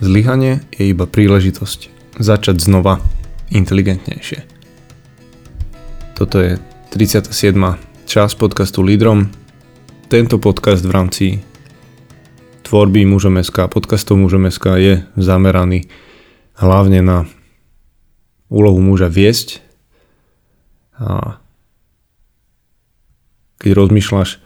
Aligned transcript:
Zlyhanie 0.00 0.64
je 0.72 0.96
iba 0.96 1.04
príležitosť 1.04 1.92
začať 2.16 2.56
znova 2.56 3.04
inteligentnejšie. 3.52 4.48
Toto 6.16 6.40
je 6.40 6.56
37. 6.88 7.28
časť 8.08 8.34
podcastu 8.40 8.80
Lídrom. 8.80 9.28
Tento 10.08 10.40
podcast 10.40 10.88
v 10.88 10.92
rámci 10.96 11.26
tvorby 12.64 13.04
Mužom 13.04 13.44
SK, 13.44 13.68
podcastov 13.68 14.16
Mužom 14.16 14.48
SK 14.48 14.80
je 14.80 14.94
zameraný 15.20 15.92
hlavne 16.56 17.04
na 17.04 17.18
úlohu 18.48 18.80
muža 18.80 19.12
viesť 19.12 19.60
a 20.96 21.36
keď 23.60 23.70
rozmýšľaš, 23.76 24.40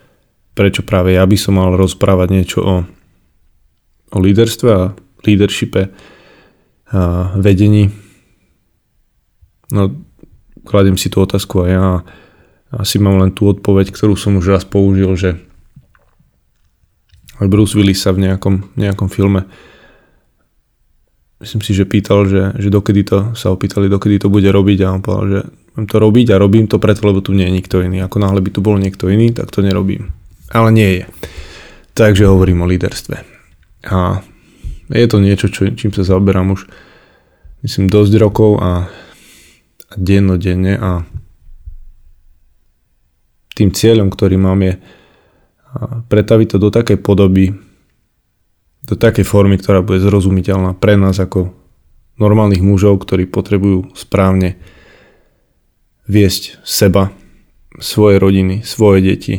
prečo 0.59 0.83
práve 0.83 1.15
ja 1.15 1.23
by 1.23 1.39
som 1.39 1.63
mal 1.63 1.79
rozprávať 1.79 2.29
niečo 2.35 2.59
o, 2.59 2.75
o 4.11 4.19
líderstve 4.19 4.71
a 4.75 4.99
leadershipe 5.27 5.91
vedení. 7.35 7.91
No, 9.73 9.91
kladiem 10.63 10.95
si 11.01 11.11
tú 11.11 11.25
otázku 11.25 11.65
a 11.65 11.67
ja 11.67 11.85
asi 12.71 13.03
mám 13.03 13.19
len 13.19 13.35
tú 13.35 13.51
odpoveď, 13.51 13.91
ktorú 13.91 14.15
som 14.15 14.39
už 14.39 14.55
raz 14.55 14.65
použil, 14.69 15.11
že 15.19 15.41
Bruce 17.43 17.75
Willis 17.75 17.99
sa 17.99 18.15
v 18.15 18.31
nejakom, 18.31 18.77
nejakom 18.79 19.11
filme 19.11 19.49
myslím 21.45 21.61
si, 21.61 21.77
že 21.77 21.85
pýtal, 21.85 22.25
že, 22.25 22.57
že 22.57 22.73
dokedy 22.73 23.05
to, 23.05 23.19
sa 23.37 23.53
opýtali, 23.53 23.93
dokedy 23.93 24.17
to 24.17 24.33
bude 24.33 24.49
robiť 24.49 24.79
a 24.89 24.97
on 24.97 25.05
povedal, 25.05 25.27
že 25.29 25.41
budem 25.77 25.87
to 25.93 25.97
robiť 26.01 26.27
a 26.33 26.41
robím 26.41 26.65
to 26.65 26.81
preto, 26.81 27.05
lebo 27.05 27.21
tu 27.21 27.37
nie 27.37 27.45
je 27.45 27.57
nikto 27.61 27.85
iný. 27.85 28.01
Ako 28.01 28.17
náhle 28.17 28.41
by 28.41 28.51
tu 28.55 28.65
bol 28.65 28.81
niekto 28.81 29.13
iný, 29.13 29.37
tak 29.37 29.53
to 29.53 29.61
nerobím. 29.61 30.17
Ale 30.49 30.73
nie 30.73 31.03
je. 31.03 31.05
Takže 31.93 32.25
hovorím 32.31 32.65
o 32.65 32.71
líderstve. 32.71 33.17
A 33.93 34.25
je 34.93 35.07
to 35.09 35.19
niečo, 35.23 35.49
čo, 35.49 35.73
čím 35.73 35.91
sa 35.97 36.05
zaoberám 36.05 36.53
už 36.53 36.69
myslím 37.65 37.89
dosť 37.89 38.13
rokov 38.21 38.61
a, 38.61 38.89
a 39.89 39.95
dennodenne 39.97 40.77
a 40.77 41.09
tým 43.55 43.71
cieľom, 43.71 44.11
ktorý 44.11 44.37
mám 44.37 44.61
je 44.61 44.75
pretaviť 46.11 46.47
to 46.55 46.59
do 46.59 46.69
takej 46.75 46.99
podoby, 47.01 47.55
do 48.85 48.95
takej 48.99 49.25
formy, 49.25 49.57
ktorá 49.57 49.81
bude 49.81 50.03
zrozumiteľná 50.03 50.77
pre 50.77 50.99
nás 50.99 51.17
ako 51.17 51.55
normálnych 52.19 52.63
mužov, 52.63 53.03
ktorí 53.03 53.27
potrebujú 53.31 53.95
správne 53.95 54.59
viesť 56.05 56.61
seba, 56.63 57.11
svoje 57.81 58.23
rodiny, 58.23 58.63
svoje 58.63 59.03
deti, 59.03 59.35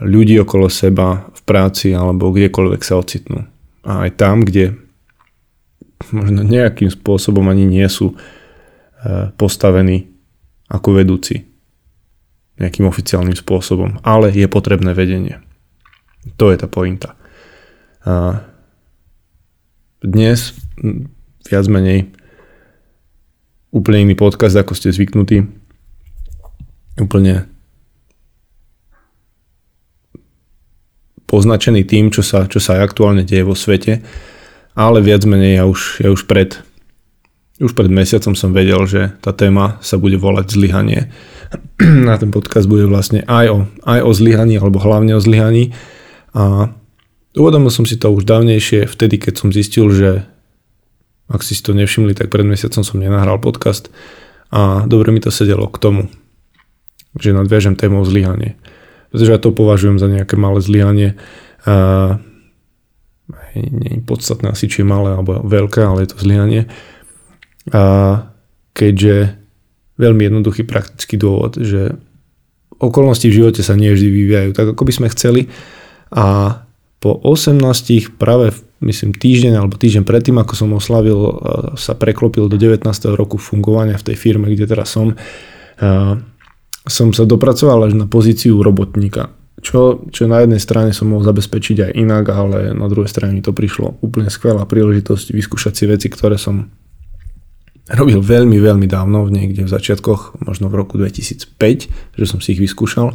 ľudí 0.00 0.40
okolo 0.40 0.72
seba 0.72 1.28
v 1.36 1.40
práci 1.44 1.92
alebo 1.92 2.32
kdekoľvek 2.32 2.80
sa 2.80 2.96
ocitnú 2.96 3.44
a 3.84 4.08
aj 4.08 4.10
tam, 4.20 4.44
kde 4.44 4.76
možno 6.12 6.44
nejakým 6.44 6.88
spôsobom 6.88 7.44
ani 7.48 7.68
nie 7.68 7.84
sú 7.88 8.12
e, 8.12 8.16
postavení 9.36 10.08
ako 10.70 10.96
vedúci 10.96 11.44
nejakým 12.60 12.84
oficiálnym 12.84 13.36
spôsobom, 13.36 14.00
ale 14.04 14.28
je 14.36 14.44
potrebné 14.44 14.92
vedenie. 14.92 15.40
To 16.36 16.52
je 16.52 16.60
tá 16.60 16.68
pointa. 16.68 17.16
A 18.04 18.44
dnes 20.04 20.52
viac 21.48 21.64
menej 21.68 22.12
úplne 23.72 24.04
iný 24.04 24.14
podcast, 24.16 24.56
ako 24.56 24.76
ste 24.76 24.92
zvyknutí. 24.92 25.48
Úplne 27.00 27.48
poznačený 31.30 31.86
tým, 31.86 32.10
čo 32.10 32.26
sa, 32.26 32.50
čo 32.50 32.58
sa 32.58 32.82
aktuálne 32.82 33.22
deje 33.22 33.46
vo 33.46 33.54
svete, 33.54 34.02
ale 34.74 34.98
viac 34.98 35.22
menej 35.22 35.62
ja 35.62 35.64
už, 35.70 36.02
ja 36.02 36.10
už 36.10 36.26
pred 36.26 36.58
už 37.60 37.76
pred 37.76 37.92
mesiacom 37.92 38.32
som 38.32 38.56
vedel, 38.56 38.80
že 38.88 39.12
tá 39.20 39.36
téma 39.36 39.76
sa 39.84 40.00
bude 40.00 40.16
volať 40.16 40.56
zlyhanie. 40.56 41.12
Na 42.08 42.16
ten 42.16 42.32
podcast 42.32 42.64
bude 42.64 42.88
vlastne 42.88 43.20
aj 43.28 43.46
o, 43.52 43.58
aj 43.84 44.00
o 44.00 44.10
zlyhaní, 44.16 44.56
alebo 44.56 44.80
hlavne 44.80 45.12
o 45.12 45.20
zlyhaní. 45.20 45.76
A 46.32 46.72
uvedomil 47.36 47.68
som 47.68 47.84
si 47.84 48.00
to 48.00 48.08
už 48.08 48.24
dávnejšie, 48.24 48.88
vtedy, 48.88 49.20
keď 49.20 49.34
som 49.44 49.52
zistil, 49.52 49.92
že 49.92 50.24
ak 51.28 51.44
si 51.44 51.52
to 51.60 51.76
nevšimli, 51.76 52.16
tak 52.16 52.32
pred 52.32 52.48
mesiacom 52.48 52.80
som 52.80 52.96
nenahral 52.96 53.36
podcast 53.36 53.92
a 54.48 54.88
dobre 54.88 55.12
mi 55.12 55.20
to 55.20 55.28
sedelo 55.28 55.68
k 55.68 55.78
tomu, 55.78 56.02
že 57.20 57.36
nadviažem 57.36 57.76
tému 57.76 58.02
o 58.02 58.08
zlyhanie 58.08 58.56
pretože 59.10 59.34
ja 59.34 59.42
to 59.42 59.50
považujem 59.50 59.98
za 59.98 60.06
nejaké 60.06 60.38
malé 60.38 60.62
zlyhanie. 60.62 61.18
A 61.66 62.18
nie 63.54 63.98
je 63.98 64.06
podstatné 64.06 64.54
asi, 64.54 64.70
či 64.70 64.82
je 64.82 64.90
malé 64.90 65.14
alebo 65.14 65.42
veľké, 65.42 65.82
ale 65.82 66.06
je 66.06 66.10
to 66.14 66.18
zlyhanie. 66.22 66.70
A 67.74 67.82
keďže 68.72 69.36
veľmi 70.00 70.22
jednoduchý 70.30 70.64
praktický 70.64 71.20
dôvod, 71.20 71.60
že 71.60 71.98
okolnosti 72.80 73.28
v 73.28 73.36
živote 73.36 73.60
sa 73.60 73.76
nie 73.76 73.92
vždy 73.92 74.08
vyvíjajú 74.08 74.50
tak, 74.56 74.72
ako 74.72 74.82
by 74.88 74.92
sme 74.96 75.12
chceli 75.12 75.52
a 76.08 76.56
po 77.00 77.16
18 77.16 77.60
práve 78.16 78.52
myslím 78.80 79.12
týždeň 79.12 79.56
alebo 79.56 79.76
týždeň 79.76 80.04
predtým, 80.04 80.36
ako 80.40 80.52
som 80.56 80.72
oslavil, 80.72 81.16
sa 81.76 81.92
preklopil 81.96 82.48
do 82.48 82.56
19. 82.56 82.84
roku 83.16 83.36
fungovania 83.36 84.00
v 84.00 84.12
tej 84.12 84.16
firme, 84.16 84.48
kde 84.52 84.64
teraz 84.68 84.96
som, 84.96 85.16
som 86.90 87.14
sa 87.14 87.24
dopracoval 87.24 87.86
až 87.86 87.94
na 87.94 88.10
pozíciu 88.10 88.60
robotníka. 88.60 89.30
Čo, 89.60 90.08
čo 90.08 90.24
na 90.24 90.40
jednej 90.42 90.58
strane 90.58 90.90
som 90.96 91.12
mohol 91.12 91.22
zabezpečiť 91.22 91.86
aj 91.86 91.92
inak, 91.94 92.24
ale 92.32 92.72
na 92.72 92.88
druhej 92.88 93.12
strane 93.12 93.36
mi 93.36 93.44
to 93.44 93.52
prišlo 93.52 94.00
úplne 94.00 94.32
skvelá 94.32 94.64
príležitosť 94.64 95.36
vyskúšať 95.36 95.72
si 95.76 95.84
veci, 95.84 96.08
ktoré 96.08 96.40
som 96.40 96.72
robil 97.90 98.22
veľmi, 98.22 98.56
veľmi 98.56 98.86
dávno, 98.88 99.28
niekde 99.28 99.66
v 99.66 99.72
začiatkoch, 99.72 100.40
možno 100.46 100.72
v 100.72 100.78
roku 100.78 100.96
2005, 100.96 102.16
že 102.16 102.24
som 102.24 102.38
si 102.40 102.56
ich 102.56 102.62
vyskúšal. 102.62 103.12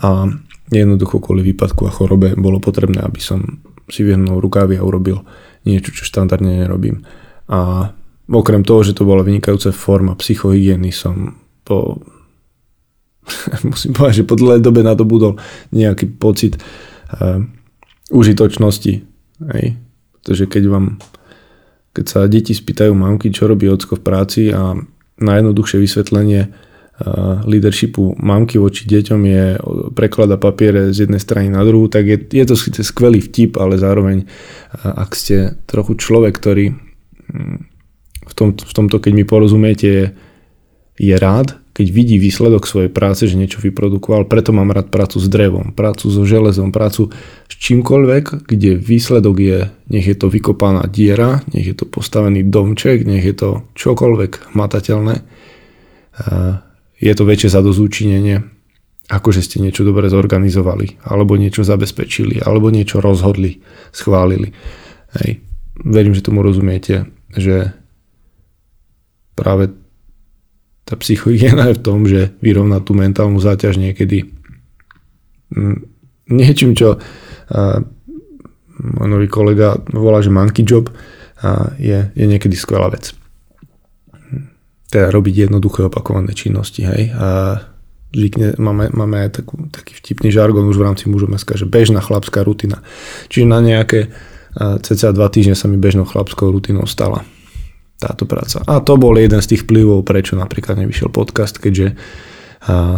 A 0.00 0.08
jednoducho 0.72 1.22
kvôli 1.22 1.44
výpadku 1.54 1.86
a 1.86 1.92
chorobe 1.92 2.34
bolo 2.34 2.58
potrebné, 2.58 3.04
aby 3.04 3.20
som 3.20 3.62
si 3.86 4.02
vyhnul 4.02 4.40
rukávy 4.40 4.80
a 4.80 4.86
urobil 4.86 5.22
niečo, 5.68 5.92
čo 5.92 6.08
štandardne 6.08 6.64
nerobím. 6.64 7.04
A 7.52 7.92
okrem 8.26 8.64
toho, 8.64 8.80
že 8.80 8.96
to 8.96 9.04
bola 9.04 9.20
vynikajúca 9.20 9.70
forma 9.76 10.16
psychohygieny, 10.16 10.88
som 10.88 11.36
po 11.64 12.00
musím 13.70 13.92
povedať, 13.96 14.24
že 14.24 14.28
po 14.28 14.36
dlhej 14.36 14.60
dobe 14.60 14.84
nadobudol 14.84 15.40
nejaký 15.72 16.14
pocit 16.16 16.60
uh, 16.60 17.40
užitočnosti. 18.12 18.92
Hej. 19.52 19.66
Pretože 20.20 20.44
keď 20.48 20.64
vám 20.70 20.86
keď 21.94 22.04
sa 22.10 22.26
deti 22.26 22.50
spýtajú 22.50 22.90
mamky, 22.90 23.30
čo 23.30 23.46
robí 23.46 23.70
ocko 23.70 23.94
v 23.94 24.02
práci 24.02 24.42
a 24.50 24.74
najjednoduchšie 25.22 25.78
vysvetlenie 25.78 26.50
uh, 26.50 27.46
leadershipu 27.46 28.18
mamky 28.18 28.58
voči 28.58 28.90
deťom 28.90 29.20
je 29.22 29.44
preklada 29.94 30.34
papiere 30.34 30.90
z 30.90 31.06
jednej 31.06 31.22
strany 31.22 31.54
na 31.54 31.62
druhú, 31.62 31.86
tak 31.86 32.10
je, 32.10 32.18
je 32.18 32.44
to 32.50 32.58
síce 32.58 32.82
skvelý 32.82 33.22
vtip, 33.22 33.54
ale 33.62 33.78
zároveň 33.78 34.26
ak 34.82 35.14
ste 35.14 35.54
trochu 35.70 35.94
človek, 35.94 36.34
ktorý 36.34 36.74
um, 36.74 37.62
v, 38.26 38.32
tom, 38.34 38.58
v 38.58 38.72
tomto, 38.74 38.98
keď 38.98 39.12
mi 39.14 39.22
porozumiete, 39.22 40.18
je 40.98 41.14
rád, 41.14 41.62
keď 41.74 41.86
vidí 41.90 42.22
výsledok 42.22 42.70
svojej 42.70 42.86
práce, 42.86 43.26
že 43.26 43.34
niečo 43.34 43.58
vyprodukoval. 43.58 44.30
Preto 44.30 44.54
mám 44.54 44.70
rád 44.70 44.94
prácu 44.94 45.18
s 45.18 45.26
drevom, 45.26 45.74
prácu 45.74 46.06
so 46.06 46.22
železom, 46.22 46.70
prácu 46.70 47.10
s 47.50 47.54
čímkoľvek, 47.58 48.46
kde 48.46 48.78
výsledok 48.78 49.36
je, 49.42 49.58
nech 49.90 50.06
je 50.06 50.14
to 50.14 50.30
vykopaná 50.30 50.86
diera, 50.86 51.42
nech 51.50 51.66
je 51.66 51.74
to 51.74 51.90
postavený 51.90 52.46
domček, 52.46 53.02
nech 53.02 53.26
je 53.26 53.34
to 53.34 53.50
čokoľvek 53.74 54.54
matateľné. 54.54 55.26
Je 57.02 57.12
to 57.18 57.26
väčšie 57.26 57.50
zadozúčinenie, 57.50 58.38
ako 59.10 59.34
že 59.34 59.42
ste 59.42 59.58
niečo 59.58 59.82
dobre 59.82 60.06
zorganizovali, 60.06 61.02
alebo 61.10 61.34
niečo 61.34 61.66
zabezpečili, 61.66 62.38
alebo 62.38 62.70
niečo 62.70 63.02
rozhodli, 63.02 63.60
schválili. 63.90 64.54
Hej. 65.20 65.42
Verím, 65.82 66.14
že 66.14 66.22
tomu 66.22 66.38
rozumiete, 66.40 67.10
že 67.34 67.74
práve 69.34 69.74
tá 70.84 70.94
psychohygiena 71.00 71.72
je 71.72 71.78
v 71.80 71.84
tom, 71.84 72.04
že 72.04 72.36
vyrovná 72.44 72.80
tú 72.84 72.92
mentálnu 72.92 73.40
záťaž 73.40 73.80
niekedy 73.80 74.28
mm, 75.52 75.78
niečím, 76.28 76.76
čo 76.76 76.96
a, 76.96 77.80
môj 78.74 79.08
nový 79.08 79.28
kolega 79.28 79.80
volá, 79.92 80.20
že 80.20 80.32
monkey 80.32 80.64
job 80.64 80.92
a 81.40 81.72
je, 81.80 82.12
je 82.12 82.24
niekedy 82.28 82.56
skvelá 82.56 82.92
vec. 82.92 83.16
Teda 84.92 85.10
robiť 85.10 85.48
jednoduché 85.48 85.88
opakované 85.88 86.36
činnosti. 86.36 86.86
Hej? 86.86 87.10
A 87.16 87.58
zvykne, 88.14 88.54
máme, 88.60 88.92
máme 88.94 89.26
aj 89.26 89.42
takú, 89.42 89.66
taký 89.72 89.98
vtipný 89.98 90.30
žargon 90.30 90.68
už 90.70 90.78
v 90.78 90.86
rámci 90.86 91.04
mužov 91.10 91.32
že 91.34 91.66
bežná 91.66 91.98
chlapská 91.98 92.46
rutina. 92.46 92.84
Čiže 93.32 93.46
na 93.48 93.58
nejaké 93.58 94.14
cca 94.54 95.10
dva 95.10 95.26
týždne 95.26 95.58
sa 95.58 95.66
mi 95.66 95.74
bežnou 95.74 96.06
chlapskou 96.06 96.46
rutinou 96.46 96.86
stala 96.86 97.26
táto 98.04 98.28
práca. 98.28 98.60
A 98.68 98.84
to 98.84 99.00
bol 99.00 99.16
jeden 99.16 99.40
z 99.40 99.56
tých 99.56 99.64
vplyvov, 99.64 100.04
prečo 100.04 100.36
napríklad 100.36 100.76
nevyšiel 100.76 101.08
podcast, 101.08 101.56
keďže 101.56 101.96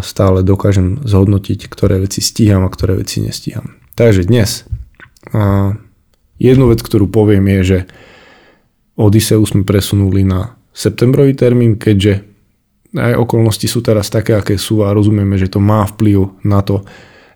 stále 0.03 0.47
dokážem 0.47 1.03
zhodnotiť, 1.06 1.70
ktoré 1.70 2.03
veci 2.03 2.23
stíham 2.23 2.67
a 2.67 2.70
ktoré 2.70 2.99
veci 2.99 3.23
nestíham. 3.23 3.79
Takže 3.94 4.26
dnes 4.26 4.67
Jednu 6.37 6.69
vec, 6.69 6.85
ktorú 6.85 7.08
poviem 7.08 7.49
je, 7.58 7.61
že 7.64 7.79
Odiseu 8.97 9.44
sme 9.44 9.64
presunuli 9.64 10.25
na 10.25 10.56
septembrový 10.73 11.32
termín, 11.32 11.81
keďže 11.81 12.25
aj 12.97 13.12
okolnosti 13.17 13.64
sú 13.69 13.85
teraz 13.85 14.08
také, 14.08 14.37
aké 14.37 14.56
sú 14.56 14.85
a 14.85 14.93
rozumieme, 14.93 15.37
že 15.37 15.53
to 15.53 15.61
má 15.61 15.85
vplyv 15.85 16.44
na 16.44 16.64
to, 16.64 16.85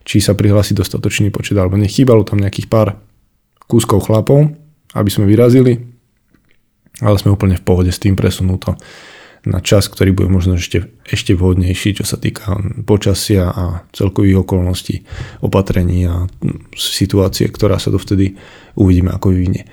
či 0.04 0.20
sa 0.20 0.32
prihlási 0.32 0.72
dostatočný 0.72 1.28
počet 1.28 1.56
alebo 1.56 1.76
nechýbalo 1.76 2.24
tam 2.24 2.40
nejakých 2.40 2.68
pár 2.68 2.96
kúskov 3.68 4.08
chlapov, 4.08 4.52
aby 4.96 5.10
sme 5.12 5.28
vyrazili, 5.28 5.89
ale 7.00 7.16
sme 7.20 7.32
úplne 7.32 7.56
v 7.56 7.64
pohode 7.64 7.90
s 7.92 8.00
tým 8.00 8.16
presunúto 8.16 8.76
na 9.48 9.64
čas, 9.64 9.88
ktorý 9.88 10.12
bude 10.12 10.28
možno 10.28 10.60
ešte, 10.60 10.92
ešte 11.08 11.32
vhodnejší, 11.32 11.96
čo 11.96 12.04
sa 12.04 12.20
týka 12.20 12.60
počasia 12.84 13.48
a 13.48 13.88
celkových 13.96 14.44
okolností, 14.44 15.00
opatrení 15.40 16.04
a 16.04 16.28
situácie, 16.76 17.48
ktorá 17.48 17.80
sa 17.80 17.88
dovtedy 17.88 18.36
uvidíme, 18.76 19.16
ako 19.16 19.32
vyvinie. 19.32 19.64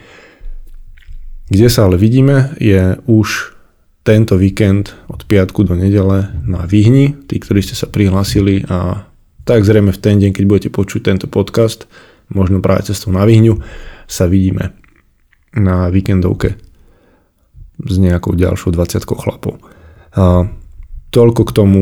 Kde 1.51 1.67
sa 1.67 1.87
ale 1.87 1.99
vidíme, 1.99 2.55
je 2.59 2.95
už 3.07 3.55
tento 4.07 4.39
víkend 4.39 4.95
od 5.11 5.27
piatku 5.27 5.67
do 5.67 5.75
nedele 5.75 6.31
na 6.47 6.63
Vyhni, 6.63 7.11
tí, 7.27 7.35
ktorí 7.35 7.59
ste 7.59 7.75
sa 7.75 7.91
prihlásili 7.91 8.63
a 8.71 9.03
tak 9.43 9.67
zrejme 9.67 9.91
v 9.91 9.99
ten 9.99 10.15
deň, 10.19 10.31
keď 10.31 10.43
budete 10.47 10.69
počuť 10.71 11.11
tento 11.11 11.27
podcast, 11.27 11.91
možno 12.31 12.63
práve 12.63 12.87
cestou 12.87 13.11
na 13.11 13.27
Vyhňu, 13.27 13.59
sa 14.07 14.31
vidíme 14.31 14.75
na 15.55 15.91
víkendovke 15.91 16.66
s 17.77 17.95
nejakou 18.01 18.33
ďalšou 18.33 18.73
20 18.73 19.05
chlapov. 19.05 19.61
A 20.17 20.49
toľko 21.13 21.41
k 21.45 21.55
tomu 21.55 21.81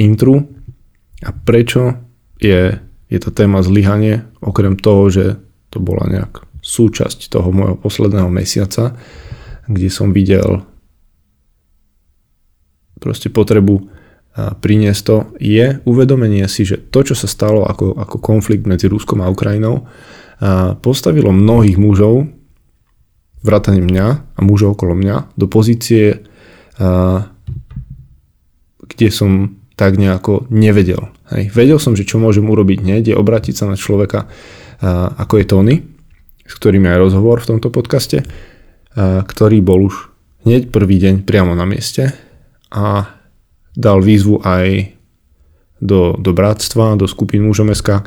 intru 0.00 0.48
a 1.22 1.30
prečo 1.32 2.00
je, 2.40 2.80
je 3.08 3.18
to 3.20 3.30
téma 3.30 3.60
zlyhanie, 3.60 4.24
okrem 4.40 4.74
toho, 4.80 5.12
že 5.12 5.24
to 5.70 5.78
bola 5.78 6.08
nejak 6.08 6.44
súčasť 6.64 7.28
toho 7.28 7.52
môjho 7.52 7.76
posledného 7.76 8.32
mesiaca, 8.32 8.96
kde 9.68 9.88
som 9.92 10.12
videl 10.12 10.64
proste 13.00 13.28
potrebu 13.28 13.92
priniesť 14.34 15.02
to, 15.06 15.16
je 15.38 15.78
uvedomenie 15.86 16.48
si, 16.50 16.66
že 16.66 16.80
to, 16.90 17.06
čo 17.06 17.14
sa 17.14 17.30
stalo 17.30 17.62
ako, 17.68 17.94
ako 17.94 18.16
konflikt 18.18 18.66
medzi 18.66 18.90
Ruskom 18.90 19.22
a 19.22 19.30
Ukrajinou, 19.30 19.86
postavilo 20.82 21.30
mnohých 21.30 21.78
mužov 21.78 22.26
vrátane 23.44 23.84
mňa 23.84 24.06
a 24.34 24.40
mužov 24.40 24.74
okolo 24.74 24.96
mňa 24.96 25.36
do 25.36 25.46
pozície, 25.46 26.24
kde 28.80 29.08
som 29.12 29.60
tak 29.76 30.00
nejako 30.00 30.48
nevedel. 30.48 31.12
Hej. 31.28 31.52
Vedel 31.52 31.78
som, 31.82 31.92
že 31.92 32.08
čo 32.08 32.16
môžem 32.16 32.46
urobiť 32.46 32.80
hneď, 32.80 33.02
je 33.12 33.16
obrátiť 33.20 33.54
sa 33.54 33.68
na 33.68 33.76
človeka, 33.76 34.26
ako 35.20 35.34
je 35.38 35.44
Tony, 35.44 35.74
s 36.44 36.52
ktorým 36.56 36.88
je 36.88 36.92
aj 36.96 37.02
rozhovor 37.02 37.40
v 37.44 37.48
tomto 37.56 37.68
podcaste, 37.68 38.24
ktorý 38.98 39.58
bol 39.60 39.90
už 39.90 40.12
hneď 40.46 40.70
prvý 40.70 41.00
deň 41.02 41.26
priamo 41.26 41.52
na 41.56 41.66
mieste 41.66 42.14
a 42.70 43.08
dal 43.74 43.98
výzvu 43.98 44.40
aj 44.46 44.94
do, 45.82 46.14
do 46.16 46.30
bratstva, 46.30 46.94
do 46.94 47.10
skupín 47.10 47.42
mužomeska, 47.44 48.06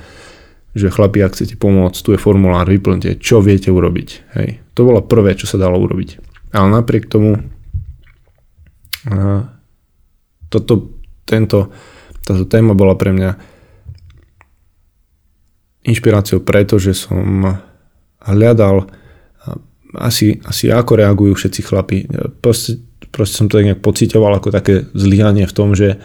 že 0.77 0.93
chlapi, 0.93 1.25
ak 1.25 1.33
chcete 1.33 1.57
pomôcť, 1.57 1.97
tu 2.05 2.13
je 2.13 2.21
formulár, 2.21 2.69
vyplňte, 2.69 3.17
čo 3.17 3.41
viete 3.41 3.73
urobiť. 3.73 4.09
Hej. 4.37 4.61
To 4.77 4.85
bolo 4.85 5.01
prvé, 5.01 5.33
čo 5.33 5.49
sa 5.49 5.57
dalo 5.57 5.81
urobiť. 5.81 6.21
Ale 6.53 6.69
napriek 6.69 7.09
tomu 7.09 7.41
toto, 10.47 10.73
tento, 11.27 11.71
táto 12.23 12.45
téma 12.45 12.77
bola 12.77 12.95
pre 12.95 13.11
mňa 13.15 13.31
inšpiráciou 15.87 16.43
preto, 16.43 16.75
že 16.75 16.91
som 16.91 17.47
hľadal 18.19 18.91
asi, 19.95 20.39
asi 20.43 20.67
ako 20.67 20.99
reagujú 20.99 21.33
všetci 21.39 21.61
chlapi. 21.63 21.97
Proste, 22.43 22.83
proste 23.07 23.39
som 23.39 23.47
to 23.47 23.57
tak 23.59 23.71
nejak 23.71 23.81
pocitoval 23.83 24.35
ako 24.35 24.51
také 24.51 24.83
zlyhanie 24.91 25.47
v 25.47 25.55
tom, 25.55 25.71
že 25.71 25.95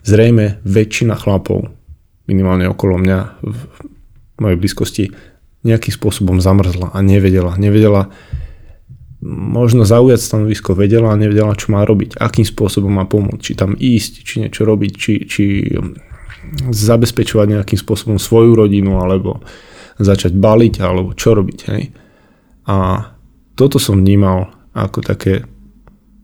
zrejme 0.00 0.64
väčšina 0.64 1.16
chlapov 1.20 1.68
minimálne 2.30 2.70
okolo 2.70 3.02
mňa 3.02 3.18
v 3.42 3.58
mojej 4.38 4.58
blízkosti 4.58 5.04
nejakým 5.66 5.92
spôsobom 5.92 6.38
zamrzla 6.38 6.94
a 6.94 6.98
nevedela. 7.02 7.58
Nevedela 7.58 8.08
možno 9.26 9.84
zaujať 9.84 10.20
stanovisko, 10.22 10.72
vedela 10.72 11.12
a 11.12 11.20
nevedela, 11.20 11.52
čo 11.58 11.76
má 11.76 11.84
robiť, 11.84 12.16
akým 12.16 12.46
spôsobom 12.46 12.88
má 12.88 13.04
pomôcť, 13.04 13.42
či 13.44 13.52
tam 13.52 13.76
ísť, 13.76 14.12
či 14.24 14.34
niečo 14.40 14.64
robiť, 14.64 14.92
či, 14.96 15.12
či 15.28 15.44
zabezpečovať 16.72 17.46
nejakým 17.60 17.76
spôsobom 17.76 18.16
svoju 18.16 18.56
rodinu, 18.56 18.96
alebo 18.96 19.44
začať 20.00 20.32
baliť, 20.32 20.74
alebo 20.80 21.12
čo 21.12 21.36
robiť. 21.36 21.58
Hej? 21.68 21.92
A 22.64 23.04
toto 23.52 23.76
som 23.76 24.00
vnímal 24.00 24.48
ako 24.72 25.04
také, 25.04 25.44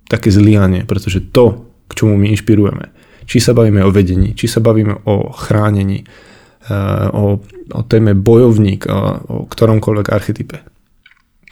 také 0.09 0.33
zlyhanie, 0.33 0.89
pretože 0.89 1.21
to, 1.21 1.69
k 1.87 1.93
čomu 1.93 2.17
my 2.17 2.33
inšpirujeme, 2.33 2.97
či 3.27 3.43
sa 3.43 3.53
bavíme 3.53 3.83
o 3.83 3.91
vedení, 3.91 4.33
či 4.39 4.47
sa 4.47 4.63
bavíme 4.63 5.03
o 5.05 5.35
chránení, 5.35 6.07
eh, 6.07 7.09
o, 7.11 7.43
o 7.75 7.81
téme 7.85 8.15
bojovník, 8.15 8.87
o, 8.87 8.99
o 9.27 9.37
ktoromkoľvek 9.51 10.07
archetype. 10.09 10.63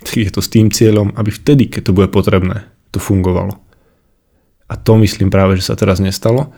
Je 0.05 0.31
to 0.31 0.44
s 0.44 0.53
tým 0.53 0.71
cieľom, 0.71 1.17
aby 1.19 1.35
vtedy, 1.35 1.67
keď 1.67 1.91
to 1.91 1.97
bude 1.97 2.09
potrebné, 2.15 2.71
to 2.94 3.03
fungovalo. 3.03 3.59
A 4.71 4.75
to 4.79 4.97
myslím 5.00 5.29
práve, 5.29 5.59
že 5.59 5.67
sa 5.67 5.76
teraz 5.76 5.99
nestalo 5.99 6.55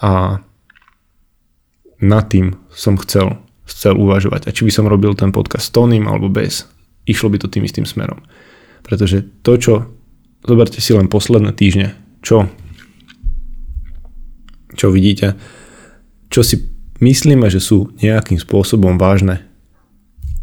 a 0.00 0.42
nad 2.00 2.24
tým 2.28 2.56
som 2.68 3.00
chcel, 3.00 3.40
chcel 3.64 3.96
uvažovať. 3.96 4.48
A 4.48 4.54
či 4.54 4.68
by 4.68 4.72
som 4.72 4.90
robil 4.90 5.16
ten 5.16 5.32
podcast 5.32 5.68
s 5.68 5.72
Tonym 5.72 6.08
alebo 6.08 6.28
bez, 6.28 6.68
išlo 7.08 7.32
by 7.32 7.40
to 7.40 7.48
tým 7.48 7.64
istým 7.64 7.88
smerom. 7.88 8.20
Pretože 8.84 9.24
to, 9.40 9.56
čo, 9.56 9.74
zoberte 10.44 10.80
si 10.84 10.92
len 10.92 11.08
posledné 11.08 11.56
týždne, 11.56 11.96
čo 12.20 12.48
čo 14.76 14.92
vidíte, 14.92 15.34
čo 16.28 16.44
si 16.44 16.68
myslíme, 17.00 17.48
že 17.48 17.58
sú 17.58 17.90
nejakým 17.98 18.36
spôsobom 18.36 19.00
vážne, 19.00 19.42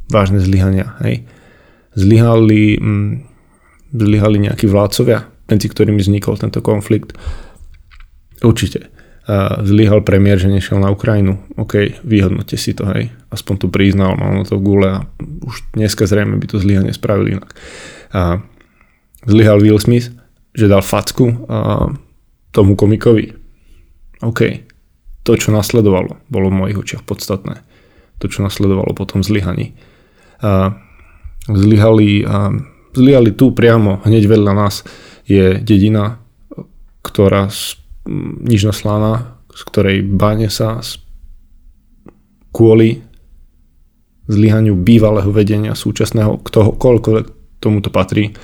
vážne 0.09 0.41
zlyhania. 0.41 0.97
Hej. 1.05 1.29
Zlyhali, 1.93 2.81
mm, 2.81 3.13
zlyhali 3.93 4.37
nejakí 4.49 4.65
vládcovia, 4.65 5.29
medzi 5.45 5.69
ktorými 5.69 6.01
vznikol 6.01 6.35
tento 6.41 6.59
konflikt. 6.65 7.13
Určite. 8.41 8.89
Zlyhal 9.63 10.03
premiér, 10.03 10.35
že 10.35 10.51
nešiel 10.51 10.83
na 10.83 10.91
Ukrajinu. 10.91 11.39
OK, 11.55 12.03
vyhodnote 12.03 12.59
si 12.59 12.75
to, 12.75 12.83
hej. 12.91 13.07
Aspoň 13.31 13.55
to 13.55 13.67
priznal, 13.71 14.19
mal 14.19 14.43
to 14.43 14.59
gule 14.59 14.83
a 14.83 15.07
už 15.47 15.63
dneska 15.79 16.03
zrejme 16.03 16.35
by 16.43 16.45
to 16.51 16.59
zlyhanie 16.59 16.91
spravili 16.91 17.39
inak. 17.39 17.55
Zlyhal 19.23 19.63
Will 19.63 19.79
Smith, 19.79 20.11
že 20.51 20.67
dal 20.67 20.83
facku 20.83 21.47
tomu 22.51 22.75
komikovi, 22.75 23.31
OK, 24.23 24.63
to, 25.27 25.35
čo 25.35 25.51
nasledovalo, 25.51 26.19
bolo 26.31 26.47
v 26.47 26.59
mojich 26.63 26.79
očiach 26.79 27.03
podstatné. 27.03 27.63
To, 28.19 28.25
čo 28.31 28.43
nasledovalo 28.43 28.95
po 28.95 29.03
tom 29.03 29.19
zlyhaní. 29.19 29.75
Zlyhali, 31.47 32.23
zlyhali 32.95 33.31
tu 33.35 33.51
priamo, 33.51 33.99
hneď 34.07 34.23
vedľa 34.31 34.53
nás 34.55 34.87
je 35.27 35.59
dedina, 35.59 36.23
ktorá 37.03 37.51
Nižná 38.43 38.75
Slána, 38.75 39.39
z 39.51 39.61
ktorej 39.67 39.97
báne 40.03 40.51
sa 40.51 40.83
kvôli 42.51 43.03
zlyhaniu 44.27 44.75
bývalého 44.79 45.31
vedenia 45.31 45.75
súčasného, 45.75 46.39
kto, 46.43 46.75
koľko 46.79 47.27
tomuto 47.59 47.91
patrí, 47.91 48.35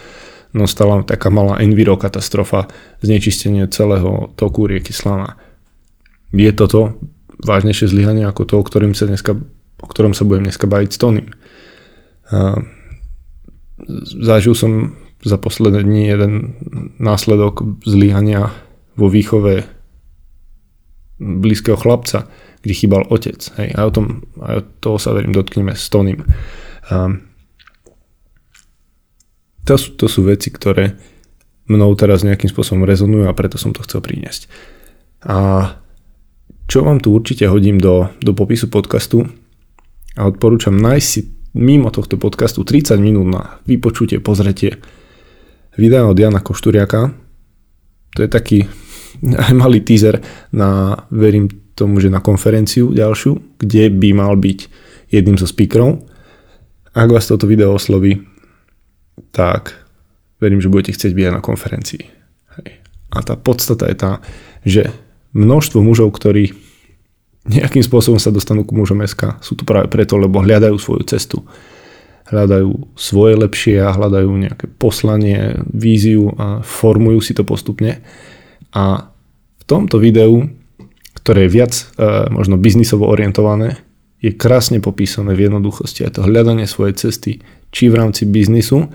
no 0.55 0.67
stala 0.67 1.03
taká 1.03 1.27
malá 1.31 1.59
enviro 1.59 1.95
katastrofa, 1.99 2.67
znečistenie 3.03 3.67
celého 3.71 4.31
toku 4.35 4.67
rieky 4.67 4.91
Slana 4.95 5.48
je 6.35 6.51
toto 6.53 6.99
vážnejšie 7.39 7.89
zlyhanie 7.89 8.27
ako 8.27 8.45
to, 8.45 8.55
o, 8.59 8.63
ktorým 8.63 8.93
sa 8.93 9.07
dneska, 9.07 9.33
o 9.79 9.87
ktorom 9.87 10.13
sa 10.13 10.27
budem 10.27 10.49
dneska 10.49 10.67
baviť 10.67 10.89
s 10.91 10.99
Tonym. 10.99 11.27
Zažil 14.19 14.53
som 14.53 14.99
za 15.23 15.39
posledné 15.39 15.83
dni 15.83 16.03
jeden 16.07 16.33
následok 16.99 17.63
zlyhania 17.83 18.51
vo 18.99 19.07
výchove 19.07 19.67
blízkeho 21.19 21.75
chlapca, 21.75 22.27
kde 22.63 22.73
chýbal 22.75 23.03
otec. 23.07 23.39
Hej, 23.59 23.75
a 23.75 23.87
o 23.87 23.91
tom, 23.91 24.23
aj 24.39 24.55
o 24.59 24.63
toho 24.79 24.97
sa 24.99 25.15
verím 25.15 25.35
dotkneme 25.35 25.75
s 25.75 25.87
Tonym. 25.91 26.23
To 29.67 29.73
sú, 29.75 29.89
to 29.99 30.07
sú 30.07 30.23
veci, 30.27 30.51
ktoré 30.51 30.95
mnou 31.69 31.93
teraz 31.99 32.23
nejakým 32.23 32.49
spôsobom 32.49 32.87
rezonujú 32.87 33.27
a 33.29 33.37
preto 33.37 33.59
som 33.59 33.75
to 33.75 33.83
chcel 33.85 33.99
priniesť. 34.01 34.47
A 35.27 35.67
čo 36.69 36.85
vám 36.85 37.01
tu 37.01 37.17
určite 37.17 37.49
hodím 37.49 37.81
do, 37.81 38.13
do 38.21 38.37
popisu 38.37 38.69
podcastu 38.69 39.25
a 40.13 40.29
odporúčam 40.29 40.77
nájsť 40.77 41.07
si 41.09 41.25
mimo 41.57 41.89
tohto 41.89 42.21
podcastu 42.21 42.61
30 42.61 43.01
minút 43.01 43.25
na 43.25 43.57
vypočutie, 43.65 44.21
pozretie 44.21 44.77
videa 45.73 46.05
od 46.05 46.13
Jana 46.13 46.45
Košturiaka. 46.45 47.09
To 48.13 48.19
je 48.21 48.29
taký 48.29 48.69
aj 49.25 49.53
malý 49.65 49.81
teaser 49.81 50.21
na, 50.53 50.93
verím 51.09 51.49
tomu, 51.73 51.97
že 51.97 52.13
na 52.13 52.21
konferenciu 52.21 52.93
ďalšiu, 52.93 53.57
kde 53.57 53.89
by 53.89 54.09
mal 54.13 54.37
byť 54.37 54.59
jedným 55.09 55.41
zo 55.41 55.49
speakerov. 55.49 56.05
ak 56.93 57.09
vás 57.09 57.25
toto 57.25 57.49
video 57.49 57.73
osloví, 57.73 58.21
tak 59.33 59.73
verím, 60.37 60.61
že 60.61 60.69
budete 60.69 60.93
chcieť 60.93 61.17
byť 61.17 61.25
aj 61.25 61.33
na 61.33 61.41
konferencii. 61.41 62.03
A 63.09 63.25
tá 63.25 63.33
podstata 63.33 63.89
je 63.89 63.97
tá, 63.97 64.11
že 64.61 64.93
množstvo 65.33 65.79
mužov, 65.81 66.13
ktorí 66.15 66.53
nejakým 67.49 67.81
spôsobom 67.81 68.21
sa 68.21 68.29
dostanú 68.29 68.61
k 68.67 68.75
mužom 68.75 69.01
SK, 69.01 69.41
sú 69.41 69.57
tu 69.57 69.65
práve 69.65 69.89
preto, 69.89 70.19
lebo 70.19 70.43
hľadajú 70.43 70.77
svoju 70.77 71.03
cestu. 71.09 71.41
Hľadajú 72.29 72.93
svoje 72.93 73.33
lepšie 73.41 73.75
a 73.81 73.95
hľadajú 73.95 74.29
nejaké 74.29 74.69
poslanie, 74.77 75.57
víziu 75.65 76.29
a 76.37 76.61
formujú 76.61 77.25
si 77.25 77.33
to 77.33 77.41
postupne. 77.41 78.05
A 78.69 79.09
v 79.57 79.63
tomto 79.65 79.97
videu, 79.97 80.45
ktoré 81.17 81.49
je 81.49 81.53
viac 81.57 81.73
e, 81.73 81.83
možno 82.29 82.61
biznisovo 82.61 83.09
orientované, 83.09 83.81
je 84.21 84.29
krásne 84.35 84.77
popísané 84.83 85.33
v 85.33 85.49
jednoduchosti 85.49 86.05
aj 86.05 86.19
to 86.19 86.27
hľadanie 86.27 86.69
svojej 86.69 87.07
cesty, 87.07 87.31
či 87.73 87.89
v 87.89 87.97
rámci 87.97 88.27
biznisu, 88.29 88.91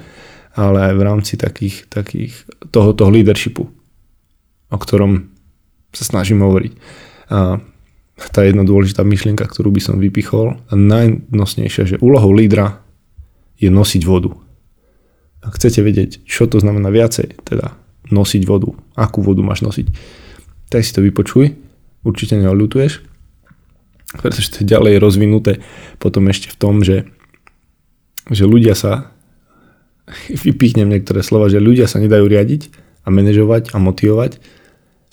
ale 0.54 0.92
aj 0.92 0.94
v 0.94 1.02
rámci 1.02 1.34
takých, 1.34 1.90
takých 1.90 2.46
tohoto 2.70 3.10
leadershipu, 3.10 3.66
o 4.70 4.76
ktorom 4.78 5.33
sa 5.94 6.04
snažím 6.04 6.42
hovoriť. 6.42 6.72
A 7.30 7.58
tá 8.30 8.46
jedna 8.46 8.62
dôležitá 8.62 9.02
myšlienka, 9.02 9.46
ktorú 9.46 9.74
by 9.74 9.80
som 9.82 9.96
vypichol 9.98 10.58
a 10.70 10.74
najnosnejšia, 10.74 11.96
že 11.96 12.02
úlohou 12.02 12.30
lídra 12.30 12.82
je 13.58 13.70
nosiť 13.70 14.02
vodu. 14.06 14.34
Ak 15.42 15.58
chcete 15.58 15.82
vedieť, 15.82 16.22
čo 16.24 16.46
to 16.46 16.62
znamená 16.62 16.88
viacej, 16.94 17.42
teda 17.42 17.74
nosiť 18.08 18.42
vodu, 18.46 18.70
akú 18.94 19.20
vodu 19.24 19.42
máš 19.42 19.66
nosiť, 19.66 19.86
tak 20.70 20.86
si 20.86 20.94
to 20.94 21.02
vypočuj, 21.02 21.54
určite 22.06 22.38
neolutuješ, 22.38 23.02
pretože 24.14 24.54
to 24.54 24.56
je 24.62 24.70
ďalej 24.70 25.02
rozvinuté 25.02 25.58
potom 25.98 26.30
ešte 26.30 26.54
v 26.54 26.56
tom, 26.56 26.86
že, 26.86 27.08
že 28.30 28.46
ľudia 28.46 28.78
sa 28.78 29.10
vypichnem 30.44 30.86
niektoré 30.86 31.24
slova, 31.26 31.50
že 31.50 31.58
ľudia 31.58 31.90
sa 31.90 31.98
nedajú 31.98 32.30
riadiť 32.30 32.70
a 33.04 33.08
manažovať 33.10 33.74
a 33.74 33.76
motivovať, 33.82 34.38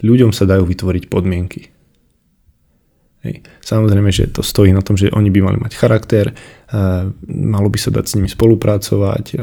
ľuďom 0.02 0.32
sa 0.34 0.50
dajú 0.50 0.66
vytvoriť 0.66 1.04
podmienky. 1.08 1.70
Hej. 3.22 3.46
Samozrejme, 3.62 4.10
že 4.10 4.34
to 4.34 4.42
stojí 4.42 4.74
na 4.74 4.82
tom, 4.82 4.98
že 4.98 5.14
oni 5.14 5.30
by 5.30 5.40
mali 5.46 5.58
mať 5.62 5.78
charakter, 5.78 6.34
malo 7.30 7.70
by 7.70 7.78
sa 7.78 7.94
dať 7.94 8.06
s 8.10 8.16
nimi 8.18 8.26
spolupracovať, 8.26 9.38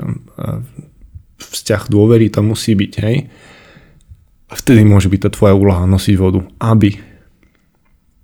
vzťah 1.38 1.82
dôvery 1.86 2.26
tam 2.26 2.50
musí 2.50 2.74
byť. 2.74 2.92
Hej. 3.06 3.16
A 4.50 4.54
vtedy 4.58 4.82
môže 4.82 5.06
byť 5.06 5.20
tá 5.26 5.30
tvoja 5.30 5.54
úloha 5.54 5.86
nosiť 5.86 6.16
vodu, 6.18 6.42
aby 6.58 6.98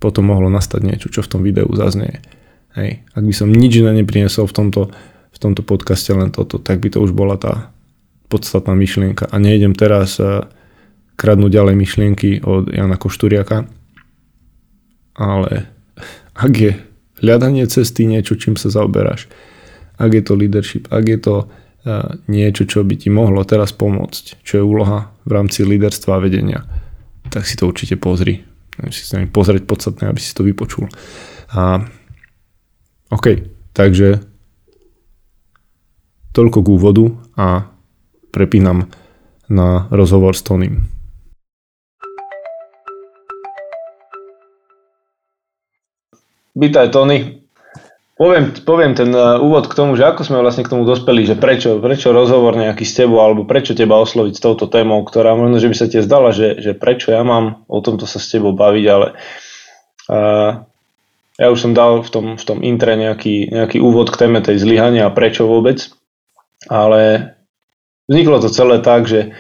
potom 0.03 0.27
mohlo 0.27 0.51
nastať 0.51 0.81
niečo, 0.83 1.07
čo 1.07 1.23
v 1.23 1.31
tom 1.31 1.41
videu 1.47 1.71
zaznie. 1.79 2.19
Hej. 2.75 3.07
Ak 3.15 3.23
by 3.23 3.35
som 3.35 3.55
nič 3.55 3.79
iné 3.79 3.95
neprinesol 4.03 4.51
v 4.51 4.57
tomto 4.59 4.83
v 5.35 5.39
tomto 5.43 5.67
podcaste 5.67 6.15
len 6.15 6.31
toto, 6.31 6.63
tak 6.63 6.79
by 6.79 6.95
to 6.95 7.03
už 7.03 7.11
bola 7.11 7.35
tá 7.35 7.75
podstatná 8.31 8.73
myšlienka. 8.79 9.27
A 9.27 9.37
nejdem 9.43 9.75
teraz 9.75 10.23
eh, 10.23 10.47
kradnúť 11.15 11.51
ďalej 11.51 11.75
myšlienky 11.79 12.31
od 12.43 12.71
Jana 12.71 12.99
Košturiaka, 12.99 13.67
ale 15.15 15.53
ak 16.35 16.53
je 16.53 16.73
hľadanie 17.23 17.65
cesty 17.71 18.07
niečo, 18.07 18.35
čím 18.35 18.59
sa 18.59 18.71
zaoberáš, 18.71 19.31
ak 19.99 20.11
je 20.11 20.23
to 20.27 20.35
leadership, 20.35 20.91
ak 20.91 21.05
je 21.07 21.19
to 21.23 21.35
eh, 21.87 22.19
niečo, 22.27 22.67
čo 22.67 22.83
by 22.83 22.95
ti 22.99 23.09
mohlo 23.15 23.47
teraz 23.47 23.71
pomôcť, 23.71 24.43
čo 24.43 24.59
je 24.59 24.65
úloha 24.65 25.15
v 25.23 25.31
rámci 25.31 25.63
líderstva 25.63 26.19
a 26.19 26.23
vedenia, 26.25 26.67
tak 27.31 27.47
si 27.47 27.55
to 27.55 27.71
určite 27.71 27.97
pozri. 27.99 28.43
Si 28.91 29.07
sa 29.07 29.23
pozrieť 29.23 29.71
podstatné, 29.71 30.11
aby 30.11 30.19
si 30.19 30.35
to 30.35 30.43
vypočul. 30.43 30.91
A 31.55 31.87
OK, 33.15 33.47
takže 33.71 34.19
Toľko 36.35 36.67
k 36.67 36.69
úvodu 36.75 37.05
a 37.39 37.71
prepínam 38.35 38.91
na 39.47 39.87
rozhovor 39.95 40.35
s 40.35 40.43
Tonym. 40.43 40.83
Vítaj 46.55 46.95
Tony. 46.95 47.43
Poviem, 48.15 48.55
poviem 48.63 48.95
ten 48.95 49.11
uh, 49.11 49.43
úvod 49.43 49.67
k 49.67 49.75
tomu, 49.75 49.99
že 49.99 50.07
ako 50.07 50.23
sme 50.23 50.39
vlastne 50.39 50.63
k 50.63 50.71
tomu 50.71 50.87
dospeli, 50.87 51.27
že 51.27 51.35
prečo, 51.35 51.83
prečo 51.83 52.15
rozhovor 52.15 52.55
nejaký 52.55 52.87
s 52.87 52.95
tebou, 52.95 53.27
alebo 53.27 53.43
prečo 53.43 53.75
teba 53.75 53.99
osloviť 53.99 54.39
s 54.39 54.43
touto 54.43 54.71
témou, 54.71 55.03
ktorá 55.03 55.35
možno, 55.35 55.59
že 55.59 55.67
by 55.67 55.75
sa 55.75 55.87
ti 55.91 55.99
zdala, 55.99 56.31
že, 56.31 56.63
že 56.63 56.79
prečo 56.79 57.11
ja 57.11 57.27
mám 57.27 57.67
o 57.67 57.83
tomto 57.83 58.07
sa 58.07 58.23
s 58.23 58.31
tebou 58.31 58.55
baviť, 58.55 58.85
ale 58.87 59.19
uh, 60.15 60.63
ja 61.43 61.47
už 61.51 61.59
som 61.59 61.75
dal 61.75 62.07
v 62.07 62.11
tom, 62.15 62.27
v 62.39 62.45
tom 62.47 62.63
intre 62.63 62.95
nejaký, 62.95 63.51
nejaký 63.51 63.83
úvod 63.83 64.15
k 64.15 64.23
téme 64.23 64.39
tej 64.39 64.63
zlyhania 64.63 65.11
a 65.11 65.15
prečo 65.15 65.51
vôbec 65.51 65.91
ale 66.69 67.35
vzniklo 68.09 68.41
to 68.41 68.49
celé 68.49 68.81
tak, 68.81 69.09
že 69.09 69.33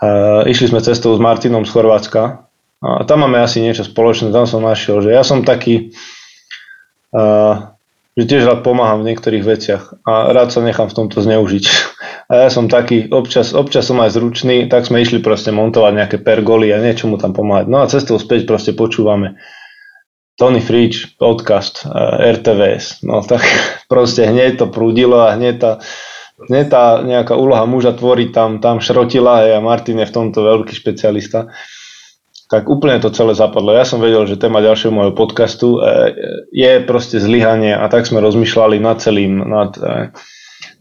uh, 0.00 0.42
išli 0.46 0.70
sme 0.70 0.80
cestou 0.82 1.14
s 1.14 1.20
Martinom 1.22 1.66
z 1.66 1.70
Chorvátska 1.70 2.48
a 2.84 3.02
tam 3.08 3.24
máme 3.24 3.40
asi 3.40 3.64
niečo 3.64 3.86
spoločné, 3.86 4.28
tam 4.28 4.44
som 4.44 4.60
našiel, 4.60 5.00
že 5.00 5.10
ja 5.14 5.24
som 5.24 5.46
taký, 5.46 5.96
že 8.14 8.24
tiež 8.26 8.46
rád 8.46 8.60
pomáham 8.62 9.02
v 9.02 9.14
niektorých 9.14 9.44
veciach 9.46 9.82
a 10.06 10.30
rád 10.30 10.54
sa 10.54 10.62
nechám 10.62 10.90
v 10.90 10.96
tomto 11.02 11.22
zneužiť. 11.22 11.64
A 12.24 12.48
ja 12.48 12.48
som 12.48 12.72
taký, 12.72 13.12
občas, 13.12 13.52
občas 13.52 13.84
som 13.84 14.00
aj 14.00 14.16
zručný, 14.16 14.64
tak 14.72 14.88
sme 14.88 15.04
išli 15.04 15.20
proste 15.20 15.52
montovať 15.52 15.92
nejaké 15.92 16.16
pergoly 16.24 16.72
a 16.72 16.80
niečo 16.80 17.04
mu 17.04 17.20
tam 17.20 17.36
pomáhať. 17.36 17.68
No 17.68 17.84
a 17.84 17.90
cestou 17.92 18.16
späť 18.16 18.48
proste 18.48 18.72
počúvame 18.72 19.36
Tony 20.40 20.64
Fridge, 20.64 21.20
podcast 21.20 21.84
uh, 21.84 22.24
RTVS. 22.24 23.04
No 23.04 23.20
tak 23.20 23.44
proste 23.92 24.24
hneď 24.24 24.56
to 24.56 24.66
prúdilo 24.72 25.20
a 25.20 25.36
hneď 25.36 25.54
tá 25.60 25.72
nie 26.50 26.66
tá 26.66 26.98
nejaká 27.04 27.38
úloha 27.38 27.62
muža 27.62 27.94
tvoriť 27.94 28.28
tam, 28.34 28.50
tam 28.58 28.82
šrotila 28.82 29.54
a 29.54 29.62
Martin 29.62 30.02
je 30.02 30.10
v 30.10 30.16
tomto 30.16 30.42
veľký 30.42 30.74
špecialista. 30.74 31.54
Tak 32.44 32.68
úplne 32.68 33.00
to 33.00 33.08
celé 33.08 33.32
zapadlo. 33.32 33.72
Ja 33.72 33.88
som 33.88 34.04
vedel, 34.04 34.28
že 34.28 34.36
téma 34.36 34.60
ďalšieho 34.60 34.92
môjho 34.92 35.16
podcastu 35.16 35.80
e, 35.80 36.12
je 36.52 36.72
proste 36.84 37.16
zlyhanie 37.16 37.72
a 37.72 37.88
tak 37.88 38.04
sme 38.04 38.20
rozmýšľali 38.20 38.76
nad 38.84 39.00
celým, 39.00 39.40
nad, 39.40 39.72
e, 39.80 40.12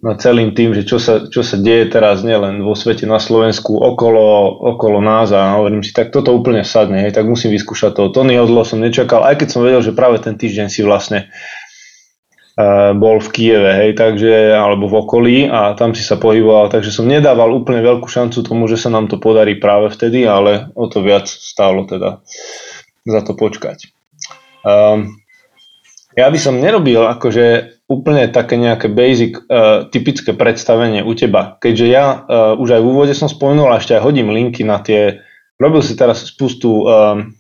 nad 0.04 0.20
celým 0.20 0.52
tým, 0.52 0.76
že 0.76 0.84
čo 0.84 1.00
sa, 1.00 1.24
čo 1.32 1.40
sa 1.40 1.56
deje 1.56 1.88
teraz 1.88 2.28
nielen 2.28 2.60
vo 2.60 2.76
svete 2.76 3.08
na 3.08 3.16
Slovensku, 3.16 3.80
okolo, 3.80 4.52
okolo 4.76 5.00
nás 5.00 5.32
a 5.32 5.56
hovorím 5.56 5.80
si, 5.80 5.96
tak 5.96 6.12
toto 6.12 6.36
úplne 6.36 6.68
sadne, 6.68 7.08
hej, 7.08 7.16
tak 7.16 7.24
musím 7.24 7.56
vyskúšať 7.56 7.96
to. 7.96 8.12
Tony 8.12 8.36
Odlo 8.36 8.68
som 8.68 8.84
nečakal, 8.84 9.24
aj 9.24 9.40
keď 9.40 9.48
som 9.48 9.64
vedel, 9.64 9.80
že 9.80 9.96
práve 9.96 10.20
ten 10.20 10.36
týždeň 10.36 10.68
si 10.68 10.84
vlastne 10.84 11.32
bol 12.94 13.18
v 13.18 13.30
Kieve, 13.34 13.72
hej, 13.74 13.98
takže, 13.98 14.54
alebo 14.54 14.86
v 14.86 14.96
okolí 15.02 15.38
a 15.50 15.74
tam 15.74 15.98
si 15.98 16.06
sa 16.06 16.22
pohyboval, 16.22 16.70
takže 16.70 16.94
som 16.94 17.10
nedával 17.10 17.50
úplne 17.50 17.82
veľkú 17.82 18.06
šancu 18.06 18.46
tomu, 18.46 18.70
že 18.70 18.78
sa 18.78 18.94
nám 18.94 19.10
to 19.10 19.18
podarí 19.18 19.58
práve 19.58 19.90
vtedy, 19.90 20.30
ale 20.30 20.70
o 20.78 20.86
to 20.86 21.02
viac 21.02 21.26
stálo 21.26 21.90
teda 21.90 22.22
za 23.10 23.22
to 23.26 23.34
počkať. 23.34 23.90
Um, 24.62 25.18
ja 26.14 26.30
by 26.30 26.38
som 26.38 26.62
nerobil 26.62 27.02
akože 27.02 27.82
úplne 27.90 28.30
také 28.30 28.62
nejaké 28.62 28.86
basic, 28.86 29.42
uh, 29.50 29.90
typické 29.90 30.38
predstavenie 30.38 31.02
u 31.02 31.18
teba, 31.18 31.58
keďže 31.58 31.88
ja 31.90 32.06
uh, 32.06 32.54
už 32.54 32.70
aj 32.78 32.82
v 32.86 32.90
úvode 32.94 33.14
som 33.18 33.26
spomenul 33.26 33.74
a 33.74 33.82
ešte 33.82 33.98
aj 33.98 34.06
hodím 34.06 34.30
linky 34.30 34.62
na 34.62 34.78
tie, 34.78 35.26
robil 35.58 35.82
si 35.82 35.98
teraz 35.98 36.30
spustu 36.30 36.86
um, 36.86 37.34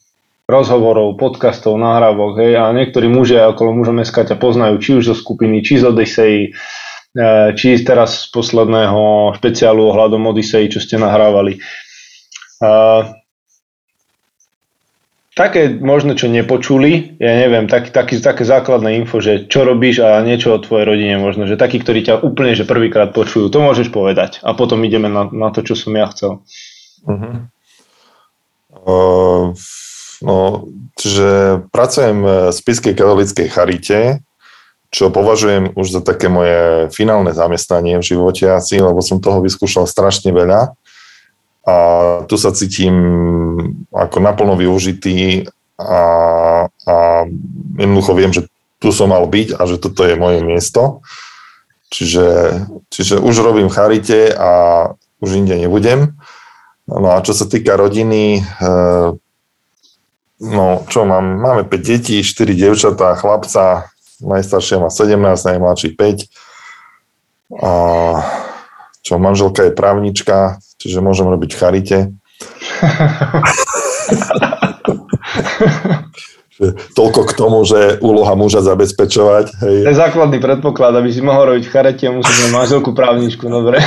rozhovorov, 0.53 1.17
podcastov, 1.17 1.81
nahrávok, 1.81 2.37
hej, 2.37 2.61
a 2.61 2.69
niektorí 2.69 3.09
mužia 3.09 3.49
okolo 3.49 3.73
mužom 3.73 4.05
SK 4.05 4.29
ťa 4.29 4.37
poznajú, 4.37 4.77
či 4.77 4.89
už 5.01 5.03
zo 5.09 5.15
skupiny, 5.17 5.65
či 5.65 5.81
z 5.81 5.89
Odyssey, 5.89 6.35
e, 6.45 7.29
či 7.57 7.73
teraz 7.81 8.29
z 8.29 8.31
posledného 8.31 9.33
špeciálu 9.41 9.89
ohľadom 9.89 10.29
Odyssey, 10.29 10.69
čo 10.69 10.77
ste 10.77 11.01
nahrávali. 11.01 11.57
také 15.33 15.73
možno, 15.73 16.13
čo 16.13 16.29
nepočuli, 16.29 17.17
ja 17.17 17.33
neviem, 17.33 17.65
tak, 17.65 17.89
taký, 17.89 18.21
také 18.21 18.45
základné 18.45 19.01
info, 19.01 19.17
že 19.19 19.49
čo 19.49 19.65
robíš 19.65 20.05
a 20.05 20.21
niečo 20.21 20.53
o 20.53 20.61
tvojej 20.61 20.85
rodine 20.85 21.17
možno, 21.17 21.49
že 21.49 21.57
takí, 21.57 21.81
ktorí 21.81 22.05
ťa 22.05 22.21
úplne, 22.21 22.53
že 22.53 22.69
prvýkrát 22.69 23.11
počujú, 23.11 23.49
to 23.49 23.59
môžeš 23.59 23.89
povedať 23.89 24.39
a 24.45 24.53
potom 24.53 24.85
ideme 24.85 25.09
na, 25.09 25.25
na 25.33 25.49
to, 25.49 25.65
čo 25.65 25.73
som 25.73 25.97
ja 25.97 26.05
chcel. 26.13 26.45
Uh-huh. 27.03 27.49
Uh, 28.73 29.57
No, 30.23 30.71
čiže 30.95 31.61
pracujem 31.75 32.23
v 32.23 32.29
Spiskej 32.55 32.95
katolíckej 32.95 33.47
charite, 33.51 33.99
čo 34.93 35.11
považujem 35.11 35.75
už 35.75 35.99
za 35.99 36.01
také 36.05 36.31
moje 36.31 36.87
finálne 36.95 37.35
zamestnanie 37.35 37.99
v 37.99 38.07
živote 38.07 38.47
asi, 38.47 38.79
lebo 38.79 39.03
som 39.03 39.19
toho 39.19 39.43
vyskúšal 39.43 39.83
strašne 39.83 40.31
veľa. 40.31 40.71
A 41.63 41.75
tu 42.29 42.35
sa 42.39 42.55
cítim 42.55 42.95
ako 43.91 44.17
naplno 44.23 44.55
využitý 44.55 45.49
a, 45.79 46.03
a 46.69 46.95
jednoducho 47.79 48.11
viem, 48.15 48.31
že 48.31 48.47
tu 48.79 48.91
som 48.91 49.11
mal 49.11 49.25
byť 49.27 49.57
a 49.57 49.61
že 49.67 49.79
toto 49.79 50.07
je 50.07 50.15
moje 50.15 50.39
miesto. 50.43 51.03
Čiže, 51.89 52.27
čiže 52.89 53.15
už 53.17 53.35
robím 53.43 53.69
charite 53.69 54.31
a 54.33 54.51
už 55.23 55.39
inde 55.39 55.55
nebudem. 55.55 56.15
No 56.83 57.15
a 57.15 57.23
čo 57.23 57.31
sa 57.31 57.47
týka 57.47 57.79
rodiny, 57.79 58.43
eh, 58.43 59.07
No, 60.43 60.83
čo 60.91 61.07
mám? 61.07 61.39
Máme 61.39 61.63
5 61.63 61.79
detí, 61.79 62.19
4 62.19 62.51
devčatá, 62.51 63.15
chlapca, 63.15 63.87
najstaršia 64.19 64.83
má 64.83 64.91
17, 64.91 65.15
najmladší 65.23 65.95
5. 65.95 67.63
A 67.63 67.71
čo 68.99 69.19
manželka 69.19 69.63
je 69.63 69.71
právnička, 69.71 70.59
čiže 70.83 70.99
môžem 70.99 71.31
robiť 71.31 71.55
v 71.55 71.59
charite. 71.59 72.11
Toľko 76.95 77.21
k 77.27 77.33
tomu, 77.33 77.63
že 77.63 77.99
úloha 77.99 78.35
muža 78.35 78.61
zabezpečovať. 78.63 79.45
Hej. 79.63 79.83
To 79.83 79.89
je 79.91 79.99
základný 79.99 80.39
predpoklad, 80.39 80.95
aby 80.95 81.11
si 81.11 81.21
mohol 81.23 81.55
robiť 81.55 81.63
v 81.67 81.71
charete, 81.71 82.09
musíš 82.11 82.47
mať 82.47 82.51
manželku 82.51 82.91
právničku, 82.91 83.47
dobre. 83.47 83.79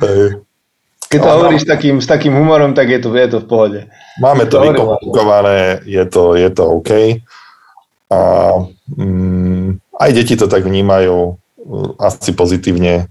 Hej. 0.00 0.39
Keď 1.10 1.18
to 1.18 1.26
no, 1.26 1.34
hovoríš 1.42 1.66
no. 1.66 1.70
takým, 1.74 1.96
s 1.98 2.06
takým 2.06 2.34
humorom, 2.38 2.70
tak 2.70 2.86
je 2.86 3.02
to, 3.02 3.10
je 3.10 3.26
to 3.26 3.38
v 3.42 3.46
pohode. 3.50 3.80
Máme 4.22 4.46
to, 4.46 4.62
to 4.62 4.70
vykomunikované, 4.70 5.82
je 5.82 6.04
to, 6.06 6.38
je 6.38 6.50
to 6.54 6.62
OK. 6.70 6.90
A 8.14 8.20
mm, 8.94 9.82
aj 9.98 10.10
deti 10.14 10.38
to 10.38 10.46
tak 10.46 10.62
vnímajú 10.62 11.34
mm, 11.34 11.90
asi 11.98 12.30
pozitívne. 12.30 13.10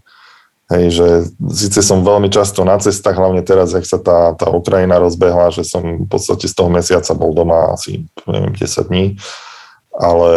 Hej, 0.69 0.85
že 0.95 1.07
síce 1.49 1.81
som 1.81 2.05
veľmi 2.05 2.29
často 2.29 2.61
na 2.61 2.77
cestách, 2.77 3.17
hlavne 3.17 3.41
teraz, 3.41 3.73
ak 3.73 3.83
sa 3.83 3.97
tá, 3.97 4.37
tá 4.37 4.53
Ukrajina 4.53 5.01
rozbehla, 5.01 5.49
že 5.49 5.65
som 5.65 6.05
v 6.05 6.07
podstate 6.07 6.45
z 6.45 6.53
toho 6.53 6.69
mesiaca 6.69 7.11
bol 7.17 7.33
doma 7.33 7.73
asi, 7.73 8.05
neviem, 8.29 8.53
10 8.53 8.85
dní, 8.85 9.05
ale 9.97 10.31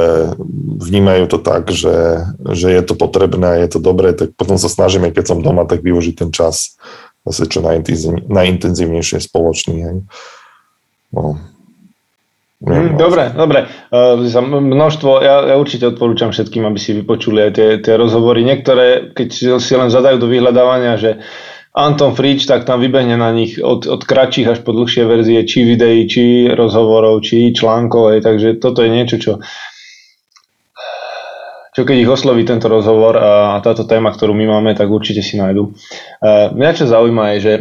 vnímajú 0.81 1.29
to 1.29 1.39
tak, 1.39 1.69
že, 1.69 2.27
že 2.49 2.73
je 2.73 2.83
to 2.83 2.97
potrebné, 2.97 3.61
je 3.61 3.77
to 3.77 3.81
dobré, 3.85 4.17
tak 4.17 4.33
potom 4.33 4.57
sa 4.57 4.73
snažíme, 4.73 5.13
keď 5.13 5.37
som 5.37 5.45
doma, 5.45 5.69
tak 5.69 5.85
využiť 5.85 6.15
ten 6.17 6.31
čas 6.33 6.81
zase 7.27 7.47
čo 7.47 7.63
najintenzívnejšie 8.29 9.19
spoločný. 9.23 9.77
Hej. 9.83 9.97
No, 11.13 11.39
Mm, 12.63 12.95
dobre, 12.95 13.35
dobre. 13.35 13.67
Uh, 13.91 14.23
množstvo, 14.63 15.19
ja, 15.19 15.51
ja 15.51 15.57
určite 15.59 15.91
odporúčam 15.91 16.31
všetkým, 16.31 16.63
aby 16.63 16.79
si 16.79 16.95
vypočuli 16.95 17.43
aj 17.43 17.53
tie, 17.59 17.69
tie 17.83 17.95
rozhovory. 17.99 18.47
Niektoré, 18.47 19.11
keď 19.19 19.59
si 19.59 19.75
len 19.75 19.91
zadajú 19.91 20.23
do 20.23 20.31
vyhľadávania, 20.31 20.95
že 20.95 21.19
Anton 21.75 22.15
Frič, 22.15 22.47
tak 22.47 22.63
tam 22.63 22.79
vybehne 22.79 23.19
na 23.19 23.35
nich 23.35 23.59
od, 23.59 23.91
od 23.91 24.07
kratších 24.07 24.47
až 24.47 24.59
po 24.63 24.71
dlhšie 24.71 25.03
verzie, 25.11 25.43
či 25.43 25.67
videí, 25.67 26.07
či 26.07 26.55
rozhovorov, 26.55 27.27
či 27.27 27.51
článkov. 27.51 28.15
Hej. 28.15 28.21
Takže 28.31 28.49
toto 28.63 28.87
je 28.87 28.91
niečo, 28.95 29.19
čo, 29.19 29.33
čo 31.73 31.89
keď 31.89 31.97
ich 32.05 32.13
osloví 32.13 32.45
tento 32.45 32.69
rozhovor 32.69 33.17
a 33.17 33.59
táto 33.65 33.89
téma, 33.89 34.13
ktorú 34.13 34.37
my 34.37 34.45
máme, 34.45 34.71
tak 34.77 34.93
určite 34.93 35.25
si 35.25 35.41
nájdu. 35.41 35.73
Uh, 36.21 36.53
mňa 36.53 36.71
čo 36.77 36.85
zaujíma 36.85 37.37
je, 37.37 37.39
že 37.41 37.53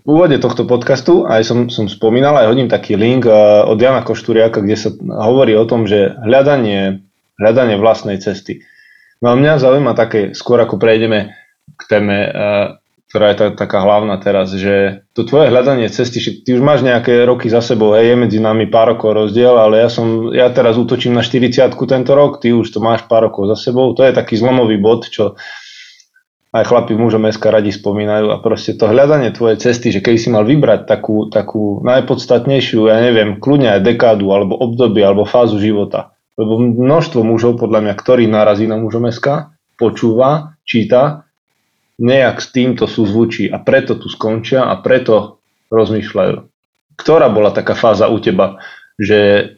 v 0.00 0.06
úvode 0.08 0.40
tohto 0.40 0.64
podcastu 0.64 1.28
aj 1.28 1.44
som, 1.44 1.58
som 1.68 1.84
spomínal, 1.90 2.32
aj 2.40 2.48
hodím 2.48 2.72
taký 2.72 2.96
link 2.96 3.28
eh, 3.28 3.34
od 3.68 3.76
Jana 3.76 4.00
Košturiaka, 4.00 4.64
kde 4.64 4.76
sa 4.76 4.90
hovorí 5.00 5.52
o 5.52 5.68
tom, 5.68 5.84
že 5.84 6.16
hľadanie, 6.24 7.04
hľadanie 7.36 7.76
vlastnej 7.76 8.16
cesty. 8.16 8.64
No 9.20 9.32
a 9.32 9.36
mňa 9.36 9.60
zaujíma 9.60 9.92
také, 9.92 10.32
skôr 10.32 10.56
ako 10.64 10.80
prejdeme 10.80 11.36
k 11.76 11.82
téme, 11.84 12.16
eh, 12.16 12.66
ktorá 13.10 13.34
je 13.34 13.36
tá, 13.42 13.46
taká 13.58 13.82
hlavná 13.82 14.22
teraz, 14.22 14.54
že 14.54 15.02
to 15.18 15.26
tvoje 15.26 15.50
hľadanie 15.50 15.90
cesty, 15.90 16.22
ty 16.46 16.54
už 16.54 16.62
máš 16.62 16.86
nejaké 16.86 17.26
roky 17.26 17.50
za 17.50 17.58
sebou, 17.58 17.98
hej, 17.98 18.14
je 18.14 18.16
medzi 18.16 18.38
nami 18.38 18.70
pár 18.70 18.94
rokov 18.94 19.18
rozdiel, 19.18 19.58
ale 19.58 19.82
ja 19.82 19.90
som, 19.90 20.30
ja 20.30 20.46
teraz 20.54 20.78
útočím 20.78 21.18
na 21.18 21.26
40 21.26 21.74
tento 21.74 22.12
rok, 22.14 22.38
ty 22.38 22.54
už 22.54 22.70
to 22.70 22.78
máš 22.78 23.02
pár 23.10 23.26
rokov 23.26 23.50
za 23.50 23.58
sebou, 23.58 23.90
to 23.98 24.06
je 24.06 24.14
taký 24.14 24.38
zlomový 24.38 24.78
bod, 24.78 25.10
čo 25.10 25.34
aj 26.54 26.66
chlapi 26.66 26.94
mužom 26.94 27.26
SK 27.30 27.50
radi 27.50 27.74
spomínajú 27.74 28.30
a 28.30 28.38
proste 28.38 28.78
to 28.78 28.86
hľadanie 28.86 29.34
tvojej 29.34 29.58
cesty, 29.58 29.90
že 29.90 30.02
keď 30.02 30.14
si 30.14 30.28
mal 30.30 30.46
vybrať 30.46 30.86
takú, 30.86 31.26
takú 31.30 31.82
najpodstatnejšiu, 31.82 32.90
ja 32.90 32.98
neviem, 33.02 33.42
kľudne 33.42 33.74
aj 33.74 33.86
dekádu, 33.86 34.30
alebo 34.34 34.54
obdobie, 34.58 35.02
alebo 35.02 35.26
fázu 35.26 35.62
života. 35.62 36.14
Lebo 36.34 36.58
množstvo 36.58 37.22
mužov, 37.22 37.58
podľa 37.58 37.86
mňa, 37.86 37.94
ktorí 37.94 38.26
narazí 38.26 38.66
na 38.66 38.78
mužom 38.78 39.06
SK, 39.06 39.54
počúva, 39.78 40.58
číta, 40.66 41.29
nejak 42.00 42.40
s 42.40 42.48
týmto 42.50 42.88
sú 42.88 43.04
zvučí 43.04 43.52
a 43.52 43.60
preto 43.60 44.00
tu 44.00 44.08
skončia 44.08 44.64
a 44.64 44.80
preto 44.80 45.38
rozmýšľajú. 45.68 46.36
Ktorá 46.96 47.28
bola 47.28 47.52
taká 47.52 47.76
fáza 47.76 48.08
u 48.08 48.16
teba, 48.18 48.58
že 48.96 49.52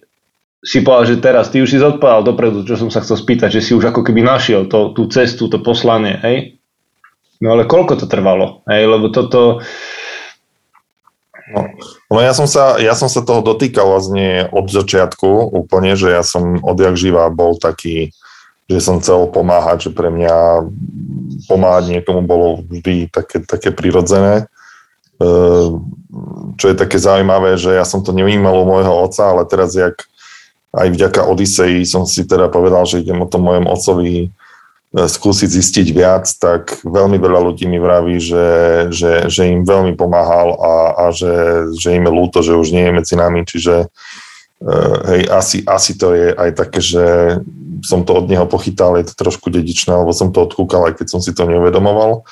si 0.62 0.82
povedal, 0.82 1.18
že 1.18 1.22
teraz 1.22 1.50
ty 1.50 1.58
už 1.58 1.70
si 1.74 1.78
zodpovedal 1.82 2.22
dopredu, 2.22 2.62
čo 2.62 2.78
som 2.78 2.90
sa 2.90 3.02
chcel 3.02 3.18
spýtať, 3.18 3.58
že 3.58 3.62
si 3.62 3.72
už 3.74 3.90
ako 3.90 4.06
keby 4.06 4.22
našiel 4.22 4.70
to, 4.70 4.94
tú 4.94 5.10
cestu, 5.10 5.50
to 5.50 5.58
poslanie, 5.58 6.18
hej? 6.22 6.58
No 7.42 7.58
ale 7.58 7.66
koľko 7.66 7.98
to 7.98 8.06
trvalo? 8.06 8.62
Hej, 8.70 8.86
lebo 8.86 9.10
toto... 9.10 9.58
No, 11.50 11.60
no 12.14 12.18
ja, 12.22 12.30
som 12.30 12.46
sa, 12.46 12.78
ja 12.78 12.94
som 12.94 13.10
sa 13.10 13.26
toho 13.26 13.42
dotýkal 13.42 13.82
vlastne 13.82 14.46
od 14.54 14.70
začiatku 14.70 15.50
úplne, 15.50 15.98
že 15.98 16.14
ja 16.14 16.22
som 16.22 16.62
odjak 16.62 16.94
živá 16.94 17.26
bol 17.34 17.58
taký, 17.58 18.14
že 18.72 18.80
som 18.80 19.00
chcel 19.00 19.28
pomáhať, 19.28 19.88
že 19.88 19.90
pre 19.92 20.08
mňa 20.08 20.68
pomáhať 21.46 21.84
niekomu 21.92 22.24
bolo 22.24 22.64
vždy 22.64 23.12
také, 23.12 23.44
také 23.44 23.70
prirodzené. 23.70 24.46
E, 25.20 25.24
čo 26.56 26.66
je 26.68 26.76
také 26.76 26.96
zaujímavé, 26.96 27.60
že 27.60 27.76
ja 27.76 27.84
som 27.84 28.00
to 28.00 28.16
nevnímal 28.16 28.62
u 28.62 28.68
môjho 28.68 28.92
oca, 29.04 29.22
ale 29.32 29.42
teraz 29.44 29.76
jak 29.76 30.04
aj 30.72 30.88
vďaka 30.88 31.28
Odiseji 31.28 31.84
som 31.84 32.08
si 32.08 32.24
teda 32.24 32.48
povedal, 32.48 32.88
že 32.88 33.04
idem 33.04 33.20
o 33.20 33.28
tom 33.28 33.44
mojom 33.44 33.68
ocovi 33.68 34.32
E, 34.92 35.08
skúsiť 35.08 35.48
zistiť 35.48 35.88
viac, 35.88 36.28
tak 36.36 36.84
veľmi 36.84 37.16
veľa 37.16 37.40
ľudí 37.48 37.64
mi 37.64 37.80
vraví, 37.80 38.20
že, 38.20 38.46
že, 38.92 39.24
že 39.24 39.48
im 39.48 39.64
veľmi 39.64 39.96
pomáhal 39.96 40.52
a, 40.60 40.74
a 40.92 41.04
že, 41.08 41.32
že 41.80 41.96
im 41.96 42.04
je 42.04 42.12
ľúto, 42.12 42.44
že 42.44 42.52
už 42.52 42.76
nie 42.76 42.84
je 42.84 42.96
medzi 43.00 43.14
nami, 43.16 43.40
čiže 43.48 43.88
uh, 43.88 44.96
hej, 45.08 45.32
asi, 45.32 45.56
asi 45.64 45.96
to 45.96 46.12
je 46.12 46.36
aj 46.36 46.50
také, 46.60 46.80
že 46.84 47.04
som 47.82 48.06
to 48.06 48.14
od 48.22 48.30
neho 48.30 48.46
pochytal, 48.46 48.96
je 48.96 49.10
to 49.10 49.14
trošku 49.18 49.50
dedičné, 49.50 49.92
lebo 49.92 50.14
som 50.14 50.30
to 50.30 50.46
odkúkal, 50.46 50.88
aj 50.88 51.02
keď 51.02 51.06
som 51.12 51.20
si 51.20 51.34
to 51.34 51.44
neuvedomoval. 51.44 52.24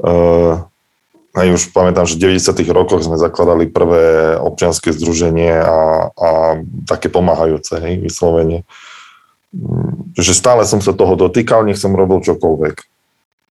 Uh, 0.00 0.64
aj 1.36 1.46
už 1.52 1.62
pamätám, 1.76 2.08
že 2.08 2.16
v 2.16 2.36
90. 2.36 2.56
rokoch 2.72 3.04
sme 3.04 3.20
zakladali 3.20 3.68
prvé 3.68 4.36
občianske 4.36 4.92
združenie 4.92 5.60
a, 5.60 6.08
a 6.12 6.28
také 6.88 7.12
pomáhajúce, 7.12 7.76
hej, 7.80 8.00
vyslovene. 8.00 8.64
Uh, 8.64 8.92
že 10.16 10.32
stále 10.32 10.64
som 10.64 10.80
sa 10.80 10.96
toho 10.96 11.16
dotýkal, 11.16 11.64
nech 11.64 11.80
som 11.80 11.92
robil 11.92 12.24
čokoľvek. 12.24 12.76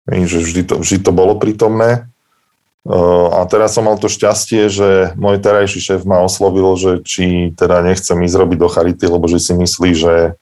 Že 0.09 0.37
vždy 0.41 0.61
to, 0.65 0.75
vždy 0.81 0.97
to 1.05 1.11
bolo 1.13 1.37
prítomné. 1.37 2.09
A 3.29 3.45
teraz 3.45 3.77
som 3.77 3.85
mal 3.85 4.01
to 4.01 4.09
šťastie, 4.09 4.65
že 4.65 5.13
môj 5.13 5.37
terajší 5.37 5.77
šéf 5.77 6.01
ma 6.01 6.25
oslovil, 6.25 6.73
že 6.73 7.05
či 7.05 7.53
teda 7.53 7.85
nechcem 7.85 8.17
ísť 8.25 8.35
robiť 8.41 8.57
do 8.57 8.69
charity, 8.73 9.05
lebo 9.05 9.29
že 9.29 9.37
si 9.37 9.53
myslí, 9.53 9.89
že, 9.93 10.33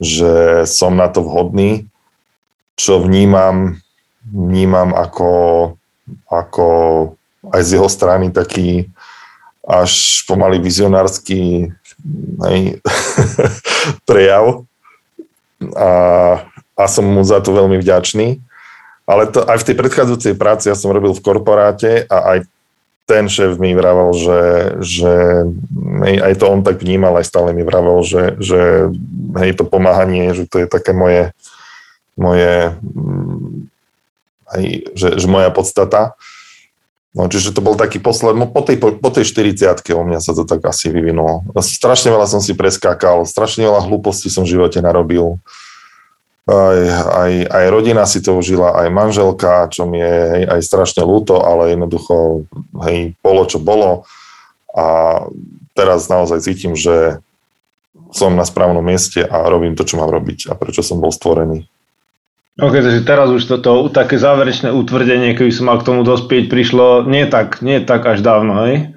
že 0.00 0.64
som 0.68 0.96
na 0.96 1.08
to 1.08 1.24
vhodný, 1.24 1.88
čo 2.76 3.00
vnímam, 3.00 3.80
vnímam 4.28 4.92
ako, 4.92 5.30
ako 6.28 6.66
aj 7.52 7.60
z 7.64 7.70
jeho 7.80 7.88
strany 7.88 8.28
taký 8.28 8.90
až 9.66 10.22
pomaly 10.28 10.62
vizionársky 10.62 11.72
prejav, 14.08 14.62
a, 15.74 15.90
a 16.76 16.84
som 16.86 17.04
mu 17.06 17.24
za 17.24 17.40
to 17.40 17.56
veľmi 17.56 17.80
vďačný. 17.80 18.38
Ale 19.06 19.30
to, 19.30 19.46
aj 19.46 19.62
v 19.62 19.66
tej 19.70 19.76
predchádzajúcej 19.78 20.34
práci 20.34 20.66
ja 20.66 20.74
som 20.74 20.90
robil 20.90 21.14
v 21.14 21.22
korporáte 21.22 22.04
a 22.10 22.36
aj 22.36 22.38
ten 23.06 23.30
šéf 23.30 23.62
mi 23.62 23.70
vravel, 23.72 24.10
že, 24.12 24.40
že 24.82 25.12
aj 26.26 26.34
to 26.42 26.44
on 26.50 26.66
tak 26.66 26.82
vnímal, 26.82 27.14
aj 27.14 27.30
stále 27.30 27.54
mi 27.54 27.62
vravel, 27.62 28.02
že, 28.02 28.34
že 28.42 28.90
hej, 29.38 29.54
to 29.54 29.62
pomáhanie, 29.62 30.34
že 30.34 30.50
to 30.50 30.62
je 30.62 30.66
také 30.66 30.90
moje, 30.90 31.30
moje 32.18 32.74
aj, 34.50 34.62
že, 34.98 35.08
že 35.22 35.26
moja 35.30 35.54
podstata. 35.54 36.18
No, 37.16 37.32
čiže 37.32 37.56
to 37.56 37.64
bol 37.64 37.80
taký 37.80 37.96
posledný, 37.96 38.44
po 38.52 38.60
tej, 38.60 38.76
po, 38.76 39.08
tej 39.08 39.24
40 39.24 39.72
u 39.96 40.04
mňa 40.04 40.20
sa 40.20 40.36
to 40.36 40.44
tak 40.44 40.60
asi 40.68 40.92
vyvinulo. 40.92 41.48
Strašne 41.56 42.12
veľa 42.12 42.28
som 42.28 42.44
si 42.44 42.52
preskákal, 42.52 43.24
strašne 43.24 43.64
veľa 43.64 43.88
hlúpostí 43.88 44.28
som 44.28 44.44
v 44.44 44.52
živote 44.52 44.84
narobil. 44.84 45.40
Aj, 46.46 46.78
aj, 47.26 47.32
aj 47.50 47.64
rodina 47.74 48.06
si 48.06 48.22
to 48.22 48.38
užila, 48.38 48.78
aj 48.78 48.88
manželka, 48.94 49.66
čo 49.66 49.82
mi 49.82 49.98
je 49.98 50.46
aj 50.46 50.62
strašne 50.62 51.02
ľúto, 51.02 51.42
ale 51.42 51.74
jednoducho, 51.74 52.46
hej, 52.86 53.18
bolo 53.18 53.42
čo 53.50 53.58
bolo. 53.58 54.06
A 54.70 55.26
teraz 55.74 56.06
naozaj 56.06 56.46
cítim, 56.46 56.78
že 56.78 57.18
som 58.14 58.38
na 58.38 58.46
správnom 58.46 58.86
mieste 58.86 59.26
a 59.26 59.50
robím 59.50 59.74
to, 59.74 59.82
čo 59.82 59.98
mám 59.98 60.14
robiť 60.14 60.46
a 60.46 60.54
prečo 60.54 60.86
som 60.86 61.02
bol 61.02 61.10
stvorený. 61.10 61.66
OK, 62.56 62.72
takže 62.72 63.04
teraz 63.04 63.28
už 63.28 63.42
toto 63.44 63.92
také 63.92 64.16
záverečné 64.16 64.72
utvrdenie, 64.72 65.36
keby 65.36 65.52
som 65.52 65.68
mal 65.68 65.76
k 65.76 65.92
tomu 65.92 66.06
dospieť, 66.06 66.48
prišlo 66.48 67.04
nie 67.04 67.28
tak, 67.28 67.60
nie 67.60 67.84
tak 67.84 68.06
až 68.08 68.24
dávno, 68.24 68.64
hej? 68.64 68.96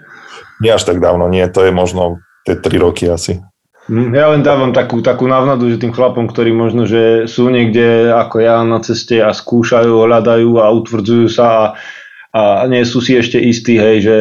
Nie 0.64 0.80
až 0.80 0.88
tak 0.88 1.04
dávno, 1.04 1.28
nie, 1.28 1.44
to 1.52 1.68
je 1.68 1.72
možno 1.76 2.24
tie 2.48 2.56
3 2.56 2.80
roky 2.80 3.12
asi. 3.12 3.44
Hm, 3.90 4.14
ja 4.14 4.30
len 4.30 4.46
dávam 4.46 4.70
takú, 4.70 5.02
takú 5.02 5.26
návnadu, 5.26 5.74
že 5.74 5.82
tým 5.82 5.90
chlapom, 5.90 6.30
ktorí 6.30 6.54
možno, 6.54 6.86
že 6.86 7.26
sú 7.26 7.50
niekde 7.50 8.14
ako 8.14 8.38
ja 8.38 8.62
na 8.62 8.78
ceste 8.86 9.18
a 9.18 9.34
skúšajú, 9.34 10.06
hľadajú 10.06 10.62
a 10.62 10.70
utvrdzujú 10.70 11.26
sa 11.26 11.46
a, 11.50 11.64
a 12.30 12.42
nie 12.70 12.86
sú 12.86 13.02
si 13.02 13.18
ešte 13.18 13.42
istí, 13.42 13.82
hej, 13.82 13.98
že... 14.06 14.18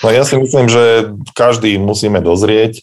No 0.00 0.08
ja 0.08 0.24
si 0.24 0.40
myslím, 0.40 0.72
že 0.72 1.12
každý 1.36 1.76
musíme 1.76 2.24
dozrieť 2.24 2.82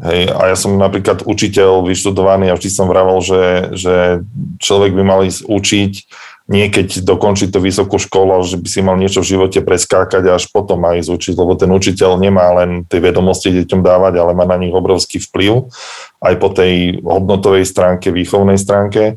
Hej, 0.00 0.32
a 0.32 0.48
ja 0.48 0.56
som 0.56 0.80
napríklad 0.80 1.28
učiteľ 1.28 1.84
vyštudovaný 1.84 2.48
a 2.48 2.56
vždy 2.56 2.72
som 2.72 2.88
vravel, 2.88 3.20
že, 3.20 3.76
že 3.76 4.24
človek 4.56 4.96
by 4.96 5.02
mal 5.04 5.20
ísť 5.28 5.44
učiť, 5.44 5.92
nie 6.50 6.66
keď 6.66 7.06
dokončí 7.06 7.46
tú 7.46 7.62
vysokú 7.62 8.02
školu, 8.02 8.42
že 8.42 8.58
by 8.58 8.66
si 8.66 8.80
mal 8.82 8.98
niečo 8.98 9.22
v 9.22 9.38
živote 9.38 9.62
preskákať 9.62 10.26
a 10.26 10.34
až 10.34 10.50
potom 10.50 10.82
ísť 10.82 11.14
učiť, 11.14 11.34
lebo 11.38 11.54
ten 11.54 11.70
učiteľ 11.70 12.18
nemá 12.18 12.50
len 12.58 12.82
tie 12.90 12.98
vedomosti 12.98 13.54
deťom 13.54 13.86
dávať, 13.86 14.18
ale 14.18 14.34
má 14.34 14.42
na 14.42 14.58
nich 14.58 14.74
obrovský 14.74 15.22
vplyv 15.22 15.70
aj 16.18 16.34
po 16.42 16.50
tej 16.50 16.98
hodnotovej 17.06 17.62
stránke, 17.62 18.10
výchovnej 18.10 18.58
stránke 18.58 19.14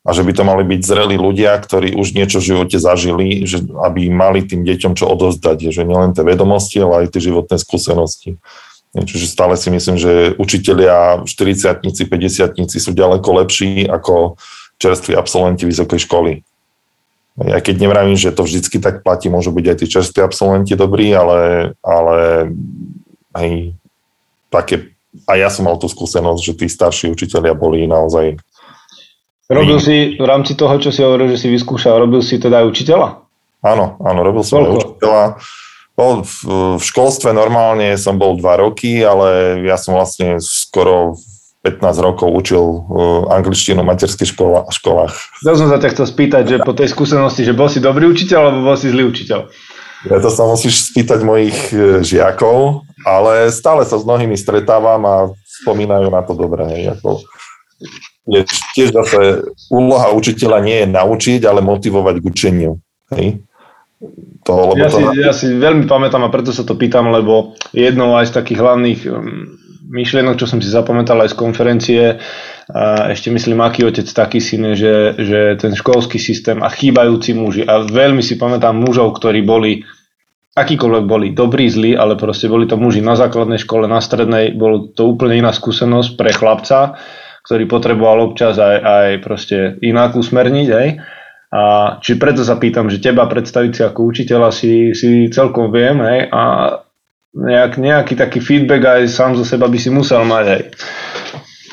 a 0.00 0.10
že 0.16 0.24
by 0.24 0.32
to 0.32 0.42
mali 0.48 0.64
byť 0.64 0.80
zrelí 0.80 1.20
ľudia, 1.20 1.60
ktorí 1.60 1.92
už 1.92 2.16
niečo 2.16 2.40
v 2.40 2.56
živote 2.56 2.80
zažili, 2.80 3.44
že 3.44 3.60
aby 3.60 4.08
mali 4.08 4.40
tým 4.48 4.64
deťom 4.64 4.96
čo 4.96 5.04
odozdať, 5.12 5.68
že 5.68 5.84
nielen 5.84 6.16
tie 6.16 6.24
vedomosti, 6.24 6.80
ale 6.80 7.04
aj 7.04 7.12
tie 7.12 7.28
životné 7.28 7.60
skúsenosti. 7.60 8.40
Čiže 8.96 9.28
stále 9.28 9.54
si 9.60 9.68
myslím, 9.68 10.00
že 10.00 10.34
učitelia 10.40 11.22
40 11.28 11.84
50 11.84 12.56
sú 12.66 12.90
ďaleko 12.90 13.28
lepší 13.44 13.86
ako 13.86 14.40
čerství 14.80 15.12
absolventi 15.12 15.68
vysokej 15.68 16.08
školy. 16.08 16.40
Ja 17.38 17.62
keď 17.62 17.76
nevravím, 17.78 18.18
že 18.18 18.34
to 18.34 18.42
vždycky 18.42 18.82
tak 18.82 19.06
platí, 19.06 19.30
môžu 19.30 19.54
byť 19.54 19.66
aj 19.70 19.76
tí 19.78 19.86
čerství 19.86 20.20
absolventi 20.20 20.74
dobrí, 20.74 21.14
ale, 21.14 21.72
ale 21.80 22.50
hej, 23.38 23.72
také, 24.50 24.92
a 25.24 25.38
ja 25.38 25.48
som 25.48 25.64
mal 25.70 25.78
tú 25.78 25.86
skúsenosť, 25.86 26.40
že 26.42 26.52
tí 26.58 26.66
starší 26.66 27.14
učitelia 27.14 27.54
boli 27.54 27.86
naozaj... 27.86 28.36
Robil 29.50 29.78
si 29.82 30.14
v 30.18 30.26
rámci 30.26 30.54
toho, 30.54 30.78
čo 30.78 30.90
si 30.94 31.02
hovoril, 31.02 31.30
že 31.34 31.46
si 31.46 31.48
vyskúšal, 31.50 32.02
robil 32.02 32.22
si 32.22 32.38
teda 32.38 32.62
aj 32.62 32.66
učiteľa? 32.70 33.08
Áno, 33.66 33.98
áno, 34.02 34.20
robil 34.22 34.42
som 34.46 34.62
aj 34.62 34.70
učiteľa. 34.78 35.24
Bol 35.98 36.22
v, 36.22 36.36
v 36.78 36.82
školstve 36.82 37.34
normálne 37.34 37.98
som 37.98 38.16
bol 38.16 38.38
dva 38.38 38.62
roky, 38.62 39.02
ale 39.04 39.60
ja 39.66 39.76
som 39.76 39.98
vlastne 39.98 40.38
skoro 40.40 41.18
15 41.60 42.00
rokov 42.00 42.28
učil 42.32 42.64
uh, 42.64 43.28
angličtinu 43.28 43.84
v 43.84 43.90
materských 43.92 44.32
škola, 44.32 44.64
školách. 44.72 45.12
Chcel 45.44 45.54
som 45.60 45.68
sa 45.68 45.76
ťa 45.76 45.92
chcel 45.92 46.06
spýtať, 46.08 46.42
že 46.48 46.56
po 46.64 46.72
tej 46.72 46.88
skúsenosti, 46.88 47.44
že 47.44 47.52
bol 47.52 47.68
si 47.68 47.84
dobrý 47.84 48.08
učiteľ 48.08 48.40
alebo 48.48 48.72
bol 48.72 48.76
si 48.80 48.88
zlý 48.88 49.04
učiteľ? 49.12 49.40
Ja 50.08 50.18
to 50.24 50.32
sa 50.32 50.48
musíš 50.48 50.88
spýtať 50.88 51.20
mojich 51.20 51.58
e, 51.76 52.00
žiakov, 52.00 52.88
ale 53.04 53.52
stále 53.52 53.84
sa 53.84 54.00
s 54.00 54.08
mnohými 54.08 54.32
stretávam 54.32 55.04
a 55.04 55.16
spomínajú 55.60 56.08
na 56.08 56.24
to 56.24 56.32
dobre. 56.32 56.64
Hej, 56.72 56.96
ako, 56.96 57.20
je 58.24 58.40
tiež 58.72 58.96
zase 58.96 59.44
úloha 59.68 60.16
učiteľa 60.16 60.64
nie 60.64 60.78
je 60.80 60.88
naučiť, 60.88 61.40
ale 61.44 61.60
motivovať 61.60 62.16
k 62.16 62.24
učeniu. 62.24 62.72
Hej 63.12 63.44
toho, 64.44 64.72
lebo 64.72 64.80
ja, 64.80 64.88
to... 64.88 64.96
si, 64.96 65.02
ja 65.20 65.32
si 65.36 65.46
veľmi 65.52 65.84
pamätám 65.84 66.24
a 66.24 66.32
preto 66.32 66.56
sa 66.56 66.64
to 66.64 66.72
pýtam, 66.72 67.12
lebo 67.12 67.52
jednou 67.76 68.16
aj 68.16 68.32
z 68.32 68.36
takých 68.40 68.58
hlavných 68.64 69.00
um, 69.12 69.59
myšlienok, 69.90 70.38
čo 70.38 70.46
som 70.46 70.62
si 70.62 70.70
zapamätal 70.70 71.18
aj 71.20 71.34
z 71.34 71.36
konferencie, 71.36 72.02
a 72.70 73.10
ešte 73.10 73.34
myslím, 73.34 73.58
aký 73.66 73.82
otec, 73.82 74.06
taký 74.06 74.38
syn, 74.38 74.78
že, 74.78 75.18
že 75.18 75.58
ten 75.58 75.74
školský 75.74 76.22
systém 76.22 76.62
a 76.62 76.70
chýbajúci 76.70 77.34
muži. 77.34 77.66
A 77.66 77.82
veľmi 77.82 78.22
si 78.22 78.38
pamätám 78.38 78.78
mužov, 78.78 79.18
ktorí 79.18 79.42
boli, 79.42 79.82
akýkoľvek 80.54 81.04
boli, 81.10 81.34
dobrí, 81.34 81.66
zlí, 81.66 81.98
ale 81.98 82.14
proste 82.14 82.46
boli 82.46 82.70
to 82.70 82.78
muži 82.78 83.02
na 83.02 83.18
základnej 83.18 83.58
škole, 83.58 83.90
na 83.90 83.98
strednej, 83.98 84.54
bolo 84.54 84.94
to 84.94 85.10
úplne 85.10 85.42
iná 85.42 85.50
skúsenosť 85.50 86.14
pre 86.14 86.30
chlapca, 86.30 86.94
ktorý 87.42 87.66
potreboval 87.66 88.30
občas 88.30 88.54
aj, 88.62 88.76
aj 88.78 89.08
proste 89.26 89.74
inak 89.82 90.14
usmerniť, 90.14 90.68
hej. 90.70 90.88
A 91.50 91.62
či 91.98 92.14
preto 92.14 92.46
sa 92.46 92.54
pýtam, 92.62 92.86
že 92.86 93.02
teba 93.02 93.26
predstaviť 93.26 93.72
si 93.74 93.82
ako 93.82 94.00
učiteľa 94.06 94.54
si, 94.54 94.94
si 94.94 95.26
celkom 95.34 95.74
viem, 95.74 95.98
hej, 95.98 96.30
a 96.30 96.42
nejak, 97.34 97.78
nejaký 97.78 98.14
taký 98.18 98.38
feedback 98.42 98.82
aj 98.84 99.10
sám 99.10 99.38
zo 99.38 99.46
seba 99.46 99.70
by 99.70 99.78
si 99.78 99.90
musel 99.90 100.26
mať, 100.26 100.44
hej. 100.50 100.64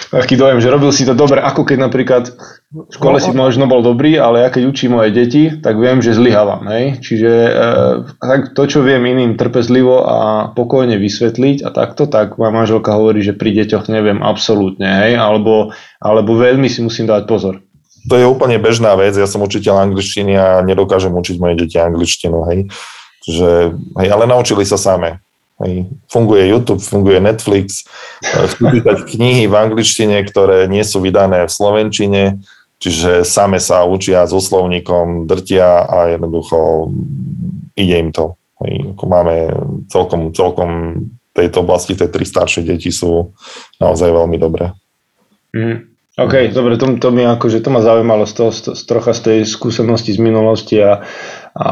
Taký 0.08 0.40
dojem, 0.40 0.64
že 0.64 0.72
robil 0.72 0.96
si 0.96 1.04
to 1.04 1.12
dobre, 1.12 1.44
ako 1.44 1.68
keď 1.68 1.78
napríklad 1.84 2.24
v 2.72 2.92
škole 2.96 3.20
si 3.20 3.28
možno 3.36 3.68
bol 3.68 3.84
dobrý, 3.84 4.16
ale 4.16 4.40
ja 4.40 4.48
keď 4.48 4.64
učím 4.64 4.96
moje 4.96 5.12
deti, 5.12 5.52
tak 5.60 5.76
viem, 5.76 6.00
že 6.00 6.16
zlyhávam, 6.16 6.64
hej. 6.72 7.04
Čiže 7.04 7.32
e, 7.32 7.52
to, 8.56 8.64
čo 8.72 8.88
viem 8.88 9.04
iným 9.04 9.36
trpezlivo 9.36 10.08
a 10.08 10.18
pokojne 10.56 10.96
vysvetliť 10.96 11.68
a 11.68 11.76
takto, 11.76 12.08
tak 12.08 12.40
moja 12.40 12.56
manželka 12.56 12.96
hovorí, 12.96 13.20
že 13.20 13.36
pri 13.36 13.52
deťoch 13.52 13.92
neviem 13.92 14.24
absolútne, 14.24 14.88
hej, 14.88 15.20
alebo, 15.20 15.76
alebo 16.00 16.40
veľmi 16.40 16.72
si 16.72 16.80
musím 16.80 17.10
dať 17.10 17.24
pozor 17.28 17.60
to 18.08 18.16
je 18.16 18.24
úplne 18.24 18.56
bežná 18.56 18.96
vec. 18.96 19.20
Ja 19.20 19.28
som 19.28 19.44
učiteľ 19.44 19.92
angličtiny 19.92 20.32
a 20.40 20.64
nedokážem 20.64 21.12
učiť 21.12 21.44
moje 21.44 21.60
deti 21.60 21.76
angličtinu, 21.76 22.48
hej. 22.48 22.72
Že, 23.28 23.76
hej, 24.00 24.08
ale 24.08 24.24
naučili 24.24 24.64
sa 24.64 24.80
same. 24.80 25.20
Hej. 25.58 25.90
Funguje 26.06 26.54
YouTube, 26.54 26.86
funguje 26.86 27.18
Netflix, 27.18 27.90
chcú 28.22 28.70
čítať 28.78 28.98
knihy 29.18 29.50
v 29.50 29.56
angličtine, 29.58 30.22
ktoré 30.22 30.70
nie 30.70 30.86
sú 30.86 31.02
vydané 31.02 31.50
v 31.50 31.52
slovenčine, 31.52 32.24
čiže 32.78 33.26
same 33.26 33.58
sa 33.58 33.82
učia 33.90 34.30
so 34.30 34.38
slovníkom, 34.38 35.26
drtia 35.26 35.82
a 35.90 36.14
jednoducho 36.14 36.94
ide 37.74 37.96
im 37.98 38.14
to. 38.14 38.38
Hej. 38.62 38.94
Máme 39.02 39.54
celkom, 39.90 40.30
celkom 40.34 40.70
tejto 41.34 41.66
oblasti, 41.66 41.94
tie 41.94 42.10
tri 42.10 42.26
staršie 42.26 42.66
deti 42.66 42.90
sú 42.90 43.34
naozaj 43.78 44.10
veľmi 44.10 44.38
dobré. 44.42 44.74
Mm. 45.54 45.98
OK, 46.18 46.50
dobre, 46.50 46.82
to, 46.82 46.98
to 46.98 47.14
mi 47.14 47.22
akože 47.22 47.62
to 47.62 47.70
ma 47.70 47.86
zaujímalo 47.86 48.26
z, 48.26 48.34
toho, 48.34 48.50
z, 48.50 48.74
z 48.74 48.82
trocha 48.90 49.14
z 49.14 49.22
tej 49.22 49.40
skúsenosti 49.46 50.18
z 50.18 50.20
minulosti 50.22 50.82
a, 50.82 51.06
a 51.54 51.70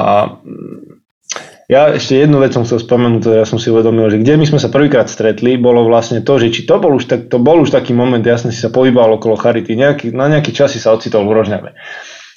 ja 1.65 1.89
ešte 1.89 2.21
jednu 2.21 2.38
vec 2.38 2.54
som 2.54 2.62
chcel 2.62 2.78
spomenúť, 2.78 3.41
ja 3.41 3.45
som 3.45 3.58
si 3.58 3.73
uvedomil, 3.73 4.13
že 4.13 4.21
kde 4.21 4.38
my 4.38 4.45
sme 4.45 4.60
sa 4.62 4.69
prvýkrát 4.69 5.10
stretli, 5.10 5.58
bolo 5.58 5.82
vlastne 5.89 6.21
to, 6.21 6.38
že 6.38 6.54
či 6.54 6.62
to 6.69 6.78
bol 6.78 6.93
už, 6.93 7.10
tak, 7.10 7.25
to 7.25 7.41
bol 7.41 7.58
už 7.58 7.73
taký 7.73 7.89
moment, 7.89 8.21
jasne 8.21 8.54
si 8.54 8.62
sa 8.62 8.69
pohybal 8.69 9.17
okolo 9.17 9.34
Charity, 9.34 9.73
nejaký, 9.73 10.13
na 10.13 10.30
nejaký 10.30 10.54
čas 10.54 10.78
si 10.78 10.80
sa 10.80 10.93
ocitol 10.93 11.25
v 11.25 11.34
Rožňave. 11.41 11.73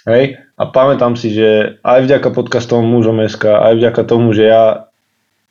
Hej? 0.09 0.41
A 0.57 0.62
pamätám 0.73 1.12
si, 1.21 1.29
že 1.37 1.77
aj 1.85 2.09
vďaka 2.09 2.33
podcastom 2.33 2.88
Mužom 2.88 3.21
SK, 3.21 3.53
aj 3.53 3.73
vďaka 3.77 4.03
tomu, 4.09 4.33
že 4.33 4.49
ja 4.49 4.88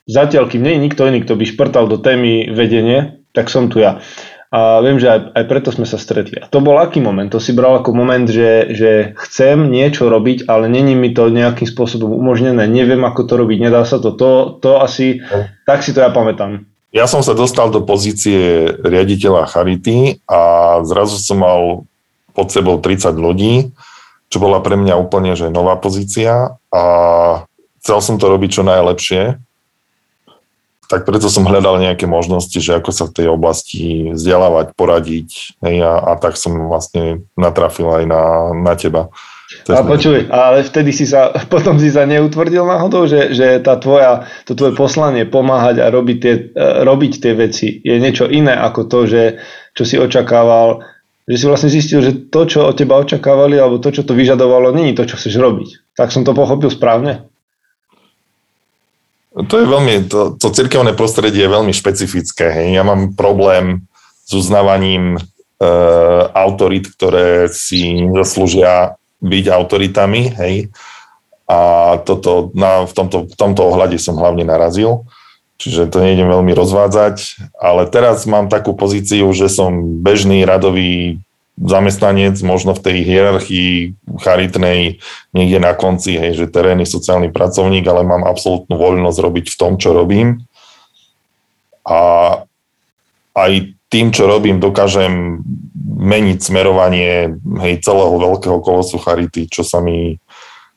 zatiaľ, 0.10 0.50
kým 0.50 0.66
nie 0.66 0.74
je 0.74 0.84
nikto 0.90 1.06
iný, 1.06 1.22
kto 1.22 1.38
by 1.38 1.46
šprtal 1.46 1.86
do 1.86 2.02
témy 2.02 2.50
vedenie, 2.50 3.22
tak 3.38 3.54
som 3.54 3.70
tu 3.70 3.78
ja. 3.78 4.02
A 4.48 4.80
viem, 4.80 4.96
že 4.96 5.12
aj, 5.12 5.36
aj 5.36 5.44
preto 5.52 5.76
sme 5.76 5.84
sa 5.84 6.00
stretli. 6.00 6.40
A 6.40 6.48
to 6.48 6.64
bol 6.64 6.80
aký 6.80 7.04
moment? 7.04 7.28
To 7.36 7.44
si 7.44 7.52
bral 7.52 7.84
ako 7.84 7.92
moment, 7.92 8.24
že, 8.32 8.72
že 8.72 8.92
chcem 9.28 9.68
niečo 9.68 10.08
robiť, 10.08 10.48
ale 10.48 10.72
není 10.72 10.96
mi 10.96 11.12
to 11.12 11.28
nejakým 11.28 11.68
spôsobom 11.68 12.16
umožnené, 12.16 12.64
neviem 12.64 13.04
ako 13.04 13.28
to 13.28 13.34
robiť, 13.36 13.58
nedá 13.60 13.84
sa 13.84 14.00
to. 14.00 14.16
To, 14.16 14.56
to 14.56 14.80
asi, 14.80 15.20
tak 15.68 15.84
si 15.84 15.92
to 15.92 16.00
ja 16.00 16.16
pamätám. 16.16 16.64
Ja 16.96 17.04
som 17.12 17.20
sa 17.20 17.36
dostal 17.36 17.68
do 17.76 17.84
pozície 17.84 18.72
riaditeľa 18.80 19.52
Charity 19.52 20.24
a 20.24 20.80
zrazu 20.88 21.20
som 21.20 21.44
mal 21.44 21.84
pod 22.32 22.48
sebou 22.48 22.80
30 22.80 23.12
ľudí, 23.20 23.76
čo 24.32 24.38
bola 24.40 24.64
pre 24.64 24.80
mňa 24.80 24.96
úplne 24.96 25.36
že 25.36 25.52
nová 25.52 25.76
pozícia 25.76 26.56
a 26.72 26.84
chcel 27.84 28.00
som 28.00 28.16
to 28.16 28.32
robiť 28.32 28.50
čo 28.50 28.64
najlepšie 28.64 29.47
tak 30.88 31.04
preto 31.04 31.28
som 31.28 31.43
hľadal 31.43 31.84
nejaké 31.84 32.08
možnosti, 32.08 32.56
že 32.56 32.80
ako 32.80 32.91
sa 32.95 33.06
v 33.12 33.15
tej 33.19 33.28
oblasti 33.28 34.15
vzdelávať, 34.15 34.71
poradiť 34.71 35.60
hej, 35.67 35.84
a, 35.84 35.93
a 36.00 36.12
tak 36.15 36.39
som 36.39 36.56
vlastne 36.71 37.28
natrafil 37.36 37.91
aj 37.91 38.04
na, 38.08 38.23
na 38.56 38.73
teba. 38.80 39.12
A 39.71 39.80
počuj, 39.84 40.28
ale 40.28 40.63
vtedy 40.63 40.91
si 40.91 41.08
sa, 41.08 41.32
potom 41.54 41.80
si 41.80 41.91
sa 41.91 42.08
neutvrdil 42.08 42.63
náhodou, 42.63 43.08
že, 43.08 43.36
že 43.36 43.60
tá 43.60 43.76
tvoja, 43.80 44.28
to 44.47 44.56
tvoje 44.56 44.76
poslanie 44.76 45.23
pomáhať 45.28 45.84
a 45.84 45.91
robiť 45.91 46.17
tie, 46.19 46.34
e, 46.52 46.63
robiť 46.84 47.13
tie 47.19 47.34
veci 47.36 47.67
je 47.80 47.95
niečo 48.00 48.28
iné 48.28 48.56
ako 48.56 48.88
to, 48.88 49.00
že, 49.08 49.23
čo 49.76 49.84
si 49.88 49.95
očakával, 50.00 50.84
že 51.28 51.36
si 51.36 51.45
vlastne 51.47 51.71
zistil, 51.71 52.00
že 52.00 52.32
to, 52.32 52.47
čo 52.47 52.67
od 52.67 52.76
teba 52.80 53.00
očakávali, 53.00 53.60
alebo 53.60 53.80
to, 53.84 53.91
čo 53.91 54.08
to 54.08 54.15
vyžadovalo, 54.15 54.71
není 54.71 54.95
to, 54.95 55.04
čo 55.04 55.19
chceš 55.19 55.36
robiť. 55.36 55.95
Tak 56.00 56.15
som 56.15 56.23
to 56.23 56.32
pochopil 56.32 56.71
správne? 56.71 57.28
To 59.38 59.56
je 59.62 59.65
veľmi, 59.69 60.10
to, 60.10 60.34
to 60.41 60.50
cirkevné 60.50 60.97
prostredie 60.97 61.45
je 61.45 61.54
veľmi 61.54 61.69
špecifické. 61.69 62.50
Hej. 62.50 62.82
Ja 62.82 62.84
mám 62.88 63.13
problém 63.13 63.86
s 64.26 64.34
uznávaním 64.34 65.15
e, 65.15 65.21
autorit, 66.34 66.89
ktoré 66.89 67.45
si 67.45 68.02
nezaslúžia 68.02 68.97
byť 69.21 69.45
autoritami. 69.54 70.21
Hej. 70.41 70.56
A 71.45 71.60
toto, 72.02 72.50
na, 72.58 72.89
v, 72.89 72.93
tomto, 72.97 73.30
v 73.30 73.36
tomto 73.38 73.62
ohľade 73.62 74.02
som 74.02 74.17
hlavne 74.17 74.41
narazil. 74.41 75.06
Čiže 75.58 75.89
to 75.89 76.02
nejdem 76.06 76.30
veľmi 76.30 76.54
rozvádzať, 76.54 77.50
ale 77.58 77.89
teraz 77.89 78.30
mám 78.30 78.45
takú 78.45 78.78
pozíciu, 78.78 79.26
že 79.34 79.50
som 79.50 80.02
bežný 80.06 80.45
radový 80.45 81.17
zamestnanec, 81.58 82.38
možno 82.46 82.78
v 82.78 82.84
tej 82.86 82.98
hierarchii 83.02 83.98
charitnej 84.22 85.02
niekde 85.34 85.58
na 85.58 85.74
konci, 85.74 86.13
hej, 86.13 86.38
že 86.38 86.54
terénny 86.54 86.86
sociálny 86.86 87.34
pracovník, 87.34 87.82
ale 87.89 88.06
mám 88.06 88.22
absolútnu 88.30 88.78
voľnosť 88.78 89.20
robiť 89.20 89.46
v 89.50 89.60
tom, 89.60 89.74
čo 89.82 89.98
robím. 89.98 90.46
A 91.82 92.00
aj 93.34 93.52
tým, 93.89 94.13
čo 94.13 94.30
robím, 94.30 94.62
dokážem 94.62 95.41
meniť 95.98 96.38
smerovanie 96.43 97.39
hej, 97.63 97.74
celého 97.82 98.13
veľkého 98.22 98.62
kolosu 98.62 99.02
charity, 99.02 99.50
čo 99.50 99.65
sa 99.65 99.82
mi, 99.82 100.22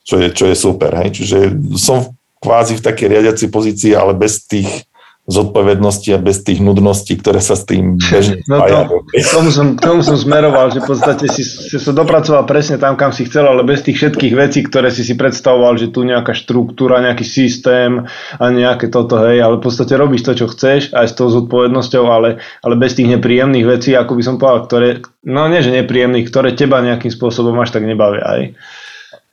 čo 0.06 0.16
je, 0.16 0.28
čo 0.32 0.48
je 0.48 0.56
super. 0.56 0.96
Hej. 0.96 1.20
Čiže 1.20 1.38
som 1.76 2.16
kvázi 2.40 2.80
v 2.80 2.84
takej 2.88 3.06
riadiacej 3.10 3.48
pozícii, 3.52 3.92
ale 3.92 4.16
bez 4.16 4.48
tých 4.48 4.88
zodpovednosti 5.30 6.10
a 6.10 6.18
bez 6.18 6.42
tých 6.42 6.58
nudností, 6.58 7.14
ktoré 7.14 7.38
sa 7.38 7.54
s 7.54 7.62
tým 7.62 7.96
bežne 7.96 8.42
no 8.50 8.66
to, 8.66 9.06
tomu 9.30 9.48
som, 9.54 9.78
tomu 9.78 10.02
som 10.02 10.18
smeroval, 10.18 10.74
že 10.74 10.82
v 10.82 10.90
podstate 10.90 11.30
si, 11.30 11.46
si 11.46 11.78
sa 11.78 11.94
dopracoval 11.94 12.44
presne 12.44 12.76
tam, 12.76 12.98
kam 12.98 13.14
si 13.14 13.30
chcel, 13.30 13.46
ale 13.46 13.62
bez 13.62 13.86
tých 13.86 13.96
všetkých 13.96 14.34
vecí, 14.34 14.66
ktoré 14.66 14.90
si 14.90 15.06
si 15.06 15.14
predstavoval, 15.14 15.78
že 15.78 15.94
tu 15.94 16.02
nejaká 16.02 16.34
štruktúra, 16.34 16.98
nejaký 16.98 17.22
systém 17.22 18.04
a 18.36 18.44
nejaké 18.50 18.90
toto, 18.90 19.22
hej, 19.30 19.38
ale 19.38 19.62
v 19.62 19.64
podstate 19.64 19.94
robíš 19.94 20.26
to, 20.26 20.32
čo 20.34 20.46
chceš, 20.50 20.90
aj 20.90 21.06
s 21.06 21.14
tou 21.14 21.30
zodpovednosťou, 21.30 22.04
ale, 22.10 22.42
ale 22.60 22.74
bez 22.74 22.98
tých 22.98 23.08
nepríjemných 23.14 23.66
vecí, 23.66 23.94
ako 23.94 24.18
by 24.18 24.22
som 24.26 24.36
povedal, 24.36 24.60
ktoré, 24.66 24.88
no 25.24 25.46
nie, 25.46 25.62
že 25.62 25.70
nepríjemných, 25.70 26.26
ktoré 26.26 26.58
teba 26.58 26.82
nejakým 26.82 27.14
spôsobom 27.14 27.54
až 27.62 27.70
tak 27.70 27.86
nebavia, 27.86 28.26
aj. 28.26 28.42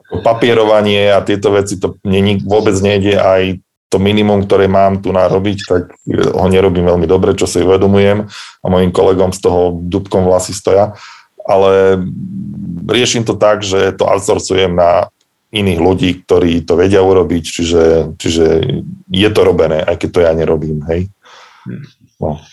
Papierovanie 0.08 1.12
a 1.12 1.20
tieto 1.20 1.52
veci, 1.52 1.76
to 1.76 2.00
mne 2.08 2.40
vôbec 2.48 2.80
nejde 2.80 3.20
aj 3.20 3.60
to 3.88 3.98
minimum, 4.04 4.44
ktoré 4.44 4.68
mám 4.68 5.00
tu 5.00 5.16
narobiť, 5.16 5.58
tak 5.64 5.96
ho 6.12 6.48
nerobím 6.52 6.92
veľmi 6.92 7.08
dobre, 7.08 7.32
čo 7.40 7.48
si 7.48 7.64
uvedomujem 7.64 8.28
a 8.64 8.66
mojim 8.68 8.92
kolegom 8.92 9.32
z 9.32 9.40
toho 9.48 9.80
dubkom 9.80 10.28
vlasy 10.28 10.52
stoja. 10.52 10.92
Ale 11.48 12.04
riešim 12.92 13.24
to 13.24 13.40
tak, 13.40 13.64
že 13.64 13.96
to 13.96 14.04
outsourcujem 14.04 14.76
na 14.76 15.08
iných 15.56 15.80
ľudí, 15.80 16.10
ktorí 16.28 16.68
to 16.68 16.76
vedia 16.76 17.00
urobiť, 17.00 17.44
čiže, 17.48 17.84
čiže 18.20 18.46
je 19.08 19.30
to 19.32 19.42
robené, 19.48 19.80
aj 19.80 19.96
keď 19.96 20.10
to 20.12 20.20
ja 20.20 20.32
nerobím, 20.36 20.84
hej. 20.92 21.08
No. 22.20 22.44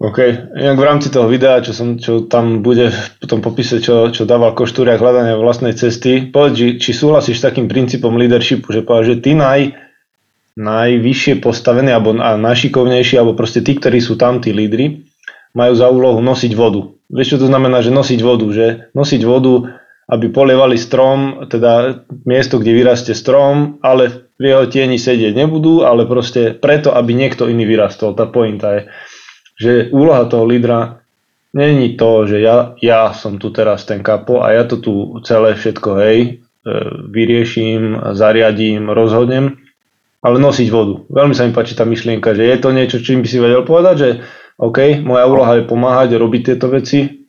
OK, 0.00 0.16
inak 0.56 0.80
v 0.80 0.88
rámci 0.88 1.12
toho 1.12 1.28
videa, 1.28 1.60
čo, 1.60 1.76
som, 1.76 2.00
čo 2.00 2.24
tam 2.24 2.64
bude 2.64 2.88
v 2.88 3.26
tom 3.28 3.44
popise, 3.44 3.84
čo, 3.84 4.08
čo 4.08 4.24
dával 4.24 4.56
Koštúriak 4.56 4.96
hľadania 4.96 5.36
vlastnej 5.36 5.76
cesty, 5.76 6.32
povedz, 6.32 6.56
či, 6.56 6.66
či 6.80 6.90
súhlasíš 6.96 7.36
s 7.36 7.44
takým 7.44 7.68
princípom 7.68 8.16
leadershipu, 8.16 8.72
že 8.72 8.80
povedal, 8.80 9.12
že 9.12 9.20
ty 9.20 9.36
naj, 9.36 9.76
najvyššie 10.58 11.38
postavení 11.38 11.92
alebo 11.94 12.16
najšikovnejší, 12.16 13.18
alebo 13.18 13.38
proste 13.38 13.62
tí, 13.62 13.78
ktorí 13.78 14.02
sú 14.02 14.18
tam, 14.18 14.42
tí 14.42 14.50
lídry, 14.50 15.06
majú 15.54 15.74
za 15.74 15.90
úlohu 15.90 16.22
nosiť 16.22 16.52
vodu. 16.54 16.90
Vieš, 17.10 17.36
čo 17.36 17.38
to 17.42 17.46
znamená, 17.50 17.82
že 17.82 17.90
nosiť 17.90 18.20
vodu? 18.22 18.46
Že 18.46 18.66
nosiť 18.94 19.22
vodu, 19.26 19.78
aby 20.10 20.26
polievali 20.30 20.74
strom, 20.74 21.46
teda 21.46 22.02
miesto, 22.26 22.58
kde 22.58 22.74
vyrastie 22.74 23.14
strom, 23.14 23.78
ale 23.82 24.30
v 24.38 24.50
jeho 24.50 24.66
tieni 24.66 24.98
sedieť 24.98 25.38
nebudú, 25.38 25.86
ale 25.86 26.06
proste 26.06 26.54
preto, 26.54 26.90
aby 26.90 27.14
niekto 27.14 27.46
iný 27.46 27.66
vyrastol. 27.66 28.18
Tá 28.18 28.26
pointa 28.26 28.74
je, 28.74 28.82
že 29.54 29.72
úloha 29.94 30.26
toho 30.26 30.48
lídra 30.48 31.04
není 31.54 31.94
to, 31.94 32.26
že 32.26 32.42
ja, 32.42 32.74
ja 32.82 33.14
som 33.14 33.38
tu 33.38 33.54
teraz 33.54 33.86
ten 33.86 34.02
kapo 34.02 34.42
a 34.42 34.50
ja 34.54 34.66
to 34.66 34.82
tu 34.82 35.18
celé 35.22 35.54
všetko, 35.54 35.90
hej, 36.02 36.18
e, 36.18 36.30
vyrieším, 37.10 38.00
zariadím, 38.16 38.90
rozhodnem, 38.90 39.59
ale 40.20 40.36
nosiť 40.36 40.68
vodu. 40.68 41.04
Veľmi 41.08 41.32
sa 41.32 41.48
mi 41.48 41.56
páči 41.56 41.72
tá 41.72 41.88
myšlienka, 41.88 42.36
že 42.36 42.44
je 42.44 42.56
to 42.60 42.68
niečo, 42.76 43.00
čím 43.00 43.24
by 43.24 43.28
si 43.28 43.40
vedel 43.40 43.64
povedať, 43.64 43.94
že 43.96 44.08
OK, 44.60 45.00
moja 45.00 45.24
úloha 45.24 45.56
je 45.56 45.64
pomáhať, 45.64 46.20
robiť 46.20 46.42
tieto 46.52 46.68
veci, 46.68 47.24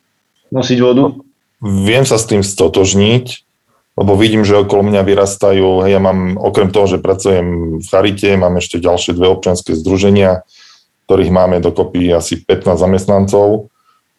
nosiť 0.52 0.80
vodu. 0.84 1.16
Viem 1.64 2.04
sa 2.04 2.20
s 2.20 2.28
tým 2.28 2.44
stotožniť, 2.44 3.26
lebo 3.96 4.20
vidím, 4.20 4.44
že 4.44 4.60
okolo 4.60 4.92
mňa 4.92 5.02
vyrastajú, 5.08 5.88
ja 5.88 6.00
mám, 6.04 6.36
okrem 6.36 6.72
toho, 6.72 6.92
že 6.92 7.00
pracujem 7.00 7.80
v 7.80 7.86
Charite, 7.88 8.36
mám 8.36 8.60
ešte 8.60 8.84
ďalšie 8.84 9.16
dve 9.16 9.32
občianske 9.32 9.72
združenia, 9.80 10.44
ktorých 11.08 11.32
máme 11.32 11.64
dokopy 11.64 12.12
asi 12.12 12.44
15 12.44 12.76
zamestnancov 12.76 13.72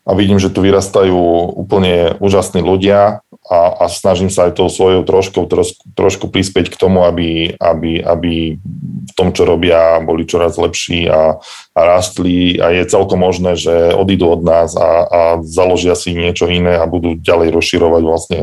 a 0.08 0.10
vidím, 0.16 0.40
že 0.40 0.52
tu 0.52 0.64
vyrastajú 0.64 1.16
úplne 1.56 2.16
úžasní 2.20 2.64
ľudia 2.64 3.20
a, 3.52 3.84
a 3.84 3.92
snažím 3.92 4.32
sa 4.32 4.48
aj 4.48 4.56
tou 4.56 4.72
svojou 4.72 5.04
troškou 5.04 5.44
trošku, 5.44 5.92
trošku 5.92 6.26
prispieť 6.32 6.72
k 6.72 6.80
tomu, 6.80 7.04
aby, 7.04 7.52
aby, 7.60 8.00
aby 8.00 8.56
v 9.04 9.12
tom, 9.12 9.36
čo 9.36 9.44
robia, 9.44 10.00
boli 10.00 10.24
čoraz 10.24 10.56
lepší 10.56 11.12
a, 11.12 11.36
a 11.76 11.80
rastli 11.84 12.56
a 12.56 12.72
je 12.72 12.88
celkom 12.88 13.20
možné, 13.20 13.60
že 13.60 13.92
odídu 13.92 14.32
od 14.32 14.40
nás 14.40 14.72
a, 14.72 15.04
a 15.04 15.20
založia 15.44 15.92
si 15.92 16.16
niečo 16.16 16.48
iné 16.48 16.80
a 16.80 16.88
budú 16.88 17.20
ďalej 17.20 17.52
rozširovať 17.52 18.02
vlastne 18.08 18.40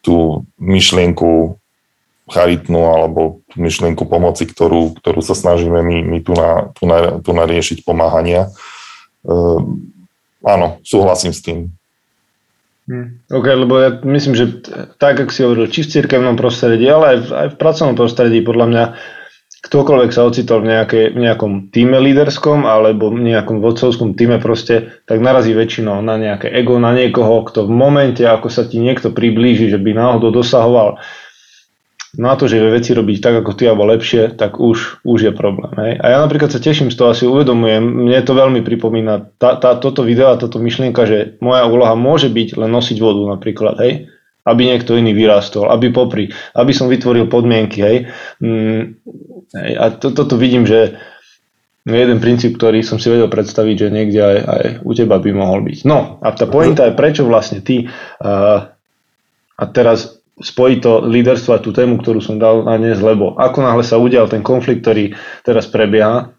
tú 0.00 0.48
myšlienku 0.56 1.60
charitnú 2.28 2.80
alebo 2.88 3.44
tú 3.52 3.60
myšlienku 3.60 4.04
pomoci, 4.08 4.48
ktorú, 4.48 4.96
ktorú 5.00 5.20
sa 5.20 5.36
snažíme 5.36 5.80
my, 5.84 5.96
my 6.16 6.18
tu, 6.24 6.32
na, 6.32 6.72
tu, 6.76 6.84
na, 6.88 7.20
tu 7.20 7.30
na 7.32 7.44
riešiť 7.48 7.84
pomáhania. 7.84 8.52
Ehm, 9.24 9.92
áno, 10.44 10.80
súhlasím 10.84 11.32
s 11.32 11.40
tým. 11.40 11.72
Hmm. 12.88 13.20
OK, 13.28 13.44
lebo 13.44 13.74
ja 13.76 13.90
myslím, 14.00 14.32
že 14.32 14.64
tak, 14.96 15.20
ako 15.20 15.30
si 15.30 15.44
hovoril, 15.44 15.68
či 15.68 15.84
v 15.84 15.92
cirkevnom 15.92 16.40
prostredí, 16.40 16.88
ale 16.88 17.04
aj 17.04 17.18
v, 17.20 17.28
aj 17.36 17.48
v 17.52 17.56
pracovnom 17.60 17.96
prostredí, 18.00 18.40
podľa 18.40 18.66
mňa 18.72 18.84
ktokoľvek 19.58 20.10
sa 20.14 20.24
ocitol 20.24 20.64
v, 20.64 20.72
nejaké, 20.72 21.00
v 21.12 21.18
nejakom 21.20 21.68
týme 21.68 22.00
líderskom 22.00 22.64
alebo 22.64 23.12
v 23.12 23.28
nejakom 23.28 23.60
vodcovskom 23.60 24.16
týme 24.16 24.40
proste, 24.40 25.04
tak 25.04 25.20
narazí 25.20 25.52
väčšinou 25.52 26.00
na 26.00 26.16
nejaké 26.16 26.48
ego, 26.48 26.80
na 26.80 26.96
niekoho, 26.96 27.44
kto 27.44 27.68
v 27.68 27.72
momente, 27.76 28.24
ako 28.24 28.48
sa 28.48 28.64
ti 28.64 28.80
niekto 28.80 29.12
priblíži, 29.12 29.68
že 29.68 29.76
by 29.76 29.92
náhodou 29.92 30.32
dosahoval 30.32 30.96
na 32.16 32.32
to, 32.40 32.48
že 32.48 32.56
vie 32.56 32.72
veci 32.72 32.96
robiť 32.96 33.20
tak 33.20 33.44
ako 33.44 33.52
ty 33.52 33.68
alebo 33.68 33.84
lepšie, 33.84 34.32
tak 34.40 34.56
už, 34.56 35.04
už 35.04 35.18
je 35.28 35.32
problém. 35.36 35.72
Hej? 35.76 35.92
A 36.00 36.06
ja 36.16 36.18
napríklad 36.24 36.48
sa 36.48 36.56
teším 36.56 36.88
z 36.88 36.96
toho, 36.96 37.12
asi 37.12 37.28
uvedomujem, 37.28 37.84
mne 37.84 38.20
to 38.24 38.32
veľmi 38.32 38.64
pripomína 38.64 39.36
tá, 39.36 39.60
tá, 39.60 39.76
toto 39.76 40.00
video 40.08 40.32
a 40.32 40.40
táto 40.40 40.56
myšlienka, 40.56 41.04
že 41.04 41.36
moja 41.44 41.68
úloha 41.68 41.92
môže 41.92 42.32
byť 42.32 42.56
len 42.56 42.70
nosiť 42.72 42.96
vodu 42.96 43.20
napríklad, 43.28 43.76
hej? 43.84 44.08
aby 44.48 44.62
niekto 44.64 44.96
iný 44.96 45.12
vyrástol, 45.12 45.68
aby 45.68 45.92
popri, 45.92 46.32
aby 46.56 46.72
som 46.72 46.88
vytvoril 46.88 47.28
podmienky. 47.28 47.78
Hej? 47.84 47.96
Mm, 48.40 48.96
hej? 49.52 49.70
A 49.76 49.92
to, 49.92 50.08
toto 50.16 50.40
vidím, 50.40 50.64
že 50.64 50.96
jeden 51.84 52.20
princíp, 52.20 52.56
ktorý 52.56 52.80
som 52.80 52.96
si 52.96 53.12
vedel 53.12 53.28
predstaviť, 53.28 53.76
že 53.76 53.88
niekde 53.92 54.20
aj, 54.20 54.38
aj 54.44 54.64
u 54.84 54.92
teba 54.96 55.20
by 55.20 55.30
mohol 55.36 55.60
byť. 55.64 55.84
No 55.84 56.20
a 56.24 56.32
tá 56.32 56.48
pointa 56.48 56.88
je, 56.88 56.96
prečo 56.96 57.28
vlastne 57.28 57.60
ty 57.64 57.88
uh, 57.88 58.68
a 59.58 59.64
teraz 59.72 60.17
spojiť 60.38 60.78
to 60.82 60.92
líderstvo 61.04 61.58
a 61.58 61.62
tú 61.62 61.74
tému, 61.74 61.98
ktorú 61.98 62.22
som 62.22 62.38
dal 62.38 62.62
na 62.62 62.78
dnes, 62.78 62.98
lebo 63.02 63.34
ako 63.34 63.58
náhle 63.62 63.84
sa 63.84 63.98
udial 63.98 64.30
ten 64.30 64.42
konflikt, 64.42 64.86
ktorý 64.86 65.14
teraz 65.42 65.66
prebieha, 65.66 66.34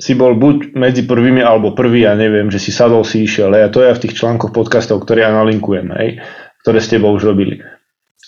si 0.00 0.16
bol 0.16 0.32
buď 0.38 0.72
medzi 0.76 1.04
prvými 1.04 1.44
alebo 1.44 1.76
prvý, 1.76 2.08
ja 2.08 2.16
neviem, 2.16 2.48
že 2.48 2.62
si 2.62 2.72
sadol, 2.72 3.04
si 3.04 3.26
išiel, 3.26 3.52
a 3.52 3.68
to 3.68 3.84
je 3.84 3.92
v 3.92 4.02
tých 4.08 4.16
článkoch 4.16 4.54
podcastov, 4.54 5.04
ktoré 5.04 5.28
ja 5.28 5.32
nalinkujem, 5.34 5.92
hej, 5.92 6.24
ktoré 6.64 6.78
s 6.80 6.88
tebou 6.88 7.12
už 7.12 7.28
robili. 7.28 7.60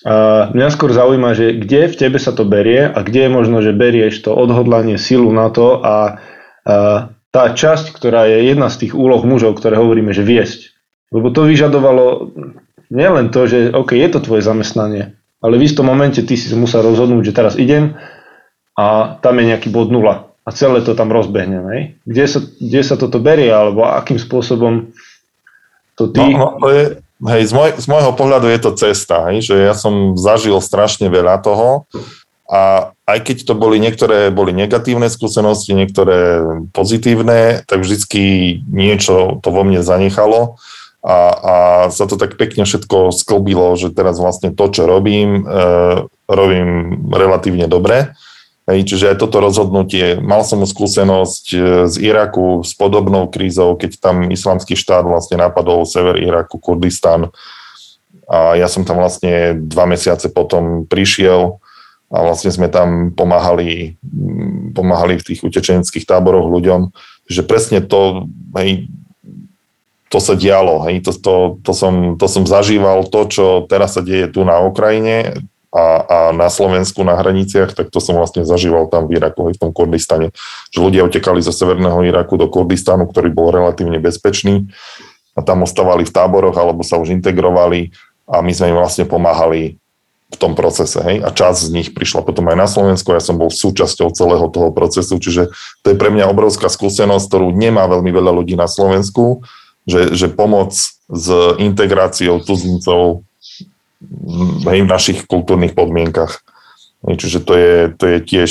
A 0.03 0.51
mňa 0.51 0.69
skôr 0.75 0.91
zaujíma, 0.91 1.31
že 1.39 1.55
kde 1.55 1.87
v 1.87 1.95
tebe 1.95 2.19
sa 2.19 2.35
to 2.35 2.43
berie 2.43 2.91
a 2.91 2.99
kde 3.07 3.29
je 3.29 3.31
možno, 3.31 3.63
že 3.63 3.71
berieš 3.71 4.27
to 4.27 4.35
odhodlanie, 4.35 4.99
silu 4.99 5.31
na 5.31 5.47
to 5.55 5.79
a, 5.79 6.19
a 6.67 6.77
tá 7.33 7.45
časť, 7.55 7.95
ktorá 7.95 8.27
je 8.27 8.51
jedna 8.51 8.67
z 8.67 8.87
tých 8.87 8.93
úloh 8.99 9.23
mužov, 9.23 9.57
ktoré 9.57 9.79
hovoríme, 9.79 10.11
že 10.11 10.27
viesť. 10.27 10.75
Lebo 11.15 11.31
to 11.31 11.47
vyžadovalo 11.47 12.35
nielen 12.93 13.33
to, 13.33 13.49
že 13.49 13.73
OK, 13.73 13.97
je 13.97 14.09
to 14.13 14.21
tvoje 14.21 14.45
zamestnanie, 14.45 15.17
ale 15.41 15.55
v 15.57 15.65
istom 15.65 15.89
momente 15.89 16.21
ty 16.21 16.37
si 16.37 16.53
musel 16.53 16.85
rozhodnúť, 16.85 17.33
že 17.33 17.37
teraz 17.37 17.55
idem 17.57 17.97
a 18.77 19.17
tam 19.25 19.41
je 19.41 19.49
nejaký 19.49 19.73
bod 19.73 19.89
nula 19.89 20.29
a 20.45 20.49
celé 20.53 20.85
to 20.85 20.93
tam 20.93 21.09
rozbehne. 21.09 21.65
Hej? 21.73 21.81
Kde, 22.05 22.25
sa, 22.29 22.41
kde 22.45 22.81
sa 22.85 22.95
toto 23.01 23.17
berie 23.17 23.49
alebo 23.49 23.89
akým 23.89 24.21
spôsobom 24.21 24.93
to 25.97 26.13
ty... 26.13 26.21
No, 26.21 26.61
no, 26.61 26.69
je, 26.69 27.01
hej, 27.33 27.43
z, 27.49 27.53
môj, 27.57 27.71
z 27.81 27.87
môjho 27.89 28.13
pohľadu 28.13 28.53
je 28.53 28.61
to 28.61 28.71
cesta, 28.77 29.33
hej, 29.33 29.41
že 29.41 29.55
ja 29.57 29.73
som 29.73 30.19
zažil 30.21 30.61
strašne 30.61 31.09
veľa 31.09 31.41
toho 31.41 31.89
a 32.53 32.93
aj 33.09 33.19
keď 33.25 33.37
to 33.49 33.55
boli 33.57 33.81
niektoré 33.81 34.29
boli 34.29 34.53
negatívne 34.53 35.09
skúsenosti, 35.09 35.73
niektoré 35.73 36.45
pozitívne, 36.77 37.65
tak 37.65 37.81
vždycky 37.81 38.61
niečo 38.69 39.41
to 39.41 39.49
vo 39.49 39.65
mne 39.65 39.81
zanechalo 39.81 40.61
a, 41.03 41.19
a 41.35 41.55
sa 41.91 42.07
to 42.07 42.15
tak 42.15 42.39
pekne 42.39 42.63
všetko 42.63 43.11
sklbilo, 43.11 43.75
že 43.75 43.91
teraz 43.91 44.23
vlastne 44.23 44.55
to, 44.55 44.71
čo 44.71 44.87
robím, 44.87 45.43
e, 45.43 46.07
robím 46.31 46.69
relatívne 47.11 47.67
dobre. 47.67 48.15
Hej, 48.71 48.87
čiže 48.87 49.11
aj 49.11 49.17
toto 49.19 49.43
rozhodnutie, 49.43 50.23
mal 50.23 50.47
som 50.47 50.63
skúsenosť 50.63 51.45
e, 51.51 51.59
z 51.91 51.95
Iraku 51.99 52.63
s 52.63 52.79
podobnou 52.79 53.27
krízou, 53.27 53.75
keď 53.75 53.99
tam 53.99 54.31
islamský 54.31 54.79
štát 54.79 55.03
vlastne 55.03 55.43
napadol 55.43 55.83
sever 55.83 56.23
Iraku, 56.23 56.63
Kurdistan. 56.63 57.35
A 58.31 58.55
ja 58.55 58.71
som 58.71 58.87
tam 58.87 59.03
vlastne 59.03 59.59
dva 59.59 59.91
mesiace 59.91 60.31
potom 60.31 60.87
prišiel 60.87 61.59
a 62.15 62.19
vlastne 62.23 62.55
sme 62.55 62.71
tam 62.71 63.11
pomáhali, 63.11 63.99
pomáhali 64.71 65.19
v 65.19 65.27
tých 65.35 65.43
utečeneckých 65.43 66.07
táboroch 66.07 66.47
ľuďom. 66.47 66.95
Že 67.27 67.43
presne 67.51 67.79
to, 67.83 68.31
hej, 68.55 68.87
to 70.13 70.21
sa 70.21 70.37
dialo. 70.37 70.85
Hej. 70.85 71.09
To, 71.09 71.13
to, 71.17 71.35
to, 71.65 71.73
som, 71.73 72.21
to 72.21 72.29
som 72.29 72.45
zažíval, 72.45 73.09
to, 73.09 73.25
čo 73.33 73.45
teraz 73.65 73.97
sa 73.97 74.05
deje 74.05 74.29
tu 74.29 74.45
na 74.45 74.61
Ukrajine 74.61 75.41
a, 75.73 75.87
a 76.05 76.19
na 76.37 76.53
Slovensku 76.53 77.01
na 77.01 77.17
hraniciach, 77.17 77.73
tak 77.73 77.89
to 77.89 77.97
som 77.97 78.21
vlastne 78.21 78.45
zažíval 78.45 78.93
tam 78.93 79.09
v 79.09 79.17
Iraku, 79.17 79.49
v 79.49 79.57
tom 79.57 79.73
Kurdistane. 79.73 80.37
Že 80.69 80.79
ľudia 80.85 81.03
utekali 81.09 81.41
zo 81.41 81.49
severného 81.49 82.05
Iraku 82.05 82.37
do 82.37 82.45
Kurdistanu, 82.53 83.09
ktorý 83.09 83.33
bol 83.33 83.49
relatívne 83.49 83.97
bezpečný 83.97 84.69
a 85.33 85.41
tam 85.41 85.65
ostávali 85.65 86.05
v 86.05 86.13
táboroch 86.13 86.61
alebo 86.61 86.85
sa 86.85 87.01
už 87.01 87.17
integrovali 87.17 87.89
a 88.29 88.45
my 88.45 88.53
sme 88.53 88.77
im 88.77 88.77
vlastne 88.77 89.09
pomáhali 89.09 89.81
v 90.33 90.37
tom 90.37 90.53
procese. 90.53 91.01
Hej? 91.01 91.25
A 91.25 91.33
časť 91.33 91.69
z 91.69 91.71
nich 91.73 91.89
prišla 91.97 92.21
potom 92.21 92.53
aj 92.53 92.57
na 92.57 92.69
Slovensku, 92.69 93.17
ja 93.17 93.21
som 93.25 93.41
bol 93.41 93.49
súčasťou 93.49 94.13
celého 94.13 94.45
toho 94.53 94.73
procesu, 94.77 95.17
čiže 95.17 95.53
to 95.81 95.93
je 95.93 95.97
pre 95.97 96.13
mňa 96.13 96.29
obrovská 96.29 96.69
skúsenosť, 96.69 97.33
ktorú 97.33 97.49
nemá 97.57 97.89
veľmi 97.89 98.13
veľa 98.13 98.33
ľudí 98.33 98.61
na 98.61 98.69
Slovensku, 98.69 99.45
že, 99.87 100.15
že 100.15 100.31
pomoc 100.31 100.73
s 101.13 101.27
integráciou 101.59 102.41
cudzincov 102.41 103.27
hej, 104.67 104.81
v 104.83 104.89
našich 104.91 105.27
kultúrnych 105.27 105.75
podmienkach. 105.75 106.43
Hej, 107.03 107.15
čiže 107.19 107.39
to 107.43 107.53
je, 107.59 107.75
to 107.99 108.05
je 108.07 108.19
tiež, 108.23 108.51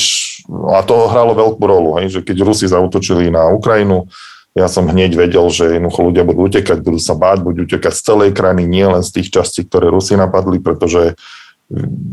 a 0.76 0.84
to 0.84 1.08
hralo 1.08 1.32
veľkú 1.32 1.63
rolu, 1.63 1.89
hej, 2.04 2.20
že 2.20 2.20
keď 2.20 2.38
Rusi 2.44 2.67
zautočili 2.67 3.32
na 3.32 3.48
Ukrajinu, 3.48 4.12
ja 4.52 4.67
som 4.67 4.84
hneď 4.84 5.15
vedel, 5.15 5.48
že 5.48 5.80
jednoducho 5.80 6.12
ľudia 6.12 6.28
budú 6.28 6.52
utekať, 6.52 6.84
budú 6.84 7.00
sa 7.00 7.15
báť, 7.15 7.39
budú 7.39 7.63
utekať 7.63 7.94
z 7.96 8.04
celej 8.04 8.30
krajiny, 8.36 8.67
nie 8.67 8.84
len 8.84 9.00
z 9.00 9.15
tých 9.15 9.32
častí, 9.32 9.63
ktoré 9.63 9.88
Rusi 9.88 10.20
napadli, 10.20 10.60
pretože 10.60 11.15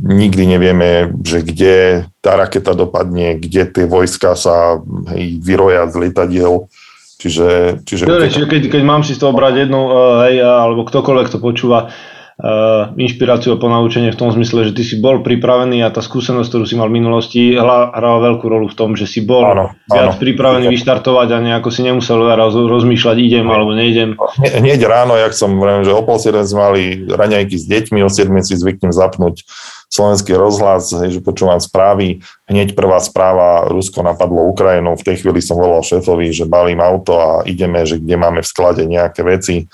nikdy 0.06 0.54
nevieme, 0.54 1.10
že 1.26 1.42
kde 1.42 2.06
tá 2.22 2.38
raketa 2.38 2.78
dopadne, 2.78 3.34
kde 3.34 3.66
tie 3.66 3.84
vojska 3.90 4.38
sa 4.38 4.78
hej, 5.10 5.42
vyroja 5.42 5.90
z 5.90 5.94
lietadiel. 6.06 6.70
Čiže, 7.18 7.82
čiže... 7.82 8.06
Dobre, 8.06 8.30
čiže 8.30 8.46
keď, 8.46 8.62
keď 8.70 8.82
mám 8.86 9.02
si 9.02 9.18
z 9.18 9.26
toho 9.26 9.34
brať 9.34 9.66
jednu, 9.66 9.80
eh, 9.90 9.94
hej, 10.30 10.34
alebo 10.46 10.86
ktokoľvek 10.86 11.28
to 11.34 11.38
počúva, 11.42 11.90
uh, 12.38 12.94
inšpiráciu 12.94 13.58
a 13.58 13.60
ponaučenie 13.60 14.14
v 14.14 14.20
tom 14.20 14.30
zmysle, 14.30 14.70
že 14.70 14.72
ty 14.78 14.86
si 14.86 15.02
bol 15.02 15.26
pripravený 15.26 15.82
a 15.82 15.90
tá 15.90 15.98
skúsenosť, 15.98 16.46
ktorú 16.46 16.64
si 16.64 16.78
mal 16.78 16.86
v 16.86 17.02
minulosti, 17.02 17.58
hrala 17.58 18.22
veľkú 18.22 18.46
rolu 18.46 18.70
v 18.70 18.78
tom, 18.78 18.94
že 18.94 19.10
si 19.10 19.26
bol 19.26 19.42
áno, 19.42 19.74
viac 19.90 20.14
áno. 20.14 20.22
pripravený 20.22 20.70
vyštartovať 20.70 21.28
a 21.34 21.38
nejako 21.42 21.68
si 21.74 21.82
nemusel 21.82 22.22
roz, 22.22 22.54
rozmýšľať, 22.54 23.16
idem 23.18 23.46
alebo 23.50 23.74
nejdem. 23.74 24.14
Hneď 24.62 24.80
ráno, 24.86 25.18
jak 25.18 25.34
som 25.34 25.58
vrejme, 25.58 25.82
že 25.82 25.90
o 25.90 26.02
pol 26.06 26.22
sme 26.22 26.38
mali 26.54 26.82
raňajky 27.10 27.56
s 27.58 27.66
deťmi, 27.66 27.98
o 28.06 28.10
7 28.10 28.30
si 28.46 28.54
zvyknem 28.54 28.94
zapnúť 28.94 29.42
slovenský 29.88 30.36
rozhlas, 30.36 30.92
že 30.92 31.24
počúvam 31.24 31.58
správy. 31.58 32.20
Hneď 32.44 32.76
prvá 32.76 33.00
správa, 33.00 33.68
Rusko 33.72 34.04
napadlo 34.04 34.48
Ukrajinu, 34.52 34.94
v 34.94 35.06
tej 35.06 35.24
chvíli 35.24 35.40
som 35.40 35.56
volal 35.56 35.80
šéfovi, 35.80 36.30
že 36.30 36.48
balím 36.48 36.84
auto 36.84 37.16
a 37.16 37.42
ideme, 37.48 37.84
že 37.88 37.96
kde 37.96 38.16
máme 38.20 38.40
v 38.44 38.50
sklade 38.52 38.84
nejaké 38.84 39.24
veci 39.24 39.68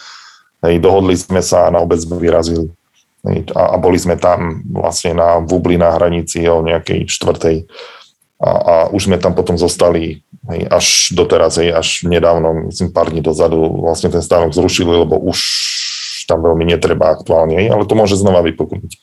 Hej, 0.64 0.80
dohodli 0.80 1.12
sme 1.12 1.44
sa 1.44 1.68
a 1.68 1.72
na 1.72 1.84
obec 1.84 2.00
sme 2.00 2.16
vyrazili. 2.16 2.72
A, 3.52 3.62
a 3.72 3.76
boli 3.76 4.00
sme 4.00 4.16
tam 4.16 4.64
vlastne 4.64 5.12
na 5.12 5.36
Vubli 5.44 5.76
na 5.76 5.92
hranici 5.92 6.40
o 6.48 6.64
nejakej 6.64 7.04
štvrtej. 7.04 7.68
A, 8.40 8.50
a 8.50 8.74
už 8.88 9.12
sme 9.12 9.20
tam 9.20 9.36
potom 9.36 9.60
zostali 9.60 10.24
hej, 10.48 10.60
až 10.72 11.12
doteraz, 11.12 11.60
hej, 11.60 11.72
až 11.72 12.08
nedávno, 12.08 12.68
myslím 12.72 12.92
pár 12.92 13.12
dní 13.12 13.20
dozadu, 13.20 13.60
vlastne 13.84 14.08
ten 14.08 14.24
stánok 14.24 14.56
zrušili, 14.56 15.04
lebo 15.04 15.20
už 15.20 15.40
tam 16.24 16.40
veľmi 16.40 16.64
netreba 16.64 17.12
aktuálne, 17.12 17.60
hej, 17.60 17.68
ale 17.68 17.84
to 17.84 17.96
môže 17.96 18.16
znova 18.16 18.40
vypuknúť. 18.44 18.96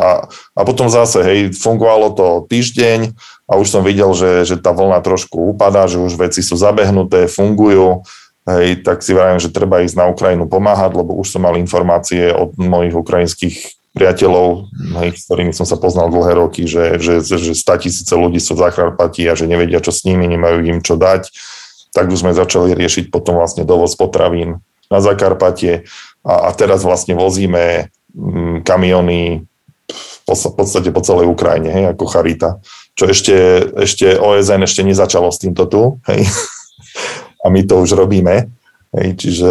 A, 0.00 0.24
a 0.56 0.60
potom 0.64 0.88
zase, 0.88 1.20
hej, 1.20 1.38
fungovalo 1.52 2.16
to 2.16 2.26
týždeň 2.48 3.12
a 3.44 3.60
už 3.60 3.68
som 3.68 3.84
videl, 3.84 4.08
že, 4.16 4.48
že 4.48 4.56
tá 4.56 4.72
vlna 4.72 5.04
trošku 5.04 5.52
upadá, 5.52 5.84
že 5.84 6.00
už 6.00 6.16
veci 6.16 6.40
sú 6.40 6.56
zabehnuté, 6.56 7.28
fungujú, 7.28 8.00
hej, 8.48 8.80
tak 8.80 9.04
si 9.04 9.12
vravím, 9.12 9.36
že 9.36 9.52
treba 9.52 9.84
ísť 9.84 9.96
na 10.00 10.08
Ukrajinu 10.08 10.48
pomáhať, 10.48 10.96
lebo 10.96 11.20
už 11.20 11.36
som 11.36 11.44
mal 11.44 11.60
informácie 11.60 12.32
od 12.32 12.56
mojich 12.56 12.96
ukrajinských 12.96 13.56
priateľov, 13.92 14.72
hej, 15.04 15.08
s 15.20 15.28
ktorými 15.28 15.52
som 15.52 15.68
sa 15.68 15.76
poznal 15.76 16.08
dlhé 16.08 16.32
roky, 16.40 16.64
že, 16.64 16.96
že, 16.96 17.20
že 17.20 17.52
100 17.52 17.84
tisíce 17.84 18.14
ľudí 18.16 18.40
sú 18.40 18.56
v 18.56 18.64
Zakarpatí 18.64 19.28
a 19.28 19.36
že 19.36 19.44
nevedia, 19.44 19.84
čo 19.84 19.92
s 19.92 20.08
nimi, 20.08 20.24
nemajú 20.32 20.64
im 20.64 20.80
čo 20.80 20.96
dať. 20.96 21.28
Tak 21.92 22.08
už 22.08 22.24
sme 22.24 22.32
začali 22.32 22.72
riešiť 22.72 23.12
potom 23.12 23.36
vlastne 23.36 23.68
dovoz 23.68 23.92
potravín 24.00 24.64
na 24.88 25.04
Zakarpatie 25.04 25.84
a, 26.24 26.48
a 26.48 26.56
teraz 26.56 26.88
vlastne 26.88 27.12
vozíme 27.12 27.92
kamiony 28.62 29.44
v 30.22 30.54
podstate 30.56 30.88
po 30.94 31.02
celej 31.04 31.28
Ukrajine, 31.28 31.68
hej, 31.68 31.84
ako 31.92 32.04
Charita. 32.08 32.62
Čo 32.92 33.08
ešte, 33.08 33.36
ešte 33.76 34.16
OSN 34.16 34.64
ešte 34.64 34.84
nezačalo 34.84 35.28
s 35.32 35.40
týmto 35.40 35.68
tu, 35.68 35.82
hej 36.08 36.24
a 37.44 37.46
my 37.50 37.60
to 37.66 37.82
už 37.82 37.98
robíme. 37.98 38.48
Hej, 38.92 39.08
čiže 39.16 39.50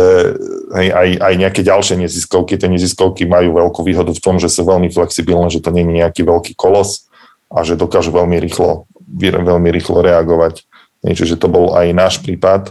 hej, 0.77 0.87
aj, 0.93 1.09
aj 1.17 1.33
nejaké 1.33 1.61
ďalšie 1.65 1.97
neziskovky, 1.97 2.61
tie 2.61 2.69
neziskovky 2.69 3.25
majú 3.25 3.57
veľkú 3.57 3.81
výhodu 3.81 4.13
v 4.13 4.21
tom, 4.21 4.37
že 4.37 4.53
sú 4.53 4.69
veľmi 4.69 4.93
flexibilné, 4.93 5.49
že 5.49 5.65
to 5.65 5.73
nie 5.73 5.81
je 5.81 5.97
nejaký 6.05 6.21
veľký 6.21 6.53
kolos 6.53 7.09
a 7.49 7.65
že 7.65 7.73
dokážu 7.73 8.13
veľmi 8.13 8.37
rýchlo, 8.37 8.85
veľmi 9.17 9.69
rýchlo 9.73 10.05
reagovať. 10.05 10.61
Hej, 11.01 11.25
čiže 11.25 11.41
to 11.41 11.49
bol 11.49 11.73
aj 11.73 11.89
náš 11.89 12.21
prípad, 12.21 12.69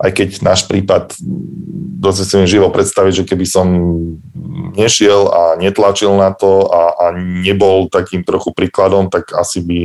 aj 0.00 0.10
keď 0.16 0.28
náš 0.40 0.64
prípad, 0.64 1.12
dosť 2.00 2.20
si 2.24 2.34
mi 2.40 2.48
živo 2.48 2.72
predstaviť, 2.72 3.12
že 3.22 3.28
keby 3.28 3.44
som 3.44 3.66
nešiel 4.72 5.28
a 5.28 5.42
netlačil 5.60 6.16
na 6.16 6.32
to 6.32 6.64
a, 6.72 6.96
a 6.96 7.06
nebol 7.20 7.92
takým 7.92 8.24
trochu 8.24 8.56
príkladom, 8.56 9.12
tak 9.12 9.36
asi 9.36 9.60
by 9.60 9.80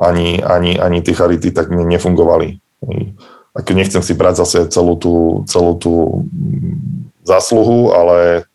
ani, 0.00 0.42
ani, 0.42 0.80
ani 0.80 0.98
tie 1.04 1.14
charity 1.14 1.54
tak 1.54 1.70
nefungovali. 1.70 2.58
Ako 3.54 3.70
nechcem 3.76 4.02
si 4.02 4.18
brať 4.18 4.42
zase 4.42 4.58
celú 4.72 4.98
tú, 4.98 5.46
celú 5.46 5.78
tú 5.78 6.26
zásluhu, 7.22 7.94
ale 7.94 8.48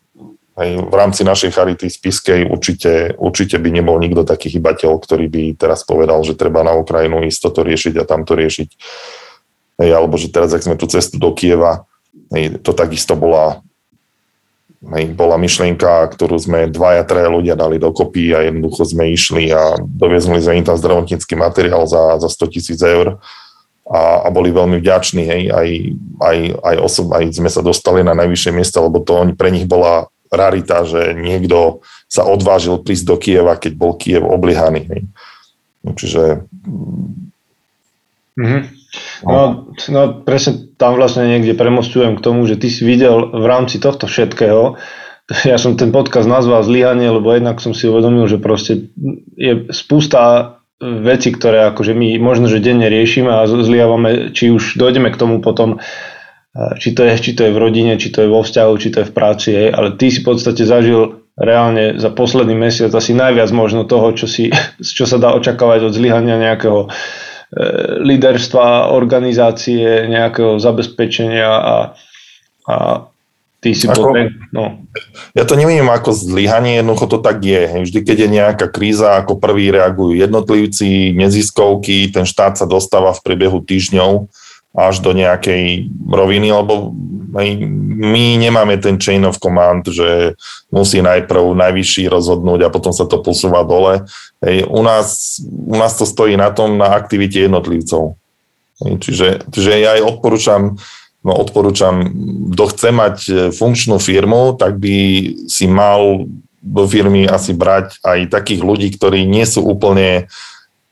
hej, 0.60 0.70
v 0.82 0.94
rámci 0.94 1.22
našej 1.24 1.56
charity 1.56 1.86
spiskej 1.88 2.50
určite, 2.50 3.16
určite 3.16 3.56
by 3.56 3.70
nebol 3.72 3.96
nikto 3.96 4.26
taký 4.26 4.52
chybateľ, 4.52 5.00
ktorý 5.00 5.30
by 5.30 5.42
teraz 5.56 5.86
povedal, 5.86 6.20
že 6.26 6.36
treba 6.36 6.60
na 6.66 6.76
Ukrajinu 6.76 7.24
ísť 7.24 7.40
toto 7.48 7.64
riešiť 7.64 7.94
a 7.96 8.04
tamto 8.04 8.34
riešiť. 8.34 8.68
Hej, 9.76 9.90
alebo 9.92 10.16
že 10.16 10.32
teraz, 10.32 10.56
ak 10.56 10.64
sme 10.64 10.80
tú 10.80 10.88
cestu 10.88 11.20
do 11.20 11.32
Kieva, 11.36 11.84
hej, 12.32 12.56
to 12.64 12.72
takisto 12.72 13.12
bola, 13.12 13.60
hej, 14.96 15.12
bola 15.12 15.36
myšlienka, 15.36 16.08
ktorú 16.16 16.40
sme 16.40 16.72
dvaja, 16.72 17.04
traja 17.04 17.28
ľudia 17.28 17.54
dali 17.54 17.76
dokopy 17.76 18.32
a 18.32 18.48
jednoducho 18.48 18.88
sme 18.88 19.12
išli 19.12 19.52
a 19.52 19.76
doviezli 19.76 20.40
sme 20.40 20.58
im 20.60 20.66
tam 20.66 20.80
zdravotnícky 20.80 21.36
materiál 21.36 21.84
za, 21.84 22.16
za 22.16 22.28
100 22.32 22.54
tisíc 22.56 22.80
eur 22.80 23.20
a, 23.86 24.26
a 24.26 24.28
boli 24.32 24.48
veľmi 24.48 24.80
vďační, 24.80 25.22
hej, 25.28 25.42
aj, 25.52 25.68
aj, 26.24 26.38
aj, 26.72 26.76
osob, 26.80 27.12
aj 27.12 27.36
sme 27.36 27.52
sa 27.52 27.60
dostali 27.60 28.00
na 28.00 28.16
najvyššie 28.16 28.50
miesta, 28.56 28.80
lebo 28.80 29.04
to 29.04 29.28
pre 29.36 29.52
nich 29.52 29.68
bola 29.68 30.08
rarita, 30.32 30.82
že 30.82 31.14
niekto 31.14 31.84
sa 32.10 32.26
odvážil 32.26 32.82
prísť 32.82 33.04
do 33.06 33.16
Kieva, 33.20 33.54
keď 33.60 33.72
bol 33.78 33.94
Kiev 33.94 34.26
oblihaný. 34.26 34.88
Hej. 34.90 35.02
Čiže... 35.94 36.22
Mm-hmm. 38.36 38.75
No, 39.26 39.72
no. 39.90 40.00
presne 40.22 40.72
tam 40.76 40.96
vlastne 40.96 41.26
niekde 41.26 41.56
premostujem 41.56 42.16
k 42.16 42.24
tomu, 42.24 42.44
že 42.44 42.60
ty 42.60 42.68
si 42.68 42.84
videl 42.84 43.32
v 43.32 43.44
rámci 43.44 43.80
tohto 43.80 44.06
všetkého, 44.06 44.76
ja 45.50 45.58
som 45.58 45.74
ten 45.74 45.90
podcast 45.90 46.30
nazval 46.30 46.62
Zlyhanie, 46.62 47.10
lebo 47.10 47.34
jednak 47.34 47.58
som 47.58 47.74
si 47.74 47.90
uvedomil, 47.90 48.30
že 48.30 48.38
proste 48.38 48.90
je 49.34 49.66
spústa 49.74 50.56
veci, 50.80 51.32
ktoré 51.32 51.72
akože 51.72 51.96
my 51.96 52.20
možno, 52.20 52.52
že 52.52 52.60
denne 52.60 52.86
riešime 52.86 53.32
a 53.32 53.48
zliavame, 53.48 54.30
či 54.36 54.52
už 54.52 54.76
dojdeme 54.76 55.08
k 55.08 55.16
tomu 55.16 55.40
potom, 55.40 55.80
či 56.76 56.92
to, 56.92 57.00
je, 57.00 57.16
či 57.16 57.32
to 57.32 57.48
je 57.48 57.54
v 57.56 57.60
rodine, 57.60 57.96
či 57.96 58.12
to 58.12 58.24
je 58.24 58.28
vo 58.28 58.44
vzťahu, 58.44 58.72
či 58.76 58.88
to 58.92 58.98
je 59.02 59.08
v 59.08 59.16
práci, 59.16 59.48
hej, 59.56 59.68
ale 59.72 59.96
ty 59.96 60.12
si 60.12 60.20
v 60.20 60.28
podstate 60.28 60.68
zažil 60.68 61.24
reálne 61.36 62.00
za 62.00 62.12
posledný 62.12 62.56
mesiac 62.56 62.92
asi 62.92 63.12
najviac 63.12 63.52
možno 63.52 63.84
toho, 63.84 64.12
čo, 64.12 64.28
si, 64.28 64.52
čo 64.98 65.04
sa 65.08 65.16
dá 65.16 65.32
očakávať 65.32 65.88
od 65.88 65.96
zlyhania 65.96 66.36
nejakého 66.36 66.80
e, 66.84 66.88
líderstva, 68.02 68.90
organizácie, 68.90 70.10
nejakého 70.10 70.58
zabezpečenia 70.58 71.46
a, 71.46 71.76
a 72.66 72.76
Ty 73.56 73.72
si 73.74 73.88
ako, 73.90 73.98
bol 73.98 74.14
no. 74.54 74.84
Ja 75.34 75.48
to 75.48 75.58
neviem 75.58 75.88
ako 75.90 76.14
zlyhanie, 76.14 76.78
jednoducho 76.78 77.08
to 77.08 77.18
tak 77.18 77.42
je. 77.42 77.82
Vždy, 77.88 77.98
keď 78.04 78.16
je 78.22 78.28
nejaká 78.30 78.66
kríza, 78.70 79.18
ako 79.18 79.42
prvý 79.42 79.74
reagujú 79.74 80.14
jednotlivci, 80.14 81.16
neziskovky, 81.16 82.12
ten 82.14 82.28
štát 82.28 82.60
sa 82.60 82.68
dostáva 82.68 83.10
v 83.16 83.24
priebehu 83.26 83.64
týždňov 83.64 84.30
až 84.76 85.00
do 85.00 85.16
nejakej 85.16 85.88
roviny, 86.04 86.52
lebo 86.52 86.92
my 87.96 88.24
nemáme 88.36 88.76
ten 88.80 89.00
chain 89.00 89.24
of 89.24 89.40
command, 89.40 89.88
že 89.88 90.36
musí 90.68 91.00
najprv 91.00 91.56
najvyšší 91.56 92.12
rozhodnúť 92.12 92.68
a 92.68 92.72
potom 92.72 92.92
sa 92.92 93.08
to 93.08 93.20
posúva 93.24 93.64
dole. 93.64 94.04
Hej, 94.44 94.68
u, 94.68 94.80
nás, 94.84 95.40
u 95.44 95.76
nás 95.76 95.96
to 95.96 96.04
stojí 96.04 96.36
na 96.36 96.52
tom, 96.52 96.76
na 96.76 96.92
aktivite 96.92 97.40
jednotlivcov. 97.40 98.16
Hej, 98.84 98.92
čiže, 99.00 99.28
čiže 99.48 99.70
ja 99.80 99.96
aj 99.96 100.02
odporúčam 100.04 100.76
no 101.26 101.34
odporúčam, 101.34 102.06
kto 102.54 102.64
chce 102.70 102.88
mať 102.94 103.16
e, 103.26 103.32
funkčnú 103.50 103.98
firmu, 103.98 104.54
tak 104.54 104.78
by 104.78 104.94
si 105.50 105.66
mal 105.66 106.30
do 106.62 106.82
firmy 106.86 107.26
asi 107.26 107.50
brať 107.50 107.98
aj 108.06 108.30
takých 108.30 108.62
ľudí, 108.62 108.94
ktorí 108.94 109.26
nie 109.26 109.42
sú 109.42 109.66
úplne 109.66 110.30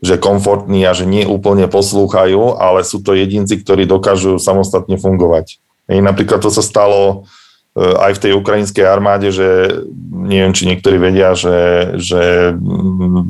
že 0.04 0.20
komfortní 0.20 0.84
a 0.84 0.92
že 0.92 1.08
nie 1.08 1.24
úplne 1.24 1.64
poslúchajú, 1.64 2.60
ale 2.60 2.84
sú 2.84 3.00
to 3.00 3.16
jedinci, 3.16 3.56
ktorí 3.56 3.88
dokážu 3.88 4.36
samostatne 4.36 5.00
fungovať. 5.00 5.56
I 5.88 6.04
napríklad 6.04 6.44
to 6.44 6.52
sa 6.52 6.60
stalo 6.60 7.24
e, 7.72 7.80
aj 7.80 8.20
v 8.20 8.22
tej 8.28 8.32
ukrajinskej 8.36 8.84
armáde, 8.84 9.32
že 9.32 9.80
neviem, 10.12 10.52
či 10.52 10.68
niektorí 10.68 11.00
vedia, 11.00 11.32
že, 11.32 11.96
že 11.96 12.52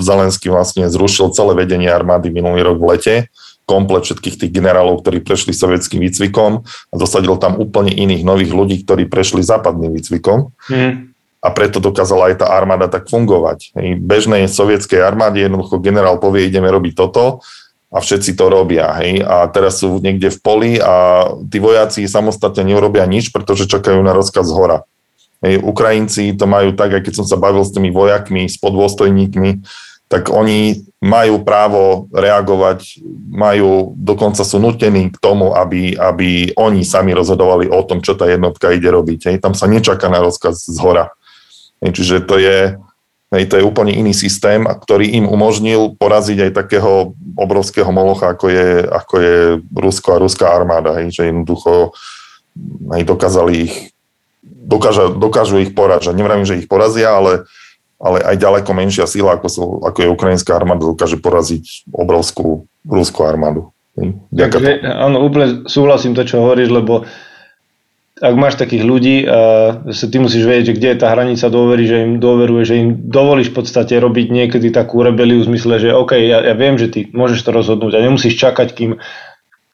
Zelenský 0.02 0.50
vlastne 0.50 0.90
zrušil 0.90 1.30
celé 1.30 1.54
vedenie 1.54 1.86
armády 1.86 2.34
minulý 2.34 2.66
rok 2.66 2.82
v 2.82 2.88
lete 2.90 3.16
komplet 3.64 4.04
všetkých 4.04 4.36
tých 4.44 4.52
generálov, 4.52 5.00
ktorí 5.00 5.24
prešli 5.24 5.56
sovietským 5.56 6.04
výcvikom 6.04 6.64
a 6.64 6.94
dosadil 7.00 7.40
tam 7.40 7.56
úplne 7.56 7.96
iných 7.96 8.20
nových 8.20 8.52
ľudí, 8.52 8.76
ktorí 8.84 9.08
prešli 9.08 9.40
západným 9.40 9.88
výcvikom. 9.88 10.52
Mm. 10.68 11.13
A 11.44 11.52
preto 11.52 11.76
dokázala 11.76 12.32
aj 12.32 12.40
tá 12.40 12.46
armáda 12.48 12.88
tak 12.88 13.12
fungovať. 13.12 13.76
Hej. 13.76 14.00
Bežnej 14.00 14.48
sovietskej 14.48 15.04
armáde 15.04 15.44
jednoducho 15.44 15.76
generál 15.84 16.16
povie, 16.16 16.48
ideme 16.48 16.72
robiť 16.72 16.96
toto 16.96 17.44
a 17.92 18.00
všetci 18.00 18.32
to 18.32 18.48
robia. 18.48 18.96
Hej. 19.04 19.20
A 19.28 19.44
teraz 19.52 19.84
sú 19.84 20.00
niekde 20.00 20.32
v 20.32 20.38
poli 20.40 20.70
a 20.80 21.28
tí 21.52 21.60
vojaci 21.60 22.08
samostatne 22.08 22.64
neurobia 22.64 23.04
nič, 23.04 23.28
pretože 23.28 23.68
čakajú 23.68 24.00
na 24.00 24.16
rozkaz 24.16 24.48
z 24.48 24.56
hora. 24.56 24.88
Hej. 25.44 25.60
Ukrajinci 25.60 26.32
to 26.32 26.48
majú 26.48 26.72
tak, 26.72 26.96
aj 26.96 27.04
keď 27.04 27.12
som 27.20 27.26
sa 27.28 27.36
bavil 27.36 27.60
s 27.60 27.76
tými 27.76 27.92
vojakmi, 27.92 28.48
s 28.48 28.56
podôstojníkmi, 28.56 29.60
tak 30.08 30.32
oni 30.32 30.80
majú 31.04 31.44
právo 31.44 32.08
reagovať, 32.08 33.04
majú, 33.28 33.92
dokonca 34.00 34.40
sú 34.40 34.56
nutení 34.56 35.12
k 35.12 35.20
tomu, 35.20 35.52
aby, 35.52 35.92
aby 35.92 36.56
oni 36.56 36.88
sami 36.88 37.12
rozhodovali 37.12 37.68
o 37.68 37.84
tom, 37.84 38.00
čo 38.00 38.16
tá 38.16 38.24
jednotka 38.32 38.72
ide 38.72 38.88
robiť. 38.88 39.20
Hej. 39.28 39.36
Tam 39.44 39.52
sa 39.52 39.68
nečaká 39.68 40.08
na 40.08 40.24
rozkaz 40.24 40.64
z 40.64 40.80
hora. 40.80 41.12
Čiže 41.80 42.22
to 42.26 42.36
je, 42.38 42.76
hej, 43.34 43.44
to 43.50 43.54
je 43.58 43.64
úplne 43.66 43.90
iný 43.90 44.12
systém, 44.12 44.62
ktorý 44.62 45.10
im 45.16 45.26
umožnil 45.26 45.96
poraziť 45.96 46.50
aj 46.50 46.52
takého 46.54 47.16
obrovského 47.34 47.90
molocha, 47.90 48.34
ako 48.34 48.46
je, 48.52 48.68
ako 48.84 49.14
je 49.18 49.34
Rusko 49.74 50.08
a 50.14 50.22
ruská 50.22 50.46
armáda. 50.52 50.94
Hej. 51.00 51.18
Že 51.18 51.22
jednoducho 51.32 51.72
hej, 52.94 53.02
dokázali 53.02 53.52
ich, 53.68 53.74
dokážu, 54.42 55.16
dokážu 55.16 55.58
ich 55.60 55.72
poražať. 55.72 56.14
Nevravím, 56.14 56.46
že 56.46 56.60
ich 56.60 56.70
porazia, 56.70 57.16
ale 57.16 57.48
ale 58.04 58.20
aj 58.20 58.36
ďaleko 58.36 58.70
menšia 58.76 59.08
sila, 59.08 59.40
ako, 59.40 59.48
sú, 59.48 59.64
ako 59.80 59.98
je 60.04 60.12
ukrajinská 60.12 60.52
armáda, 60.52 60.84
dokáže 60.84 61.16
poraziť 61.16 61.88
obrovskú 61.88 62.68
ruskú 62.84 63.24
armádu. 63.24 63.72
Takže, 64.34 64.82
áno, 64.82 65.22
úplne 65.24 65.64
súhlasím 65.70 66.12
to, 66.12 66.26
čo 66.26 66.42
hovoríš, 66.42 66.68
lebo 66.68 67.06
ak 68.14 68.34
máš 68.38 68.54
takých 68.54 68.86
ľudí, 68.86 69.16
uh, 69.26 69.82
ty 69.90 70.16
musíš 70.22 70.46
vedieť, 70.46 70.70
že 70.70 70.76
kde 70.78 70.88
je 70.94 70.98
tá 71.02 71.10
hranica 71.10 71.46
dôvery, 71.50 71.82
že 71.82 71.96
im 72.06 72.12
dôveruje, 72.22 72.62
že 72.62 72.74
im 72.78 72.88
dovolíš 73.10 73.50
v 73.50 73.56
podstate 73.58 73.98
robiť 73.98 74.30
niekedy 74.30 74.70
takú 74.70 75.02
rebeliu 75.02 75.42
v 75.42 75.50
zmysle, 75.50 75.82
že 75.82 75.90
OK, 75.90 76.14
ja, 76.22 76.38
ja 76.46 76.54
viem, 76.54 76.78
že 76.78 76.94
ty 76.94 77.10
môžeš 77.10 77.42
to 77.42 77.50
rozhodnúť 77.50 77.98
a 77.98 78.04
nemusíš 78.06 78.38
čakať, 78.38 78.68
kým 78.70 79.02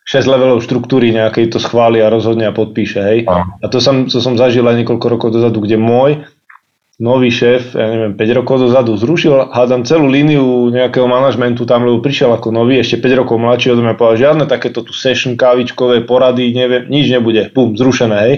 6 0.09 0.27
levelov 0.27 0.65
štruktúry 0.65 1.13
nejakej 1.13 1.53
to 1.53 1.63
schváli 1.63 2.01
a 2.01 2.11
rozhodne 2.11 2.49
a 2.49 2.57
podpíše. 2.57 2.99
Hej? 2.99 3.19
A 3.31 3.67
to 3.71 3.79
som, 3.79 4.11
to 4.11 4.19
som 4.19 4.35
zažil 4.35 4.67
aj 4.67 4.83
niekoľko 4.83 5.07
rokov 5.07 5.29
dozadu, 5.31 5.63
kde 5.63 5.79
môj 5.79 6.25
nový 7.01 7.33
šéf, 7.33 7.73
ja 7.73 7.89
neviem, 7.89 8.13
5 8.13 8.39
rokov 8.45 8.61
dozadu 8.61 8.93
zrušil, 8.93 9.49
hádam 9.57 9.89
celú 9.89 10.05
líniu 10.05 10.69
nejakého 10.69 11.09
manažmentu 11.09 11.65
tam, 11.65 11.89
lebo 11.89 12.05
prišiel 12.05 12.29
ako 12.37 12.53
nový, 12.53 12.77
ešte 12.77 13.01
5 13.01 13.25
rokov 13.25 13.41
mladší 13.41 13.73
od 13.73 13.81
mňa 13.81 13.97
povedal, 13.97 14.21
žiadne 14.21 14.45
takéto 14.45 14.85
tu 14.85 14.93
session 14.93 15.33
kávičkové 15.33 16.05
porady, 16.05 16.53
neviem, 16.53 16.85
nič 16.93 17.09
nebude, 17.09 17.49
bum, 17.57 17.73
zrušené, 17.73 18.17
hej. 18.29 18.35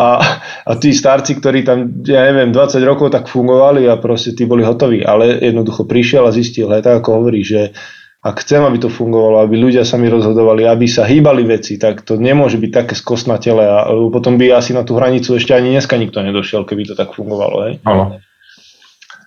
A, 0.00 0.16
a 0.64 0.72
tí 0.80 0.96
starci, 0.96 1.36
ktorí 1.36 1.60
tam, 1.60 2.00
ja 2.08 2.24
neviem, 2.32 2.56
20 2.56 2.80
rokov 2.88 3.12
tak 3.12 3.28
fungovali 3.28 3.84
a 3.84 4.00
proste 4.00 4.32
tí 4.32 4.48
boli 4.48 4.64
hotoví, 4.64 5.04
ale 5.04 5.36
jednoducho 5.36 5.84
prišiel 5.84 6.24
a 6.24 6.32
zistil, 6.32 6.72
hej, 6.72 6.80
tak 6.80 7.04
ako 7.04 7.20
hovorí, 7.20 7.44
že 7.44 7.76
ak 8.20 8.44
chcem, 8.44 8.60
aby 8.60 8.76
to 8.76 8.92
fungovalo, 8.92 9.40
aby 9.40 9.56
ľudia 9.56 9.80
sami 9.88 10.12
rozhodovali, 10.12 10.68
aby 10.68 10.84
sa 10.84 11.08
hýbali 11.08 11.40
veci, 11.48 11.80
tak 11.80 12.04
to 12.04 12.20
nemôže 12.20 12.60
byť 12.60 12.70
také 12.84 12.92
skosnatele 12.92 13.64
a 13.64 13.88
potom 14.12 14.36
by 14.36 14.52
asi 14.52 14.76
na 14.76 14.84
tú 14.84 15.00
hranicu 15.00 15.40
ešte 15.40 15.56
ani 15.56 15.72
dneska 15.72 15.96
nikto 15.96 16.20
nedošiel, 16.20 16.68
keby 16.68 16.84
to 16.84 16.94
tak 16.94 17.16
fungovalo. 17.16 17.56
Hej? 17.64 17.74
Áno. 17.88 18.20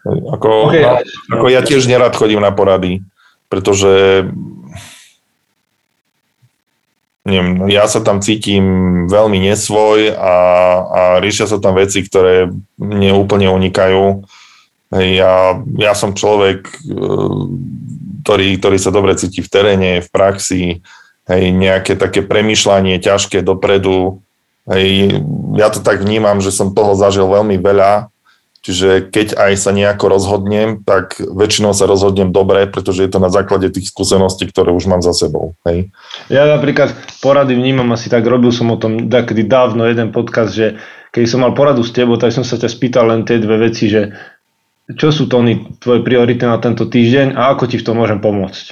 Ako, 0.05 0.69
okay. 0.69 0.83
na, 0.85 1.01
ako 1.31 1.45
ja 1.49 1.65
tiež 1.65 1.89
nerad 1.89 2.13
chodím 2.13 2.43
na 2.43 2.53
porady, 2.53 3.01
pretože 3.49 4.27
neviem, 7.25 7.71
ja 7.71 7.87
sa 7.87 8.03
tam 8.03 8.19
cítim 8.19 8.63
veľmi 9.07 9.41
nesvoj 9.41 10.13
a, 10.13 10.35
a 10.85 11.01
riešia 11.23 11.47
sa 11.47 11.57
tam 11.57 11.79
veci, 11.79 12.03
ktoré 12.03 12.51
mne 12.77 13.15
úplne 13.15 13.47
unikajú. 13.49 14.27
Ja, 14.93 15.57
ja 15.81 15.93
som 15.97 16.13
človek, 16.13 16.69
ktorý, 18.23 18.57
ktorý 18.57 18.77
sa 18.79 18.89
dobre 18.89 19.13
cíti 19.19 19.43
v 19.43 19.51
teréne, 19.51 19.91
v 19.99 20.09
praxi, 20.09 20.79
hej, 21.27 21.43
nejaké 21.51 21.99
také 21.99 22.23
premyšľanie 22.23 23.03
ťažké 23.03 23.43
dopredu. 23.43 24.23
Hej, 24.63 25.19
ja 25.59 25.67
to 25.67 25.83
tak 25.83 25.99
vnímam, 26.01 26.39
že 26.39 26.55
som 26.55 26.71
toho 26.71 26.95
zažil 26.95 27.27
veľmi 27.27 27.59
veľa, 27.59 28.07
čiže 28.63 29.11
keď 29.11 29.35
aj 29.35 29.53
sa 29.59 29.75
nejako 29.75 30.15
rozhodnem, 30.15 30.79
tak 30.87 31.19
väčšinou 31.19 31.75
sa 31.75 31.83
rozhodnem 31.83 32.31
dobre, 32.31 32.63
pretože 32.71 33.03
je 33.03 33.11
to 33.11 33.19
na 33.19 33.27
základe 33.27 33.67
tých 33.75 33.91
skúseností, 33.91 34.47
ktoré 34.47 34.71
už 34.71 34.87
mám 34.87 35.03
za 35.03 35.11
sebou. 35.11 35.51
Hej. 35.67 35.91
Ja 36.31 36.47
napríklad 36.47 36.95
porady 37.19 37.59
vnímam 37.59 37.91
asi 37.91 38.07
tak, 38.07 38.23
robil 38.23 38.55
som 38.55 38.71
o 38.71 38.79
tom 38.79 39.11
takedy 39.11 39.43
dávno 39.43 39.83
jeden 39.83 40.15
podcast, 40.15 40.55
že 40.55 40.79
keď 41.13 41.29
som 41.29 41.45
mal 41.45 41.53
poradu 41.53 41.85
s 41.85 41.93
tebou, 41.93 42.17
tak 42.17 42.33
som 42.33 42.41
sa 42.41 42.57
ťa 42.57 42.73
spýtal 42.73 43.05
len 43.05 43.21
tie 43.21 43.37
dve 43.37 43.69
veci, 43.69 43.85
že 43.85 44.17
čo 44.91 45.15
sú 45.15 45.31
Tony 45.31 45.63
tvoje 45.79 46.03
priority 46.03 46.43
na 46.43 46.59
tento 46.59 46.83
týždeň 46.91 47.39
a 47.39 47.55
ako 47.55 47.71
ti 47.71 47.79
v 47.79 47.85
tom 47.87 48.03
môžem 48.03 48.19
pomôcť? 48.19 48.65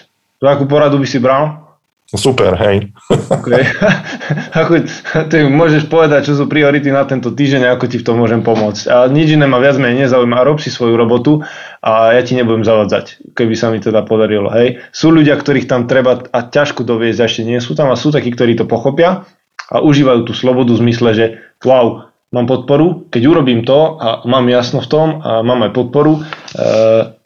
To 0.44 0.46
akú 0.50 0.68
poradu 0.68 1.00
by 1.00 1.08
si 1.08 1.22
bral? 1.24 1.72
Super, 2.12 2.60
hej. 2.60 2.92
Okay. 3.08 3.64
ako, 4.60 4.84
ty 5.32 5.48
môžeš 5.48 5.88
povedať, 5.88 6.28
čo 6.28 6.36
sú 6.36 6.44
priority 6.52 6.92
na 6.92 7.08
tento 7.08 7.32
týždeň 7.32 7.72
a 7.72 7.80
ako 7.80 7.88
ti 7.88 8.04
v 8.04 8.06
tom 8.12 8.20
môžem 8.20 8.44
pomôcť. 8.44 8.84
A 8.92 9.08
nič 9.08 9.32
iné 9.32 9.48
ma 9.48 9.64
viac 9.64 9.80
menej 9.80 10.12
nezaujíma. 10.12 10.44
Rob 10.44 10.60
si 10.60 10.68
svoju 10.68 11.00
robotu 11.00 11.40
a 11.80 12.12
ja 12.12 12.20
ti 12.28 12.36
nebudem 12.36 12.68
zavadzať, 12.68 13.32
keby 13.32 13.56
sa 13.56 13.72
mi 13.72 13.80
teda 13.80 14.04
podarilo. 14.04 14.52
Hej. 14.52 14.84
Sú 14.92 15.08
ľudia, 15.08 15.40
ktorých 15.40 15.72
tam 15.72 15.88
treba 15.88 16.20
a 16.36 16.40
ťažko 16.44 16.84
doviezť, 16.84 17.24
ešte 17.24 17.42
nie 17.48 17.64
sú 17.64 17.80
tam 17.80 17.88
a 17.88 17.96
sú 17.96 18.12
takí, 18.12 18.36
ktorí 18.36 18.60
to 18.60 18.68
pochopia 18.68 19.24
a 19.72 19.80
užívajú 19.80 20.28
tú 20.28 20.36
slobodu 20.36 20.76
v 20.76 20.84
zmysle, 20.84 21.10
že 21.16 21.26
wow, 21.64 22.11
mám 22.32 22.48
podporu, 22.48 23.08
keď 23.12 23.22
urobím 23.28 23.68
to 23.68 24.00
a 24.00 24.24
mám 24.24 24.48
jasno 24.48 24.80
v 24.80 24.88
tom 24.88 25.08
a 25.20 25.44
mám 25.44 25.68
aj 25.68 25.72
podporu, 25.76 26.20
e, 26.20 26.22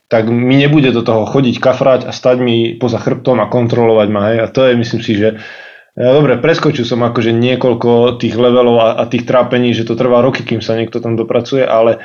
tak 0.09 0.29
mi 0.29 0.57
nebude 0.57 0.89
do 0.93 1.05
toho 1.05 1.25
chodiť, 1.29 1.61
kafrať 1.61 2.01
a 2.09 2.11
stať 2.13 2.37
mi 2.41 2.73
poza 2.77 2.97
chrbtom 3.01 3.41
a 3.41 3.49
kontrolovať 3.49 4.07
ma. 4.09 4.21
Hej. 4.33 4.37
A 4.41 4.47
to 4.49 4.65
je, 4.65 4.73
myslím 4.77 5.01
si, 5.01 5.13
že 5.17 5.29
ja, 5.95 6.11
dobre, 6.11 6.35
preskočil 6.35 6.83
som 6.83 6.99
akože 7.07 7.31
niekoľko 7.31 8.19
tých 8.19 8.35
levelov 8.35 8.77
a, 8.83 8.87
a 8.99 9.03
tých 9.07 9.23
trápení, 9.23 9.71
že 9.71 9.87
to 9.87 9.95
trvá 9.95 10.19
roky, 10.19 10.43
kým 10.43 10.59
sa 10.59 10.75
niekto 10.75 10.99
tam 10.99 11.15
dopracuje, 11.15 11.63
ale, 11.63 12.03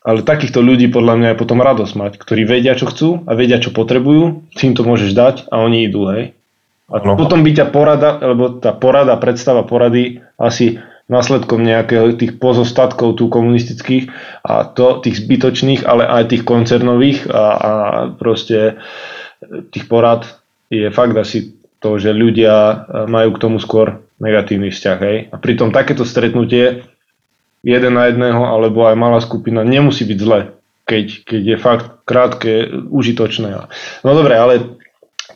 ale 0.00 0.24
takýchto 0.24 0.64
ľudí 0.64 0.88
podľa 0.88 1.20
mňa 1.20 1.28
je 1.34 1.40
potom 1.40 1.60
radosť 1.60 1.94
mať, 2.00 2.12
ktorí 2.16 2.48
vedia, 2.48 2.72
čo 2.72 2.88
chcú 2.88 3.20
a 3.28 3.36
vedia, 3.36 3.60
čo 3.60 3.76
potrebujú, 3.76 4.48
tým 4.56 4.72
to 4.72 4.88
môžeš 4.88 5.12
dať 5.12 5.36
a 5.52 5.60
oni 5.60 5.84
idú, 5.84 6.08
hej. 6.08 6.32
A 6.90 6.98
no. 7.06 7.14
potom 7.14 7.46
by 7.46 7.50
ťa 7.54 7.66
porada, 7.70 8.18
lebo 8.18 8.58
tá 8.58 8.74
porada, 8.74 9.14
predstava 9.14 9.62
porady 9.62 10.26
asi 10.34 10.82
následkom 11.10 11.66
nejakého 11.66 12.14
tých 12.14 12.38
pozostatkov 12.38 13.18
tu 13.18 13.26
komunistických 13.26 14.08
a 14.46 14.64
to 14.64 15.02
tých 15.02 15.26
zbytočných, 15.26 15.82
ale 15.82 16.06
aj 16.06 16.30
tých 16.30 16.46
koncernových 16.46 17.26
a, 17.28 17.44
a 17.50 17.72
proste 18.14 18.78
tých 19.74 19.90
porad 19.90 20.24
je 20.70 20.86
fakt 20.94 21.18
asi 21.18 21.58
to, 21.82 21.98
že 21.98 22.14
ľudia 22.14 22.86
majú 23.10 23.34
k 23.34 23.42
tomu 23.42 23.58
skôr 23.58 23.98
negatívny 24.22 24.70
vzťah. 24.70 24.98
Hej? 25.02 25.16
A 25.34 25.36
pritom 25.40 25.74
takéto 25.74 26.06
stretnutie 26.06 26.86
jeden 27.66 27.92
na 27.98 28.08
jedného 28.08 28.46
alebo 28.46 28.86
aj 28.86 28.96
malá 28.96 29.18
skupina 29.18 29.66
nemusí 29.66 30.06
byť 30.06 30.18
zle, 30.20 30.40
keď, 30.86 31.06
keď 31.26 31.42
je 31.42 31.56
fakt 31.58 31.86
krátke, 32.06 32.52
užitočné. 32.70 33.50
No 34.04 34.10
dobre, 34.14 34.36
ale 34.36 34.79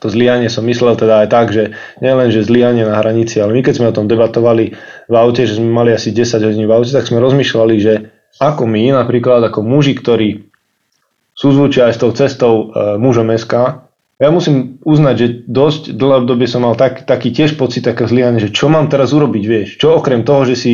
to 0.00 0.10
zlyhanie 0.10 0.50
som 0.50 0.66
myslel 0.66 0.98
teda 0.98 1.24
aj 1.24 1.28
tak, 1.30 1.46
že 1.52 1.76
nielen, 1.98 2.30
že 2.32 2.46
zlyhanie 2.46 2.86
na 2.86 2.98
hranici, 3.00 3.38
ale 3.38 3.54
my 3.54 3.60
keď 3.62 3.74
sme 3.78 3.90
o 3.90 3.96
tom 3.96 4.06
debatovali 4.10 4.74
v 5.10 5.14
aute, 5.14 5.44
že 5.44 5.58
sme 5.58 5.70
mali 5.70 5.90
asi 5.94 6.10
10 6.10 6.42
hodín 6.42 6.66
v 6.66 6.74
aute, 6.74 6.90
tak 6.90 7.06
sme 7.06 7.22
rozmýšľali, 7.22 7.74
že 7.78 8.14
ako 8.42 8.66
my, 8.66 8.94
napríklad 8.94 9.46
ako 9.46 9.62
muži, 9.62 9.94
ktorí 9.94 10.50
súzvučia 11.34 11.90
aj 11.90 11.94
s 11.94 12.00
tou 12.02 12.10
cestou 12.14 12.54
e, 12.54 12.64
mužom 12.98 13.30
SK, 13.34 13.84
ja 14.14 14.30
musím 14.30 14.78
uznať, 14.86 15.14
že 15.18 15.26
dosť 15.50 15.82
dlhé 15.98 16.22
obdobie 16.22 16.46
som 16.46 16.62
mal 16.62 16.78
tak, 16.78 17.02
taký 17.02 17.34
tiež 17.34 17.58
pocit, 17.58 17.82
také 17.82 18.06
zlyhanie, 18.06 18.38
že 18.38 18.54
čo 18.54 18.70
mám 18.70 18.86
teraz 18.86 19.10
urobiť, 19.10 19.44
vieš, 19.44 19.68
čo 19.82 19.98
okrem 19.98 20.22
toho, 20.22 20.46
že 20.46 20.54
si 20.54 20.72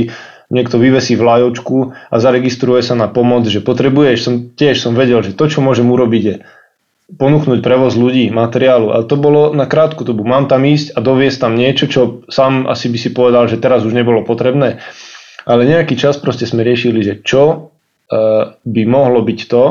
niekto 0.52 0.76
vyvesí 0.76 1.16
vlajočku 1.16 1.94
a 2.10 2.16
zaregistruje 2.20 2.82
sa 2.84 2.98
na 2.98 3.08
pomoc, 3.08 3.46
že 3.46 3.64
potrebuješ, 3.64 4.18
som, 4.20 4.34
tiež 4.52 4.82
som 4.82 4.92
vedel, 4.92 5.22
že 5.24 5.32
to, 5.32 5.46
čo 5.48 5.64
môžem 5.64 5.88
urobiť 5.88 6.22
je 6.26 6.36
ponúknuť 7.16 7.58
prevoz 7.64 7.98
ľudí, 7.98 8.30
materiálu. 8.30 8.94
Ale 8.94 9.04
to 9.08 9.18
bolo 9.18 9.50
na 9.50 9.66
krátku 9.66 10.06
dobu. 10.06 10.22
Mám 10.22 10.46
tam 10.46 10.62
ísť 10.62 10.94
a 10.94 10.98
doviesť 11.02 11.38
tam 11.42 11.58
niečo, 11.58 11.90
čo 11.90 12.00
sám 12.30 12.70
asi 12.70 12.86
by 12.86 12.98
si 13.00 13.10
povedal, 13.10 13.50
že 13.50 13.58
teraz 13.58 13.82
už 13.82 13.96
nebolo 13.96 14.22
potrebné. 14.22 14.78
Ale 15.48 15.66
nejaký 15.66 15.96
čas 15.98 16.20
proste 16.20 16.46
sme 16.46 16.62
riešili, 16.62 17.00
že 17.02 17.14
čo 17.24 17.42
uh, 17.42 18.54
by 18.62 18.82
mohlo 18.86 19.24
byť 19.24 19.40
to, 19.48 19.64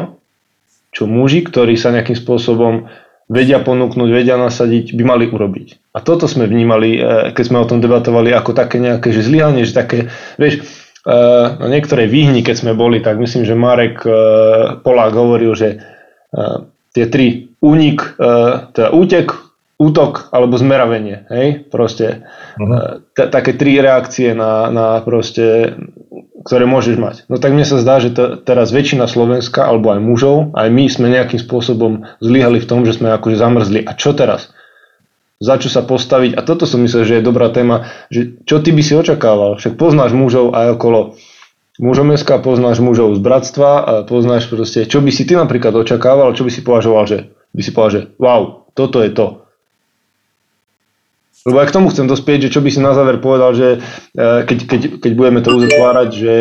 čo 0.89 1.05
muži, 1.05 1.45
ktorí 1.45 1.77
sa 1.77 1.93
nejakým 1.93 2.17
spôsobom 2.17 2.89
vedia 3.29 3.61
ponúknuť, 3.61 4.09
vedia 4.09 4.41
nasadiť, 4.41 4.97
by 4.97 5.03
mali 5.05 5.25
urobiť. 5.29 5.93
A 5.93 6.01
toto 6.01 6.25
sme 6.25 6.49
vnímali, 6.49 6.97
uh, 6.97 7.29
keď 7.31 7.43
sme 7.45 7.61
o 7.61 7.69
tom 7.69 7.79
debatovali, 7.79 8.33
ako 8.33 8.57
také 8.57 8.81
nejaké 8.81 9.13
že 9.13 9.21
zlyhanie, 9.21 9.63
že 9.63 9.77
také, 9.77 10.09
vieš, 10.41 10.65
uh, 11.05 11.55
na 11.61 11.67
niektorej 11.69 12.09
výhni, 12.09 12.41
keď 12.41 12.65
sme 12.65 12.71
boli, 12.73 12.99
tak 12.99 13.21
myslím, 13.21 13.45
že 13.45 13.53
Marek 13.53 14.01
Polák 14.81 15.13
hovoril, 15.13 15.53
že 15.53 15.69
tie 16.95 17.05
tri 17.09 17.53
únik, 17.59 18.15
uh, 18.17 18.71
teda 18.73 18.89
útek, 18.95 19.35
útok 19.79 20.27
alebo 20.35 20.59
zmeravenie, 20.59 21.23
hej, 21.31 21.47
proste 21.71 22.27
uh-huh. 22.59 22.99
t- 23.15 23.29
také 23.31 23.55
tri 23.55 23.79
reakcie 23.79 24.35
na, 24.35 24.67
na 24.67 24.99
proste 24.99 25.77
ktoré 26.43 26.63
môžeš 26.67 26.95
mať. 26.99 27.15
No 27.27 27.39
tak 27.39 27.51
mne 27.51 27.67
sa 27.67 27.79
zdá, 27.79 27.99
že 27.99 28.15
to, 28.15 28.39
teraz 28.39 28.71
väčšina 28.71 29.07
Slovenska, 29.07 29.67
alebo 29.67 29.91
aj 29.91 29.99
mužov, 30.03 30.37
aj 30.55 30.67
my 30.71 30.85
sme 30.87 31.07
nejakým 31.11 31.39
spôsobom 31.39 32.07
zlyhali 32.23 32.63
v 32.63 32.67
tom, 32.67 32.87
že 32.87 32.95
sme 32.95 33.11
akože 33.15 33.37
zamrzli. 33.39 33.79
A 33.83 33.95
čo 33.95 34.15
teraz? 34.15 34.51
za 35.39 35.55
čo 35.55 35.71
sa 35.71 35.87
postaviť. 35.87 36.35
A 36.35 36.43
toto 36.43 36.67
som 36.67 36.83
myslel, 36.83 37.07
že 37.07 37.15
je 37.19 37.23
dobrá 37.23 37.47
téma, 37.47 37.87
že 38.11 38.43
čo 38.43 38.59
ty 38.59 38.75
by 38.75 38.83
si 38.83 38.91
očakával. 38.91 39.55
Však 39.55 39.79
poznáš 39.79 40.11
mužov 40.11 40.51
aj 40.51 40.75
okolo 40.75 41.15
mužom 41.79 42.11
SK, 42.13 42.43
poznáš 42.43 42.83
mužov 42.83 43.15
z 43.15 43.23
bratstva, 43.23 43.71
a 43.81 43.91
poznáš 44.03 44.51
proste, 44.51 44.85
čo 44.85 44.99
by 44.99 45.09
si 45.09 45.23
ty 45.23 45.33
napríklad 45.39 45.71
očakával, 45.73 46.35
čo 46.35 46.43
by 46.43 46.51
si 46.51 46.61
považoval, 46.61 47.07
že 47.07 47.17
by 47.55 47.61
si 47.63 47.71
povedal, 47.71 47.91
že 47.95 48.01
wow, 48.19 48.67
toto 48.75 48.99
je 48.99 49.11
to. 49.15 49.47
Lebo 51.47 51.63
aj 51.63 51.71
k 51.71 51.75
tomu 51.79 51.87
chcem 51.87 52.03
dospieť, 52.03 52.51
že 52.51 52.53
čo 52.53 52.59
by 52.59 52.69
si 52.69 52.83
na 52.83 52.91
záver 52.91 53.23
povedal, 53.23 53.55
že 53.55 53.79
e, 54.11 54.43
keď, 54.43 54.57
keď, 54.67 54.81
keď 54.99 55.11
budeme 55.15 55.39
to 55.39 55.55
uzatvárať, 55.55 56.09
že 56.11 56.35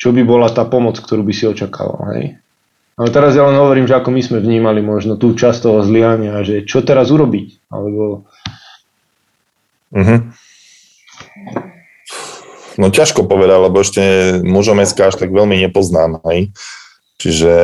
čo 0.00 0.16
by 0.16 0.22
bola 0.24 0.48
tá 0.48 0.64
pomoc, 0.64 0.96
ktorú 0.96 1.20
by 1.28 1.34
si 1.36 1.44
očakával. 1.44 2.16
Hej? 2.16 2.40
Ale 2.98 3.08
teraz 3.12 3.36
ja 3.36 3.44
len 3.44 3.54
hovorím, 3.54 3.84
že 3.84 3.94
ako 4.00 4.10
my 4.10 4.22
sme 4.24 4.38
vnímali 4.40 4.80
možno 4.80 5.20
tú 5.20 5.36
časť 5.36 5.58
toho 5.60 5.78
zlyhania, 5.84 6.40
že 6.42 6.64
čo 6.64 6.80
teraz 6.82 7.12
urobiť, 7.12 7.70
alebo... 7.70 8.24
Uh-huh. 9.92 10.18
No 12.78 12.94
ťažko 12.94 13.26
povedať, 13.26 13.58
lebo 13.58 13.76
ešte 13.82 14.02
mužom 14.46 14.78
SK 14.78 15.10
až 15.10 15.14
tak 15.18 15.34
veľmi 15.34 15.58
nepoznám, 15.66 16.22
hej. 16.30 16.54
Čiže 17.18 17.54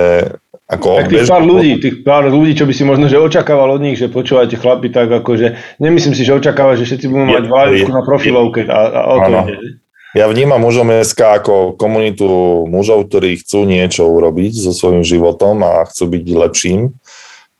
ako 0.67 1.07
tak 1.07 1.12
tých 1.15 1.31
pár 1.31 1.45
ľudí, 1.47 1.73
tých 1.79 1.97
pár 2.03 2.25
ľudí, 2.27 2.53
čo 2.59 2.67
by 2.67 2.73
si 2.75 2.83
možno 2.83 3.07
že 3.07 3.21
očakával 3.21 3.79
od 3.79 3.85
nich, 3.85 4.01
že 4.01 4.11
počúvate 4.11 4.59
chlapi 4.59 4.91
tak 4.91 5.07
akože, 5.07 5.79
nemyslím 5.79 6.19
si, 6.19 6.27
že 6.27 6.35
očakáva, 6.35 6.75
že 6.75 6.89
všetci 6.89 7.07
budú 7.07 7.31
mať 7.31 7.45
vlajku 7.47 7.91
na 7.95 8.03
profilovke 8.03 8.67
a, 8.67 8.81
a 8.91 9.01
o 9.07 9.17
to 9.23 9.31
ide. 9.55 9.79
Ja 10.15 10.31
vnímam 10.31 10.62
mužom 10.62 10.95
SK 11.03 11.43
ako 11.43 11.55
komunitu 11.75 12.27
mužov, 12.71 13.11
ktorí 13.11 13.43
chcú 13.43 13.67
niečo 13.67 14.07
urobiť 14.07 14.55
so 14.55 14.71
svojím 14.71 15.03
životom 15.03 15.59
a 15.67 15.83
chcú 15.91 16.07
byť 16.07 16.25
lepším, 16.31 16.95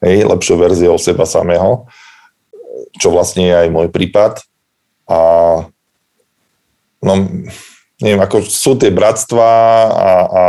hej, 0.07 0.17
lepšou 0.23 0.63
verziou 0.63 0.95
seba 0.95 1.27
samého, 1.27 1.91
čo 3.03 3.11
vlastne 3.11 3.51
je 3.51 3.55
aj 3.59 3.69
môj 3.75 3.91
prípad. 3.91 4.39
A 5.11 5.21
no, 7.05 7.29
neviem, 8.01 8.21
ako 8.25 8.43
sú 8.49 8.81
tie 8.81 8.89
bratstva 8.89 9.49
a, 9.93 10.11
a 10.25 10.43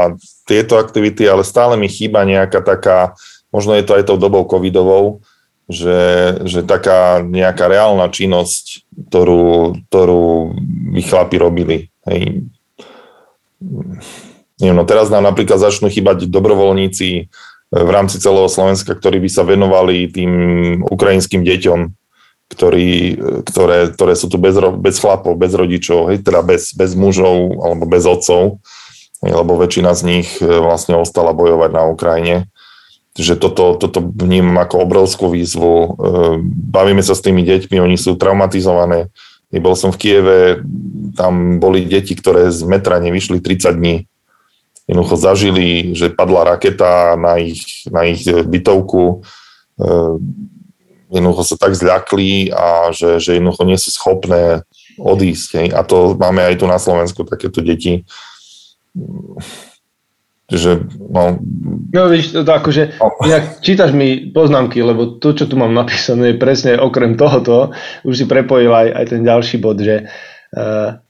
tieto 0.47 0.79
aktivity, 0.79 1.27
ale 1.27 1.43
stále 1.43 1.75
mi 1.75 1.91
chýba 1.91 2.23
nejaká 2.23 2.63
taká, 2.63 3.13
možno 3.51 3.75
je 3.75 3.83
to 3.83 3.99
aj 3.99 4.07
tou 4.07 4.17
dobou 4.17 4.47
covidovou, 4.47 5.21
že, 5.65 6.37
že 6.45 6.61
taká 6.61 7.25
nejaká 7.25 7.65
reálna 7.65 8.07
činnosť, 8.09 8.85
ktorú, 9.09 9.81
ktorú 9.89 10.53
by 10.93 11.01
chlapi 11.01 11.35
robili. 11.41 11.77
Hej. 12.05 12.45
Neviem, 14.61 14.77
no 14.77 14.85
teraz 14.85 15.09
nám 15.09 15.25
napríklad 15.25 15.57
začnú 15.57 15.89
chýbať 15.89 16.29
dobrovoľníci 16.29 17.27
v 17.75 17.89
rámci 17.89 18.21
celého 18.21 18.45
Slovenska, 18.45 18.93
ktorí 18.93 19.17
by 19.25 19.29
sa 19.29 19.41
venovali 19.41 20.07
tým 20.13 20.31
ukrajinským 20.85 21.41
deťom, 21.41 21.79
ktorí, 22.51 22.89
e, 23.15 23.41
ktoré, 23.45 23.89
ktoré 23.93 24.13
sú 24.13 24.29
tu 24.29 24.37
bez, 24.37 24.57
bez 24.81 24.95
chlapov, 25.01 25.37
bez 25.39 25.53
rodičov, 25.55 26.13
hej, 26.13 26.21
teda 26.21 26.45
bez, 26.45 26.75
bez 26.77 26.93
mužov 26.93 27.61
alebo 27.63 27.89
bez 27.89 28.05
otcov, 28.05 28.61
lebo 29.25 29.57
väčšina 29.57 29.91
z 29.97 30.01
nich 30.05 30.29
e, 30.39 30.45
vlastne 30.45 30.99
ostala 30.99 31.33
bojovať 31.33 31.71
na 31.73 31.83
Ukrajine 31.89 32.37
že 33.15 33.39
toto, 33.39 33.79
toto 33.79 34.03
vnímam 34.03 34.59
ako 34.59 34.83
obrovskú 34.83 35.31
výzvu. 35.31 35.73
E, 35.79 35.89
bavíme 36.43 36.99
sa 36.99 37.15
s 37.15 37.23
tými 37.23 37.47
deťmi, 37.47 37.79
oni 37.79 37.95
sú 37.95 38.19
traumatizované. 38.19 39.07
Bol 39.55 39.79
som 39.79 39.95
v 39.95 39.99
Kieve, 40.03 40.39
tam 41.15 41.63
boli 41.63 41.87
deti, 41.87 42.11
ktoré 42.11 42.51
z 42.51 42.67
metra 42.67 42.99
nevyšli 42.99 43.39
30 43.39 43.71
dní. 43.79 44.03
Jednoducho 44.83 45.15
zažili, 45.15 45.95
že 45.95 46.11
padla 46.11 46.43
raketa 46.43 47.15
na 47.15 47.39
ich, 47.39 47.87
na 47.87 48.03
ich 48.03 48.27
bytovku. 48.27 49.23
Jednoducho 51.15 51.43
sa 51.47 51.55
tak 51.55 51.79
zľakli 51.79 52.51
a 52.51 52.91
že, 52.91 53.23
že 53.23 53.39
jednoducho 53.39 53.63
nie 53.63 53.79
sú 53.79 53.89
schopné 53.95 54.67
odísť. 54.99 55.71
A 55.71 55.81
to 55.87 56.19
máme 56.19 56.43
aj 56.43 56.59
tu 56.59 56.67
na 56.67 56.75
Slovensku, 56.75 57.23
takéto 57.23 57.63
deti. 57.63 58.03
Čiže, 60.45 60.93
no... 61.09 61.41
No 61.89 62.05
vidíš, 62.05 62.37
to, 62.37 62.45
to 62.45 62.51
akože, 62.53 62.83
inak 63.25 63.65
čítaš 63.65 63.97
mi 63.97 64.29
poznámky, 64.29 64.77
lebo 64.83 65.17
to, 65.17 65.33
čo 65.33 65.49
tu 65.49 65.57
mám 65.57 65.73
napísané, 65.73 66.35
je 66.35 66.41
presne 66.41 66.77
okrem 66.77 67.17
tohoto, 67.17 67.73
už 68.05 68.13
si 68.13 68.25
prepojil 68.29 68.69
aj, 68.69 68.87
aj 68.93 69.05
ten 69.09 69.21
ďalší 69.25 69.57
bod, 69.57 69.81
že 69.81 70.05
uh, 70.05 71.01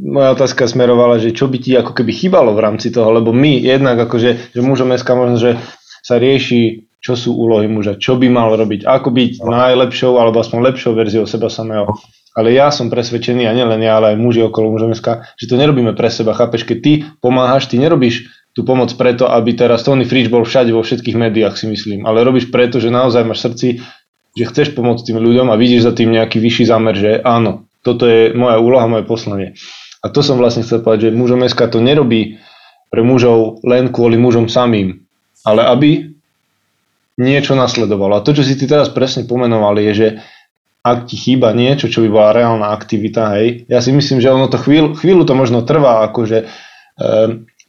moja 0.00 0.32
otázka 0.32 0.64
smerovala, 0.64 1.20
že 1.20 1.36
čo 1.36 1.44
by 1.44 1.58
ti 1.60 1.76
ako 1.76 1.92
keby 1.92 2.08
chýbalo 2.08 2.56
v 2.56 2.64
rámci 2.64 2.88
toho, 2.88 3.12
lebo 3.12 3.36
my 3.36 3.60
jednak 3.60 4.00
akože, 4.00 4.56
že 4.56 4.60
mužom 4.64 4.88
dneska 4.88 5.12
možno, 5.12 5.36
že 5.36 5.50
sa 6.00 6.16
rieši, 6.16 6.88
čo 7.02 7.18
sú 7.18 7.34
úlohy 7.34 7.66
muža, 7.66 7.98
čo 7.98 8.14
by 8.14 8.30
mal 8.30 8.54
robiť, 8.54 8.86
ako 8.86 9.10
byť 9.10 9.30
najlepšou 9.42 10.22
alebo 10.22 10.38
aspoň 10.38 10.70
lepšou 10.70 10.94
verziou 10.94 11.26
seba 11.26 11.50
samého. 11.50 11.90
Ale 12.32 12.54
ja 12.54 12.72
som 12.72 12.88
presvedčený, 12.88 13.44
a 13.44 13.52
nielen 13.52 13.82
ja, 13.82 14.00
ale 14.00 14.14
aj 14.14 14.22
muži 14.22 14.40
okolo 14.46 14.72
mužovska, 14.72 15.36
že 15.36 15.50
to 15.50 15.60
nerobíme 15.60 15.92
pre 15.92 16.08
seba. 16.08 16.32
Chápeš, 16.32 16.64
keď 16.64 16.78
ty 16.80 16.92
pomáhaš, 17.20 17.68
ty 17.68 17.76
nerobíš 17.76 18.32
tú 18.56 18.64
pomoc 18.64 18.88
preto, 18.96 19.28
aby 19.28 19.52
teraz 19.52 19.84
Tony 19.84 20.08
Fridge 20.08 20.32
bol 20.32 20.46
všade 20.46 20.72
vo 20.72 20.80
všetkých 20.80 21.16
médiách, 21.18 21.60
si 21.60 21.68
myslím. 21.68 22.08
Ale 22.08 22.24
robíš 22.24 22.48
preto, 22.48 22.80
že 22.80 22.88
naozaj 22.88 23.28
máš 23.28 23.44
srdci, 23.44 23.84
že 24.32 24.44
chceš 24.48 24.72
pomôcť 24.72 25.12
tým 25.12 25.20
ľuďom 25.20 25.52
a 25.52 25.60
vidíš 25.60 25.84
za 25.84 25.92
tým 25.92 26.08
nejaký 26.08 26.40
vyšší 26.40 26.64
zámer, 26.72 26.96
že 26.96 27.20
áno, 27.20 27.68
toto 27.84 28.08
je 28.08 28.32
moja 28.32 28.56
úloha, 28.62 28.88
moje 28.88 29.04
poslanie. 29.04 29.58
A 30.00 30.08
to 30.08 30.24
som 30.24 30.40
vlastne 30.40 30.64
chcel 30.64 30.80
povedať, 30.80 31.12
že 31.12 31.18
mužom 31.18 31.44
SK 31.44 31.68
to 31.68 31.78
nerobí 31.84 32.40
pre 32.88 33.04
mužov 33.04 33.60
len 33.64 33.92
kvôli 33.92 34.16
mužom 34.16 34.48
samým, 34.48 35.04
ale 35.44 35.64
aby 35.68 36.11
niečo 37.20 37.52
nasledovalo. 37.52 38.20
A 38.20 38.24
to, 38.24 38.32
čo 38.32 38.44
si 38.44 38.56
ty 38.56 38.64
teraz 38.64 38.88
presne 38.88 39.28
pomenoval, 39.28 39.76
je, 39.80 39.92
že 39.92 40.08
ak 40.82 41.06
ti 41.06 41.14
chýba 41.14 41.54
niečo, 41.54 41.86
čo 41.86 42.02
by 42.02 42.08
bola 42.10 42.30
reálna 42.34 42.74
aktivita, 42.74 43.38
hej, 43.38 43.70
ja 43.70 43.78
si 43.78 43.94
myslím, 43.94 44.18
že 44.18 44.34
ono 44.34 44.50
to 44.50 44.58
chvíľu, 44.58 44.98
chvíľu 44.98 45.22
to 45.22 45.34
možno 45.38 45.62
trvá, 45.62 46.02
akože 46.10 46.38
e, 46.42 46.46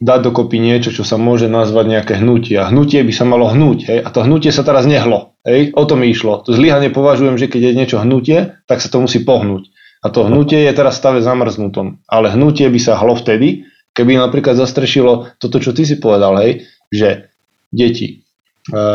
dať 0.02 0.20
dokopy 0.26 0.58
niečo, 0.58 0.90
čo 0.90 1.06
sa 1.06 1.22
môže 1.22 1.46
nazvať 1.46 1.86
nejaké 1.94 2.14
hnutie. 2.18 2.58
A 2.58 2.74
hnutie 2.74 3.06
by 3.06 3.14
sa 3.14 3.30
malo 3.30 3.46
hnúť, 3.54 3.80
hej, 3.86 4.00
a 4.02 4.10
to 4.10 4.26
hnutie 4.26 4.50
sa 4.50 4.66
teraz 4.66 4.90
nehlo, 4.90 5.38
hej, 5.46 5.70
o 5.78 5.84
tom 5.86 6.02
išlo. 6.02 6.42
To 6.42 6.58
zlyhanie 6.58 6.90
považujem, 6.90 7.38
že 7.38 7.46
keď 7.46 7.62
je 7.70 7.78
niečo 7.78 7.98
hnutie, 8.02 8.58
tak 8.66 8.82
sa 8.82 8.90
to 8.90 8.98
musí 8.98 9.22
pohnúť. 9.22 9.70
A 10.04 10.12
to 10.12 10.26
hnutie 10.26 10.66
je 10.66 10.74
teraz 10.74 11.00
stave 11.00 11.24
zamrznutom. 11.24 12.04
Ale 12.10 12.34
hnutie 12.34 12.68
by 12.68 12.80
sa 12.82 13.00
hlo 13.00 13.16
vtedy, 13.16 13.70
keby 13.94 14.18
napríklad 14.18 14.58
zastrešilo 14.58 15.38
toto, 15.38 15.62
čo 15.62 15.72
ty 15.72 15.86
si 15.86 16.02
povedal, 16.02 16.34
hej, 16.42 16.66
že 16.90 17.30
deti, 17.70 18.23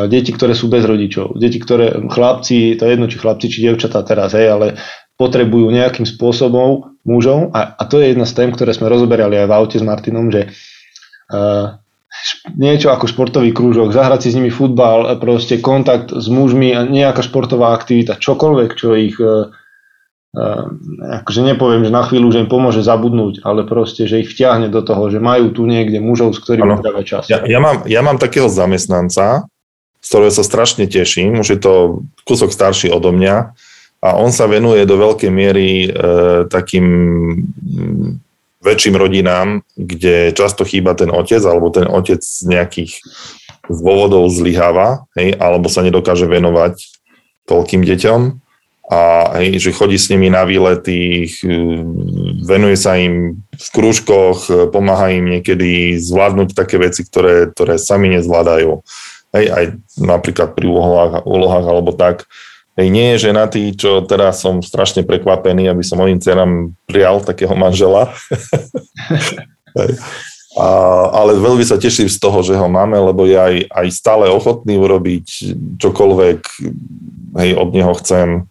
deti, 0.08 0.32
ktoré 0.32 0.56
sú 0.56 0.72
bez 0.72 0.88
rodičov, 0.88 1.36
deti, 1.36 1.60
ktoré 1.60 1.92
chlapci, 2.08 2.80
to 2.80 2.88
je 2.88 2.92
jedno, 2.96 3.04
či 3.04 3.20
chlapci, 3.20 3.46
či 3.52 3.68
devčatá 3.68 4.00
teraz, 4.00 4.32
hej, 4.32 4.48
ale 4.48 4.66
potrebujú 5.18 5.68
nejakým 5.68 6.06
spôsobom 6.06 6.96
mužov. 7.02 7.50
A, 7.52 7.74
a 7.74 7.82
to 7.84 7.98
je 7.98 8.14
jedna 8.14 8.24
z 8.24 8.36
tém, 8.38 8.48
ktoré 8.54 8.70
sme 8.72 8.88
rozoberali 8.88 9.34
aj 9.36 9.46
v 9.50 9.56
aute 9.58 9.76
s 9.76 9.84
Martinom, 9.84 10.30
že 10.30 10.48
uh, 11.34 11.76
niečo 12.54 12.94
ako 12.94 13.10
športový 13.10 13.50
krúžok, 13.50 13.92
zahrať 13.92 14.24
si 14.24 14.28
s 14.32 14.36
nimi 14.38 14.48
futbal, 14.48 15.18
proste 15.18 15.58
kontakt 15.58 16.14
s 16.14 16.30
mužmi 16.30 16.72
a 16.72 16.86
nejaká 16.86 17.20
športová 17.20 17.74
aktivita, 17.74 18.16
čokoľvek, 18.16 18.70
čo 18.78 18.94
ich 18.94 19.18
uh, 19.18 19.50
uh, 20.38 20.64
akože 21.26 21.42
nepoviem, 21.42 21.82
že 21.82 21.92
na 21.92 22.06
chvíľu, 22.06 22.30
že 22.30 22.46
im 22.46 22.48
pomôže 22.48 22.86
zabudnúť, 22.86 23.42
ale 23.42 23.66
proste, 23.66 24.06
že 24.06 24.22
ich 24.22 24.30
vtiahne 24.30 24.70
do 24.70 24.86
toho, 24.86 25.10
že 25.10 25.18
majú 25.18 25.50
tu 25.50 25.66
niekde 25.66 25.98
mužov, 25.98 26.38
s 26.38 26.40
ktorými 26.46 26.78
tráva 26.78 27.02
čas. 27.02 27.26
Ja, 27.26 27.42
ja, 27.42 27.58
mám, 27.58 27.84
ja 27.90 28.00
mám 28.06 28.22
takého 28.22 28.46
zamestnanca, 28.46 29.50
z 30.08 30.16
ktorého 30.16 30.32
sa 30.32 30.40
strašne 30.40 30.88
teším. 30.88 31.44
Už 31.44 31.52
je 31.52 31.60
to 31.60 32.00
kúsok 32.24 32.48
starší 32.48 32.88
odo 32.88 33.12
mňa 33.12 33.52
a 34.00 34.08
on 34.16 34.32
sa 34.32 34.48
venuje 34.48 34.88
do 34.88 34.96
veľkej 34.96 35.28
miery 35.28 35.68
e, 35.84 35.88
takým 36.48 36.86
mm, 37.44 38.08
väčším 38.64 38.96
rodinám, 38.96 39.60
kde 39.76 40.32
často 40.32 40.64
chýba 40.64 40.96
ten 40.96 41.12
otec, 41.12 41.44
alebo 41.44 41.68
ten 41.68 41.84
otec 41.84 42.24
z 42.24 42.40
nejakých 42.48 43.04
dôvodov 43.68 44.32
zlyháva, 44.32 45.04
hej, 45.12 45.36
alebo 45.36 45.68
sa 45.68 45.84
nedokáže 45.84 46.24
venovať 46.24 46.88
toľkým 47.44 47.84
deťom 47.84 48.20
a 48.88 49.00
hej, 49.44 49.60
že 49.60 49.76
chodí 49.76 50.00
s 50.00 50.08
nimi 50.08 50.32
na 50.32 50.48
výlety, 50.48 51.28
e, 51.28 51.52
venuje 52.48 52.80
sa 52.80 52.96
im 52.96 53.44
v 53.60 53.68
krúžkoch, 53.76 54.72
pomáha 54.72 55.12
im 55.12 55.36
niekedy 55.36 56.00
zvládnuť 56.00 56.56
také 56.56 56.80
veci, 56.80 57.04
ktoré, 57.04 57.52
ktoré 57.52 57.76
sami 57.76 58.08
nezvládajú 58.16 58.80
hej, 59.36 59.46
aj 59.52 59.64
napríklad 59.98 60.56
pri 60.56 60.66
úlohách, 60.68 61.24
úlohách 61.28 61.66
alebo 61.66 61.92
tak. 61.92 62.24
Hej, 62.78 62.94
nie 62.94 63.06
je 63.14 63.26
ženatý, 63.30 63.74
čo 63.74 64.06
teraz 64.06 64.38
som 64.38 64.62
strašne 64.62 65.02
prekvapený, 65.02 65.66
aby 65.66 65.82
som 65.82 65.98
mojim 65.98 66.22
dcerám 66.22 66.78
prijal 66.86 67.18
takého 67.26 67.52
manžela. 67.58 68.14
hej. 69.78 69.98
A, 70.58 70.66
ale 71.12 71.38
veľmi 71.38 71.62
sa 71.62 71.78
teším 71.78 72.06
z 72.10 72.18
toho, 72.18 72.42
že 72.42 72.54
ho 72.54 72.66
máme, 72.70 72.98
lebo 72.98 73.26
je 73.26 73.38
aj, 73.38 73.54
aj 73.68 73.86
stále 73.94 74.26
ochotný 74.30 74.78
urobiť 74.78 75.54
čokoľvek 75.78 76.40
hej, 77.42 77.50
od 77.54 77.68
neho 77.74 77.92
chcem. 77.98 78.46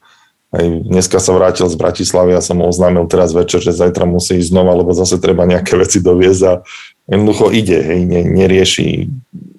Aj 0.47 0.63
dneska 0.63 1.19
sa 1.19 1.35
vrátil 1.35 1.67
z 1.67 1.75
Bratislavy 1.75 2.31
a 2.31 2.39
som 2.39 2.63
mu 2.63 2.71
oznámil 2.71 3.03
teraz 3.11 3.35
večer, 3.35 3.59
že 3.59 3.75
zajtra 3.75 4.07
musí 4.07 4.39
ísť 4.39 4.55
znova, 4.55 4.79
lebo 4.79 4.95
zase 4.95 5.19
treba 5.19 5.43
nejaké 5.43 5.75
veci 5.75 5.99
doviezť 5.99 6.41
a 6.47 6.53
jednoducho 7.11 7.51
ide, 7.51 7.79
hej, 7.83 8.01
ne, 8.07 8.21
nerieši. 8.23 9.11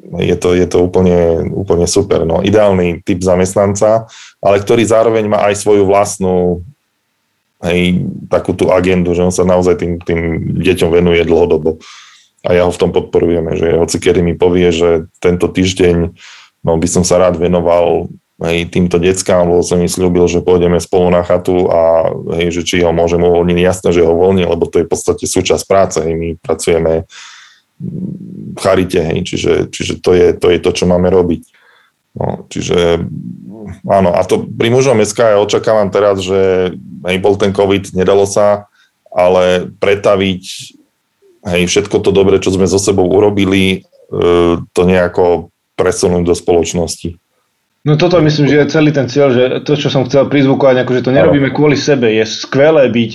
Je 0.09 0.37
to, 0.41 0.57
je 0.57 0.65
to 0.65 0.81
úplne, 0.81 1.53
úplne 1.53 1.85
super. 1.85 2.25
No, 2.25 2.41
ideálny 2.41 3.05
typ 3.05 3.21
zamestnanca, 3.21 4.09
ale 4.41 4.57
ktorý 4.65 4.81
zároveň 4.89 5.29
má 5.29 5.45
aj 5.53 5.61
svoju 5.61 5.85
vlastnú 5.85 6.65
hej, 7.61 8.09
takú 8.33 8.57
tú 8.57 8.73
agendu, 8.73 9.13
že 9.13 9.25
on 9.27 9.35
sa 9.35 9.45
naozaj 9.45 9.77
tým, 9.77 9.93
tým 10.01 10.21
deťom 10.65 10.91
venuje 10.91 11.23
dlhodobo. 11.29 11.77
A 12.47 12.55
ja 12.55 12.65
ho 12.65 12.73
v 12.73 12.81
tom 12.81 12.95
podporujeme, 12.95 13.59
že 13.59 13.77
hoci 13.77 13.99
kedy 13.99 14.23
mi 14.23 14.39
povie, 14.39 14.71
že 14.71 15.11
tento 15.19 15.51
týždeň 15.51 16.15
no, 16.65 16.73
by 16.79 16.89
som 16.89 17.03
sa 17.03 17.19
rád 17.19 17.37
venoval 17.37 18.09
hej, 18.47 18.71
týmto 18.71 19.03
deckám, 19.03 19.51
lebo 19.51 19.67
som 19.67 19.83
mi 19.83 19.91
slúbil, 19.91 20.31
že 20.31 20.41
pôjdeme 20.41 20.79
spolu 20.79 21.11
na 21.11 21.27
chatu 21.27 21.67
a 21.67 22.15
hej, 22.39 22.55
že 22.55 22.63
či 22.63 22.75
ho 22.87 22.95
môžem 22.95 23.19
uvoľniť, 23.19 23.59
jasné, 23.59 23.89
že 23.91 24.07
ho 24.07 24.15
uvoľní, 24.15 24.47
lebo 24.47 24.71
to 24.71 24.81
je 24.81 24.87
v 24.87 24.91
podstate 24.95 25.25
súčasť 25.27 25.65
práce, 25.67 25.99
hej, 25.99 26.15
my 26.15 26.29
pracujeme 26.39 27.05
charite, 28.59 28.99
hej, 28.99 29.21
čiže, 29.23 29.53
čiže 29.71 29.95
to, 30.03 30.15
je, 30.15 30.35
to 30.35 30.51
je 30.51 30.59
to, 30.59 30.71
čo 30.75 30.85
máme 30.91 31.07
robiť. 31.11 31.43
No, 32.19 32.47
čiže 32.51 33.07
áno, 33.87 34.11
a 34.11 34.21
to 34.27 34.43
pri 34.43 34.75
mužom 34.75 34.99
SK 35.05 35.39
ja 35.39 35.39
očakávam 35.39 35.93
teraz, 35.95 36.19
že 36.25 36.75
hej, 37.07 37.17
bol 37.23 37.39
ten 37.39 37.55
COVID, 37.55 37.95
nedalo 37.95 38.27
sa, 38.27 38.67
ale 39.15 39.71
pretaviť 39.79 40.43
hej, 41.47 41.63
všetko 41.71 41.97
to 42.03 42.11
dobre, 42.11 42.43
čo 42.43 42.51
sme 42.51 42.67
so 42.67 42.81
sebou 42.81 43.07
urobili, 43.07 43.63
e, 43.71 43.79
to 44.61 44.83
nejako 44.83 45.55
presunúť 45.79 46.23
do 46.27 46.35
spoločnosti. 46.35 47.15
No 47.87 47.95
toto 47.95 48.19
myslím, 48.19 48.51
že 48.51 48.57
je 48.67 48.73
celý 48.75 48.91
ten 48.91 49.07
cieľ, 49.07 49.31
že 49.31 49.45
to, 49.63 49.79
čo 49.79 49.89
som 49.89 50.05
chcel 50.05 50.27
prizvukovať, 50.27 50.83
že 50.83 51.07
to 51.07 51.15
nerobíme 51.15 51.55
kvôli 51.55 51.79
sebe. 51.79 52.11
Je 52.11 52.27
skvelé 52.27 52.91
byť, 52.91 53.11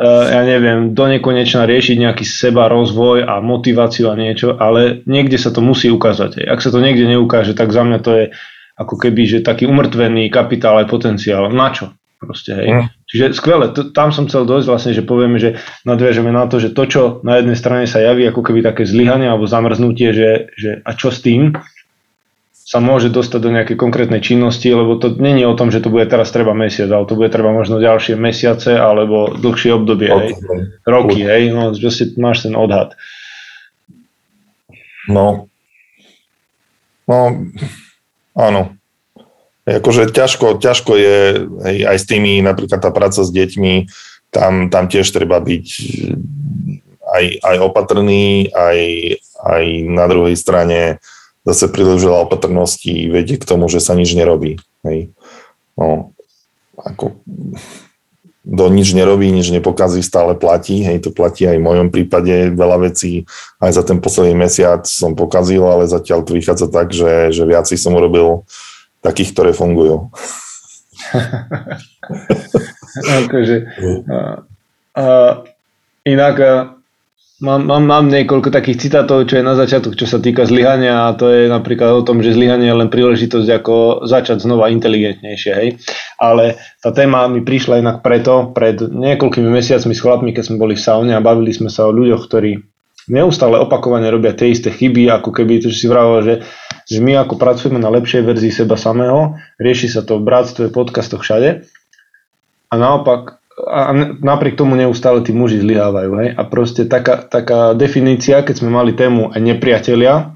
ja 0.00 0.42
neviem, 0.42 0.96
do 0.96 1.04
nekonečna 1.04 1.68
riešiť 1.68 1.96
nejaký 2.00 2.24
seba 2.24 2.72
rozvoj 2.72 3.28
a 3.28 3.38
motiváciu 3.44 4.08
a 4.08 4.18
niečo, 4.18 4.56
ale 4.56 5.04
niekde 5.04 5.36
sa 5.36 5.52
to 5.52 5.60
musí 5.60 5.92
ukázať. 5.92 6.40
Ak 6.48 6.64
sa 6.64 6.72
to 6.72 6.80
niekde 6.80 7.04
neukáže, 7.04 7.52
tak 7.52 7.70
za 7.70 7.84
mňa 7.84 7.98
to 8.00 8.10
je 8.16 8.24
ako 8.74 8.94
keby, 8.98 9.22
že 9.28 9.46
taký 9.46 9.70
umrtvený 9.70 10.32
kapitál 10.32 10.82
aj 10.82 10.90
potenciál. 10.90 11.46
Na 11.52 11.70
čo? 11.70 11.94
Proste, 12.24 12.56
hej. 12.56 12.68
Mm. 12.72 12.86
Čiže 13.04 13.24
skvelé, 13.36 13.70
to, 13.70 13.92
tam 13.92 14.10
som 14.10 14.24
chcel 14.26 14.48
dojsť 14.48 14.66
vlastne, 14.66 14.92
že 14.96 15.04
povieme, 15.04 15.36
že 15.36 15.60
nadviažeme 15.84 16.32
na 16.32 16.48
to, 16.48 16.56
že 16.56 16.72
to, 16.72 16.88
čo 16.88 17.02
na 17.22 17.38
jednej 17.38 17.54
strane 17.54 17.84
sa 17.84 18.00
javí 18.00 18.24
ako 18.24 18.40
keby 18.40 18.64
také 18.64 18.88
zlyhanie 18.88 19.28
alebo 19.28 19.44
zamrznutie, 19.44 20.10
že, 20.16 20.30
že 20.56 20.70
a 20.82 20.90
čo 20.96 21.12
s 21.12 21.20
tým, 21.20 21.52
sa 22.64 22.80
môže 22.80 23.12
dostať 23.12 23.40
do 23.44 23.50
nejakej 23.52 23.76
konkrétnej 23.76 24.24
činnosti, 24.24 24.72
lebo 24.72 24.96
to 24.96 25.12
není 25.20 25.44
o 25.44 25.52
tom, 25.52 25.68
že 25.68 25.84
to 25.84 25.92
bude 25.92 26.08
teraz 26.08 26.32
treba 26.32 26.56
mesiac, 26.56 26.88
ale 26.88 27.04
to 27.04 27.12
bude 27.12 27.28
treba 27.28 27.52
možno 27.52 27.76
ďalšie 27.76 28.16
mesiace 28.16 28.80
alebo 28.80 29.36
dlhšie 29.36 29.76
obdobie, 29.76 30.08
hej. 30.08 30.32
roky, 30.88 31.20
hej, 31.28 31.52
no 31.52 31.76
proste 31.76 32.16
máš 32.16 32.48
ten 32.48 32.56
odhad. 32.56 32.96
No, 35.04 35.52
no, 37.04 37.20
áno. 38.32 38.72
Akože 39.68 40.08
ťažko, 40.08 40.56
ťažko 40.56 40.92
je 40.96 41.16
hej, 41.68 41.78
aj 41.84 41.96
s 42.00 42.04
tými, 42.08 42.40
napríklad 42.40 42.80
tá 42.80 42.88
práca 42.88 43.20
s 43.20 43.28
deťmi, 43.28 43.92
tam, 44.32 44.72
tam 44.72 44.88
tiež 44.88 45.04
treba 45.12 45.36
byť 45.36 45.66
aj, 47.04 47.24
aj 47.44 47.56
opatrný, 47.60 48.48
aj, 48.56 48.78
aj 49.44 49.64
na 49.84 50.04
druhej 50.08 50.36
strane 50.36 50.96
zase 51.44 51.68
príliš 51.68 52.08
veľa 52.08 52.26
opatrností 52.26 53.12
vedie 53.12 53.36
k 53.36 53.48
tomu, 53.48 53.68
že 53.68 53.80
sa 53.80 53.92
nič 53.92 54.16
nerobí. 54.16 54.56
Hej. 54.84 55.12
No, 55.76 56.12
ako 56.80 57.20
do 58.44 58.68
nič 58.68 58.92
nerobí, 58.92 59.32
nič 59.32 59.48
nepokazí, 59.48 60.04
stále 60.04 60.36
platí. 60.36 60.84
Hej, 60.84 61.08
to 61.08 61.10
platí 61.16 61.48
aj 61.48 61.56
v 61.56 61.64
mojom 61.64 61.88
prípade. 61.88 62.52
Veľa 62.52 62.92
vecí 62.92 63.24
aj 63.56 63.72
za 63.72 63.82
ten 63.88 64.04
posledný 64.04 64.36
mesiac 64.36 64.84
som 64.84 65.16
pokazil, 65.16 65.64
ale 65.64 65.88
zatiaľ 65.88 66.28
to 66.28 66.36
vychádza 66.36 66.68
tak, 66.68 66.92
že, 66.92 67.32
že 67.32 67.48
viac 67.48 67.64
som 67.64 67.96
urobil 67.96 68.44
takých, 69.00 69.32
ktoré 69.32 69.50
fungujú. 69.56 70.12
akože, 73.24 73.56
a, 74.12 74.18
a, 74.96 75.04
inak 76.04 76.36
Mám, 77.44 77.68
mám, 77.68 77.84
mám 77.84 78.06
niekoľko 78.08 78.48
takých 78.48 78.88
citátov, 78.88 79.28
čo 79.28 79.36
je 79.36 79.44
na 79.44 79.52
začiatok, 79.52 80.00
čo 80.00 80.08
sa 80.08 80.16
týka 80.16 80.48
zlyhania 80.48 81.12
a 81.12 81.12
to 81.12 81.28
je 81.28 81.44
napríklad 81.44 81.92
o 81.92 82.00
tom, 82.00 82.24
že 82.24 82.32
zlyhanie 82.32 82.72
je 82.72 82.80
len 82.80 82.88
príležitosť 82.88 83.48
ako 83.60 83.74
začať 84.08 84.40
znova 84.40 84.72
inteligentnejšie, 84.72 85.52
hej. 85.52 85.76
Ale 86.16 86.56
tá 86.80 86.88
téma 86.96 87.28
mi 87.28 87.44
prišla 87.44 87.84
inak 87.84 88.00
preto, 88.00 88.48
pred 88.56 88.80
niekoľkými 88.80 89.44
mesiacmi 89.44 89.92
s 89.92 90.00
chlapmi, 90.00 90.32
keď 90.32 90.44
sme 90.48 90.56
boli 90.56 90.72
v 90.72 90.84
saune 90.88 91.12
a 91.12 91.20
bavili 91.20 91.52
sme 91.52 91.68
sa 91.68 91.84
o 91.84 91.92
ľuďoch, 91.92 92.24
ktorí 92.24 92.64
neustále 93.12 93.60
opakovane 93.60 94.08
robia 94.08 94.32
tie 94.32 94.48
isté 94.48 94.72
chyby, 94.72 95.12
ako 95.12 95.28
keby 95.28 95.60
to, 95.60 95.68
si 95.68 95.84
vravel, 95.84 96.24
že, 96.24 96.34
že 96.88 97.04
my 97.04 97.28
ako 97.28 97.36
pracujeme 97.36 97.76
na 97.76 97.92
lepšej 97.92 98.24
verzii 98.24 98.56
seba 98.56 98.80
samého, 98.80 99.36
rieši 99.60 99.92
sa 99.92 100.00
to 100.00 100.16
v 100.16 100.24
bratstve, 100.24 100.72
podcastoch 100.72 101.20
všade 101.20 101.68
a 102.72 102.74
naopak 102.80 103.43
a 103.54 103.94
napriek 104.18 104.58
tomu 104.58 104.74
neustále 104.74 105.22
tí 105.22 105.30
muži 105.30 105.62
zlyhávajú. 105.62 106.10
Hej? 106.18 106.28
A 106.34 106.42
proste 106.42 106.90
taká, 106.90 107.22
taká 107.22 107.72
definícia, 107.78 108.42
keď 108.42 108.54
sme 108.62 108.70
mali 108.74 108.98
tému 108.98 109.30
aj 109.30 109.40
nepriatelia, 109.40 110.34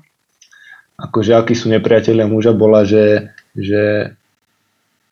akože 0.98 1.34
akí 1.34 1.54
sú 1.58 1.70
nepriatelia 1.70 2.30
muža, 2.30 2.54
bola, 2.54 2.86
že, 2.86 3.34
že 3.54 4.14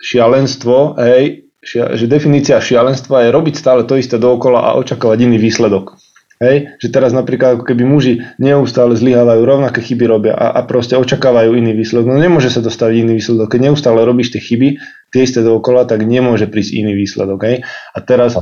šialenstvo, 0.02 0.98
hej, 1.02 1.46
šia, 1.62 1.98
že 1.98 2.06
definícia 2.06 2.62
šialenstva 2.62 3.26
je 3.26 3.34
robiť 3.34 3.54
stále 3.58 3.82
to 3.82 3.98
isté 3.98 4.18
dookola 4.18 4.70
a 4.70 4.76
očakávať 4.78 5.26
iný 5.26 5.38
výsledok. 5.42 5.98
Hej? 6.36 6.76
Že 6.80 6.88
teraz 6.92 7.16
napríklad 7.16 7.56
ako 7.56 7.64
keby 7.64 7.82
muži 7.88 8.20
neustále 8.36 8.92
zlyhávajú, 8.92 9.40
rovnaké 9.40 9.80
chyby 9.80 10.04
robia 10.04 10.34
a, 10.36 10.52
a 10.52 10.60
proste 10.68 10.96
očakávajú 10.96 11.56
iný 11.56 11.72
výsledok. 11.72 12.12
No 12.12 12.20
nemôže 12.20 12.52
sa 12.52 12.60
dostaviť 12.60 12.96
iný 13.08 13.12
výsledok. 13.16 13.56
Keď 13.56 13.60
neustále 13.72 14.04
robíš 14.04 14.36
tie 14.36 14.42
chyby, 14.44 14.76
tie 15.12 15.20
isté 15.24 15.40
dookola, 15.40 15.88
tak 15.88 16.04
nemôže 16.04 16.44
prísť 16.48 16.76
iný 16.76 16.92
výsledok. 16.92 17.40
Hej? 17.48 17.56
A 17.96 17.98
teraz 18.04 18.36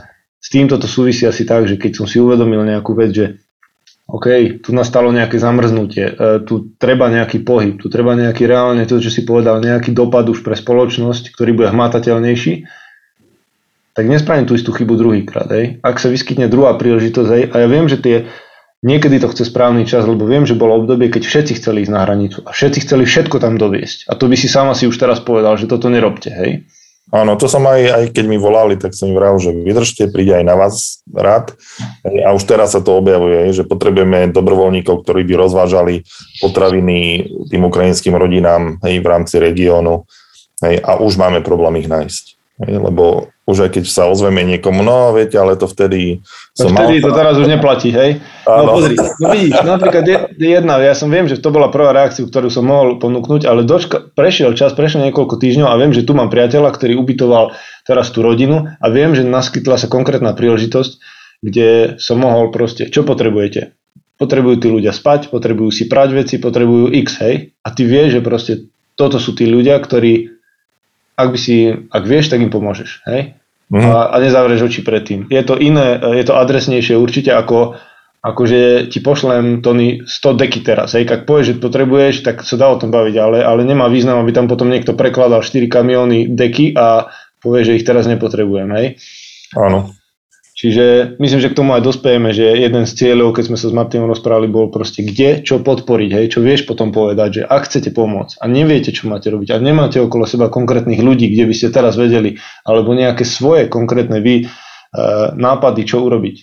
s 0.45 0.49
týmto 0.51 0.77
to 0.77 0.91
súvisí 0.91 1.25
asi 1.25 1.47
tak, 1.47 1.71
že 1.71 1.79
keď 1.79 2.03
som 2.03 2.07
si 2.11 2.19
uvedomil 2.19 2.67
nejakú 2.67 2.93
vec, 2.99 3.15
že 3.15 3.27
OK, 4.05 4.61
tu 4.61 4.77
nastalo 4.77 5.09
nejaké 5.09 5.41
zamrznutie, 5.41 6.13
e, 6.13 6.45
tu 6.45 6.77
treba 6.77 7.09
nejaký 7.09 7.41
pohyb, 7.41 7.81
tu 7.81 7.89
treba 7.89 8.13
nejaký 8.13 8.45
reálne, 8.45 8.85
to, 8.85 9.01
čo 9.01 9.09
si 9.09 9.25
povedal, 9.25 9.65
nejaký 9.65 9.97
dopad 9.97 10.29
už 10.29 10.45
pre 10.45 10.53
spoločnosť, 10.53 11.33
ktorý 11.33 11.57
bude 11.57 11.73
hmatateľnejší, 11.73 12.69
tak 13.95 14.05
nespravím 14.11 14.51
tú 14.51 14.59
istú 14.59 14.75
chybu 14.75 14.99
druhýkrát. 14.99 15.49
Hej. 15.55 15.79
Ak 15.87 16.03
sa 16.03 16.11
vyskytne 16.11 16.51
druhá 16.51 16.75
príležitosť, 16.75 17.29
hej, 17.31 17.43
a 17.55 17.57
ja 17.63 17.69
viem, 17.71 17.87
že 17.87 18.03
tie, 18.03 18.17
niekedy 18.83 19.23
to 19.23 19.31
chce 19.31 19.49
správny 19.49 19.87
čas, 19.87 20.03
lebo 20.05 20.27
viem, 20.27 20.43
že 20.43 20.59
bolo 20.59 20.83
obdobie, 20.83 21.09
keď 21.09 21.23
všetci 21.25 21.63
chceli 21.63 21.87
ísť 21.87 21.95
na 21.95 22.03
hranicu 22.03 22.43
a 22.43 22.51
všetci 22.51 22.79
chceli 22.85 23.07
všetko 23.07 23.39
tam 23.39 23.55
doviesť. 23.55 24.11
A 24.11 24.19
to 24.19 24.27
by 24.27 24.35
si 24.35 24.51
sama 24.51 24.75
si 24.75 24.91
už 24.91 24.99
teraz 24.99 25.23
povedal, 25.23 25.55
že 25.55 25.71
toto 25.71 25.87
nerobte. 25.87 26.35
Hej. 26.35 26.67
Áno, 27.13 27.37
to 27.37 27.47
som 27.47 27.63
aj, 27.69 27.81
aj 27.85 28.05
keď 28.17 28.25
mi 28.27 28.41
volali, 28.41 28.81
tak 28.81 28.97
som 28.97 29.13
im 29.13 29.15
vral, 29.15 29.37
že 29.37 29.53
vydržte, 29.53 30.09
príde 30.09 30.41
aj 30.41 30.45
na 30.49 30.57
vás 30.57 31.05
rád. 31.13 31.53
A 32.03 32.33
už 32.33 32.43
teraz 32.49 32.73
sa 32.73 32.81
to 32.81 32.97
objavuje, 32.97 33.53
že 33.53 33.69
potrebujeme 33.69 34.33
dobrovoľníkov, 34.33 35.05
ktorí 35.05 35.23
by 35.29 35.35
rozvážali 35.37 36.01
potraviny 36.41 37.29
tým 37.53 37.63
ukrajinským 37.69 38.17
rodinám 38.17 38.81
hej, 38.83 39.05
v 39.05 39.07
rámci 39.07 39.37
regiónu. 39.37 40.09
Hej, 40.65 40.81
a 40.81 40.97
už 40.97 41.21
máme 41.21 41.45
problém 41.45 41.85
ich 41.85 41.93
nájsť. 41.93 42.25
Hej, 42.65 42.75
lebo 42.81 43.29
už 43.45 43.69
aj 43.69 43.71
keď 43.77 43.85
sa 43.85 44.09
ozveme 44.09 44.41
niekomu, 44.41 44.81
no 44.81 45.13
viete, 45.13 45.37
ale 45.37 45.61
to 45.61 45.69
vtedy... 45.69 46.25
Som 46.57 46.73
vtedy 46.73 47.01
mal... 47.01 47.05
to 47.05 47.11
teraz 47.13 47.35
už 47.37 47.49
neplatí, 47.53 47.93
hej? 47.93 48.25
No 48.49 48.73
pozri, 48.73 48.97
no 48.97 49.27
vidíš, 49.29 49.61
napríklad 49.61 50.05
jedna, 50.41 50.81
ja 50.81 50.97
som 50.97 51.13
viem, 51.13 51.29
že 51.29 51.37
to 51.37 51.53
bola 51.53 51.69
prvá 51.69 51.93
reakcia, 51.93 52.25
ktorú 52.25 52.49
som 52.49 52.65
mohol 52.65 52.97
ponúknuť, 52.97 53.45
ale 53.45 53.69
dočka, 53.69 54.01
prešiel 54.01 54.57
čas, 54.57 54.73
prešiel 54.73 55.05
niekoľko 55.13 55.37
týždňov 55.37 55.69
a 55.69 55.77
viem, 55.77 55.93
že 55.93 56.09
tu 56.09 56.17
mám 56.17 56.33
priateľa, 56.33 56.73
ktorý 56.73 56.97
ubytoval 56.97 57.53
teraz 57.85 58.09
tú 58.09 58.25
rodinu 58.25 58.73
a 58.81 58.87
viem, 58.89 59.13
že 59.13 59.29
naskytla 59.29 59.77
sa 59.77 59.93
konkrétna 59.93 60.33
príležitosť, 60.33 60.93
kde 61.45 62.01
som 62.01 62.25
mohol 62.25 62.49
proste, 62.49 62.89
čo 62.89 63.05
potrebujete? 63.05 63.77
Potrebujú 64.17 64.57
tí 64.57 64.69
ľudia 64.73 64.97
spať, 64.97 65.29
potrebujú 65.29 65.69
si 65.69 65.85
prať 65.85 66.17
veci, 66.17 66.35
potrebujú 66.41 66.97
X, 66.97 67.21
hej? 67.21 67.53
A 67.61 67.69
ty 67.77 67.85
vieš, 67.85 68.17
že 68.17 68.21
proste 68.25 68.53
toto 68.95 69.21
sú 69.21 69.37
tí 69.37 69.45
ľudia, 69.45 69.77
ktorí 69.77 70.34
ak 71.15 71.29
by 71.31 71.39
si, 71.39 71.71
ak 71.71 72.05
vieš, 72.05 72.31
tak 72.31 72.43
im 72.43 72.51
pomôžeš, 72.51 73.07
hej? 73.07 73.39
Mm. 73.73 73.81
A, 73.81 74.13
a 74.13 74.17
nezavrieš 74.21 74.69
oči 74.69 74.81
predtým. 74.85 75.27
Je 75.33 75.41
to 75.43 75.57
iné, 75.57 75.97
je 76.21 76.25
to 76.27 76.37
adresnejšie 76.37 77.01
určite 77.01 77.33
ako 77.33 77.81
akože 78.25 78.89
ti 78.89 79.05
pošlem 79.05 79.61
tony 79.61 80.01
100 80.01 80.41
deky 80.41 80.65
teraz. 80.65 80.97
Hej, 80.97 81.13
ak 81.13 81.29
povieš, 81.29 81.53
že 81.53 81.61
potrebuješ, 81.61 82.15
tak 82.25 82.41
sa 82.41 82.57
dá 82.57 82.73
o 82.73 82.81
tom 82.81 82.89
baviť, 82.89 83.15
ale, 83.21 83.39
ale 83.45 83.69
nemá 83.69 83.93
význam, 83.93 84.17
aby 84.25 84.33
tam 84.33 84.49
potom 84.49 84.73
niekto 84.73 84.97
prekladal 84.97 85.45
4 85.45 85.69
kamióny 85.69 86.33
deky 86.33 86.73
a 86.73 87.13
povie, 87.45 87.69
že 87.69 87.77
ich 87.77 87.85
teraz 87.85 88.09
nepotrebujem. 88.09 88.73
Hej. 88.73 88.87
Áno. 89.53 89.93
Čiže 90.65 91.21
myslím, 91.21 91.41
že 91.45 91.53
k 91.53 91.59
tomu 91.61 91.77
aj 91.77 91.85
dospejeme, 91.85 92.33
že 92.33 92.57
jeden 92.57 92.89
z 92.89 92.97
cieľov, 92.97 93.37
keď 93.37 93.53
sme 93.53 93.61
sa 93.61 93.69
s 93.69 93.77
Martinom 93.77 94.09
rozprávali, 94.09 94.49
bol 94.49 94.73
proste 94.73 95.05
kde, 95.05 95.45
čo 95.45 95.61
podporiť, 95.61 96.11
hej, 96.17 96.27
čo 96.33 96.41
vieš 96.41 96.65
potom 96.65 96.89
povedať, 96.89 97.29
že 97.37 97.43
ak 97.45 97.69
chcete 97.69 97.93
pomôcť 97.93 98.41
a 98.41 98.49
neviete, 98.49 98.89
čo 98.89 99.13
máte 99.13 99.29
robiť 99.29 99.53
a 99.53 99.61
nemáte 99.61 100.01
okolo 100.01 100.25
seba 100.25 100.49
konkrétnych 100.49 101.05
ľudí, 101.05 101.29
kde 101.29 101.45
by 101.45 101.53
ste 101.53 101.69
teraz 101.69 102.01
vedeli, 102.01 102.41
alebo 102.65 102.97
nejaké 102.97 103.29
svoje 103.29 103.69
konkrétne 103.69 104.25
vy 104.25 104.35
e, 104.41 104.45
nápady, 105.37 105.85
čo 105.85 106.01
urobiť, 106.01 106.37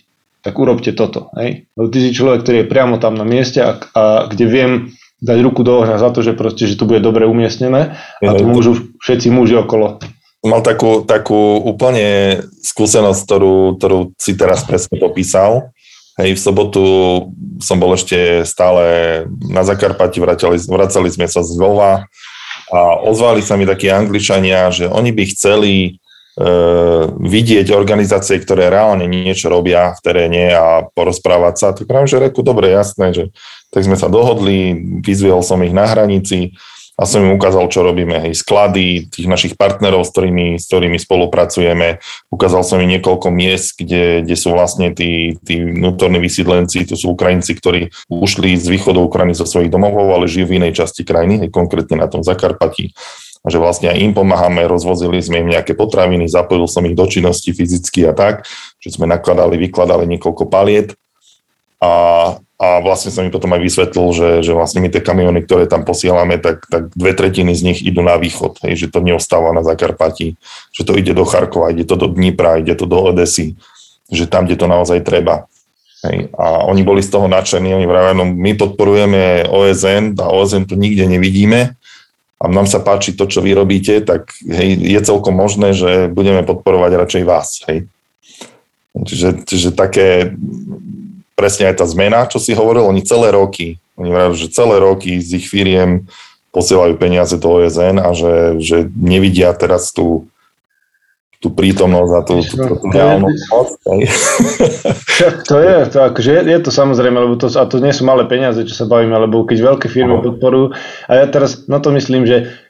tak 0.45 0.53
urobte 0.53 0.93
toto. 0.93 1.33
Hej. 1.41 1.65
Lebo 1.73 1.89
ty 1.89 2.05
si 2.05 2.13
človek, 2.13 2.45
ktorý 2.45 2.57
je 2.61 2.69
priamo 2.69 3.01
tam 3.01 3.17
na 3.17 3.25
mieste 3.25 3.65
a, 3.65 3.81
a 3.97 4.29
kde 4.29 4.45
viem 4.45 4.71
dať 5.17 5.37
ruku 5.41 5.65
do 5.65 5.81
ohňa 5.81 5.97
za 5.97 6.13
to, 6.13 6.21
že, 6.21 6.37
proste, 6.37 6.69
že 6.69 6.77
to 6.77 6.85
bude 6.85 7.01
dobre 7.01 7.25
umiestnené 7.25 7.97
a 8.21 8.31
to 8.37 8.45
môžu 8.45 8.93
všetci 9.01 9.33
muži 9.33 9.57
okolo 9.57 9.97
mal 10.41 10.61
takú, 10.65 11.05
takú 11.05 11.61
úplne 11.61 12.41
skúsenosť, 12.65 13.21
ktorú, 13.25 13.55
ktorú 13.77 13.99
si 14.17 14.33
teraz 14.33 14.65
presne 14.65 14.97
popísal. 14.97 15.69
Hej, 16.17 16.37
v 16.37 16.43
sobotu 16.43 16.83
som 17.61 17.77
bol 17.79 17.93
ešte 17.93 18.43
stále 18.43 18.83
na 19.47 19.61
Zakarpati, 19.63 20.19
vracali, 20.19 20.57
vracali 20.59 21.07
sme 21.13 21.29
sa 21.29 21.45
z 21.45 21.55
Lvova 21.55 22.09
a 22.73 22.79
ozvali 23.05 23.39
sa 23.45 23.55
mi 23.55 23.63
takí 23.63 23.87
angličania, 23.87 24.73
že 24.73 24.91
oni 24.91 25.13
by 25.15 25.23
chceli 25.31 25.73
e, 25.85 25.89
vidieť 27.15 27.71
organizácie, 27.71 28.41
ktoré 28.41 28.67
reálne 28.67 29.07
niečo 29.07 29.47
robia 29.47 29.95
v 29.95 29.99
teréne 30.03 30.51
a 30.51 30.83
porozprávať 30.83 31.55
sa. 31.55 31.67
Tak 31.71 31.87
pravím, 31.87 32.11
že 32.11 32.19
reku, 32.19 32.43
dobre, 32.43 32.75
jasné, 32.75 33.15
že 33.15 33.23
tak 33.71 33.87
sme 33.87 33.95
sa 33.95 34.11
dohodli, 34.11 34.73
vyzvihol 34.99 35.45
som 35.45 35.63
ich 35.63 35.71
na 35.71 35.87
hranici, 35.87 36.51
a 37.01 37.03
som 37.09 37.25
im 37.25 37.33
ukázal, 37.33 37.65
čo 37.73 37.81
robíme, 37.81 38.21
hej, 38.21 38.37
sklady 38.37 39.09
tých 39.09 39.25
našich 39.25 39.57
partnerov, 39.57 40.05
s 40.05 40.13
ktorými, 40.13 40.61
s 40.61 40.69
ktorými 40.69 41.01
spolupracujeme. 41.01 41.97
Ukázal 42.29 42.61
som 42.61 42.77
im 42.77 42.93
niekoľko 42.93 43.33
miest, 43.33 43.73
kde, 43.81 44.21
kde 44.21 44.35
sú 44.37 44.53
vlastne 44.53 44.93
tí, 44.93 45.33
tí 45.41 45.65
vnútorní 45.65 46.21
vysídlenci, 46.21 46.85
to 46.85 46.93
sú 46.93 47.17
Ukrajinci, 47.17 47.57
ktorí 47.57 47.89
ušli 48.05 48.53
z 48.53 48.69
východu 48.69 49.01
Ukrajiny 49.01 49.33
zo 49.33 49.49
svojich 49.49 49.73
domovov, 49.73 50.13
ale 50.13 50.29
žijú 50.29 50.53
v 50.53 50.61
inej 50.61 50.77
časti 50.77 51.01
krajiny, 51.01 51.41
hej, 51.41 51.49
konkrétne 51.49 51.97
na 51.97 52.05
tom 52.05 52.21
Zakarpatí. 52.21 52.93
A 53.41 53.49
že 53.49 53.57
vlastne 53.57 53.89
aj 53.89 53.97
im 53.97 54.13
pomáhame, 54.13 54.69
rozvozili 54.69 55.17
sme 55.17 55.41
im 55.41 55.49
nejaké 55.49 55.73
potraviny, 55.73 56.29
zapojil 56.29 56.69
som 56.69 56.85
ich 56.85 56.93
do 56.93 57.09
činnosti 57.09 57.49
fyzicky 57.49 58.05
a 58.05 58.13
tak, 58.13 58.45
že 58.77 58.93
sme 58.93 59.09
nakladali, 59.09 59.57
vykladali 59.57 60.05
niekoľko 60.05 60.45
paliet. 60.45 60.93
A 61.81 62.37
a 62.61 62.77
vlastne 62.77 63.09
som 63.09 63.25
mi 63.25 63.33
potom 63.33 63.49
aj 63.57 63.61
vysvetlil, 63.65 64.07
že, 64.13 64.29
že 64.45 64.53
vlastne 64.53 64.85
my 64.85 64.93
tie 64.93 65.01
kamiony, 65.01 65.41
ktoré 65.49 65.65
tam 65.65 65.81
posielame, 65.81 66.37
tak, 66.37 66.69
tak 66.69 66.93
dve 66.93 67.17
tretiny 67.17 67.57
z 67.57 67.65
nich 67.65 67.79
idú 67.81 68.05
na 68.05 68.21
východ, 68.21 68.61
hej, 68.61 68.85
že 68.85 68.93
to 68.93 69.01
neostáva 69.01 69.49
na 69.49 69.65
Zakarpati, 69.65 70.37
že 70.69 70.85
to 70.85 70.93
ide 70.93 71.17
do 71.17 71.25
Charkova, 71.25 71.73
ide 71.73 71.89
to 71.89 71.97
do 71.97 72.05
Dnipra, 72.05 72.61
ide 72.61 72.77
to 72.77 72.85
do 72.85 73.01
Odesy, 73.01 73.57
že 74.13 74.29
tam, 74.29 74.45
kde 74.45 74.61
to 74.61 74.69
naozaj 74.69 75.01
treba. 75.01 75.49
Hej. 76.05 76.29
A 76.37 76.69
oni 76.69 76.85
boli 76.85 77.01
z 77.01 77.09
toho 77.09 77.25
nadšení, 77.25 77.73
oni 77.73 77.89
vravia, 77.89 78.13
no 78.13 78.29
my 78.29 78.53
podporujeme 78.53 79.49
OSN 79.49 80.21
a 80.21 80.29
OSN 80.29 80.69
tu 80.69 80.77
nikde 80.77 81.09
nevidíme 81.09 81.73
a 82.37 82.43
nám 82.45 82.69
sa 82.69 82.77
páči 82.77 83.17
to, 83.17 83.25
čo 83.25 83.41
vy 83.41 83.57
robíte, 83.57 84.05
tak 84.05 84.37
hej, 84.45 84.77
je 84.77 84.99
celkom 85.01 85.33
možné, 85.33 85.73
že 85.73 86.13
budeme 86.13 86.45
podporovať 86.45 86.91
radšej 86.93 87.23
vás. 87.25 87.65
Hej. 87.65 87.89
Čiže, 88.91 89.49
čiže 89.49 89.69
také 89.73 90.37
presne 91.41 91.73
aj 91.73 91.81
tá 91.81 91.85
zmena, 91.89 92.29
čo 92.29 92.37
si 92.37 92.53
hovoril, 92.53 92.85
oni 92.85 93.01
celé 93.01 93.33
roky, 93.33 93.81
oni 93.97 94.13
hovoria, 94.13 94.37
že 94.37 94.53
celé 94.53 94.77
roky 94.77 95.17
z 95.17 95.41
ich 95.41 95.49
firiem 95.49 96.05
posielajú 96.53 97.01
peniaze 97.01 97.33
do 97.41 97.57
OSN 97.57 97.97
a 97.97 98.13
že, 98.13 98.61
že 98.61 98.77
nevidia 98.93 99.49
teraz 99.57 99.89
tú, 99.89 100.29
tú 101.41 101.49
prítomnosť 101.49 102.11
a 102.13 102.21
tú, 102.21 102.35
tú, 102.45 102.55
tú, 102.59 102.73
tú 102.77 102.87
reálnu 102.93 103.33
moc. 103.33 103.67
To 105.49 105.57
je, 105.57 105.75
to 105.89 105.97
akože 106.05 106.29
je, 106.37 106.41
je 106.53 106.59
to 106.61 106.69
samozrejme, 106.69 107.17
lebo 107.17 107.33
to, 107.39 107.49
a 107.49 107.65
to 107.65 107.81
nie 107.81 107.89
sú 107.89 108.05
malé 108.05 108.29
peniaze, 108.29 108.61
čo 108.61 108.77
sa 108.77 108.85
bavíme, 108.85 109.17
lebo 109.17 109.41
keď 109.47 109.57
veľké 109.73 109.87
firmy 109.89 110.21
podporujú, 110.21 110.77
a 111.09 111.11
ja 111.17 111.25
teraz 111.25 111.65
na 111.65 111.81
to 111.81 111.89
myslím, 111.97 112.29
že 112.29 112.60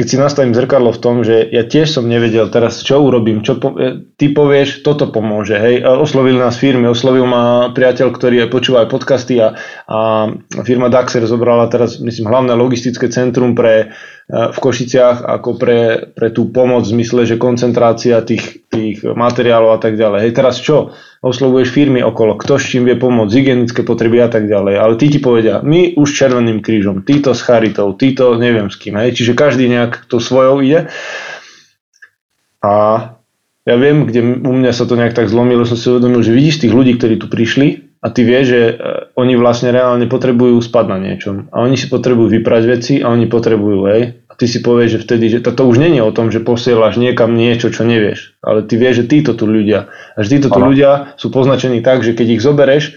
keď 0.00 0.08
si 0.08 0.16
nastavím 0.16 0.56
zrkadlo 0.56 0.96
v 0.96 1.02
tom, 1.04 1.20
že 1.20 1.44
ja 1.52 1.60
tiež 1.60 2.00
som 2.00 2.08
nevedel 2.08 2.48
teraz, 2.48 2.80
čo 2.80 3.04
urobím, 3.04 3.44
čo 3.44 3.60
po, 3.60 3.76
e, 3.76 4.08
ty 4.16 4.32
povieš, 4.32 4.80
toto 4.80 5.12
pomôže, 5.12 5.60
hej, 5.60 5.84
oslovili 5.84 6.40
nás 6.40 6.56
firmy, 6.56 6.88
oslovil 6.88 7.28
ma 7.28 7.68
priateľ, 7.76 8.08
ktorý 8.08 8.48
aj 8.48 8.48
počúva 8.48 8.88
aj 8.88 8.96
podcasty 8.96 9.36
a, 9.44 9.52
a 9.84 9.98
firma 10.64 10.88
Daxer 10.88 11.20
zobrala 11.28 11.68
teraz, 11.68 12.00
myslím, 12.00 12.32
hlavné 12.32 12.56
logistické 12.56 13.12
centrum 13.12 13.52
pre 13.52 13.92
v 14.30 14.58
Košiciach 14.62 15.26
ako 15.26 15.58
pre, 15.58 15.80
pre 16.14 16.30
tú 16.30 16.54
pomoc 16.54 16.86
v 16.86 16.94
zmysle, 16.94 17.26
že 17.26 17.34
koncentrácia 17.34 18.22
tých, 18.22 18.62
tých 18.70 19.02
materiálov 19.02 19.74
a 19.74 19.80
tak 19.82 19.98
ďalej. 19.98 20.30
Hej, 20.30 20.32
teraz 20.38 20.62
čo? 20.62 20.94
Oslovuješ 21.18 21.74
firmy 21.74 21.98
okolo, 21.98 22.38
kto 22.38 22.54
s 22.54 22.70
čím 22.70 22.86
vie 22.86 22.94
pomôcť, 22.94 23.34
hygienické 23.34 23.82
potreby 23.82 24.22
a 24.22 24.30
tak 24.30 24.46
ďalej. 24.46 24.74
Ale 24.78 24.94
ty 24.94 25.10
ti 25.10 25.18
povedia, 25.18 25.58
my 25.66 25.98
už 25.98 26.14
Červeným 26.14 26.62
krížom, 26.62 27.02
títo 27.02 27.34
s 27.34 27.42
Charitou, 27.42 27.90
títo 27.98 28.38
neviem 28.38 28.70
s 28.70 28.78
kým. 28.78 28.94
Hej. 29.02 29.18
Čiže 29.18 29.34
každý 29.34 29.66
nejak 29.66 30.06
to 30.06 30.22
svojou 30.22 30.62
ide. 30.62 30.86
A 32.62 32.72
ja 33.66 33.76
viem, 33.76 34.06
kde 34.06 34.46
u 34.46 34.52
mňa 34.54 34.70
sa 34.70 34.86
to 34.86 34.94
nejak 34.94 35.18
tak 35.18 35.26
zlomilo, 35.26 35.66
som 35.66 35.74
si 35.74 35.90
uvedomil, 35.90 36.22
že 36.22 36.30
vidíš 36.30 36.62
tých 36.62 36.72
ľudí, 36.72 36.94
ktorí 36.96 37.18
tu 37.18 37.26
prišli 37.26 37.89
a 38.00 38.06
ty 38.08 38.24
vieš, 38.24 38.44
že 38.48 38.62
e, 38.64 38.74
oni 39.20 39.36
vlastne 39.36 39.68
reálne 39.68 40.08
potrebujú 40.08 40.56
spať 40.64 40.84
na 40.88 40.98
niečom. 40.98 41.52
A 41.52 41.60
oni 41.60 41.76
si 41.76 41.84
potrebujú 41.92 42.32
vyprať 42.40 42.62
veci 42.64 42.94
a 43.04 43.12
oni 43.12 43.28
potrebujú, 43.28 43.80
hej, 43.92 44.02
ty 44.40 44.48
si 44.48 44.64
povieš, 44.64 44.96
že 44.96 45.02
vtedy, 45.04 45.24
že 45.28 45.38
to, 45.44 45.52
to 45.52 45.68
už 45.68 45.76
není 45.76 46.00
o 46.00 46.08
tom, 46.08 46.32
že 46.32 46.40
posielaš 46.40 46.96
niekam 46.96 47.36
niečo, 47.36 47.68
čo 47.68 47.84
nevieš, 47.84 48.40
ale 48.40 48.64
ty 48.64 48.80
vieš, 48.80 49.04
že 49.04 49.12
títo 49.12 49.36
tu 49.36 49.44
ľudia, 49.44 49.92
a 50.16 50.18
že 50.24 50.40
títo 50.40 50.48
tu 50.48 50.56
ľudia 50.56 51.12
sú 51.20 51.28
poznačení 51.28 51.84
tak, 51.84 52.00
že 52.00 52.16
keď 52.16 52.40
ich 52.40 52.42
zobereš, 52.42 52.96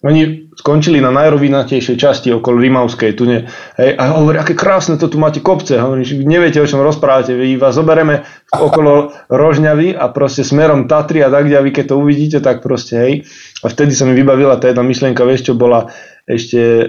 oni 0.00 0.48
skončili 0.56 0.96
na 0.96 1.12
najrovinatejšej 1.12 1.96
časti 2.00 2.28
okolo 2.32 2.56
Rimavskej, 2.56 3.12
tu 3.12 3.28
ne, 3.28 3.44
hej, 3.76 4.00
a 4.00 4.16
hovorí, 4.16 4.40
aké 4.40 4.56
krásne 4.56 4.96
to 4.96 5.12
tu 5.12 5.20
máte 5.20 5.44
kopce, 5.44 5.76
hovorí, 5.76 6.08
neviete, 6.24 6.56
o 6.56 6.64
čom 6.64 6.80
rozprávate, 6.80 7.36
vy 7.36 7.60
vás 7.60 7.76
zobereme 7.76 8.24
okolo 8.48 9.12
Rožňavy 9.28 9.92
a 9.92 10.08
proste 10.08 10.40
smerom 10.40 10.88
Tatry 10.88 11.20
a 11.20 11.28
tak, 11.28 11.52
a 11.52 11.60
vy 11.60 11.70
keď 11.72 11.92
to 11.92 12.00
uvidíte, 12.00 12.38
tak 12.40 12.64
proste, 12.64 12.94
hej, 12.96 13.12
a 13.60 13.68
vtedy 13.68 13.92
sa 13.92 14.08
mi 14.08 14.16
vybavila 14.16 14.56
tá 14.56 14.72
jedna 14.72 14.80
myšlienka, 14.80 15.20
vieš, 15.28 15.52
čo 15.52 15.54
bola 15.56 15.92
ešte 16.24 16.60
e, 16.60 16.84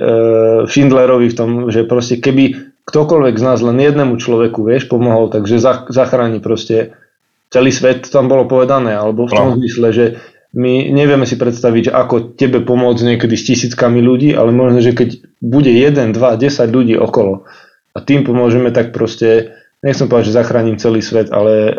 Schindlerovi 0.71 1.27
v 1.27 1.35
tom, 1.35 1.49
že 1.67 1.83
proste 1.83 2.15
keby 2.15 2.71
ktokoľvek 2.87 3.35
z 3.35 3.43
nás 3.43 3.59
len 3.59 3.75
jednému 3.75 4.15
človeku, 4.23 4.63
vieš, 4.63 4.87
pomohol, 4.87 5.27
takže 5.27 5.59
zachráni 5.91 6.39
proste 6.39 6.95
celý 7.51 7.75
svet, 7.75 8.07
tam 8.07 8.31
bolo 8.31 8.47
povedané, 8.47 8.95
alebo 8.95 9.27
v 9.27 9.35
tom 9.35 9.47
no. 9.51 9.55
zmysle, 9.59 9.87
že 9.91 10.05
my 10.51 10.91
nevieme 10.91 11.23
si 11.23 11.39
predstaviť, 11.39 11.95
ako 11.95 12.35
tebe 12.35 12.59
pomôcť 12.59 13.15
niekedy 13.15 13.35
s 13.39 13.47
tisíckami 13.47 14.03
ľudí, 14.03 14.35
ale 14.35 14.51
možno, 14.51 14.83
že 14.83 14.91
keď 14.91 15.23
bude 15.39 15.71
1, 15.71 16.11
2, 16.11 16.15
10 16.15 16.67
ľudí 16.67 16.95
okolo 16.99 17.47
a 17.95 17.97
tým 18.03 18.27
pomôžeme, 18.27 18.71
tak 18.71 18.91
proste, 18.91 19.55
nechcem 19.79 20.11
povedať, 20.11 20.31
že 20.31 20.37
zachránim 20.39 20.75
celý 20.75 20.99
svet, 20.99 21.31
ale 21.31 21.53
uh, 21.71 21.75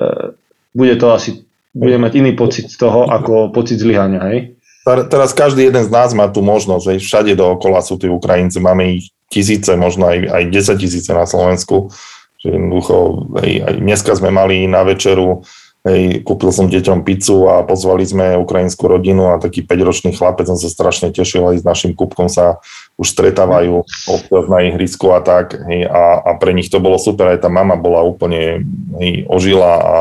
bude 0.73 0.97
to 0.97 1.13
asi, 1.13 1.45
bude 1.77 1.97
mať 2.01 2.17
iný 2.21 2.33
pocit 2.33 2.73
z 2.73 2.77
toho, 2.81 3.09
ako 3.09 3.53
pocit 3.53 3.77
zlyhania, 3.81 4.25
hej? 4.33 4.57
Teraz 4.83 5.31
každý 5.31 5.71
jeden 5.71 5.87
z 5.87 5.95
nás 5.95 6.11
má 6.11 6.27
tú 6.27 6.43
možnosť, 6.43 6.99
že 6.99 7.07
všade 7.07 7.33
dookola 7.39 7.79
sú 7.87 8.03
tí 8.03 8.11
Ukrajinci, 8.11 8.59
máme 8.59 8.99
ich 8.99 9.15
tisíce, 9.31 9.71
možno 9.79 10.11
aj, 10.11 10.27
aj 10.27 10.43
10 10.51 10.83
tisíce 10.83 11.11
na 11.15 11.23
Slovensku. 11.23 11.95
Že 12.43 12.59
jednoducho, 12.59 12.95
aj, 13.39 13.51
aj 13.63 13.75
dneska 13.79 14.13
sme 14.19 14.35
mali 14.35 14.67
na 14.67 14.83
večeru, 14.83 15.47
hej, 15.83 16.23
kúpil 16.23 16.55
som 16.55 16.71
deťom 16.71 17.03
pizzu 17.03 17.51
a 17.51 17.67
pozvali 17.67 18.07
sme 18.07 18.39
ukrajinskú 18.39 18.87
rodinu 18.87 19.35
a 19.35 19.43
taký 19.43 19.67
5-ročný 19.67 20.15
chlapec, 20.15 20.47
som 20.47 20.55
sa 20.55 20.71
strašne 20.71 21.11
tešil, 21.11 21.43
aj 21.43 21.63
s 21.63 21.65
našim 21.67 21.93
kúpkom 21.93 22.31
sa 22.31 22.63
už 22.99 23.11
stretávajú 23.11 23.83
občas 24.07 24.45
na 24.47 24.59
ihrisku 24.63 25.11
a 25.11 25.19
tak. 25.19 25.59
Hej, 25.59 25.91
a, 25.91 26.23
a 26.23 26.31
pre 26.39 26.55
nich 26.55 26.71
to 26.71 26.79
bolo 26.79 27.03
super, 27.03 27.35
aj 27.35 27.43
tá 27.43 27.51
mama 27.51 27.75
bola 27.75 28.07
úplne 28.07 28.63
hej, 29.03 29.27
ožila 29.27 29.73
a, 29.75 29.99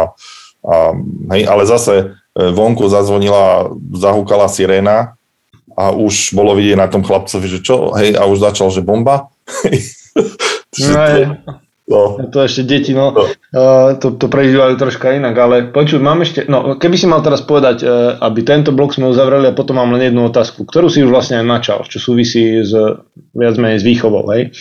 a 0.61 0.75
hej, 1.33 1.43
ale 1.49 1.63
zase 1.65 1.93
e, 1.97 2.05
vonku 2.53 2.85
zazvonila, 2.85 3.73
zahúkala 3.97 4.45
siréna 4.45 5.17
a 5.73 5.89
už 5.89 6.37
bolo 6.37 6.53
vidieť 6.53 6.77
na 6.77 6.91
tom 6.91 7.01
chlapcovi, 7.01 7.47
že 7.47 7.59
čo, 7.65 7.97
hej, 7.97 8.13
a 8.13 8.29
už 8.29 8.37
začal, 8.53 8.69
že 8.69 8.85
bomba. 8.85 9.33
no, 10.77 10.93
to, 10.93 11.21
no. 11.91 12.31
to 12.31 12.39
ešte 12.47 12.63
deti, 12.63 12.95
no, 12.95 13.11
no. 13.11 13.27
Uh, 13.51 13.99
to, 13.99 14.15
to 14.15 14.31
prežívajú 14.31 14.79
troška 14.79 15.19
inak, 15.19 15.35
ale 15.35 15.55
počuj, 15.69 15.99
mám 15.99 16.23
ešte, 16.23 16.47
no, 16.47 16.79
keby 16.79 16.95
si 16.95 17.05
mal 17.05 17.19
teraz 17.19 17.43
povedať, 17.43 17.83
uh, 17.83 18.15
aby 18.23 18.47
tento 18.47 18.71
blok 18.71 18.95
sme 18.95 19.11
uzavreli 19.11 19.51
a 19.51 19.57
potom 19.57 19.77
mám 19.77 19.91
len 19.93 20.09
jednu 20.09 20.31
otázku, 20.31 20.63
ktorú 20.63 20.87
si 20.87 21.03
už 21.03 21.11
vlastne 21.11 21.43
aj 21.43 21.45
načal, 21.45 21.79
čo 21.83 21.99
súvisí 21.99 22.63
s, 22.63 22.71
viac 23.35 23.55
menej 23.59 23.83
s 23.83 23.87
výchovou, 23.87 24.23
hej, 24.31 24.55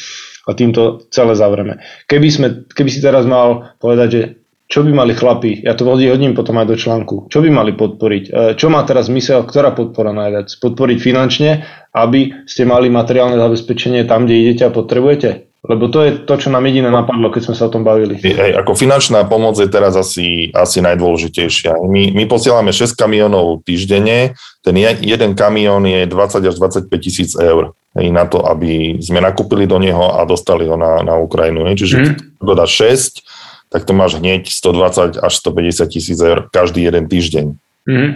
a 0.45 0.51
týmto 0.59 1.07
celé 1.15 1.39
zavreme. 1.39 1.79
Keby, 2.11 2.29
sme, 2.29 2.47
keby 2.67 2.91
si 2.91 2.99
teraz 2.99 3.23
mal 3.23 3.79
povedať, 3.79 4.09
že 4.11 4.23
čo 4.71 4.87
by 4.87 4.95
mali 4.95 5.19
chlapi, 5.19 5.67
ja 5.67 5.75
to 5.75 5.83
hodím 5.83 6.31
potom 6.31 6.55
aj 6.63 6.71
do 6.71 6.79
článku, 6.79 7.27
čo 7.27 7.43
by 7.43 7.51
mali 7.51 7.75
podporiť, 7.75 8.25
e, 8.31 8.55
čo 8.55 8.71
má 8.71 8.87
teraz 8.87 9.11
zmysel, 9.11 9.43
ktorá 9.43 9.75
podpora 9.75 10.15
najviac, 10.15 10.47
podporiť 10.63 10.99
finančne, 11.03 11.51
aby 11.91 12.47
ste 12.47 12.63
mali 12.71 12.87
materiálne 12.87 13.35
zabezpečenie 13.35 14.07
tam, 14.07 14.31
kde 14.31 14.47
idete 14.47 14.63
a 14.63 14.71
potrebujete, 14.71 15.50
Lebo 15.61 15.93
to 15.93 16.01
je 16.01 16.11
to, 16.25 16.41
čo 16.41 16.49
nám 16.49 16.65
jediné 16.65 16.89
napadlo, 16.89 17.29
keď 17.29 17.53
sme 17.53 17.55
sa 17.55 17.69
o 17.69 17.73
tom 17.73 17.85
bavili. 17.85 18.17
Hej, 18.17 18.57
ako 18.57 18.73
finančná 18.73 19.29
pomoc 19.29 19.61
je 19.61 19.69
teraz 19.69 19.93
asi, 19.93 20.49
asi 20.57 20.81
najdôležitejšia. 20.81 21.85
My, 21.85 22.17
my 22.17 22.25
posielame 22.25 22.73
6 22.73 22.97
kamionov 22.97 23.61
týždenne, 23.69 24.33
ten 24.65 24.75
jeden 25.05 25.37
kamión 25.37 25.85
je 25.85 26.09
20 26.09 26.49
až 26.49 26.55
25 26.57 26.89
tisíc 26.97 27.37
eur 27.37 27.77
hej, 27.93 28.09
na 28.09 28.25
to, 28.25 28.41
aby 28.41 28.97
sme 29.05 29.21
nakúpili 29.21 29.69
do 29.69 29.77
neho 29.77 30.17
a 30.17 30.25
dostali 30.25 30.65
ho 30.65 30.81
na, 30.81 31.05
na 31.05 31.21
Ukrajinu. 31.21 31.69
Hej. 31.69 31.85
Čiže 31.85 31.97
mm. 32.01 32.05
keď 32.41 32.59
6, 32.65 33.21
tak 33.69 33.85
to 33.85 33.93
máš 33.93 34.17
hneď 34.17 34.49
120 34.49 35.21
až 35.21 35.33
150 35.45 35.93
tisíc 35.93 36.19
eur 36.19 36.49
každý 36.49 36.89
jeden 36.89 37.05
týždeň. 37.05 37.47
Mm. 37.85 38.11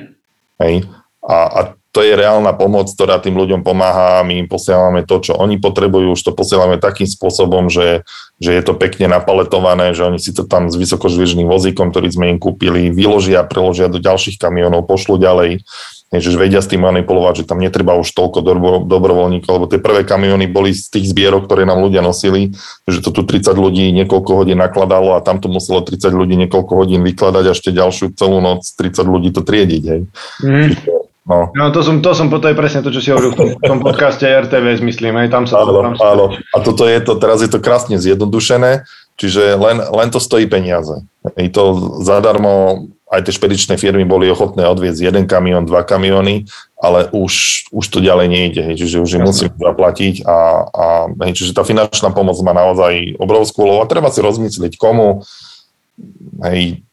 Hej. 0.65 0.75
A, 1.21 1.37
a 1.45 1.61
to 1.95 2.03
je 2.03 2.19
reálna 2.19 2.51
pomoc, 2.59 2.91
ktorá 2.91 3.23
tým 3.23 3.39
ľuďom 3.39 3.63
pomáha. 3.63 4.27
My 4.27 4.43
im 4.43 4.51
posielame 4.51 5.07
to, 5.07 5.23
čo 5.23 5.39
oni 5.39 5.63
potrebujú, 5.63 6.19
už 6.19 6.27
to 6.27 6.35
posielame 6.35 6.75
takým 6.83 7.07
spôsobom, 7.07 7.71
že, 7.71 8.03
že 8.43 8.51
je 8.51 8.63
to 8.67 8.75
pekne 8.75 9.15
napaletované, 9.15 9.95
že 9.95 10.03
oni 10.03 10.19
si 10.19 10.35
to 10.35 10.43
tam 10.43 10.67
s 10.67 10.75
vysokožviežným 10.75 11.47
vozíkom, 11.47 11.95
ktorý 11.95 12.11
sme 12.11 12.35
im 12.35 12.43
kúpili, 12.43 12.91
vyložia, 12.91 13.47
preložia 13.47 13.87
do 13.87 14.03
ďalších 14.03 14.43
kamionov, 14.43 14.91
pošlu 14.91 15.23
ďalej. 15.23 15.63
že 16.11 16.35
vedia 16.35 16.59
s 16.59 16.71
tým 16.71 16.83
manipulovať, 16.83 17.43
že 17.43 17.45
tam 17.47 17.63
netreba 17.63 17.95
už 17.95 18.11
toľko 18.11 18.43
dobrovoľníkov, 18.91 19.51
lebo 19.55 19.71
tie 19.71 19.79
prvé 19.79 20.03
kamiony 20.03 20.51
boli 20.51 20.75
z 20.75 20.99
tých 20.99 21.15
zbierok, 21.15 21.47
ktoré 21.47 21.63
nám 21.63 21.79
ľudia 21.79 22.03
nosili, 22.03 22.51
že 22.91 23.07
to 23.07 23.15
tu 23.15 23.23
30 23.23 23.55
ľudí 23.55 23.95
niekoľko 24.03 24.43
hodín 24.43 24.59
nakladalo 24.59 25.15
a 25.15 25.23
tam 25.23 25.39
to 25.39 25.47
muselo 25.47 25.79
30 25.79 26.11
ľudí 26.11 26.35
niekoľko 26.43 26.75
hodín 26.75 27.07
vykladať 27.07 27.45
a 27.47 27.55
ešte 27.55 27.71
ďalšiu 27.71 28.19
celú 28.19 28.43
noc 28.43 28.67
30 28.67 28.99
ľudí 29.07 29.31
to 29.31 29.47
triediť. 29.47 29.83
Hej. 29.87 30.01
Mm. 30.43 31.04
No. 31.25 31.49
no 31.57 31.73
to 31.73 31.81
som, 31.81 32.05
to 32.05 32.13
som, 32.13 32.29
to 32.29 32.53
je 32.53 32.53
presne 32.53 32.85
to, 32.85 32.93
čo 32.93 33.01
si 33.01 33.09
hovoril 33.09 33.33
v 33.33 33.37
tom, 33.41 33.49
v 33.57 33.65
tom 33.65 33.81
podcaste 33.81 34.29
RTV, 34.29 34.85
myslím, 34.85 35.17
aj 35.25 35.29
tam 35.33 35.49
sa 35.49 35.65
áno, 35.65 35.81
tam 35.81 35.97
sa... 35.97 36.13
áno. 36.13 36.37
A 36.53 36.57
toto 36.61 36.85
je 36.85 37.01
to, 37.01 37.17
teraz 37.17 37.41
je 37.41 37.49
to 37.49 37.65
krásne 37.65 37.97
zjednodušené, 37.97 38.85
čiže 39.17 39.57
len, 39.57 39.81
len 39.81 40.09
to 40.13 40.21
stojí 40.21 40.45
peniaze. 40.45 41.01
Je 41.41 41.49
to 41.49 41.97
zadarmo, 42.05 42.87
aj 43.09 43.25
tie 43.25 43.41
špedičné 43.41 43.81
firmy 43.81 44.05
boli 44.05 44.29
ochotné 44.29 44.69
odviezť 44.69 45.01
jeden 45.01 45.25
kamión, 45.25 45.65
dva 45.65 45.81
kamióny, 45.81 46.45
ale 46.77 47.09
už, 47.09 47.67
už 47.73 47.85
to 47.89 48.05
ďalej 48.05 48.29
nejde, 48.29 48.61
hej, 48.61 48.85
čiže 48.85 49.01
už 49.01 49.11
im 49.17 49.25
musím 49.25 49.49
zaplatiť 49.57 50.29
a, 50.29 50.39
a 50.69 50.85
hej, 51.25 51.33
čiže 51.41 51.57
tá 51.57 51.65
finančná 51.65 52.13
pomoc 52.13 52.37
má 52.45 52.53
naozaj 52.53 53.17
obrovskú 53.17 53.65
úlohu 53.65 53.81
a 53.81 53.89
treba 53.89 54.13
si 54.13 54.21
rozmyslieť 54.21 54.77
komu, 54.77 55.25
hej, 56.53 56.84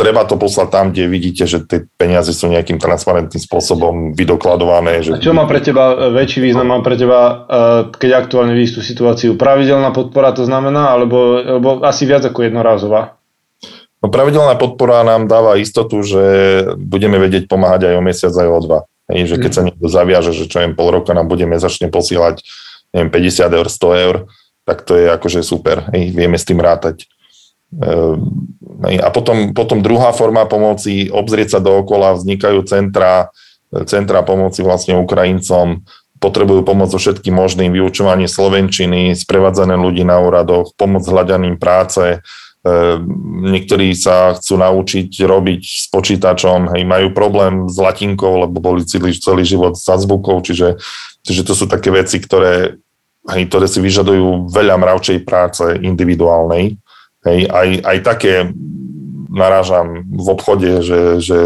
treba 0.00 0.24
to 0.24 0.40
poslať 0.40 0.68
tam, 0.72 0.84
kde 0.88 1.04
vidíte, 1.12 1.44
že 1.44 1.60
tie 1.68 1.84
peniaze 2.00 2.32
sú 2.32 2.48
nejakým 2.48 2.80
transparentným 2.80 3.36
spôsobom 3.36 4.16
vydokladované. 4.16 5.04
Že... 5.04 5.20
A 5.20 5.20
čo 5.20 5.36
má 5.36 5.44
pre 5.44 5.60
teba 5.60 5.92
e, 5.92 6.16
väčší 6.16 6.40
význam? 6.40 6.72
Má 6.72 6.80
pre 6.80 6.96
teba, 6.96 7.20
e, 7.20 7.34
keď 8.00 8.24
aktuálne 8.24 8.56
vidíš 8.56 8.80
tú 8.80 8.82
situáciu, 8.82 9.36
pravidelná 9.36 9.92
podpora 9.92 10.32
to 10.32 10.48
znamená, 10.48 10.96
alebo, 10.96 11.36
alebo 11.36 11.68
asi 11.84 12.08
viac 12.08 12.24
ako 12.24 12.48
jednorázová? 12.48 13.20
No, 14.00 14.08
pravidelná 14.08 14.56
podpora 14.56 15.04
nám 15.04 15.28
dáva 15.28 15.60
istotu, 15.60 16.00
že 16.00 16.24
budeme 16.80 17.20
vedieť 17.20 17.44
pomáhať 17.44 17.92
aj 17.92 17.94
o 18.00 18.02
mesiac, 18.02 18.32
aj 18.32 18.48
o 18.48 18.60
dva. 18.64 18.80
Hej, 19.12 19.36
že 19.36 19.36
keď 19.36 19.50
mhm. 19.52 19.56
sa 19.60 19.62
niekto 19.68 19.86
zaviaže, 19.92 20.32
že 20.32 20.48
čo 20.48 20.64
jem 20.64 20.72
pol 20.72 20.88
roka 20.88 21.12
nám 21.12 21.28
bude 21.28 21.44
mesačne 21.44 21.92
posielať 21.92 22.40
neviem, 22.96 23.12
50 23.12 23.58
eur, 23.60 23.66
100 23.68 24.04
eur, 24.08 24.16
tak 24.64 24.82
to 24.88 24.96
je 24.96 25.12
akože 25.12 25.44
super. 25.44 25.92
Hej, 25.92 26.16
vieme 26.16 26.40
s 26.40 26.48
tým 26.48 26.62
rátať. 26.62 27.04
Ehm, 27.70 28.50
a 28.82 29.08
potom, 29.14 29.54
potom 29.54 29.78
druhá 29.84 30.10
forma 30.10 30.42
pomoci, 30.48 31.06
obzrieť 31.06 31.58
sa 31.58 31.60
dookola, 31.62 32.18
vznikajú 32.18 32.66
centra, 32.66 33.30
centra 33.86 34.26
pomoci 34.26 34.66
vlastne 34.66 34.98
Ukrajincom, 34.98 35.86
potrebujú 36.18 36.66
pomoc 36.66 36.90
so 36.90 36.98
všetkým 36.98 37.32
možným, 37.32 37.70
vyučovanie 37.70 38.26
slovenčiny, 38.26 39.14
sprevádzané 39.14 39.78
ľudí 39.78 40.02
na 40.02 40.18
úradoch, 40.18 40.74
pomoc 40.74 41.06
hľadaným 41.06 41.56
práce, 41.62 42.18
ehm, 42.18 43.06
niektorí 43.54 43.94
sa 43.94 44.34
chcú 44.34 44.58
naučiť 44.58 45.08
robiť 45.22 45.62
s 45.62 45.86
počítačom, 45.94 46.74
hej, 46.74 46.82
majú 46.82 47.14
problém 47.14 47.70
s 47.70 47.78
latinkou, 47.78 48.50
lebo 48.50 48.58
boli 48.58 48.82
celý, 48.82 49.14
celý 49.14 49.46
život 49.46 49.78
s 49.78 49.86
azbukou, 49.86 50.42
čiže, 50.42 50.82
čiže 51.22 51.46
to 51.46 51.54
sú 51.54 51.70
také 51.70 51.94
veci, 51.94 52.18
ktoré, 52.18 52.82
hej, 53.30 53.42
ktoré 53.46 53.70
si 53.70 53.78
vyžadujú 53.78 54.50
veľa 54.50 54.74
mravčej 54.74 55.22
práce 55.22 55.62
individuálnej 55.78 56.80
Hej, 57.20 57.52
aj, 57.52 57.68
aj 57.84 57.98
také 58.00 58.32
narážam 59.30 60.08
v 60.08 60.26
obchode, 60.32 60.80
že, 60.80 61.20
že 61.20 61.38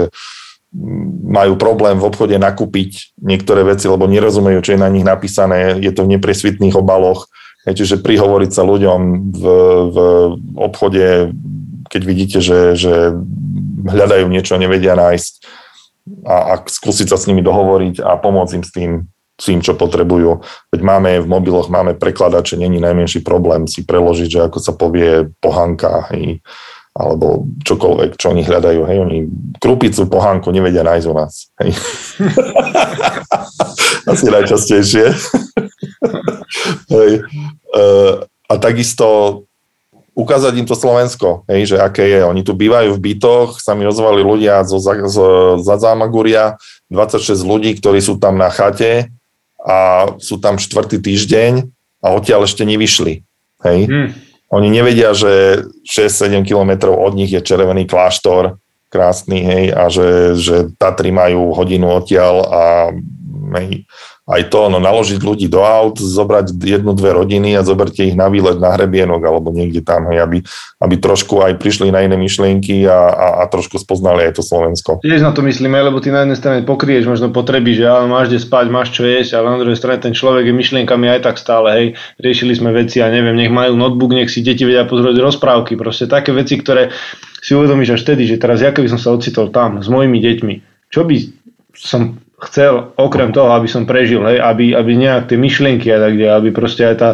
majú 1.25 1.55
problém 1.55 1.99
v 1.99 2.07
obchode 2.11 2.35
nakúpiť 2.35 3.15
niektoré 3.23 3.63
veci, 3.63 3.87
lebo 3.87 4.11
nerozumejú, 4.11 4.59
čo 4.63 4.75
je 4.75 4.83
na 4.83 4.91
nich 4.91 5.07
napísané, 5.07 5.79
je 5.79 5.91
to 5.95 6.03
v 6.07 6.19
nepresvitných 6.19 6.75
obaloch. 6.75 7.31
Hej, 7.67 7.85
čiže 7.85 8.03
prihovoriť 8.03 8.51
sa 8.51 8.63
ľuďom 8.67 9.01
v, 9.35 9.45
v 9.91 9.97
obchode, 10.59 11.33
keď 11.89 12.03
vidíte, 12.03 12.39
že, 12.43 12.75
že 12.75 13.15
hľadajú 13.87 14.27
niečo, 14.29 14.59
nevedia 14.59 14.99
nájsť 14.99 15.33
a, 16.27 16.37
a 16.37 16.55
skúsiť 16.61 17.09
sa 17.09 17.17
s 17.17 17.27
nimi 17.31 17.41
dohovoriť 17.41 18.05
a 18.05 18.19
pomôcť 18.21 18.55
im 18.59 18.65
s 18.65 18.73
tým, 18.73 18.91
tým, 19.35 19.59
čo 19.61 19.75
potrebujú. 19.75 20.43
Veď 20.71 20.81
máme 20.83 21.11
v 21.19 21.27
mobiloch, 21.27 21.67
máme 21.67 21.99
prekladače, 21.99 22.57
není 22.57 22.79
najmenší 22.79 23.21
problém 23.27 23.67
si 23.67 23.83
preložiť, 23.83 24.29
že 24.31 24.41
ako 24.47 24.59
sa 24.63 24.73
povie 24.79 25.27
pohanka, 25.43 26.07
hej, 26.15 26.39
alebo 26.95 27.43
čokoľvek, 27.67 28.15
čo 28.15 28.31
oni 28.31 28.47
hľadajú. 28.47 28.81
Hej, 28.87 28.99
oni 29.03 29.19
krupicu, 29.59 30.07
pohánku 30.07 30.55
nevedia 30.55 30.87
nájsť 30.87 31.07
u 31.11 31.15
nás. 31.19 31.51
Hej. 31.59 31.71
Asi 34.15 34.27
najčastejšie. 34.31 35.07
hej. 36.95 37.13
E, 37.75 37.83
a 38.23 38.55
takisto 38.63 39.43
ukázať 40.15 40.63
im 40.63 40.67
to 40.71 40.79
Slovensko, 40.79 41.43
hej, 41.51 41.75
že 41.75 41.77
aké 41.83 42.07
je. 42.07 42.23
Oni 42.23 42.47
tu 42.47 42.55
bývajú 42.55 42.95
v 42.95 43.03
bytoch, 43.03 43.59
sa 43.59 43.75
mi 43.75 43.83
ozvali 43.83 44.23
ľudia 44.23 44.63
zo, 44.63 44.79
zo, 44.79 44.95
zo 45.11 45.27
Zazamaguria, 45.59 46.55
26 46.87 47.43
ľudí, 47.43 47.75
ktorí 47.83 47.99
sú 47.99 48.23
tam 48.23 48.39
na 48.39 48.47
chate, 48.55 49.11
a 49.65 50.13
sú 50.21 50.37
tam 50.37 50.61
štvrtý 50.61 51.01
týždeň 51.01 51.53
a 52.05 52.13
odtiaľ 52.13 52.45
ešte 52.45 52.69
nevyšli. 52.69 53.25
Hej? 53.65 53.81
Hmm. 53.89 54.09
Oni 54.53 54.69
nevedia, 54.69 55.17
že 55.17 55.65
6-7 55.89 56.45
kilometrov 56.45 56.95
od 56.95 57.17
nich 57.17 57.33
je 57.33 57.41
červený 57.41 57.89
kláštor, 57.89 58.61
krásny, 58.93 59.43
hej, 59.43 59.65
a 59.75 59.91
že, 59.91 60.39
že 60.39 60.57
Tatry 60.79 61.11
majú 61.11 61.51
hodinu 61.51 61.91
odtiaľ 61.99 62.35
a 62.47 62.63
hej, 63.59 63.83
aj 64.25 64.49
to, 64.49 64.73
no 64.73 64.81
naložiť 64.81 65.21
ľudí 65.21 65.53
do 65.53 65.61
aut, 65.61 66.01
zobrať 66.01 66.57
jednu, 66.57 66.97
dve 66.97 67.13
rodiny 67.13 67.61
a 67.61 67.61
zoberte 67.61 68.09
ich 68.09 68.17
na 68.17 68.33
výlet 68.33 68.57
na 68.57 68.73
hrebienok 68.73 69.21
alebo 69.21 69.53
niekde 69.53 69.85
tam, 69.85 70.09
hej, 70.09 70.25
aby, 70.25 70.39
aby 70.81 70.95
trošku 70.97 71.45
aj 71.45 71.61
prišli 71.61 71.93
na 71.93 72.01
iné 72.01 72.17
myšlienky 72.17 72.89
a, 72.89 73.13
a, 73.13 73.27
a 73.41 73.53
trošku 73.53 73.77
spoznali 73.77 74.25
aj 74.25 74.41
to 74.41 74.43
Slovensko. 74.43 75.05
Tiež 75.05 75.21
na 75.21 75.37
to 75.37 75.45
myslíme, 75.45 75.77
lebo 75.77 76.01
ty 76.01 76.09
na 76.09 76.25
jednej 76.25 76.41
strane 76.41 76.65
pokrieš 76.65 77.05
možno 77.05 77.29
potreby, 77.37 77.77
že 77.77 77.85
ale 77.85 78.09
máš 78.09 78.33
kde 78.33 78.41
spať, 78.41 78.67
máš 78.73 78.97
čo 78.97 79.05
jesť, 79.05 79.37
ale 79.37 79.53
na 79.53 79.61
druhej 79.61 79.77
strane 79.77 80.01
ten 80.01 80.17
človek 80.17 80.49
je 80.49 80.57
myšlienkami 80.57 81.05
aj 81.13 81.21
tak 81.21 81.37
stále, 81.37 81.69
hej, 81.77 81.87
riešili 82.17 82.57
sme 82.57 82.73
veci 82.73 83.05
a 83.05 83.13
neviem, 83.13 83.37
nech 83.37 83.53
majú 83.53 83.77
notebook, 83.77 84.17
nech 84.17 84.33
si 84.33 84.41
deti 84.41 84.65
vedia 84.65 84.89
pozrieť 84.89 85.21
rozprávky, 85.21 85.77
proste 85.77 86.09
také 86.09 86.33
veci, 86.33 86.57
ktoré 86.57 86.89
si 87.45 87.53
uvedomíš 87.53 88.01
až 88.01 88.09
vtedy, 88.09 88.25
že 88.25 88.41
teraz 88.41 88.65
ja 88.65 88.73
keby 88.73 88.89
som 88.89 88.97
sa 88.97 89.13
ocitol 89.13 89.53
tam 89.53 89.85
s 89.85 89.89
mojimi 89.93 90.17
deťmi, 90.17 90.55
čo 90.89 91.05
by 91.05 91.17
som 91.77 92.24
chcel 92.43 92.95
okrem 92.99 93.31
toho, 93.31 93.55
aby 93.55 93.71
som 93.71 93.87
prežil, 93.87 94.23
hej, 94.27 94.43
aby, 94.43 94.75
aby 94.75 94.93
nejak 94.99 95.31
tie 95.31 95.39
myšlienky 95.39 95.89
a 95.95 95.99
tak 96.03 96.13
aby 96.19 96.49
proste 96.51 96.83
aj 96.87 96.97
tá 96.99 97.11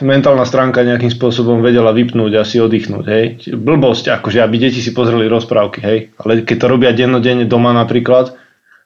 mentálna 0.00 0.46
stránka 0.46 0.86
nejakým 0.86 1.10
spôsobom 1.12 1.60
vedela 1.60 1.92
vypnúť 1.92 2.32
a 2.38 2.46
si 2.46 2.62
oddychnúť, 2.62 3.04
hej. 3.10 3.24
Blbosť, 3.52 4.08
akože 4.20 4.40
aby 4.40 4.56
deti 4.56 4.80
si 4.80 4.94
pozreli 4.94 5.28
rozprávky, 5.28 5.78
hej. 5.82 5.98
Ale 6.22 6.46
keď 6.46 6.56
to 6.56 6.66
robia 6.70 6.90
dennodenne 6.96 7.44
doma 7.44 7.74
napríklad, 7.74 8.36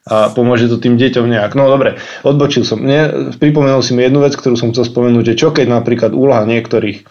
a 0.05 0.29
pomôže 0.29 0.69
to 0.69 0.77
tým 0.77 1.01
deťom 1.01 1.25
nejak. 1.25 1.57
No 1.57 1.65
dobre, 1.65 1.97
odbočil 2.21 2.61
som. 2.61 2.77
Mne, 2.77 3.33
pripomenul 3.41 3.81
si 3.81 3.97
mi 3.97 4.05
jednu 4.05 4.21
vec, 4.21 4.37
ktorú 4.37 4.53
som 4.53 4.69
chcel 4.69 4.85
spomenúť, 4.85 5.33
že 5.33 5.39
čo 5.39 5.49
keď 5.49 5.65
napríklad 5.65 6.13
úloha 6.13 6.45
niektorých, 6.45 7.01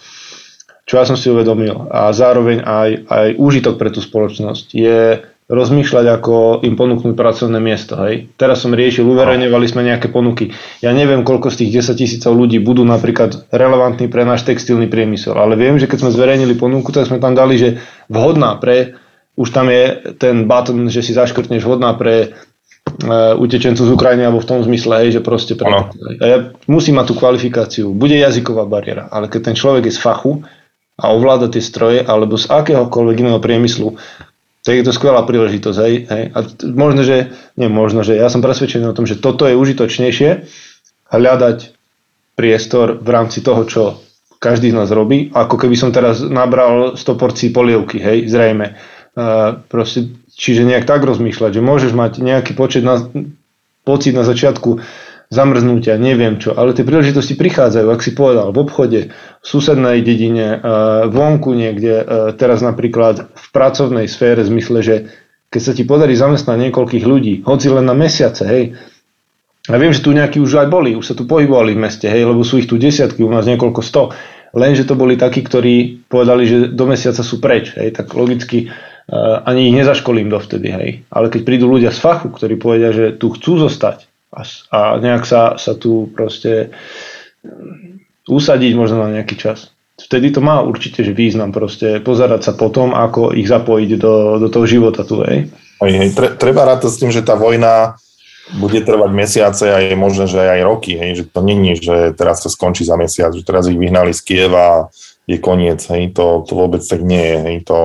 čo 0.87 0.95
ja 0.95 1.03
som 1.03 1.19
si 1.19 1.27
uvedomil, 1.27 1.91
a 1.91 2.15
zároveň 2.15 2.63
aj, 2.63 2.91
aj 3.11 3.29
úžitok 3.35 3.83
pre 3.83 3.91
tú 3.91 3.99
spoločnosť 3.99 4.67
je 4.71 5.27
rozmýšľať, 5.45 6.07
ako 6.09 6.65
im 6.65 6.73
ponúknuť 6.73 7.13
pracovné 7.13 7.61
miesto. 7.61 8.01
Hej. 8.01 8.33
Teraz 8.41 8.65
som 8.65 8.73
riešil, 8.73 9.05
uverejňovali 9.05 9.67
sme 9.69 9.85
nejaké 9.85 10.09
ponuky. 10.09 10.57
Ja 10.81 10.97
neviem, 10.97 11.21
koľko 11.21 11.53
z 11.53 11.65
tých 11.65 11.85
10 11.85 12.01
tisícov 12.01 12.33
ľudí 12.33 12.65
budú 12.65 12.81
napríklad 12.81 13.53
relevantní 13.53 14.09
pre 14.09 14.25
náš 14.25 14.49
textilný 14.49 14.89
priemysel, 14.89 15.37
ale 15.37 15.61
viem, 15.61 15.77
že 15.77 15.85
keď 15.85 16.09
sme 16.09 16.17
zverejnili 16.17 16.57
ponuku, 16.57 16.89
tak 16.97 17.13
sme 17.13 17.21
tam 17.21 17.37
dali, 17.37 17.61
že 17.61 17.77
vhodná 18.09 18.57
pre, 18.57 18.97
už 19.37 19.53
tam 19.53 19.69
je 19.69 20.17
ten 20.17 20.49
button, 20.49 20.89
že 20.89 21.05
si 21.05 21.13
zaškrtneš 21.13 21.61
vhodná 21.61 21.93
pre 21.93 22.33
uh, 23.05 23.37
utečencov 23.37 23.85
z 23.85 23.93
Ukrajiny 23.93 24.25
alebo 24.25 24.41
v 24.41 24.49
tom 24.49 24.65
zmysle, 24.65 25.05
hej, 25.05 25.21
že 25.21 25.21
proste 25.21 25.61
pre... 25.61 25.69
A 25.69 26.25
ja 26.25 26.39
musím 26.65 26.97
mať 26.97 27.13
tú 27.13 27.15
kvalifikáciu. 27.21 27.93
Bude 27.93 28.17
jazyková 28.17 28.65
bariéra, 28.65 29.13
ale 29.13 29.29
keď 29.29 29.53
ten 29.53 29.57
človek 29.61 29.93
je 29.93 29.97
z 29.97 30.01
fachu 30.01 30.41
a 30.97 31.13
ovláda 31.13 31.53
tie 31.53 31.61
stroje 31.61 32.01
alebo 32.01 32.41
z 32.41 32.49
akéhokoľvek 32.49 33.17
iného 33.29 33.41
priemyslu, 33.45 34.01
tak 34.65 34.81
je 34.81 34.85
to 34.89 34.97
skvelá 34.97 35.21
príležitosť. 35.29 35.79
Hej, 35.85 35.95
hej. 36.09 36.25
A 36.33 36.39
možno, 36.73 37.05
že, 37.05 37.37
nie 37.61 37.69
možno, 37.69 38.01
že 38.01 38.17
ja 38.17 38.33
som 38.33 38.41
presvedčený 38.41 38.89
o 38.89 38.97
tom, 38.97 39.05
že 39.05 39.21
toto 39.21 39.45
je 39.45 39.53
užitočnejšie 39.53 40.49
hľadať 41.13 41.59
priestor 42.35 42.99
v 42.99 43.09
rámci 43.13 43.45
toho, 43.45 43.63
čo 43.69 43.83
každý 44.41 44.73
z 44.73 44.77
nás 44.77 44.91
robí, 44.93 45.33
ako 45.33 45.57
keby 45.57 45.77
som 45.77 45.93
teraz 45.93 46.21
nabral 46.21 46.97
100 46.97 47.21
porcií 47.21 47.49
polievky, 47.53 48.01
hej, 48.01 48.29
zrejme. 48.29 48.77
Uh, 49.15 49.63
proste, 49.71 50.11
čiže 50.35 50.67
nejak 50.67 50.91
tak 50.91 51.07
rozmýšľať, 51.07 51.55
že 51.55 51.63
môžeš 51.63 51.93
mať 51.95 52.19
nejaký 52.19 52.53
počet 52.59 52.83
na, 52.83 52.99
pocit 53.87 54.11
na 54.11 54.27
začiatku 54.27 54.83
zamrznutia, 55.35 55.99
neviem 55.99 56.39
čo, 56.39 56.55
ale 56.55 56.73
tie 56.73 56.87
príležitosti 56.87 57.35
prichádzajú, 57.35 57.91
ak 57.91 58.01
si 58.01 58.15
povedal, 58.15 58.55
v 58.55 58.59
obchode, 58.63 59.01
v 59.11 59.47
susednej 59.47 60.01
dedine, 60.07 60.57
uh, 60.57 61.11
vonku 61.11 61.51
niekde, 61.53 61.95
uh, 61.99 62.05
teraz 62.39 62.63
napríklad 62.63 63.35
v 63.35 63.47
pracovnej 63.51 64.07
sfére, 64.07 64.47
v 64.47 64.51
zmysle, 64.55 64.79
že 64.81 64.97
keď 65.51 65.61
sa 65.61 65.73
ti 65.75 65.83
podarí 65.83 66.15
zamestnať 66.15 66.71
niekoľkých 66.71 67.05
ľudí, 67.05 67.35
hoci 67.43 67.67
len 67.71 67.87
na 67.87 67.95
mesiace, 67.99 68.47
hej, 68.47 68.65
a 69.65 69.81
viem, 69.81 69.97
že 69.97 70.05
tu 70.05 70.13
nejakí 70.13 70.39
už 70.39 70.61
aj 70.61 70.69
boli, 70.69 70.93
už 70.93 71.13
sa 71.13 71.17
tu 71.17 71.25
pohybovali 71.25 71.73
v 71.73 71.83
meste, 71.89 72.05
hej, 72.05 72.29
lebo 72.29 72.45
sú 72.45 72.61
ich 72.61 72.69
tu 72.69 72.77
desiatky, 72.77 73.25
u 73.25 73.33
nás 73.33 73.49
niekoľko 73.49 73.81
sto. 73.81 74.13
Lenže 74.55 74.85
to 74.85 74.95
boli 74.95 75.17
takí, 75.17 75.41
ktorí 75.41 76.05
povedali, 76.07 76.45
že 76.45 76.57
do 76.69 76.85
mesiaca 76.85 77.25
sú 77.25 77.41
preč, 77.41 77.73
hej, 77.75 77.97
tak 77.97 78.13
logicky 78.13 78.69
uh, 78.69 79.41
ani 79.49 79.73
ich 79.73 79.75
nezaškolím 79.75 80.29
dovtedy, 80.29 80.69
hej. 80.69 80.91
Ale 81.09 81.33
keď 81.33 81.41
prídu 81.49 81.67
ľudia 81.67 81.97
z 81.97 81.99
fachu, 81.99 82.29
ktorí 82.29 82.61
povedia, 82.61 82.93
že 82.93 83.17
tu 83.17 83.33
chcú 83.33 83.57
zostať 83.57 84.14
a, 84.35 84.43
a 84.75 84.79
nejak 84.99 85.25
sa, 85.25 85.55
sa 85.55 85.79
tu 85.79 86.11
proste 86.11 86.75
usadiť 88.27 88.73
možno 88.75 89.07
na 89.07 89.21
nejaký 89.21 89.39
čas, 89.39 89.71
vtedy 90.01 90.35
to 90.35 90.43
má 90.43 90.59
určite 90.65 91.07
že 91.07 91.15
význam 91.15 91.55
proste 91.55 92.03
pozerať 92.03 92.51
sa 92.51 92.53
potom, 92.59 92.93
ako 92.93 93.31
ich 93.37 93.47
zapojiť 93.47 93.91
do, 93.97 94.43
do 94.43 94.49
toho 94.51 94.67
života 94.67 95.07
tu, 95.07 95.23
hej. 95.23 95.49
Hej, 95.83 95.93
hej, 96.01 96.09
treba 96.39 96.67
rátať 96.67 96.91
s 96.91 97.01
tým, 97.01 97.11
že 97.15 97.23
tá 97.23 97.39
vojna 97.39 97.99
bude 98.61 98.85
trvať 98.85 99.11
mesiace 99.15 99.65
a 99.73 99.81
je 99.81 99.97
možné, 99.97 100.29
že 100.29 100.37
aj 100.37 100.61
roky, 100.69 100.99
hej, 101.01 101.23
že 101.23 101.25
to 101.31 101.41
není, 101.41 101.81
že 101.81 102.13
teraz 102.13 102.45
sa 102.45 102.53
skončí 102.53 102.85
za 102.85 102.99
mesiac, 103.01 103.33
že 103.33 103.47
teraz 103.47 103.65
ich 103.71 103.79
vyhnali 103.79 104.13
z 104.13 104.21
Kieva 104.21 104.65
a 104.65 104.79
je 105.25 105.41
koniec, 105.41 105.81
hej, 105.89 106.13
to, 106.13 106.45
to 106.45 106.53
vôbec 106.53 106.85
tak 106.85 107.01
nie 107.01 107.25
je, 107.25 107.39
hej, 107.41 107.57
to 107.65 107.79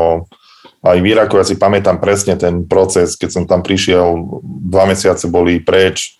aj 0.79 0.97
v 1.03 1.11
Iraku 1.11 1.35
ja 1.39 1.43
si 1.43 1.59
pamätám 1.59 1.99
presne 1.99 2.39
ten 2.39 2.63
proces, 2.63 3.19
keď 3.19 3.29
som 3.31 3.43
tam 3.43 3.59
prišiel, 3.59 4.15
dva 4.43 4.87
mesiace 4.87 5.27
boli 5.27 5.59
preč, 5.59 6.15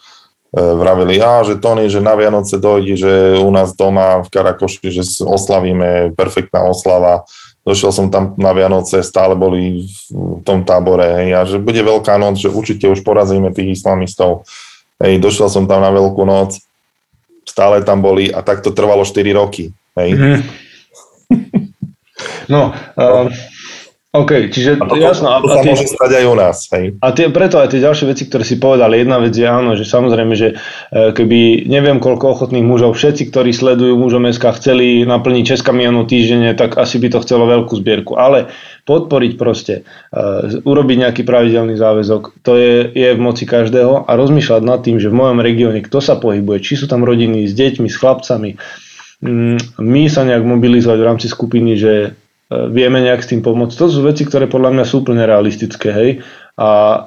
e, 0.50 0.62
vravili, 0.62 1.22
a 1.22 1.46
že 1.46 1.62
Tony, 1.62 1.90
že 1.90 2.02
na 2.02 2.18
Vianoce 2.18 2.58
dojde, 2.58 2.96
že 2.98 3.12
u 3.40 3.52
nás 3.54 3.74
doma 3.74 4.22
v 4.26 4.30
Karakoši, 4.30 4.90
že 4.90 5.04
oslavíme, 5.26 6.14
perfektná 6.14 6.66
oslava, 6.66 7.26
došiel 7.66 7.92
som 7.94 8.08
tam 8.10 8.34
na 8.38 8.54
Vianoce, 8.54 9.06
stále 9.06 9.38
boli 9.38 9.86
v 10.10 10.42
tom 10.42 10.66
tábore, 10.66 11.06
hej, 11.24 11.30
a 11.38 11.42
že 11.46 11.58
bude 11.62 11.82
veľká 11.82 12.18
noc, 12.18 12.42
že 12.42 12.50
určite 12.50 12.90
už 12.90 13.06
porazíme 13.06 13.54
tých 13.54 13.78
islamistov. 13.82 14.50
Hej, 15.00 15.22
došiel 15.22 15.48
som 15.48 15.64
tam 15.70 15.86
na 15.86 15.94
veľkú 15.94 16.24
noc, 16.26 16.60
stále 17.48 17.82
tam 17.86 18.02
boli 18.02 18.30
a 18.30 18.42
tak 18.42 18.66
to 18.66 18.74
trvalo 18.74 19.06
4 19.06 19.22
roky. 19.34 19.72
Hej. 19.96 20.10
Mm. 20.18 20.42
No, 22.50 22.74
uh, 22.98 23.30
OK, 24.10 24.50
čiže 24.50 24.82
a 24.82 24.90
to, 24.90 24.98
jasno. 24.98 25.30
A, 25.30 25.38
to 25.38 25.54
sa 25.54 25.62
a 25.62 25.66
tie, 25.66 25.78
môže 25.78 25.86
stať 25.86 26.12
aj 26.18 26.26
u 26.26 26.34
nás. 26.34 26.58
Hej. 26.74 26.98
A 26.98 27.14
tie, 27.14 27.30
preto 27.30 27.62
aj 27.62 27.70
tie 27.70 27.78
ďalšie 27.78 28.10
veci, 28.10 28.26
ktoré 28.26 28.42
si 28.42 28.58
povedali, 28.58 29.06
jedna 29.06 29.22
vec 29.22 29.38
je 29.38 29.46
áno, 29.46 29.78
že 29.78 29.86
samozrejme, 29.86 30.34
že 30.34 30.58
e, 30.90 31.14
keby 31.14 31.70
neviem 31.70 32.02
koľko 32.02 32.34
ochotných 32.34 32.66
mužov, 32.66 32.98
všetci, 32.98 33.30
ktorí 33.30 33.54
sledujú 33.54 34.02
mužom 34.02 34.26
SK, 34.34 34.58
chceli 34.58 35.06
naplniť 35.06 35.54
6 35.54 35.62
kamionov 35.62 36.10
týždenne, 36.10 36.58
tak 36.58 36.82
asi 36.82 36.98
by 36.98 37.14
to 37.14 37.22
chcelo 37.22 37.46
veľkú 37.46 37.78
zbierku. 37.78 38.18
Ale 38.18 38.50
podporiť 38.90 39.38
proste, 39.38 39.86
uh, 40.10 40.58
urobiť 40.66 40.98
nejaký 41.06 41.22
pravidelný 41.22 41.78
záväzok, 41.78 42.42
to 42.42 42.58
je, 42.58 42.90
je 42.90 43.10
v 43.14 43.22
moci 43.22 43.46
každého 43.46 44.10
a 44.10 44.12
rozmýšľať 44.18 44.62
nad 44.66 44.82
tým, 44.82 44.98
že 44.98 45.14
v 45.14 45.22
mojom 45.22 45.38
regióne 45.38 45.86
kto 45.86 46.02
sa 46.02 46.18
pohybuje, 46.18 46.66
či 46.66 46.82
sú 46.82 46.90
tam 46.90 47.06
rodiny 47.06 47.46
s 47.46 47.54
deťmi, 47.54 47.86
s 47.86 48.02
chlapcami, 48.02 48.58
mm, 49.22 49.78
my 49.78 50.04
sa 50.10 50.26
nejak 50.26 50.42
mobilizovať 50.42 50.98
v 50.98 51.06
rámci 51.06 51.28
skupiny, 51.30 51.78
že 51.78 52.18
vieme 52.50 52.98
nejak 53.06 53.22
s 53.22 53.30
tým 53.30 53.46
pomôcť. 53.46 53.78
To 53.78 53.86
sú 53.94 54.02
veci, 54.02 54.26
ktoré 54.26 54.50
podľa 54.50 54.74
mňa 54.74 54.86
sú 54.86 55.06
úplne 55.06 55.22
realistické, 55.30 55.94
hej. 55.94 56.12
A 56.60 56.70
e, 56.70 57.00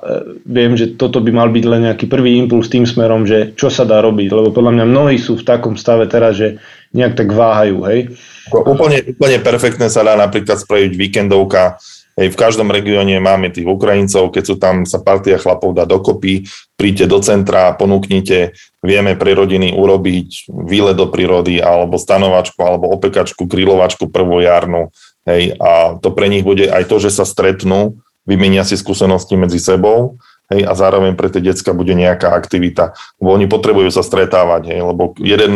viem, 0.48 0.78
že 0.78 0.94
toto 0.94 1.18
by 1.18 1.34
mal 1.34 1.50
byť 1.50 1.64
len 1.66 1.90
nejaký 1.90 2.06
prvý 2.06 2.38
impuls 2.38 2.70
tým 2.70 2.86
smerom, 2.86 3.26
že 3.26 3.52
čo 3.58 3.68
sa 3.68 3.82
dá 3.82 4.00
robiť, 4.00 4.32
lebo 4.32 4.54
podľa 4.54 4.80
mňa 4.80 4.84
mnohí 4.86 5.18
sú 5.18 5.36
v 5.36 5.44
takom 5.44 5.74
stave 5.74 6.06
teraz, 6.06 6.38
že 6.38 6.62
nejak 6.94 7.18
tak 7.18 7.28
váhajú, 7.34 7.84
hej. 7.90 8.14
Úplne, 8.54 9.18
úplne 9.18 9.38
perfektne 9.42 9.90
sa 9.90 10.06
dá 10.06 10.14
napríklad 10.14 10.62
spraviť 10.62 10.92
víkendovka, 10.94 11.76
Hej, 12.22 12.38
v 12.38 12.38
každom 12.38 12.70
regióne 12.70 13.18
máme 13.18 13.50
tých 13.50 13.66
Ukrajincov, 13.66 14.30
keď 14.30 14.44
sú 14.46 14.54
tam 14.54 14.86
sa 14.86 15.02
partia 15.02 15.42
chlapov 15.42 15.74
dá 15.74 15.82
dokopy, 15.82 16.46
príďte 16.78 17.10
do 17.10 17.18
centra, 17.18 17.74
ponúknite, 17.74 18.54
vieme 18.78 19.18
pre 19.18 19.34
rodiny 19.34 19.74
urobiť 19.74 20.46
výlet 20.70 20.94
do 20.94 21.10
prírody, 21.10 21.58
alebo 21.58 21.98
stanovačku, 21.98 22.62
alebo 22.62 22.94
opekačku, 22.94 23.50
grilovačku 23.50 24.06
prvojarnú, 24.06 24.94
Hej, 25.22 25.54
a 25.62 25.98
to 26.02 26.10
pre 26.10 26.26
nich 26.26 26.42
bude 26.42 26.66
aj 26.66 26.90
to, 26.90 26.98
že 26.98 27.14
sa 27.14 27.22
stretnú, 27.22 28.02
vymenia 28.26 28.66
si 28.66 28.74
skúsenosti 28.74 29.38
medzi 29.38 29.62
sebou 29.62 30.18
hej, 30.52 30.68
a 30.68 30.72
zároveň 30.76 31.16
pre 31.16 31.32
tie 31.32 31.40
decka 31.40 31.72
bude 31.72 31.96
nejaká 31.96 32.30
aktivita. 32.30 32.92
Lebo 33.18 33.34
oni 33.34 33.46
potrebujú 33.48 33.88
sa 33.88 34.04
stretávať, 34.04 34.76
hej, 34.76 34.80
lebo 34.84 35.16
jeden, 35.18 35.52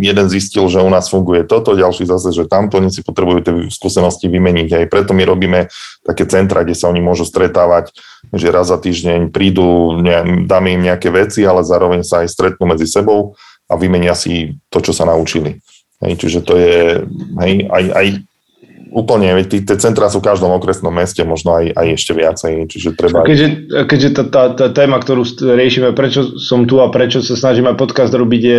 jeden 0.00 0.26
zistil, 0.32 0.66
že 0.66 0.80
u 0.80 0.90
nás 0.90 1.12
funguje 1.12 1.44
toto, 1.44 1.76
ďalší 1.76 2.08
zase, 2.08 2.32
že 2.32 2.48
tamto, 2.48 2.80
oni 2.80 2.88
si 2.88 3.04
potrebujú 3.04 3.38
tie 3.44 3.54
skúsenosti 3.68 4.26
vymeniť. 4.26 4.68
Hej. 4.72 4.84
Preto 4.88 5.12
my 5.12 5.22
robíme 5.28 5.68
také 6.02 6.24
centra, 6.24 6.64
kde 6.64 6.74
sa 6.74 6.88
oni 6.88 7.04
môžu 7.04 7.28
stretávať, 7.28 7.92
že 8.32 8.48
raz 8.48 8.72
za 8.72 8.80
týždeň 8.80 9.28
prídu, 9.30 9.96
ne, 10.00 10.46
dáme 10.48 10.72
im 10.74 10.82
nejaké 10.84 11.12
veci, 11.12 11.44
ale 11.44 11.66
zároveň 11.66 12.02
sa 12.02 12.24
aj 12.24 12.32
stretnú 12.32 12.64
medzi 12.64 12.88
sebou 12.88 13.36
a 13.70 13.76
vymenia 13.78 14.16
si 14.16 14.58
to, 14.72 14.82
čo 14.82 14.90
sa 14.90 15.06
naučili. 15.06 15.62
Hej, 16.00 16.16
čiže 16.16 16.40
to 16.40 16.56
je, 16.56 17.04
hej, 17.44 17.52
aj, 17.68 17.84
aj 17.92 18.06
Úplne, 18.90 19.46
tie 19.46 19.76
centrá 19.78 20.10
sú 20.10 20.18
v 20.18 20.34
každom 20.34 20.50
okresnom 20.50 20.90
meste, 20.90 21.22
možno 21.22 21.62
aj, 21.62 21.78
aj 21.78 21.86
ešte 21.94 22.10
viacej, 22.10 22.52
čiže 22.66 22.98
treba... 22.98 23.22
Keďže, 23.22 23.46
keďže 23.86 24.08
tá, 24.18 24.24
tá, 24.26 24.42
tá 24.50 24.66
téma, 24.74 24.98
ktorú 24.98 25.22
riešime, 25.38 25.94
prečo 25.94 26.34
som 26.42 26.66
tu 26.66 26.82
a 26.82 26.90
prečo 26.90 27.22
sa 27.22 27.38
snažíme 27.38 27.78
podcast 27.78 28.10
robiť, 28.10 28.42
je 28.42 28.58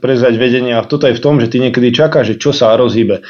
prezať 0.00 0.34
vedenie 0.40 0.72
a 0.72 0.80
toto 0.80 1.04
je 1.04 1.12
v 1.12 1.20
tom, 1.20 1.44
že 1.44 1.52
ty 1.52 1.60
niekedy 1.60 1.92
čakáš, 1.92 2.32
že 2.32 2.40
čo 2.40 2.56
sa 2.56 2.72
rozhýbe. 2.72 3.20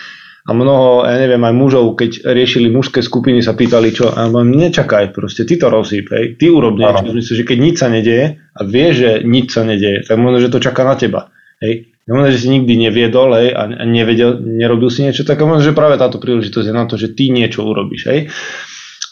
A 0.47 0.55
mnoho, 0.55 1.03
ja 1.03 1.19
neviem, 1.19 1.43
aj 1.43 1.55
mužov, 1.59 1.99
keď 1.99 2.31
riešili 2.31 2.71
mužské 2.71 3.03
skupiny, 3.03 3.43
sa 3.43 3.59
pýtali, 3.59 3.91
čo, 3.91 4.15
a 4.15 4.31
nečakaj, 4.31 5.11
proste, 5.11 5.43
ty 5.43 5.59
to 5.59 5.67
rozhýb, 5.67 6.07
hej, 6.15 6.39
ty 6.39 6.47
urob 6.47 6.79
niečo. 6.79 7.11
Myslím, 7.11 7.37
že 7.43 7.49
keď 7.51 7.59
nič 7.59 7.75
sa 7.83 7.91
nedieje 7.91 8.39
a 8.55 8.61
vie, 8.63 8.87
že 8.95 9.27
nič 9.27 9.51
sa 9.51 9.67
nedieje, 9.67 10.07
tak 10.07 10.15
možno, 10.15 10.39
že 10.39 10.55
to 10.55 10.63
čaká 10.63 10.87
na 10.87 10.95
teba. 10.95 11.35
Hej. 11.59 11.96
Možno, 12.07 12.31
že 12.31 12.39
si 12.39 12.49
nikdy 12.55 12.87
neviedol 12.87 13.35
hej, 13.35 13.51
a 13.51 13.67
nevedel, 13.83 14.39
nerobil 14.39 14.95
si 14.95 15.03
niečo, 15.03 15.27
tak 15.27 15.43
možno, 15.43 15.67
že 15.67 15.75
práve 15.75 15.99
táto 15.99 16.23
príležitosť 16.23 16.67
je 16.71 16.75
na 16.75 16.87
to, 16.87 16.95
že 16.95 17.19
ty 17.19 17.35
niečo 17.35 17.67
urobíš. 17.67 18.03
Hej. 18.07 18.21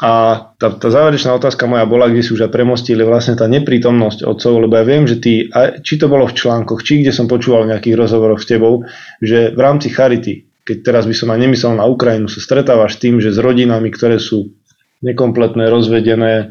A 0.03 0.11
tá, 0.59 0.69
tá 0.75 0.89
záverečná 0.91 1.35
otázka 1.35 1.67
moja 1.67 1.87
bola, 1.87 2.07
kde 2.07 2.23
si 2.23 2.31
už 2.35 2.47
aj 2.47 2.55
premostili 2.55 3.03
vlastne 3.03 3.35
tá 3.35 3.51
neprítomnosť 3.51 4.27
otcov, 4.27 4.53
lebo 4.63 4.79
ja 4.79 4.87
viem, 4.87 5.07
že 5.07 5.19
ty, 5.19 5.51
či 5.83 5.95
to 5.99 6.07
bolo 6.07 6.27
v 6.31 6.39
článkoch, 6.39 6.87
či 6.87 7.03
kde 7.03 7.15
som 7.15 7.27
počúval 7.27 7.67
v 7.67 7.75
nejakých 7.75 7.99
rozhovoroch 7.99 8.43
s 8.43 8.47
tebou, 8.47 8.87
že 9.19 9.55
v 9.55 9.61
rámci 9.63 9.91
Charity, 9.91 10.63
keď 10.67 10.77
teraz 10.83 11.05
by 11.07 11.15
som 11.15 11.31
aj 11.35 11.39
nemyslel 11.47 11.79
na 11.79 11.87
Ukrajinu, 11.87 12.27
sa 12.31 12.43
stretávaš 12.43 12.99
tým, 12.99 13.19
že 13.19 13.35
s 13.35 13.39
rodinami, 13.39 13.91
ktoré 13.91 14.19
sú 14.23 14.55
nekompletné, 15.03 15.67
rozvedené, 15.67 16.35
e, 16.35 16.45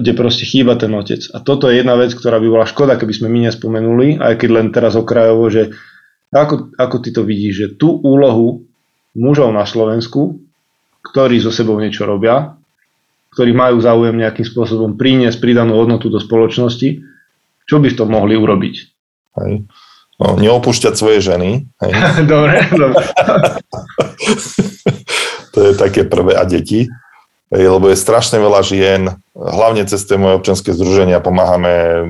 kde 0.00 0.12
proste 0.16 0.48
chýba 0.48 0.78
ten 0.78 0.94
otec. 0.94 1.20
A 1.34 1.42
toto 1.42 1.68
je 1.68 1.82
jedna 1.82 1.98
vec, 1.98 2.14
ktorá 2.14 2.40
by 2.40 2.48
bola 2.48 2.66
škoda, 2.66 2.96
keby 2.96 3.12
sme 3.12 3.28
my 3.28 3.50
nespomenuli, 3.50 4.16
aj 4.16 4.34
keď 4.40 4.48
len 4.48 4.66
teraz 4.72 4.96
okrajovo, 4.96 5.50
že 5.52 5.76
ako, 6.32 6.76
ako 6.76 6.96
ty 7.00 7.08
to 7.12 7.22
vidíš, 7.24 7.54
že 7.54 7.68
tú 7.80 8.00
úlohu 8.00 8.68
mužov 9.16 9.52
na 9.52 9.64
Slovensku, 9.64 10.40
ktorí 11.00 11.40
so 11.40 11.48
sebou 11.48 11.80
niečo 11.80 12.04
robia, 12.04 12.58
ktorí 13.32 13.54
majú 13.54 13.80
záujem 13.80 14.16
nejakým 14.18 14.44
spôsobom 14.44 14.98
priniesť 14.98 15.38
pridanú 15.40 15.78
hodnotu 15.78 16.12
do 16.12 16.20
spoločnosti, 16.20 17.00
čo 17.68 17.76
by 17.80 17.88
to 17.92 18.04
mohli 18.08 18.34
urobiť? 18.36 18.74
Hej. 19.44 19.68
No, 20.18 20.34
neopúšťať 20.34 20.94
svoje 20.98 21.22
ženy. 21.22 21.62
Hej. 21.78 21.92
dobre, 22.32 22.66
dobre. 22.74 23.04
to 25.54 25.58
je 25.62 25.72
také 25.78 26.02
prvé. 26.08 26.34
A 26.34 26.42
deti? 26.42 26.90
Lebo 27.48 27.88
je 27.88 27.96
strašne 27.96 28.36
veľa 28.36 28.60
žien, 28.60 29.02
hlavne 29.32 29.86
cez 29.88 30.04
tie 30.04 30.20
moje 30.20 30.36
občanské 30.36 30.76
združenia 30.76 31.24
pomáhame 31.24 32.04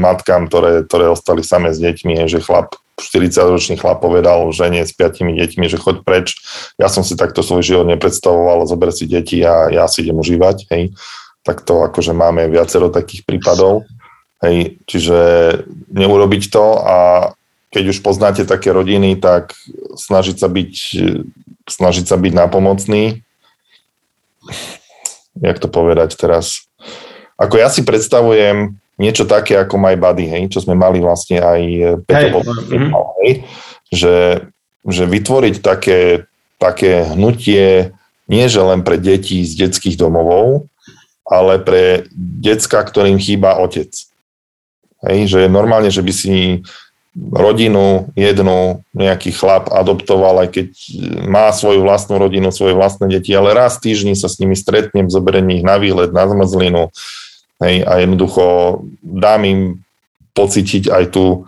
matkám, 0.00 0.48
ktoré, 0.48 0.88
ktoré 0.88 1.12
ostali 1.12 1.44
same 1.44 1.74
s 1.74 1.78
deťmi, 1.82 2.24
že 2.24 2.40
chlap, 2.40 2.80
40-ročný 2.96 3.76
chlap 3.76 4.00
povedal 4.00 4.48
žene 4.54 4.80
s 4.80 4.94
piatimi 4.94 5.36
deťmi, 5.36 5.66
že 5.68 5.80
choď 5.80 6.06
preč. 6.06 6.38
Ja 6.80 6.86
som 6.88 7.04
si 7.04 7.18
takto 7.18 7.44
svoj 7.44 7.64
život 7.64 7.86
nepredstavoval, 7.88 8.68
zober 8.68 8.94
si 8.94 9.10
deti 9.10 9.42
a 9.42 9.68
ja 9.68 9.84
si 9.90 10.06
idem 10.06 10.20
užívať. 10.20 10.70
Hej. 10.70 10.94
Tak 11.42 11.66
to 11.66 11.82
akože 11.82 12.14
máme 12.14 12.46
viacero 12.46 12.92
takých 12.92 13.26
prípadov. 13.26 13.84
Hej. 14.40 14.78
Čiže 14.86 15.18
neurobiť 15.90 16.42
to 16.52 16.64
a 16.78 16.98
keď 17.72 17.84
už 17.96 17.98
poznáte 18.04 18.44
také 18.44 18.68
rodiny, 18.68 19.16
tak 19.16 19.56
snažiť 19.96 20.36
sa 20.36 20.48
byť, 20.52 20.72
snažiť 21.64 22.04
sa 22.04 22.20
byť 22.20 22.32
napomocný, 22.36 23.24
jak 25.40 25.58
to 25.58 25.68
povedať 25.68 26.14
teraz, 26.16 26.66
ako 27.40 27.58
ja 27.58 27.68
si 27.72 27.82
predstavujem 27.82 28.76
niečo 29.00 29.24
také 29.24 29.56
ako 29.58 29.80
My 29.80 29.96
Body, 29.96 30.28
hej, 30.28 30.52
čo 30.52 30.62
sme 30.62 30.76
mali 30.76 31.00
vlastne 31.00 31.40
aj 31.40 31.60
Peťo 32.04 32.38
hey. 32.44 32.92
hej, 33.24 33.32
že, 33.88 34.16
že 34.86 35.04
vytvoriť 35.08 35.64
také, 35.64 36.28
také 36.60 37.08
hnutie 37.10 37.96
nie 38.30 38.46
že 38.46 38.62
len 38.62 38.80
pre 38.86 38.96
deti 38.96 39.42
z 39.44 39.66
detských 39.66 39.98
domovov, 39.98 40.70
ale 41.26 41.60
pre 41.60 42.06
decka, 42.16 42.80
ktorým 42.80 43.18
chýba 43.18 43.58
otec. 43.60 43.92
Hej, 45.02 45.18
že 45.34 45.40
normálne, 45.50 45.90
že 45.90 46.00
by 46.00 46.12
si 46.14 46.62
rodinu, 47.12 48.08
jednu, 48.16 48.80
nejaký 48.96 49.36
chlap 49.36 49.68
adoptoval, 49.68 50.44
aj 50.44 50.48
keď 50.48 50.66
má 51.28 51.52
svoju 51.52 51.84
vlastnú 51.84 52.16
rodinu, 52.16 52.48
svoje 52.48 52.72
vlastné 52.72 53.08
deti, 53.12 53.36
ale 53.36 53.52
raz 53.52 53.76
týždni 53.76 54.16
sa 54.16 54.32
s 54.32 54.40
nimi 54.40 54.56
stretnem, 54.56 55.12
zoberiem 55.12 55.44
ich 55.52 55.64
na 55.64 55.76
výlet, 55.76 56.08
na 56.08 56.24
zmrzlinu 56.24 56.88
hej, 57.60 57.84
a 57.84 57.92
jednoducho 58.00 58.44
dám 59.04 59.44
im 59.44 59.60
pocítiť 60.32 60.88
aj 60.88 61.04
tú, 61.12 61.44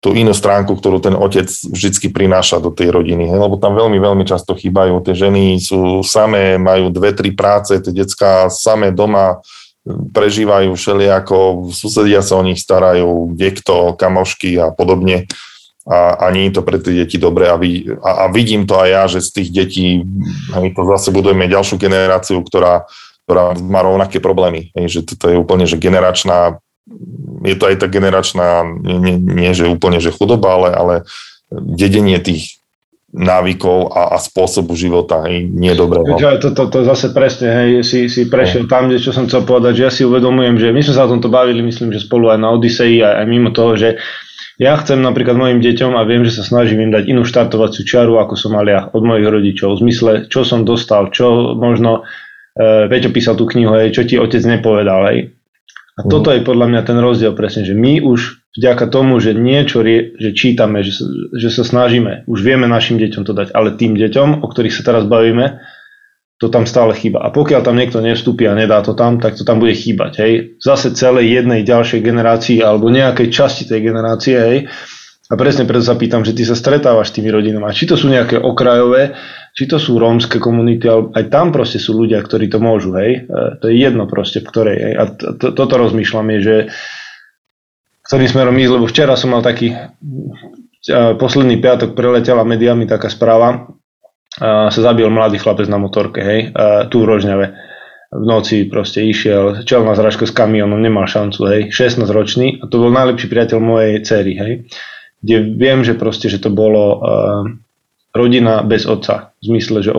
tú 0.00 0.16
inú 0.16 0.32
stránku, 0.32 0.72
ktorú 0.72 1.04
ten 1.04 1.12
otec 1.12 1.52
vždy 1.52 2.08
prináša 2.08 2.56
do 2.60 2.72
tej 2.72 2.88
rodiny. 2.88 3.28
Hej, 3.28 3.40
lebo 3.44 3.60
tam 3.60 3.76
veľmi, 3.76 4.00
veľmi 4.00 4.24
často 4.24 4.56
chýbajú. 4.56 5.04
Tie 5.04 5.16
ženy 5.28 5.60
sú 5.60 6.00
samé, 6.00 6.56
majú 6.56 6.88
dve, 6.88 7.12
tri 7.12 7.32
práce, 7.36 7.76
tie 7.76 7.92
detská 7.92 8.48
samé 8.48 8.88
doma 8.88 9.44
prežívajú 9.84 10.72
všelijako, 10.72 11.68
susedia 11.70 12.24
sa 12.24 12.40
o 12.40 12.46
nich 12.46 12.56
starajú, 12.56 13.36
kto, 13.36 13.94
kamošky 14.00 14.56
a 14.56 14.72
podobne. 14.72 15.28
A, 15.84 16.16
a 16.16 16.32
nie 16.32 16.48
je 16.48 16.56
to 16.56 16.62
pre 16.64 16.80
tie 16.80 17.04
deti 17.04 17.20
dobre 17.20 17.44
a, 17.44 17.60
vid, 17.60 17.92
a, 18.00 18.24
a 18.24 18.32
vidím 18.32 18.64
to 18.64 18.80
aj 18.80 18.88
ja, 18.88 19.02
že 19.04 19.20
z 19.20 19.30
tých 19.36 19.48
detí 19.52 19.86
my 20.56 20.72
to 20.72 20.80
zase 20.96 21.12
budujeme 21.12 21.44
ďalšiu 21.44 21.76
generáciu, 21.76 22.40
ktorá, 22.40 22.88
ktorá 23.28 23.52
má 23.60 23.84
rovnaké 23.84 24.16
problémy. 24.16 24.72
Hej, 24.72 24.86
že 24.88 25.00
toto 25.12 25.28
je 25.28 25.36
úplne 25.36 25.68
že 25.68 25.76
generačná, 25.76 26.56
je 27.44 27.52
to 27.60 27.68
aj 27.68 27.84
tá 27.84 27.86
generačná, 27.92 28.64
nie, 28.80 28.96
nie, 28.96 29.16
nie 29.20 29.52
že 29.52 29.68
úplne 29.68 30.00
že 30.00 30.08
chudoba, 30.08 30.56
ale, 30.56 30.68
ale 30.72 30.94
dedenie 31.52 32.16
tých 32.16 32.63
návykov 33.14 33.94
a, 33.94 34.02
a 34.12 34.18
spôsobu 34.18 34.74
života, 34.74 35.22
hej, 35.30 35.46
nie 35.46 35.70
dobré. 35.78 36.02
No. 36.02 36.18
To, 36.18 36.50
to, 36.50 36.62
to 36.66 36.78
zase 36.82 37.14
presne, 37.14 37.46
hej, 37.46 37.86
si, 37.86 38.10
si 38.10 38.26
prešiel 38.26 38.66
no. 38.66 38.70
tam, 38.70 38.90
kde 38.90 38.98
čo 38.98 39.14
som 39.14 39.30
chcel 39.30 39.46
povedať, 39.46 39.78
že 39.78 39.82
ja 39.86 39.92
si 39.94 40.02
uvedomujem, 40.02 40.58
že 40.58 40.74
my 40.74 40.82
sme 40.82 40.94
sa 40.98 41.06
o 41.06 41.12
tomto 41.14 41.30
bavili, 41.30 41.62
myslím, 41.62 41.94
že 41.94 42.02
spolu 42.02 42.34
aj 42.34 42.42
na 42.42 42.50
Odisei, 42.50 42.98
aj, 42.98 43.22
aj 43.22 43.26
mimo 43.30 43.54
toho, 43.54 43.78
že 43.78 44.02
ja 44.58 44.74
chcem 44.82 44.98
napríklad 44.98 45.38
mojim 45.38 45.62
deťom 45.62 45.94
a 45.94 46.02
viem, 46.02 46.26
že 46.26 46.34
sa 46.34 46.42
snažím 46.42 46.90
im 46.90 46.90
dať 46.90 47.06
inú 47.06 47.22
štartovaciu 47.22 47.86
čiaru, 47.86 48.18
ako 48.18 48.34
som 48.34 48.58
mal 48.58 48.66
ja 48.66 48.90
od 48.90 49.02
mojich 49.06 49.30
rodičov, 49.30 49.78
v 49.78 49.82
zmysle, 49.86 50.12
čo 50.26 50.42
som 50.42 50.66
dostal, 50.66 51.14
čo 51.14 51.54
možno, 51.54 52.02
uh, 52.02 52.86
Peťo 52.90 53.14
písal 53.14 53.38
tú 53.38 53.46
knihu, 53.50 53.74
hej, 53.78 53.94
čo 53.94 54.02
ti 54.06 54.18
otec 54.18 54.42
nepovedal, 54.42 55.10
hej. 55.10 55.34
A 55.98 56.00
mm. 56.02 56.10
toto 56.10 56.34
je 56.34 56.42
podľa 56.42 56.66
mňa 56.70 56.80
ten 56.82 56.98
rozdiel 56.98 57.34
presne, 57.34 57.62
že 57.62 57.74
my 57.74 58.02
už 58.02 58.43
vďaka 58.54 58.86
tomu, 58.86 59.18
že 59.18 59.34
niečo 59.34 59.82
že 59.84 60.30
čítame, 60.32 60.86
že 60.86 61.02
že 61.34 61.48
sa 61.50 61.66
snažíme, 61.66 62.24
už 62.30 62.38
vieme 62.40 62.70
našim 62.70 62.96
deťom 63.02 63.26
to 63.26 63.34
dať, 63.34 63.48
ale 63.52 63.74
tým 63.74 63.98
deťom, 63.98 64.42
o 64.42 64.46
ktorých 64.46 64.74
sa 64.74 64.82
teraz 64.86 65.04
bavíme, 65.04 65.58
to 66.38 66.50
tam 66.50 66.66
stále 66.66 66.92
chýba. 66.98 67.22
A 67.22 67.30
pokiaľ 67.30 67.62
tam 67.62 67.78
niekto 67.78 68.02
nevstúpi 68.02 68.50
a 68.50 68.58
nedá 68.58 68.82
to 68.82 68.98
tam, 68.98 69.22
tak 69.22 69.38
to 69.38 69.46
tam 69.46 69.62
bude 69.62 69.72
chýbať. 69.78 70.12
Hej. 70.18 70.32
Zase 70.58 70.90
celej 70.92 71.30
jednej 71.30 71.62
ďalšej 71.62 72.02
generácii 72.02 72.58
alebo 72.58 72.90
nejakej 72.90 73.30
časti 73.30 73.64
tej 73.70 73.80
generácie. 73.86 74.36
Hej. 74.36 74.58
A 75.30 75.40
presne 75.40 75.64
preto 75.64 75.86
sa 75.86 75.96
pýtam, 75.96 76.20
že 76.20 76.36
ty 76.36 76.44
sa 76.44 76.58
stretávaš 76.58 77.14
s 77.14 77.16
tými 77.16 77.32
rodinami. 77.32 77.72
Či 77.72 77.88
to 77.88 77.96
sú 77.96 78.12
nejaké 78.12 78.36
okrajové, 78.36 79.16
či 79.56 79.64
to 79.64 79.80
sú 79.80 79.96
rómske 79.96 80.36
komunity, 80.36 80.84
ale 80.84 81.14
aj 81.16 81.24
tam 81.32 81.48
proste 81.48 81.80
sú 81.80 81.96
ľudia, 81.96 82.20
ktorí 82.20 82.50
to 82.52 82.60
môžu. 82.60 82.92
Hej. 82.98 83.24
E, 83.24 83.56
to 83.62 83.70
je 83.70 83.74
jedno 83.80 84.04
proste, 84.04 84.42
v 84.42 84.48
ktorej. 84.50 84.76
Hej. 84.76 84.94
A 85.00 85.02
to, 85.14 85.48
toto 85.54 85.74
rozmýšľam 85.80 86.28
je, 86.34 86.38
že 86.42 86.56
ktorým 88.04 88.28
smerom 88.28 88.56
ísť, 88.60 88.72
lebo 88.76 88.86
včera 88.86 89.16
som 89.16 89.32
mal 89.32 89.40
taký 89.40 89.72
posledný 90.92 91.56
piatok 91.56 91.96
preletela 91.96 92.44
mediami 92.44 92.84
taká 92.84 93.08
správa, 93.08 93.72
sa 94.36 94.70
zabil 94.70 95.08
mladý 95.08 95.40
chlapec 95.40 95.64
na 95.70 95.80
motorke, 95.80 96.20
hej, 96.20 96.40
tu 96.92 97.00
v 97.00 97.08
Rožňave. 97.08 97.46
V 98.14 98.22
noci 98.22 98.62
proste 98.70 99.02
išiel, 99.02 99.66
čelná 99.66 99.98
zražka 99.98 100.28
s 100.28 100.36
kamionom, 100.36 100.78
nemal 100.78 101.08
šancu, 101.08 101.40
hej, 101.50 101.60
16 101.72 102.06
ročný 102.12 102.62
a 102.62 102.70
to 102.70 102.78
bol 102.78 102.92
najlepší 102.92 103.26
priateľ 103.26 103.58
mojej 103.58 103.94
cery, 104.06 104.32
hej, 104.38 104.52
kde 105.24 105.36
viem, 105.56 105.82
že 105.82 105.98
proste, 105.98 106.28
že 106.28 106.38
to 106.38 106.52
bolo 106.52 107.00
rodina 108.14 108.62
bez 108.62 108.86
otca, 108.86 109.34
v 109.42 109.56
zmysle, 109.56 109.82
že 109.82 109.90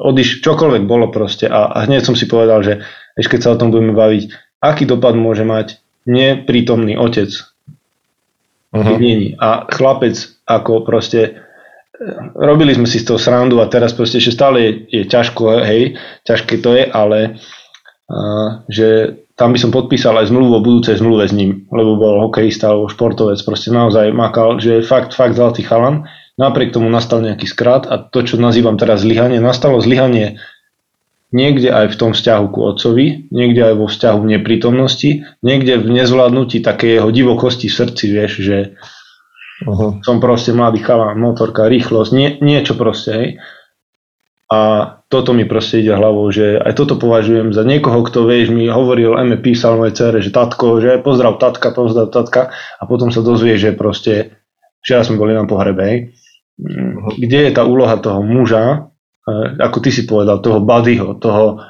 odiš, 0.00 0.40
čokoľvek 0.40 0.88
bolo 0.88 1.12
proste 1.12 1.50
a, 1.50 1.68
a 1.68 1.84
hneď 1.84 2.06
som 2.06 2.16
si 2.16 2.24
povedal, 2.24 2.64
že 2.64 2.80
ešte 3.18 3.36
keď 3.36 3.40
sa 3.44 3.52
o 3.52 3.60
tom 3.60 3.68
budeme 3.68 3.92
baviť, 3.92 4.32
aký 4.62 4.88
dopad 4.88 5.12
môže 5.18 5.44
mať 5.44 5.81
neprítomný 6.06 6.98
otec. 6.98 7.30
Uh-huh. 8.72 8.96
Není. 8.96 9.36
A 9.36 9.68
chlapec 9.68 10.16
ako 10.48 10.82
proste 10.82 11.20
e, 11.28 11.30
robili 12.34 12.72
sme 12.72 12.88
si 12.88 13.04
z 13.04 13.12
toho 13.12 13.20
srandu 13.20 13.60
a 13.60 13.68
teraz 13.68 13.92
proste 13.92 14.18
ešte 14.18 14.32
stále 14.32 14.56
je, 14.64 14.72
je 14.88 15.02
ťažko, 15.04 15.60
hej, 15.62 16.00
ťažké 16.24 16.64
to 16.64 16.72
je, 16.72 16.84
ale 16.88 17.36
uh, 18.08 18.64
že 18.72 19.20
tam 19.36 19.52
by 19.52 19.58
som 19.60 19.72
podpísal 19.72 20.16
aj 20.20 20.28
zmluvu 20.28 20.60
o 20.60 20.64
budúcej 20.64 20.96
zmluve 21.00 21.24
s 21.28 21.34
ním, 21.36 21.66
lebo 21.72 21.96
bol 21.96 22.28
hokejista 22.28 22.72
alebo 22.72 22.92
športovec, 22.92 23.40
proste 23.44 23.72
naozaj 23.72 24.12
makal, 24.12 24.60
že 24.60 24.80
je 24.80 24.88
fakt, 24.88 25.16
fakt 25.16 25.36
zlatý 25.36 25.64
chalan. 25.64 26.08
Napriek 26.40 26.72
tomu 26.72 26.88
nastal 26.88 27.20
nejaký 27.20 27.44
skrat 27.44 27.84
a 27.88 28.00
to, 28.00 28.24
čo 28.24 28.40
nazývam 28.40 28.80
teraz 28.80 29.04
zlyhanie, 29.04 29.36
nastalo 29.36 29.80
zlyhanie 29.84 30.40
niekde 31.32 31.72
aj 31.72 31.96
v 31.96 31.98
tom 31.98 32.10
vzťahu 32.12 32.44
ku 32.52 32.60
otcovi, 32.68 33.32
niekde 33.32 33.72
aj 33.72 33.74
vo 33.80 33.86
vzťahu 33.88 34.18
v 34.20 34.30
neprítomnosti, 34.38 35.10
niekde 35.40 35.80
v 35.80 35.88
nezvládnutí 35.88 36.60
také 36.60 37.00
jeho 37.00 37.08
divokosti 37.08 37.72
v 37.72 37.76
srdci, 37.82 38.04
vieš, 38.12 38.32
že 38.44 38.58
uh-huh. 39.64 40.04
som 40.04 40.20
proste 40.20 40.52
mladý 40.52 40.84
chalán, 40.84 41.16
motorka, 41.16 41.72
rýchlosť, 41.72 42.10
nie, 42.12 42.28
niečo 42.44 42.76
proste, 42.76 43.10
hej. 43.10 43.28
A 44.52 44.60
toto 45.08 45.32
mi 45.32 45.48
proste 45.48 45.80
ide 45.80 45.96
hlavou, 45.96 46.28
že 46.28 46.60
aj 46.60 46.76
toto 46.76 47.00
považujem 47.00 47.56
za 47.56 47.64
niekoho, 47.64 48.04
kto, 48.04 48.28
vieš, 48.28 48.52
mi 48.52 48.68
hovoril, 48.68 49.16
Eme 49.16 49.40
písal 49.40 49.80
mojej 49.80 49.96
cere, 49.96 50.20
že 50.20 50.28
tatko, 50.28 50.76
že 50.76 51.00
pozdrav 51.00 51.40
tatka, 51.40 51.72
pozdrav 51.72 52.12
tatka 52.12 52.52
a 52.76 52.82
potom 52.84 53.08
sa 53.08 53.24
dozvie, 53.24 53.56
že 53.56 53.72
proste, 53.72 54.36
včera 54.84 55.00
sme 55.08 55.16
boli 55.16 55.32
na 55.32 55.48
pohrebe, 55.48 55.82
hej. 55.88 55.98
Kde 57.16 57.48
je 57.48 57.52
tá 57.56 57.64
úloha 57.64 57.96
toho 57.96 58.20
muža, 58.20 58.91
ako 59.58 59.78
ty 59.78 59.90
si 59.94 60.02
povedal, 60.02 60.42
toho 60.42 60.58
buddyho, 60.58 61.14
toho, 61.18 61.62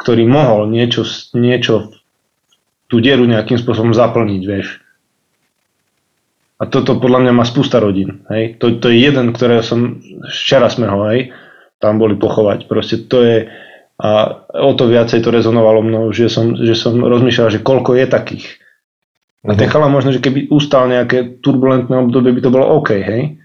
ktorý 0.00 0.24
mohol 0.28 0.68
niečo, 0.68 1.04
niečo 1.32 1.92
tú 2.90 3.00
dieru 3.00 3.24
nejakým 3.24 3.56
spôsobom 3.56 3.96
zaplniť, 3.96 4.42
vieš. 4.44 4.80
A 6.60 6.68
toto 6.68 7.00
podľa 7.00 7.24
mňa 7.24 7.32
má 7.32 7.44
spústa 7.48 7.80
rodín. 7.80 8.20
Hej? 8.28 8.60
To, 8.60 8.76
to 8.76 8.92
je 8.92 9.00
jeden, 9.00 9.32
ktorého 9.32 9.64
som, 9.64 10.04
včera 10.28 10.68
sme 10.68 10.92
ho, 10.92 11.08
hej, 11.08 11.32
tam 11.80 11.96
boli 11.96 12.20
pochovať. 12.20 12.68
Proste 12.68 13.08
to 13.08 13.24
je, 13.24 13.36
a 13.96 14.08
o 14.60 14.72
to 14.76 14.84
viacej 14.84 15.24
to 15.24 15.32
rezonovalo 15.32 15.80
mnou, 15.80 16.12
že 16.12 16.28
som, 16.28 16.52
že 16.52 16.76
som 16.76 17.00
rozmýšľal, 17.00 17.48
že 17.48 17.64
koľko 17.64 17.96
je 17.96 18.04
takých. 18.04 18.46
A 19.40 19.56
ten 19.56 19.68
mhm. 19.68 19.72
chala 19.72 19.88
možno, 19.88 20.12
že 20.12 20.20
keby 20.20 20.52
ustal 20.52 20.84
nejaké 20.84 21.40
turbulentné 21.40 21.96
obdobie, 21.96 22.36
by 22.36 22.40
to 22.44 22.52
bolo 22.52 22.76
OK, 22.76 22.92
hej? 22.92 23.40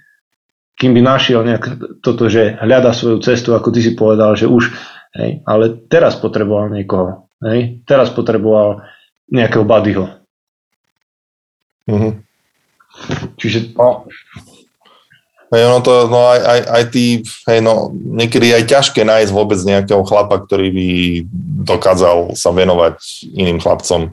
Kým 0.75 0.91
by 0.91 1.01
našiel 1.01 1.41
nejak 1.47 1.63
toto, 2.03 2.27
že 2.27 2.59
hľada 2.59 2.91
svoju 2.91 3.23
cestu, 3.23 3.55
ako 3.55 3.71
ty 3.71 3.79
si 3.79 3.95
povedal, 3.95 4.35
že 4.35 4.47
už, 4.47 4.75
hej, 5.15 5.39
ale 5.47 5.71
teraz 5.87 6.19
potreboval 6.19 6.67
niekoho, 6.71 7.31
hej, 7.39 7.79
teraz 7.87 8.11
potreboval 8.11 8.83
nejakého 9.31 9.63
buddyho. 9.63 10.05
Mm-hmm. 11.87 12.13
Čiže... 13.39 13.75
No. 13.79 14.05
Hej, 15.53 15.61
ono 15.71 15.79
to, 15.79 16.09
no 16.09 16.25
aj, 16.27 16.39
aj, 16.41 16.59
aj 16.67 16.83
tí, 16.91 17.05
hej, 17.23 17.59
no, 17.61 17.93
niekedy 17.93 18.51
aj 18.51 18.65
ťažké 18.65 19.05
nájsť 19.05 19.31
vôbec 19.31 19.61
nejakého 19.61 20.03
chlapa, 20.03 20.41
ktorý 20.43 20.73
by 20.73 20.87
dokázal 21.63 22.35
sa 22.35 22.49
venovať 22.51 23.29
iným 23.31 23.61
chlapcom. 23.61 24.11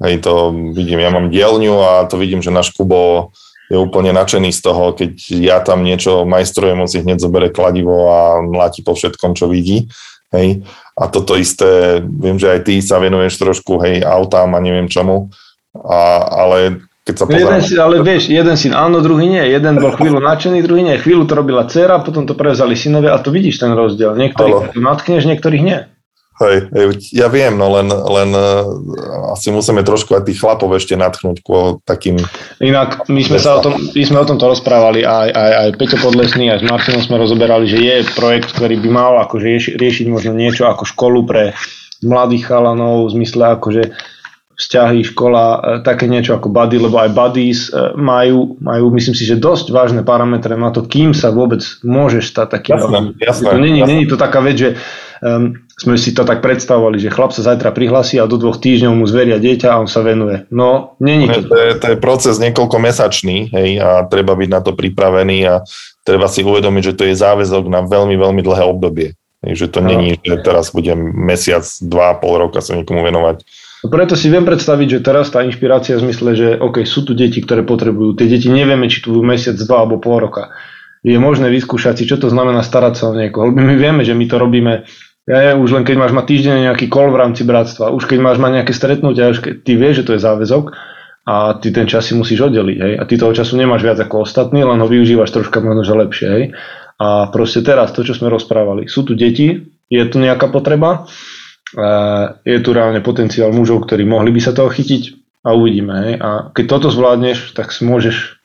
Hej, 0.00 0.26
to 0.26 0.52
vidím, 0.74 1.00
ja 1.00 1.08
mám 1.12 1.32
dielňu 1.32 1.76
a 1.80 1.92
to 2.04 2.18
vidím, 2.18 2.42
že 2.42 2.52
náš 2.52 2.74
Kubo 2.74 3.30
je 3.70 3.78
úplne 3.78 4.10
nadšený 4.10 4.50
z 4.50 4.60
toho, 4.66 4.92
keď 4.98 5.12
ja 5.30 5.62
tam 5.62 5.86
niečo 5.86 6.26
majstrujem, 6.26 6.82
on 6.82 6.90
si 6.90 7.00
hneď 7.00 7.22
zobere 7.22 7.54
kladivo 7.54 8.10
a 8.10 8.42
mláti 8.42 8.82
po 8.82 8.98
všetkom, 8.98 9.38
čo 9.38 9.46
vidí. 9.46 9.86
Hej. 10.34 10.66
A 10.98 11.06
toto 11.06 11.38
isté, 11.38 12.02
viem, 12.02 12.34
že 12.34 12.50
aj 12.50 12.60
ty 12.66 12.82
sa 12.82 12.98
venuješ 12.98 13.38
trošku, 13.38 13.78
hej, 13.86 14.02
autám 14.02 14.52
a 14.52 14.60
neviem 14.60 14.90
čomu, 14.90 15.30
a, 15.74 16.26
ale 16.26 16.82
keď 17.06 17.14
sa 17.14 17.24
pozerám... 17.24 17.46
Jeden 17.46 17.62
si, 17.62 17.74
ale 17.78 17.94
vieš, 18.02 18.22
jeden 18.28 18.56
syn 18.58 18.74
áno, 18.74 19.00
druhý 19.00 19.26
nie. 19.26 19.44
Jeden 19.48 19.80
bol 19.80 19.94
chvíľu 19.96 20.20
nadšený, 20.20 20.58
druhý 20.62 20.82
nie. 20.84 21.00
Chvíľu 21.00 21.24
to 21.24 21.34
robila 21.38 21.64
dcera, 21.64 22.02
potom 22.02 22.28
to 22.28 22.36
prevzali 22.36 22.76
synovia 22.76 23.16
a 23.16 23.22
to 23.22 23.32
vidíš 23.32 23.62
ten 23.62 23.72
rozdiel. 23.72 24.14
Niektorých 24.18 24.76
natkneš, 24.76 25.24
niektorých 25.26 25.62
nie. 25.62 25.78
Hej, 26.40 26.72
ja 27.12 27.28
viem, 27.28 27.52
no 27.52 27.68
len, 27.68 27.92
len 27.92 28.32
uh, 28.32 28.64
asi 29.36 29.52
musíme 29.52 29.84
trošku 29.84 30.16
aj 30.16 30.24
tých 30.24 30.40
chlapov 30.40 30.72
ešte 30.72 30.96
natchnúť 30.96 31.44
ku 31.44 31.84
takým... 31.84 32.16
Inak 32.64 33.04
my 33.12 33.20
sme 33.20 33.36
sa 33.36 33.60
o 33.60 33.68
tom, 33.68 33.76
my 33.76 34.04
sme 34.08 34.24
o 34.24 34.24
tomto 34.24 34.48
rozprávali, 34.48 35.04
aj, 35.04 35.28
aj, 35.36 35.52
aj 35.52 35.68
Peťo 35.76 36.00
Podlesný, 36.00 36.48
aj 36.48 36.64
s 36.64 36.66
Martinom 36.66 37.04
sme 37.04 37.20
rozoberali, 37.20 37.68
že 37.68 37.84
je 37.84 38.08
projekt, 38.16 38.56
ktorý 38.56 38.80
by 38.80 38.88
mal 38.88 39.12
akože 39.28 39.44
rieši, 39.44 39.70
riešiť 39.76 40.06
možno 40.08 40.32
niečo 40.32 40.64
ako 40.64 40.88
školu 40.88 41.28
pre 41.28 41.52
mladých 42.00 42.48
chalanov, 42.48 43.12
v 43.12 43.20
zmysle 43.20 43.60
akože 43.60 43.92
vzťahy, 44.60 45.00
škola, 45.12 45.44
e, 45.44 45.58
také 45.84 46.04
niečo 46.04 46.36
ako 46.36 46.52
buddy, 46.52 46.76
lebo 46.76 47.00
aj 47.00 47.10
buddies 47.16 47.68
e, 47.72 47.96
majú, 47.96 48.60
majú, 48.60 48.92
myslím 48.92 49.16
si, 49.16 49.24
že 49.24 49.40
dosť 49.40 49.72
vážne 49.72 50.02
parametre 50.04 50.52
na 50.56 50.68
to, 50.68 50.84
kým 50.84 51.16
sa 51.16 51.32
vôbec 51.32 51.64
môžeš 51.80 52.32
stať 52.32 52.48
taký. 52.60 52.68
Jasné, 52.76 52.98
jasné, 53.16 53.48
to 53.48 53.56
není, 53.56 53.80
jasné. 53.80 53.92
není 53.92 54.04
to 54.04 54.16
taká 54.20 54.44
vec, 54.44 54.56
že 54.60 54.70
um, 55.24 55.56
sme 55.80 55.96
si 55.96 56.12
to 56.12 56.28
tak 56.28 56.44
predstavovali, 56.44 57.00
že 57.00 57.08
chlap 57.08 57.32
sa 57.32 57.40
zajtra 57.40 57.72
prihlasí 57.72 58.20
a 58.20 58.28
do 58.28 58.36
dvoch 58.36 58.60
týždňov 58.60 58.92
mu 59.00 59.08
zveria 59.08 59.40
dieťa 59.40 59.72
a 59.72 59.80
on 59.80 59.88
sa 59.88 60.04
venuje. 60.04 60.44
No, 60.52 60.96
není 61.00 61.24
to. 61.24 61.40
To 61.48 61.56
je, 61.56 61.70
to 61.80 61.86
je 61.94 61.96
proces 61.96 62.36
niekoľko 62.36 62.76
mesačný 62.76 63.48
hej, 63.48 63.80
a 63.80 64.04
treba 64.04 64.36
byť 64.36 64.48
na 64.52 64.60
to 64.60 64.76
pripravený 64.76 65.38
a 65.48 65.54
treba 66.04 66.28
si 66.28 66.44
uvedomiť, 66.44 66.92
že 66.92 66.96
to 66.96 67.04
je 67.08 67.16
záväzok 67.16 67.64
na 67.72 67.80
veľmi, 67.80 68.12
veľmi 68.20 68.42
dlhé 68.44 68.64
obdobie. 68.68 69.16
Hej, 69.40 69.52
že 69.56 69.66
to 69.72 69.80
no. 69.80 69.88
není, 69.88 70.20
že 70.20 70.36
teraz 70.44 70.68
budem 70.68 71.00
mesiac, 71.00 71.64
dva, 71.80 72.12
pol 72.20 72.44
roka 72.44 72.60
sa 72.60 72.76
niekomu 72.76 73.00
venovať. 73.00 73.40
No 73.80 73.88
preto 73.88 74.12
si 74.12 74.28
viem 74.28 74.44
predstaviť, 74.44 75.00
že 75.00 75.04
teraz 75.04 75.32
tá 75.32 75.40
inšpirácia 75.40 75.96
v 75.96 76.04
zmysle, 76.04 76.30
že 76.36 76.48
OK, 76.60 76.84
sú 76.84 77.08
tu 77.08 77.16
deti, 77.16 77.40
ktoré 77.40 77.64
potrebujú. 77.64 78.12
Tie 78.20 78.28
deti 78.28 78.52
nevieme, 78.52 78.92
či 78.92 79.00
tu 79.00 79.16
mesiac, 79.24 79.56
dva 79.56 79.88
alebo 79.88 79.96
pol 79.96 80.20
roka. 80.20 80.52
Je 81.00 81.16
možné 81.16 81.48
vyskúšať 81.48 81.96
si, 81.96 82.04
čo 82.04 82.20
to 82.20 82.28
znamená 82.28 82.60
starať 82.60 83.00
sa 83.00 83.08
o 83.08 83.16
niekoho. 83.16 83.48
My 83.48 83.72
vieme, 83.80 84.04
že 84.04 84.12
my 84.12 84.28
to 84.28 84.36
robíme 84.36 84.84
ja, 85.30 85.54
už 85.54 85.70
len 85.78 85.84
keď 85.86 85.96
máš 86.00 86.12
ma 86.16 86.26
týždeň 86.26 86.66
nejaký 86.66 86.90
kol 86.90 87.14
v 87.14 87.20
rámci 87.22 87.46
bratstva, 87.46 87.94
už 87.94 88.10
keď 88.10 88.18
máš 88.18 88.42
ma 88.42 88.50
nejaké 88.50 88.74
stretnutia, 88.74 89.30
už 89.30 89.38
keď 89.38 89.54
ty 89.62 89.72
vieš, 89.78 90.02
že 90.02 90.06
to 90.10 90.12
je 90.18 90.24
záväzok 90.26 90.74
a 91.22 91.54
ty 91.62 91.70
ten 91.70 91.86
čas 91.86 92.10
si 92.10 92.18
musíš 92.18 92.50
oddeliť, 92.50 92.78
hej, 92.82 92.94
a 92.98 93.02
ty 93.06 93.14
toho 93.14 93.30
času 93.30 93.54
nemáš 93.54 93.86
viac 93.86 94.02
ako 94.02 94.26
ostatní, 94.26 94.66
len 94.66 94.82
ho 94.82 94.88
využívaš 94.90 95.30
troška 95.30 95.62
možno, 95.62 95.86
že 95.86 95.94
lepšie, 95.94 96.28
hej. 96.34 96.44
A 96.98 97.30
proste 97.30 97.62
teraz 97.62 97.94
to, 97.94 98.02
čo 98.02 98.18
sme 98.18 98.26
rozprávali, 98.26 98.90
sú 98.90 99.06
tu 99.06 99.14
deti, 99.14 99.70
je 99.86 100.02
tu 100.10 100.18
nejaká 100.18 100.50
potreba, 100.50 101.06
je 102.42 102.58
tu 102.58 102.68
reálne 102.74 102.98
potenciál 102.98 103.54
mužov, 103.54 103.86
ktorí 103.86 104.02
mohli 104.02 104.34
by 104.34 104.40
sa 104.42 104.50
toho 104.50 104.66
chytiť 104.66 105.02
a 105.46 105.54
uvidíme, 105.54 105.94
hej. 106.10 106.12
A 106.18 106.28
keď 106.50 106.64
toto 106.66 106.90
zvládneš, 106.90 107.54
tak 107.54 107.70
si 107.70 107.86
môžeš 107.86 108.42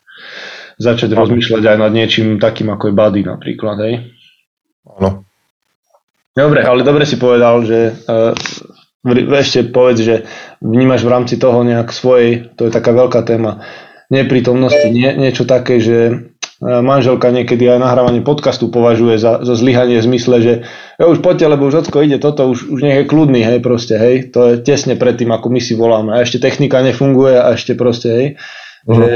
začať 0.78 1.10
rozmýšľať 1.10 1.62
aj 1.66 1.76
nad 1.82 1.90
niečím 1.90 2.38
takým, 2.38 2.70
ako 2.70 2.92
je 2.92 2.94
body 2.94 3.20
napríklad. 3.26 3.76
Áno. 4.86 5.25
Dobre, 6.36 6.60
ale 6.60 6.84
dobre 6.84 7.08
si 7.08 7.16
povedal, 7.16 7.64
že 7.64 7.96
uh, 8.04 8.36
ešte 9.40 9.72
povedz, 9.72 9.98
že 10.04 10.16
vnímaš 10.60 11.08
v 11.08 11.12
rámci 11.16 11.34
toho 11.40 11.64
nejak 11.64 11.88
svojej, 11.94 12.52
to 12.60 12.68
je 12.68 12.72
taká 12.74 12.92
veľká 12.92 13.24
téma, 13.24 13.64
neprítomnosti, 14.10 14.86
nie, 14.90 15.10
niečo 15.18 15.42
také, 15.42 15.82
že 15.82 15.98
e, 16.06 16.14
manželka 16.62 17.34
niekedy 17.34 17.66
aj 17.66 17.82
nahrávanie 17.82 18.22
podcastu 18.22 18.70
považuje 18.70 19.18
za, 19.18 19.42
za 19.42 19.54
zlyhanie 19.58 19.98
v 19.98 20.06
zmysle, 20.06 20.36
že 20.38 20.52
ja 20.94 21.04
už 21.10 21.26
poďte, 21.26 21.50
lebo 21.50 21.66
už 21.66 21.86
ocko 21.86 22.06
ide 22.06 22.22
toto, 22.22 22.46
už, 22.46 22.70
už 22.70 22.80
nech 22.86 23.02
je 23.02 23.10
kľudný, 23.10 23.42
hej, 23.42 23.58
proste, 23.58 23.98
hej, 23.98 24.30
to 24.30 24.54
je 24.54 24.62
tesne 24.62 24.94
pred 24.94 25.18
tým, 25.18 25.34
ako 25.34 25.50
my 25.50 25.58
si 25.58 25.74
voláme. 25.74 26.14
A 26.14 26.22
ešte 26.22 26.38
technika 26.38 26.86
nefunguje 26.86 27.34
a 27.34 27.50
ešte 27.50 27.74
proste, 27.74 28.08
hej, 28.14 28.26
uh-huh. 28.86 28.94
že 28.94 29.08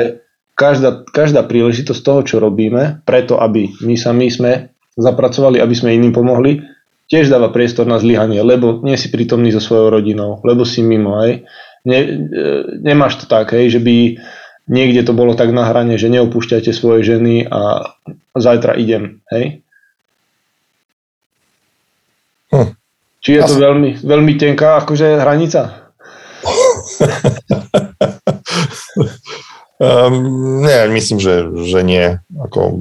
každá, 0.59 1.06
každá 1.06 1.47
príležitosť 1.47 2.02
toho, 2.02 2.20
čo 2.26 2.36
robíme, 2.42 3.06
preto, 3.06 3.38
aby 3.38 3.70
my 3.86 3.94
sami 3.94 4.26
sme 4.26 4.74
zapracovali, 4.98 5.62
aby 5.62 5.74
sme 5.74 5.94
iným 5.94 6.10
pomohli, 6.10 6.66
tiež 7.11 7.27
dáva 7.27 7.51
priestor 7.51 7.91
na 7.91 7.99
zlyhanie, 7.99 8.39
lebo 8.41 8.78
nie 8.87 8.95
si 8.95 9.11
prítomný 9.11 9.51
so 9.51 9.59
svojou 9.59 9.91
rodinou, 9.91 10.39
lebo 10.47 10.62
si 10.62 10.81
mimo, 10.81 11.19
hej. 11.27 11.43
Ne, 11.82 11.99
e, 11.99 12.15
nemáš 12.81 13.19
to 13.20 13.27
tak, 13.27 13.51
hej, 13.51 13.74
že 13.77 13.81
by 13.82 14.15
niekde 14.70 15.03
to 15.03 15.11
bolo 15.11 15.35
tak 15.35 15.51
na 15.51 15.66
hrane, 15.66 15.99
že 15.99 16.07
neopúšťajte 16.07 16.70
svoje 16.70 17.03
ženy 17.03 17.51
a 17.51 17.91
zajtra 18.39 18.78
idem, 18.78 19.27
hej. 19.35 19.66
Hm. 22.55 22.78
Či 23.20 23.31
je 23.37 23.43
to 23.43 23.55
Asi... 23.59 23.61
veľmi, 23.61 23.91
veľmi 24.01 24.32
tenká 24.39 24.78
akože 24.81 25.19
hranica? 25.19 25.93
um, 29.82 30.15
nie, 30.62 30.81
myslím, 30.95 31.19
že, 31.20 31.45
že 31.69 31.81
nie. 31.85 32.16
Ako, 32.39 32.81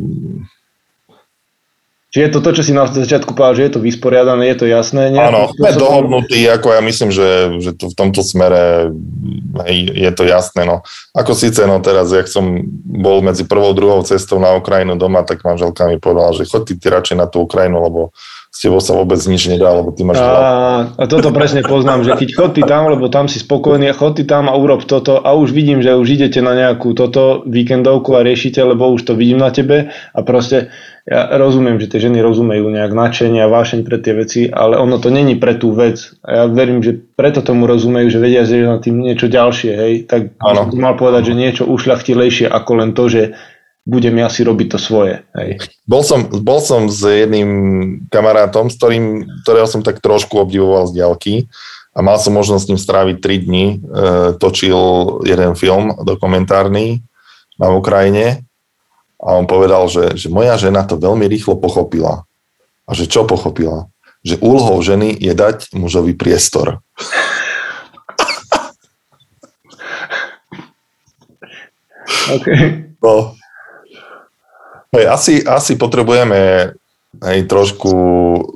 Čiže 2.09 2.25
je 2.25 2.33
to 2.33 2.39
to, 2.41 2.49
čo 2.57 2.63
si 2.65 2.73
na 2.73 2.89
začiatku 2.89 3.37
povedal, 3.37 3.61
že 3.61 3.65
je 3.69 3.73
to 3.77 3.85
vysporiadané, 3.85 4.49
je 4.49 4.57
to 4.57 4.65
jasné? 4.65 5.13
Áno, 5.13 5.53
sme 5.53 5.77
dohodnutí, 5.77 6.41
ako 6.49 6.73
ja 6.73 6.81
myslím, 6.81 7.13
že, 7.13 7.29
že 7.61 7.71
to 7.77 7.93
v 7.93 7.95
tomto 7.95 8.25
smere 8.25 8.89
hej, 9.69 9.93
je 9.93 10.11
to 10.17 10.25
jasné. 10.25 10.65
No. 10.65 10.81
Ako 11.13 11.37
síce, 11.37 11.69
no 11.69 11.77
teraz, 11.85 12.09
jak 12.09 12.25
som 12.25 12.65
bol 12.81 13.21
medzi 13.21 13.45
prvou 13.45 13.77
druhou 13.77 14.01
cestou 14.01 14.41
na 14.41 14.57
Ukrajinu 14.57 14.97
doma, 14.97 15.21
tak 15.21 15.45
manželka 15.45 15.85
mi 15.85 16.01
povedala, 16.01 16.33
že 16.33 16.49
chod 16.49 16.65
ty, 16.65 16.73
ty 16.81 16.89
radšej 16.89 17.13
na 17.13 17.29
tú 17.29 17.45
Ukrajinu, 17.45 17.77
lebo 17.77 18.09
s 18.49 18.65
tebou 18.65 18.81
sa 18.81 18.97
vôbec 18.97 19.21
nič 19.29 19.45
nedá, 19.45 19.69
lebo 19.69 19.93
ty 19.93 20.01
máš... 20.01 20.17
A, 20.17 20.89
a 20.97 21.03
toto 21.05 21.29
presne 21.29 21.61
poznám, 21.61 22.01
že 22.01 22.17
keď 22.17 22.29
chod 22.33 22.51
ty 22.57 22.65
tam, 22.65 22.89
lebo 22.89 23.05
tam 23.13 23.29
si 23.29 23.37
spokojný 23.37 23.85
a 23.85 23.93
chod 23.93 24.17
ty 24.17 24.25
tam 24.25 24.49
a 24.49 24.57
urob 24.57 24.89
toto 24.89 25.21
a 25.21 25.37
už 25.37 25.53
vidím, 25.53 25.85
že 25.85 25.93
už 25.93 26.17
idete 26.17 26.41
na 26.41 26.57
nejakú 26.57 26.97
toto 26.97 27.45
víkendovku 27.45 28.17
a 28.17 28.25
riešite, 28.25 28.57
lebo 28.65 28.89
už 28.89 29.05
to 29.05 29.13
vidím 29.13 29.37
na 29.37 29.53
tebe 29.53 29.93
a 29.93 30.19
proste 30.25 30.73
ja 31.09 31.25
rozumiem, 31.41 31.81
že 31.81 31.89
tie 31.89 32.05
ženy 32.05 32.21
rozumejú 32.21 32.69
nejak 32.69 32.93
nadšenie 32.93 33.41
a 33.41 33.49
vášeň 33.49 33.81
pre 33.81 33.97
tie 33.97 34.13
veci, 34.13 34.45
ale 34.45 34.77
ono 34.77 35.01
to 35.01 35.09
není 35.09 35.41
pre 35.41 35.57
tú 35.57 35.73
vec. 35.73 36.13
A 36.21 36.29
ja 36.29 36.43
verím, 36.45 36.85
že 36.85 37.01
preto 37.17 37.41
tomu 37.41 37.65
rozumejú, 37.65 38.13
že 38.13 38.21
vedia, 38.21 38.45
že 38.45 38.61
je 38.61 38.69
na 38.69 38.77
tým 38.77 39.01
niečo 39.01 39.25
ďalšie, 39.25 39.71
hej. 39.73 39.93
Tak 40.05 40.37
ano. 40.37 40.69
mal 40.77 40.93
povedať, 40.93 41.33
že 41.33 41.41
niečo 41.41 41.63
ušľachtilejšie 41.65 42.45
ako 42.45 42.71
len 42.77 42.93
to, 42.93 43.09
že 43.09 43.33
budem 43.89 44.21
ja 44.21 44.29
si 44.29 44.45
robiť 44.45 44.67
to 44.69 44.77
svoje. 44.77 45.25
Hej. 45.33 45.65
Bol, 45.89 46.05
som, 46.05 46.29
bol 46.29 46.61
som 46.61 46.85
s 46.93 47.01
jedným 47.01 47.49
kamarátom, 48.13 48.69
s 48.69 48.77
ktorým, 48.77 49.25
ktorého 49.41 49.65
som 49.65 49.81
tak 49.81 50.05
trošku 50.05 50.37
obdivoval 50.37 50.93
z 50.93 51.01
diaľky 51.01 51.33
a 51.97 52.05
mal 52.05 52.21
som 52.21 52.37
možnosť 52.37 52.63
s 52.63 52.69
ním 52.69 52.79
stráviť 52.85 53.17
3 53.17 53.45
dní. 53.49 53.65
E, 53.65 53.75
točil 54.37 54.77
jeden 55.25 55.57
film 55.57 55.97
dokumentárny 56.05 57.01
na 57.57 57.73
Ukrajine 57.73 58.45
a 59.19 59.35
on 59.35 59.45
povedal, 59.45 59.91
že, 59.91 60.15
že 60.15 60.31
moja 60.31 60.55
žena 60.55 60.87
to 60.87 60.95
veľmi 60.95 61.27
rýchlo 61.27 61.59
pochopila. 61.59 62.23
A 62.87 62.91
že 62.95 63.05
čo 63.05 63.27
pochopila? 63.27 63.91
Že 64.23 64.39
úlohou 64.39 64.79
ženy 64.79 65.11
je 65.15 65.35
dať 65.35 65.75
mužovi 65.75 66.15
priestor. 66.15 66.79
Okay. 72.29 72.93
No. 73.01 73.33
Hej, 74.93 75.05
asi, 75.09 75.33
asi 75.41 75.73
potrebujeme 75.77 76.73
hej, 77.25 77.39
trošku, 77.49 77.93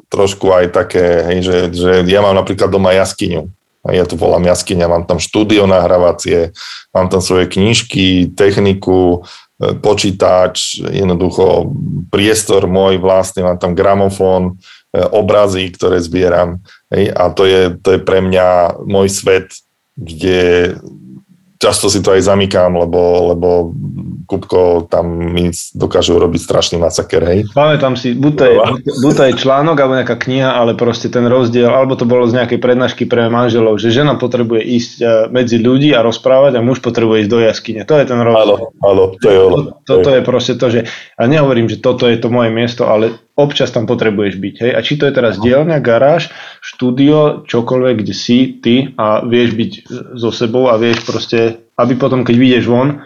trošku 0.09 0.49
aj 0.53 0.73
také, 0.73 1.25
hej, 1.25 1.39
že, 1.41 1.57
že 1.73 1.91
ja 2.05 2.21
mám 2.21 2.37
napríklad 2.37 2.69
doma 2.69 2.93
jaskyňu. 2.93 3.49
Ja 3.83 4.07
to 4.07 4.15
volám 4.15 4.47
jaskyňa, 4.47 4.87
mám 4.87 5.03
tam 5.03 5.19
štúdio 5.19 5.67
nahrávacie, 5.67 6.55
mám 6.95 7.11
tam 7.11 7.19
svoje 7.19 7.51
knižky, 7.51 8.31
techniku, 8.31 9.27
počítač, 9.61 10.81
jednoducho 10.81 11.71
priestor 12.09 12.65
môj 12.65 12.97
vlastný, 12.97 13.45
mám 13.45 13.61
tam 13.61 13.77
gramofón, 13.77 14.57
e, 14.91 15.01
obrazy, 15.13 15.69
ktoré 15.69 16.01
zbieram. 16.01 16.59
Hej, 16.89 17.13
a 17.13 17.29
to 17.29 17.43
je, 17.45 17.61
to 17.77 17.97
je 17.97 17.99
pre 18.01 18.19
mňa 18.19 18.81
môj 18.83 19.07
svet, 19.13 19.53
kde 19.93 20.73
často 21.61 21.87
si 21.87 22.03
to 22.03 22.11
aj 22.11 22.27
zamykám, 22.27 22.75
lebo, 22.75 23.31
lebo 23.31 23.49
Kupko 24.23 24.87
tam 24.87 25.33
mi 25.33 25.51
dokáže 25.75 26.15
urobiť 26.15 26.41
strašný 26.41 26.77
masaker, 26.79 27.21
hej. 27.27 27.39
Pamätám 27.51 27.99
si, 27.99 28.15
buď 28.15 28.33
to, 28.33 28.43
je, 28.43 28.55
buď 29.03 29.13
to 29.13 29.23
je 29.29 29.33
článok 29.39 29.75
alebo 29.79 29.99
nejaká 29.99 30.15
kniha, 30.15 30.55
ale 30.55 30.73
proste 30.73 31.11
ten 31.11 31.25
rozdiel, 31.27 31.69
alebo 31.69 31.93
to 31.99 32.07
bolo 32.07 32.25
z 32.25 32.39
nejakej 32.39 32.59
prednášky 32.59 33.03
pre 33.05 33.27
manželov, 33.27 33.77
že 33.77 33.93
žena 33.93 34.15
potrebuje 34.15 34.61
ísť 34.63 34.93
e, 34.99 35.05
medzi 35.29 35.57
ľudí 35.59 35.91
a 35.91 36.01
rozprávať 36.01 36.57
a 36.57 36.65
muž 36.65 36.79
potrebuje 36.79 37.27
ísť 37.27 37.31
do 37.31 37.39
jaskyne. 37.43 37.81
To 37.85 37.95
je 37.99 38.05
ten 38.07 38.19
rozdiel. 38.19 38.57
Áno, 38.57 38.73
áno, 38.83 39.03
to 39.19 39.27
je 39.27 39.39
ono. 39.39 39.57
Toto 39.83 40.09
je 40.11 40.21
proste 40.23 40.53
to, 40.55 40.67
že, 40.71 40.87
a 41.19 41.23
nehovorím, 41.27 41.67
že 41.67 41.83
toto 41.83 42.07
je 42.07 42.17
to 42.17 42.31
moje 42.31 42.49
miesto, 42.49 42.87
ale 42.87 43.23
občas 43.33 43.73
tam 43.73 43.89
potrebuješ 43.89 44.37
byť. 44.37 44.55
Hej? 44.61 44.71
A 44.77 44.79
či 44.85 44.93
to 44.97 45.09
je 45.09 45.13
teraz 45.13 45.41
dielňa, 45.41 45.81
garáž, 45.81 46.29
štúdio, 46.61 47.43
čokoľvek, 47.49 47.95
kde 48.05 48.13
si 48.13 48.61
ty 48.61 48.93
a 48.93 49.25
vieš 49.25 49.57
byť 49.57 49.71
so 50.17 50.29
sebou 50.29 50.69
a 50.69 50.77
vieš 50.77 51.01
proste, 51.03 51.65
aby 51.77 51.93
potom, 51.97 52.21
keď 52.21 52.35
vyjdeš 52.37 52.65
von, 52.69 53.01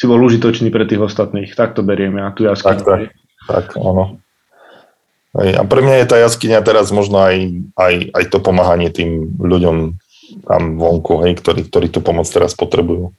si 0.00 0.08
bol 0.08 0.16
užitočný 0.16 0.72
pre 0.72 0.88
tých 0.88 1.04
ostatných. 1.04 1.52
Tak 1.52 1.76
to 1.76 1.84
beriem 1.84 2.16
ja, 2.16 2.32
tu 2.32 2.48
jaskyňu. 2.48 2.80
Tak, 2.80 2.88
tak, 2.88 3.00
tak, 3.44 3.66
áno. 3.76 4.16
A 5.36 5.62
pre 5.68 5.80
mňa 5.84 6.00
je 6.00 6.06
tá 6.08 6.16
jaskyňa 6.16 6.64
teraz 6.64 6.88
možno 6.88 7.20
aj, 7.20 7.36
aj, 7.76 7.94
aj 8.16 8.24
to 8.32 8.40
pomáhanie 8.40 8.88
tým 8.88 9.36
ľuďom 9.36 10.00
tam 10.48 10.62
vonku, 10.80 11.20
hej, 11.28 11.36
ktorí, 11.36 11.68
ktorí 11.68 11.86
tú 11.92 12.00
pomoc 12.00 12.24
teraz 12.32 12.56
potrebujú. 12.56 13.12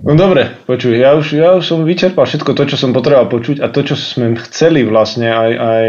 No 0.00 0.16
dobre, 0.16 0.56
počuj, 0.64 0.96
ja 0.96 1.12
už, 1.12 1.36
ja 1.36 1.52
už 1.60 1.64
som 1.68 1.84
vyčerpal 1.84 2.24
všetko 2.24 2.56
to, 2.56 2.64
čo 2.72 2.80
som 2.80 2.96
potreboval 2.96 3.28
počuť 3.28 3.60
a 3.60 3.68
to, 3.68 3.84
čo 3.84 4.00
sme 4.00 4.32
chceli 4.48 4.80
vlastne, 4.80 5.28
aj, 5.28 5.50
aj 5.52 5.84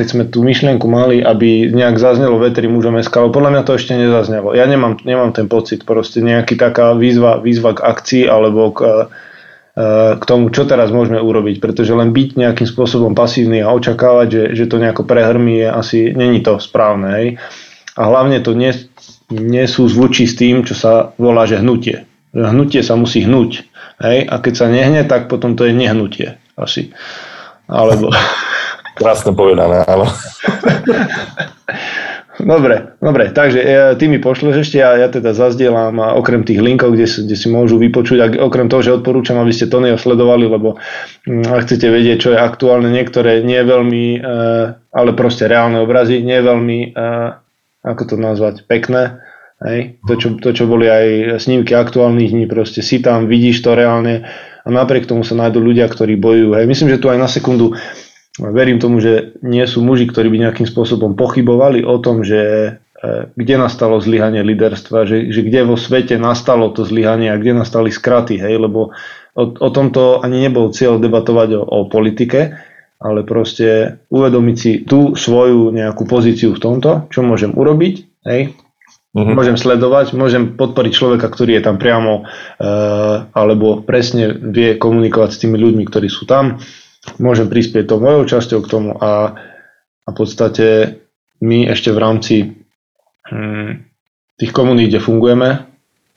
keď 0.00 0.06
sme 0.08 0.22
tú 0.32 0.40
myšlienku 0.40 0.88
mali, 0.88 1.20
aby 1.20 1.68
nejak 1.68 2.00
zaznelo 2.00 2.40
vetri 2.40 2.72
mužom 2.72 2.96
SK, 2.96 3.28
podľa 3.28 3.52
mňa 3.52 3.62
to 3.68 3.76
ešte 3.76 3.92
nezaznelo. 4.00 4.56
Ja 4.56 4.64
nemám, 4.64 5.04
nemám 5.04 5.36
ten 5.36 5.44
pocit, 5.44 5.84
proste 5.84 6.24
nejaký 6.24 6.56
taká 6.56 6.96
výzva, 6.96 7.36
výzva 7.36 7.76
k 7.76 7.84
akcii 7.84 8.24
alebo 8.32 8.72
k, 8.72 9.12
k 10.16 10.22
tomu, 10.24 10.48
čo 10.48 10.64
teraz 10.64 10.88
môžeme 10.88 11.20
urobiť, 11.20 11.60
pretože 11.60 11.92
len 11.92 12.16
byť 12.16 12.40
nejakým 12.40 12.64
spôsobom 12.64 13.12
pasívny 13.12 13.60
a 13.60 13.76
očakávať, 13.76 14.28
že, 14.32 14.44
že 14.56 14.64
to 14.72 14.80
nejako 14.80 15.04
prehrmí, 15.04 15.62
je 15.62 15.68
asi, 15.68 15.98
není 16.16 16.40
to 16.40 16.56
správne. 16.56 17.08
Hej? 17.12 17.26
A 17.92 18.08
hlavne 18.08 18.40
to 18.40 18.56
nie, 18.56 18.72
nesú 19.28 19.84
zvučí 19.84 20.24
s 20.24 20.32
tým, 20.32 20.64
čo 20.64 20.72
sa 20.72 21.12
volá, 21.20 21.44
že 21.44 21.60
hnutie. 21.60 22.09
Hnutie 22.30 22.82
sa 22.86 22.94
musí 22.94 23.26
hnúť. 23.26 23.66
Hej? 24.00 24.26
A 24.30 24.38
keď 24.38 24.54
sa 24.54 24.66
nehne, 24.70 25.02
tak 25.06 25.26
potom 25.26 25.58
to 25.58 25.66
je 25.66 25.74
nehnutie. 25.74 26.38
Asi. 26.54 26.94
Alebo... 27.66 28.10
Krásne 29.00 29.32
povedané, 29.32 29.80
áno. 29.88 30.04
Dobre, 32.40 32.96
dobre, 33.04 33.36
takže 33.36 33.60
e, 33.60 33.68
ty 34.00 34.08
mi 34.08 34.16
pošleš 34.16 34.64
ešte 34.64 34.80
a 34.80 34.96
ja 34.96 35.08
teda 35.12 35.36
zazdielam 35.36 36.00
a 36.00 36.16
okrem 36.16 36.40
tých 36.40 36.60
linkov, 36.64 36.96
kde, 36.96 37.04
kde 37.04 37.36
si 37.36 37.48
môžu 37.52 37.76
vypočuť 37.76 38.18
a 38.20 38.26
okrem 38.40 38.72
toho, 38.72 38.80
že 38.80 38.96
odporúčam, 38.96 39.36
aby 39.36 39.52
ste 39.52 39.68
Tonyho 39.68 40.00
sledovali, 40.00 40.48
lebo 40.48 40.80
mm, 41.28 41.52
ak 41.52 41.68
chcete 41.68 41.86
vedieť, 41.92 42.16
čo 42.16 42.30
je 42.32 42.40
aktuálne, 42.40 42.88
niektoré 42.88 43.44
nie 43.44 43.60
veľmi, 43.60 44.04
e, 44.16 44.18
ale 44.72 45.10
proste 45.12 45.52
reálne 45.52 45.84
obrazy, 45.84 46.24
nie 46.24 46.40
veľmi, 46.40 46.78
e, 46.80 47.08
ako 47.84 48.02
to 48.08 48.14
nazvať, 48.16 48.64
pekné, 48.64 49.20
hej? 49.64 50.00
To, 50.08 50.14
čo, 50.16 50.28
to, 50.40 50.50
čo 50.56 50.64
boli 50.64 50.88
aj 50.88 51.38
snímky 51.40 51.76
aktuálnych 51.76 52.32
dní, 52.32 52.44
proste 52.48 52.80
si 52.80 53.00
tam, 53.04 53.28
vidíš 53.28 53.60
to 53.64 53.76
reálne 53.76 54.24
a 54.60 54.68
napriek 54.68 55.08
tomu 55.08 55.24
sa 55.24 55.36
nájdú 55.36 55.60
ľudia, 55.60 55.88
ktorí 55.88 56.20
bojujú. 56.20 56.56
Hej? 56.56 56.64
Myslím, 56.68 56.88
že 56.92 57.00
tu 57.00 57.08
aj 57.08 57.18
na 57.20 57.28
sekundu 57.28 57.76
verím 58.38 58.80
tomu, 58.80 59.02
že 59.02 59.36
nie 59.44 59.64
sú 59.68 59.84
muži, 59.84 60.08
ktorí 60.08 60.32
by 60.32 60.38
nejakým 60.48 60.68
spôsobom 60.68 61.18
pochybovali 61.18 61.84
o 61.84 62.00
tom, 62.00 62.24
že 62.24 62.40
e, 62.40 62.70
kde 63.34 63.54
nastalo 63.60 64.00
zlyhanie 64.00 64.40
líderstva, 64.40 65.04
že, 65.04 65.28
že 65.28 65.44
kde 65.44 65.68
vo 65.68 65.76
svete 65.76 66.16
nastalo 66.16 66.72
to 66.72 66.88
zlyhanie 66.88 67.28
a 67.28 67.36
kde 67.36 67.58
nastali 67.58 67.92
skraty, 67.92 68.40
hej, 68.40 68.56
lebo 68.56 68.96
o, 69.36 69.44
o 69.44 69.68
tomto 69.68 70.24
ani 70.24 70.46
nebol 70.46 70.72
cieľ 70.72 70.96
debatovať 70.96 71.58
o, 71.58 71.62
o 71.66 71.78
politike, 71.90 72.56
ale 73.00 73.24
proste 73.24 74.00
uvedomiť 74.12 74.56
si 74.56 74.72
tú 74.84 75.16
svoju 75.16 75.72
nejakú 75.72 76.04
pozíciu 76.04 76.56
v 76.56 76.62
tomto, 76.62 77.08
čo 77.08 77.24
môžem 77.24 77.52
urobiť, 77.56 77.94
hej, 78.28 78.54
Mm-hmm. 79.10 79.34
Môžem 79.34 79.58
sledovať, 79.58 80.14
môžem 80.14 80.54
podporiť 80.54 80.92
človeka, 80.94 81.26
ktorý 81.26 81.58
je 81.58 81.66
tam 81.66 81.82
priamo, 81.82 82.22
e, 82.22 82.68
alebo 83.34 83.82
presne 83.82 84.30
vie 84.30 84.78
komunikovať 84.78 85.30
s 85.34 85.40
tými 85.42 85.58
ľuďmi, 85.58 85.82
ktorí 85.82 86.06
sú 86.06 86.30
tam 86.30 86.62
môžem 87.16 87.48
prispieť 87.48 87.88
to 87.88 87.96
mojou 88.02 88.22
časťou 88.28 88.60
k 88.60 88.70
tomu 88.70 88.90
a, 89.00 89.34
a 90.04 90.08
v 90.12 90.16
podstate 90.16 91.00
my 91.40 91.72
ešte 91.72 91.88
v 91.90 91.98
rámci 91.98 92.34
hm, 93.28 93.88
tých 94.36 94.52
komunít, 94.52 94.92
kde 94.92 95.00
fungujeme 95.00 95.50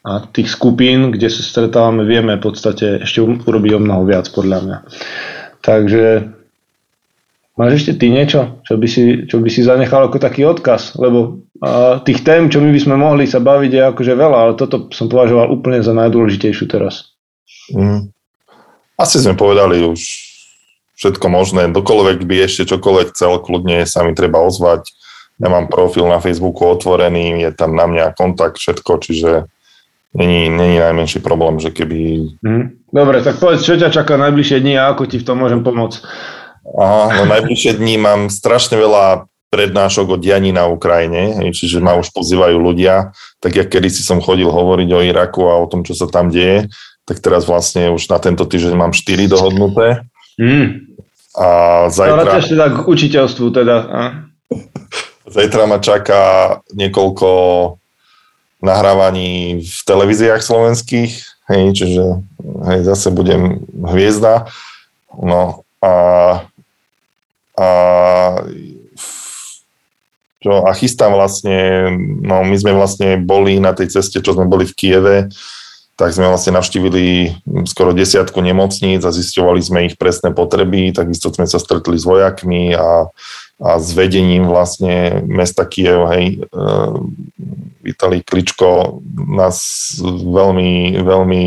a 0.03 0.11
tých 0.35 0.51
skupín, 0.51 1.15
kde 1.15 1.31
sa 1.31 1.39
stretávame, 1.39 2.03
vieme 2.03 2.35
v 2.35 2.43
podstate 2.43 3.07
ešte 3.07 3.23
urobiť 3.23 3.71
o 3.79 3.83
mnoho 3.83 4.03
viac 4.03 4.27
podľa 4.35 4.59
mňa. 4.59 4.77
Takže 5.63 6.03
máš 7.57 7.83
ešte 7.83 8.01
ty 8.01 8.09
niečo, 8.09 8.61
čo 8.65 8.77
by 8.77 8.87
si, 8.89 9.03
čo 9.29 9.37
by 9.37 9.49
si 9.49 9.61
zanechal 9.61 10.09
ako 10.09 10.17
taký 10.17 10.45
odkaz, 10.45 10.97
lebo 10.97 11.43
a 11.63 12.03
tých 12.03 12.27
tém, 12.27 12.51
čo 12.51 12.59
my 12.59 12.75
by 12.75 12.79
sme 12.83 12.95
mohli 12.99 13.23
sa 13.23 13.39
baviť 13.39 13.71
je 13.71 13.81
akože 13.87 14.13
veľa, 14.19 14.37
ale 14.37 14.53
toto 14.59 14.91
som 14.91 15.07
považoval 15.07 15.47
úplne 15.47 15.79
za 15.79 15.95
najdôležitejšiu 15.95 16.65
teraz. 16.67 17.15
Mm. 17.71 18.11
Asi 18.99 19.23
sme 19.23 19.39
povedali 19.39 19.79
už 19.79 20.03
všetko 20.99 21.23
možné. 21.31 21.71
Dokoľvek 21.71 22.27
by 22.27 22.35
ešte 22.43 22.67
čokoľvek 22.67 23.15
chcel, 23.15 23.39
kľudne 23.39 23.87
sa 23.87 24.03
mi 24.03 24.11
treba 24.11 24.43
ozvať. 24.43 24.91
Ja 25.39 25.47
mám 25.47 25.71
profil 25.71 26.03
na 26.11 26.19
Facebooku 26.19 26.67
otvorený, 26.67 27.41
je 27.47 27.51
tam 27.55 27.79
na 27.79 27.87
mňa 27.87 28.11
kontakt, 28.13 28.59
všetko, 28.59 28.91
čiže 28.99 29.47
není, 30.13 30.51
není 30.51 30.83
najmenší 30.83 31.23
problém, 31.23 31.63
že 31.63 31.71
keby... 31.71 31.99
Mm. 32.43 32.75
Dobre, 32.91 33.23
tak 33.23 33.39
povedz, 33.39 33.63
čo 33.63 33.79
ťa 33.79 33.87
čaká 33.87 34.19
najbližšie 34.19 34.59
dni 34.59 34.77
a 34.77 34.91
ako 34.91 35.07
ti 35.07 35.15
v 35.15 35.25
tom 35.25 35.39
môžem 35.39 35.63
pomôcť? 35.63 36.03
Aha, 36.63 37.19
no 37.19 37.23
najbližšie 37.27 37.75
dni 37.75 37.99
mám 37.99 38.21
strašne 38.31 38.79
veľa 38.79 39.27
prednášok 39.53 40.15
o 40.15 40.17
dianí 40.17 40.49
na 40.49 40.65
Ukrajine, 40.65 41.53
čiže 41.53 41.77
ma 41.77 41.93
už 41.99 42.09
pozývajú 42.09 42.57
ľudia, 42.57 43.13
tak 43.37 43.53
jak 43.53 43.69
kedy 43.69 43.91
si 43.93 44.01
som 44.01 44.17
chodil 44.17 44.49
hovoriť 44.49 44.89
o 44.89 45.03
Iraku 45.05 45.45
a 45.45 45.61
o 45.61 45.69
tom, 45.69 45.85
čo 45.85 45.93
sa 45.93 46.09
tam 46.09 46.33
deje, 46.33 46.73
tak 47.05 47.21
teraz 47.21 47.45
vlastne 47.45 47.93
už 47.93 48.09
na 48.09 48.17
tento 48.17 48.47
týždeň 48.47 48.73
mám 48.73 48.95
4 48.95 49.29
dohodnuté. 49.29 50.07
Mm. 50.41 50.97
A 51.37 51.47
zajtra... 51.93 52.39
Ale 52.39 52.45
teda 52.45 52.67
k 52.73 52.77
učiteľstvu 52.87 53.45
teda. 53.53 53.77
A? 53.89 54.01
Zajtra 55.29 55.69
ma 55.69 55.77
čaká 55.77 56.21
niekoľko 56.73 57.29
nahrávaní 58.63 59.59
v 59.59 59.79
televíziách 59.83 60.39
slovenských, 60.39 61.11
hej, 61.51 61.63
čiže 61.75 62.03
hej, 62.71 62.79
zase 62.87 63.11
budem 63.11 63.59
hviezda. 63.75 64.47
No 65.13 65.67
a, 65.83 65.91
a 67.57 67.69
čo, 70.43 70.67
a 70.67 70.71
chystám 70.75 71.15
vlastne, 71.15 71.87
no 72.19 72.43
my 72.43 72.55
sme 72.59 72.75
vlastne 72.75 73.15
boli 73.15 73.63
na 73.63 73.71
tej 73.71 73.95
ceste, 73.95 74.19
čo 74.19 74.35
sme 74.35 74.43
boli 74.43 74.67
v 74.67 74.75
Kieve, 74.75 75.17
tak 75.95 76.11
sme 76.11 76.27
vlastne 76.27 76.57
navštívili 76.57 77.31
skoro 77.69 77.95
desiatku 77.95 78.41
nemocníc 78.41 79.05
a 79.05 79.15
zisťovali 79.15 79.61
sme 79.63 79.79
ich 79.87 79.95
presné 79.95 80.35
potreby, 80.35 80.91
takisto 80.91 81.31
sme 81.31 81.47
sa 81.47 81.61
stretli 81.61 81.95
s 81.95 82.03
vojakmi 82.03 82.75
a, 82.75 83.07
a 83.61 83.69
s 83.79 83.93
vedením 83.95 84.49
vlastne 84.49 85.23
mesta 85.23 85.63
Kiev, 85.63 86.09
hej, 86.11 86.43
Vitalij 87.83 88.27
Kličko 88.27 88.99
nás 89.15 89.59
veľmi, 90.03 90.97
veľmi 91.03 91.43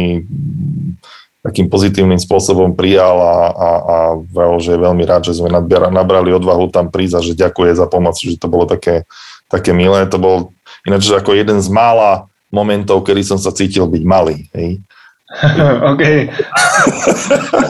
takým 1.46 1.70
pozitívnym 1.70 2.18
spôsobom 2.18 2.74
prijal 2.74 3.14
a, 3.22 3.36
a, 3.54 3.70
a 3.70 3.96
veľ, 4.18 4.58
že 4.58 4.74
je 4.74 4.82
veľmi 4.82 5.06
rád, 5.06 5.30
že 5.30 5.38
sme 5.38 5.46
nabrali 5.70 6.34
odvahu 6.34 6.74
tam 6.74 6.90
prísť 6.90 7.14
a 7.14 7.24
že 7.24 7.38
ďakuje 7.38 7.78
za 7.78 7.86
pomoc, 7.86 8.18
že 8.18 8.34
to 8.34 8.50
bolo 8.50 8.66
také, 8.66 9.06
také 9.46 9.70
milé. 9.70 10.10
To 10.10 10.18
bol 10.18 10.36
ináč 10.82 11.06
ako 11.14 11.38
jeden 11.38 11.62
z 11.62 11.70
mála 11.70 12.26
momentov, 12.50 13.06
kedy 13.06 13.22
som 13.22 13.38
sa 13.38 13.54
cítil 13.54 13.86
byť 13.86 14.02
malý. 14.02 14.50
Hej. 14.58 14.82
OK. 15.94 16.02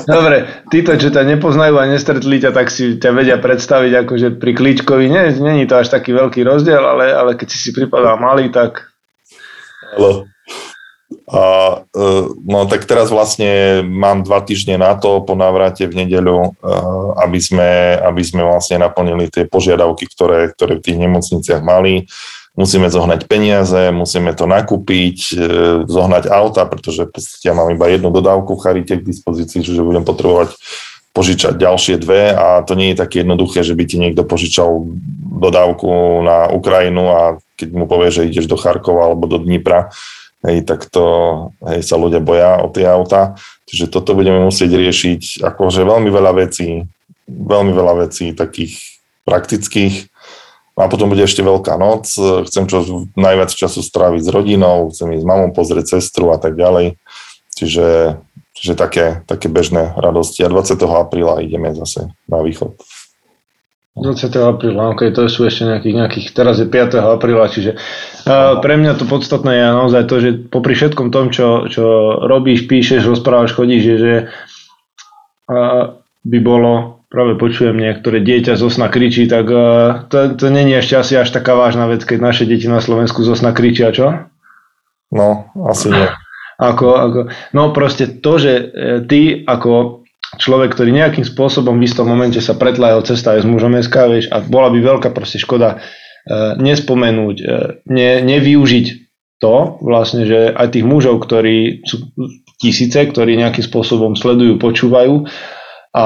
Dobre, 0.05 0.37
títo, 0.69 0.93
čo 1.01 1.09
ťa 1.09 1.25
nepoznajú 1.37 1.81
a 1.81 1.89
nestretli 1.89 2.37
ťa, 2.37 2.53
tak 2.53 2.69
si 2.69 3.01
ťa 3.01 3.11
vedia 3.17 3.37
predstaviť 3.41 3.93
akože 4.05 4.29
pri 4.37 4.53
klíčkovi. 4.53 5.05
Nie, 5.09 5.33
není 5.37 5.65
to 5.65 5.81
až 5.81 5.93
taký 5.93 6.13
veľký 6.13 6.45
rozdiel, 6.45 6.81
ale, 6.81 7.13
ale 7.13 7.33
keď 7.33 7.49
si 7.49 7.59
si 7.61 7.71
pripadal 7.73 8.21
malý, 8.21 8.53
tak... 8.53 8.93
Hello. 9.97 10.29
A, 11.27 11.43
e, 11.83 12.07
no 12.47 12.71
tak 12.71 12.87
teraz 12.87 13.11
vlastne 13.11 13.83
mám 13.83 14.23
dva 14.23 14.47
týždne 14.47 14.79
na 14.79 14.95
to 14.95 15.27
po 15.27 15.35
návrate 15.35 15.83
v 15.91 16.07
nedeľu, 16.07 16.39
e, 16.39 16.71
aby 17.19 17.39
sme, 17.43 17.99
aby 17.99 18.23
sme 18.23 18.47
vlastne 18.47 18.79
naplnili 18.79 19.27
tie 19.27 19.43
požiadavky, 19.43 20.07
ktoré, 20.07 20.55
ktoré 20.55 20.79
v 20.79 20.85
tých 20.87 20.99
nemocniciach 21.03 21.67
mali. 21.67 22.07
Musíme 22.55 22.87
zohnať 22.87 23.27
peniaze, 23.27 23.91
musíme 23.91 24.39
to 24.39 24.47
nakúpiť, 24.47 25.19
e, 25.35 25.43
zohnať 25.91 26.31
auta, 26.31 26.63
pretože 26.63 27.11
v 27.11 27.19
podstate 27.19 27.45
ja 27.51 27.59
mám 27.59 27.75
iba 27.75 27.91
jednu 27.91 28.15
dodávku 28.15 28.55
v 28.55 28.63
Charite 28.63 28.95
k 29.03 29.09
dispozícii, 29.11 29.67
čiže 29.67 29.83
budem 29.83 30.07
potrebovať 30.07 30.55
požičať 31.11 31.57
ďalšie 31.57 31.97
dve 31.97 32.37
a 32.37 32.61
to 32.61 32.77
nie 32.77 32.93
je 32.93 33.01
také 33.01 33.25
jednoduché, 33.25 33.65
že 33.65 33.73
by 33.73 33.85
ti 33.89 33.97
niekto 33.97 34.21
požičal 34.23 34.85
dodávku 35.41 36.21
na 36.21 36.53
Ukrajinu 36.53 37.09
a 37.09 37.21
keď 37.57 37.69
mu 37.73 37.89
povie, 37.89 38.13
že 38.13 38.29
ideš 38.29 38.47
do 38.47 38.61
Charkova 38.61 39.09
alebo 39.09 39.25
do 39.25 39.41
Dnipra, 39.41 39.89
hej, 40.47 40.63
tak 40.63 40.87
to 40.87 41.05
hej, 41.67 41.83
sa 41.83 41.99
ľudia 41.99 42.23
boja 42.23 42.63
o 42.63 42.71
tie 42.71 42.87
auta. 42.87 43.35
Čiže 43.67 43.91
toto 43.91 44.15
budeme 44.15 44.47
musieť 44.47 44.79
riešiť 44.79 45.43
akože 45.43 45.83
veľmi 45.83 46.09
veľa 46.09 46.33
vecí, 46.39 46.87
veľmi 47.27 47.73
veľa 47.75 48.07
vecí 48.07 48.31
takých 48.31 49.03
praktických, 49.27 50.07
a 50.77 50.93
potom 50.93 51.09
bude 51.09 51.25
ešte 51.25 51.41
Veľká 51.41 51.81
noc, 51.81 52.05
chcem 52.21 52.69
čo 52.69 53.09
najviac 53.17 53.49
času 53.49 53.81
stráviť 53.81 54.29
s 54.29 54.29
rodinou, 54.29 54.93
chcem 54.93 55.09
ísť 55.17 55.25
s 55.25 55.29
mamou 55.29 55.49
pozrieť 55.57 55.97
sestru 55.97 56.37
a 56.37 56.39
tak 56.39 56.53
ďalej. 56.53 57.01
Čiže, 57.57 58.21
čiže 58.53 58.77
také, 58.77 59.25
také 59.25 59.49
bežné 59.49 59.97
radosti. 59.97 60.45
A 60.45 60.53
20. 60.53 60.77
apríla 60.85 61.41
ideme 61.41 61.73
zase 61.73 62.13
na 62.29 62.45
východ. 62.45 62.77
20. 63.97 64.29
apríla, 64.45 64.93
ok, 64.93 65.09
to 65.09 65.25
sú 65.33 65.49
ešte 65.49 65.65
nejakých, 65.65 65.95
nejakých, 65.97 66.27
teraz 66.37 66.61
je 66.61 66.69
5. 66.69 67.01
apríla, 67.17 67.49
čiže 67.49 67.81
uh, 68.29 68.61
pre 68.61 68.77
mňa 68.77 68.93
to 69.01 69.09
podstatné 69.09 69.57
je 69.57 69.65
naozaj 69.73 70.03
to, 70.05 70.17
že 70.21 70.31
popri 70.53 70.77
všetkom 70.77 71.09
tom, 71.09 71.33
čo, 71.33 71.65
čo 71.73 71.85
robíš, 72.29 72.69
píšeš, 72.69 73.09
rozprávaš, 73.09 73.57
chodíš, 73.57 73.83
je, 73.89 73.97
že 73.97 74.13
uh, 75.49 75.97
by 76.29 76.39
bolo 76.45 77.01
práve 77.09 77.41
počujem 77.41 77.73
niektoré 77.73 78.21
dieťa 78.21 78.61
zo 78.61 78.69
sna 78.69 78.93
kričí, 78.93 79.25
tak 79.25 79.49
uh, 79.49 80.05
to, 80.13 80.37
to 80.37 80.53
není 80.53 80.77
ešte 80.77 81.01
asi 81.01 81.17
až 81.17 81.33
taká 81.33 81.57
vážna 81.57 81.89
vec, 81.89 82.05
keď 82.05 82.21
naše 82.21 82.45
deti 82.45 82.69
na 82.69 82.85
Slovensku 82.85 83.25
zo 83.25 83.33
sna 83.33 83.57
kričia, 83.57 83.97
čo? 83.97 84.29
No, 85.09 85.49
asi 85.65 85.89
nie. 85.89 86.09
Ako, 86.57 86.87
ako, 86.97 87.21
no 87.53 87.73
proste 87.77 88.09
to, 88.09 88.41
že 88.41 88.53
e, 88.57 88.65
ty 89.05 89.45
ako 89.45 90.06
človek, 90.35 90.75
ktorý 90.75 90.91
nejakým 90.91 91.23
spôsobom 91.23 91.79
v 91.79 91.87
istom 91.87 92.11
momente 92.11 92.43
sa 92.43 92.59
pretlajal 92.59 93.07
cesta 93.07 93.39
aj 93.39 93.47
s 93.47 93.47
mužom 93.47 93.79
SK, 93.79 93.97
vieš, 94.11 94.27
a 94.35 94.43
bola 94.43 94.75
by 94.75 94.79
veľká 94.83 95.15
proste 95.15 95.39
škoda 95.39 95.79
uh, 95.79 96.59
nespomenúť, 96.59 97.37
uh, 97.47 97.79
ne, 97.87 98.11
nevyužiť 98.27 98.87
to 99.39 99.79
vlastne, 99.85 100.25
že 100.25 100.51
aj 100.51 100.75
tých 100.75 100.87
mužov, 100.89 101.21
ktorí 101.23 101.85
sú 101.85 102.11
tisíce, 102.57 102.97
ktorí 102.97 103.37
nejakým 103.37 103.63
spôsobom 103.63 104.17
sledujú, 104.17 104.57
počúvajú 104.57 105.29
a 105.93 106.05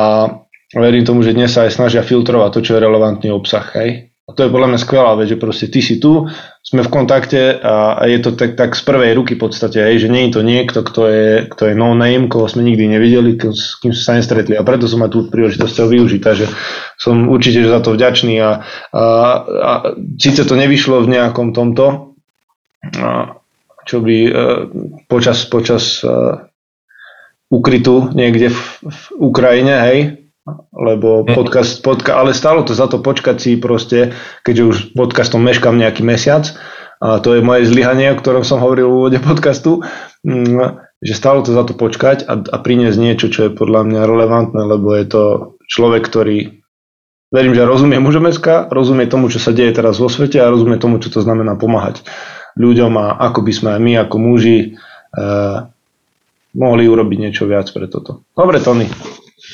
verím 0.75 1.07
tomu, 1.07 1.23
že 1.23 1.35
dnes 1.35 1.55
sa 1.55 1.67
aj 1.67 1.79
snažia 1.79 2.03
filtrovať 2.03 2.51
to, 2.59 2.61
čo 2.67 2.73
je 2.75 2.85
relevantný 2.85 3.31
obsah. 3.31 3.63
Hej? 3.79 4.10
A 4.31 4.35
to 4.39 4.47
je 4.47 4.55
podľa 4.55 4.71
mňa 4.71 4.79
skvelá 4.79 5.19
vec, 5.19 5.27
že 5.27 5.43
proste 5.43 5.67
ty 5.67 5.83
si 5.83 5.99
tu, 5.99 6.31
sme 6.63 6.87
v 6.87 6.93
kontakte 7.03 7.59
a, 7.59 7.99
je 8.07 8.23
to 8.23 8.39
tak, 8.39 8.55
tak 8.55 8.79
z 8.79 8.83
prvej 8.87 9.19
ruky 9.19 9.35
v 9.35 9.43
podstate, 9.43 9.83
hej, 9.83 10.07
že 10.07 10.13
nie 10.13 10.31
je 10.31 10.39
to 10.39 10.47
niekto, 10.47 10.87
kto 10.87 11.03
je, 11.11 11.27
kto 11.51 11.63
je 11.67 11.75
no 11.75 11.99
name, 11.99 12.31
koho 12.31 12.47
sme 12.47 12.63
nikdy 12.63 12.87
nevideli, 12.87 13.35
s 13.51 13.75
kým 13.83 13.91
sme 13.91 14.07
sa 14.07 14.15
nestretli. 14.15 14.55
A 14.55 14.63
preto 14.63 14.87
som 14.87 15.03
aj 15.03 15.11
tú 15.11 15.27
príležitosť 15.27 15.73
chcel 15.75 15.91
využiť, 15.91 16.23
takže 16.23 16.47
som 16.95 17.27
určite 17.27 17.67
za 17.67 17.83
to 17.83 17.91
vďačný 17.99 18.39
a, 18.39 18.63
a, 18.95 19.05
a 19.43 19.73
síce 20.15 20.47
to 20.47 20.55
nevyšlo 20.55 21.03
v 21.03 21.11
nejakom 21.11 21.51
tomto, 21.51 22.15
a, 23.03 23.35
čo 23.83 23.99
by 23.99 24.17
a, 24.23 24.31
e, 24.31 24.43
počas, 25.11 25.43
počas 25.51 26.07
a, 26.07 26.47
e, 26.47 26.51
ukrytu 27.51 28.15
niekde 28.15 28.55
v, 28.55 28.61
v 28.87 29.01
Ukrajine, 29.19 29.75
hej, 29.91 30.20
lebo 30.73 31.25
hm. 31.25 31.35
podcast, 31.35 31.83
podka, 31.85 32.17
ale 32.19 32.37
stalo 32.37 32.63
to 32.65 32.73
za 32.73 32.87
to 32.87 33.03
počkať 33.03 33.37
si 33.37 33.51
proste, 33.59 34.15
keďže 34.47 34.65
už 34.65 34.77
podcastom 34.97 35.43
meškam 35.43 35.77
nejaký 35.77 36.03
mesiac, 36.07 36.51
a 37.01 37.17
to 37.17 37.33
je 37.33 37.41
moje 37.41 37.65
zlyhanie, 37.65 38.13
o 38.13 38.21
ktorom 38.21 38.45
som 38.45 38.61
hovoril 38.61 38.93
v 38.93 38.97
úvode 39.01 39.19
podcastu, 39.25 39.81
mm, 40.21 41.01
že 41.01 41.17
stalo 41.17 41.41
to 41.41 41.57
za 41.57 41.65
to 41.65 41.73
počkať 41.73 42.29
a, 42.29 42.37
a 42.45 42.57
priniesť 42.61 42.99
niečo, 43.01 43.33
čo 43.33 43.49
je 43.49 43.57
podľa 43.57 43.89
mňa 43.89 44.01
relevantné, 44.05 44.61
lebo 44.69 44.93
je 44.93 45.07
to 45.09 45.23
človek, 45.65 46.05
ktorý 46.05 46.61
verím, 47.33 47.57
že 47.57 47.65
rozumie 47.65 47.97
mužomeska, 48.05 48.69
rozumie 48.69 49.09
tomu, 49.09 49.33
čo 49.33 49.41
sa 49.41 49.57
deje 49.57 49.73
teraz 49.73 49.97
vo 49.97 50.13
svete 50.13 50.45
a 50.45 50.53
rozumie 50.53 50.77
tomu, 50.77 51.01
čo 51.01 51.09
to 51.09 51.25
znamená 51.25 51.57
pomáhať 51.57 52.05
ľuďom 52.61 52.93
a 53.01 53.17
ako 53.33 53.49
by 53.49 53.53
sme 53.55 53.69
aj 53.73 53.81
my 53.81 53.93
ako 54.05 54.17
muži 54.21 54.59
eh, 55.17 55.59
mohli 56.53 56.85
urobiť 56.85 57.19
niečo 57.23 57.49
viac 57.49 57.71
pre 57.73 57.89
toto. 57.89 58.29
Dobre, 58.37 58.61
Tony. 58.61 58.85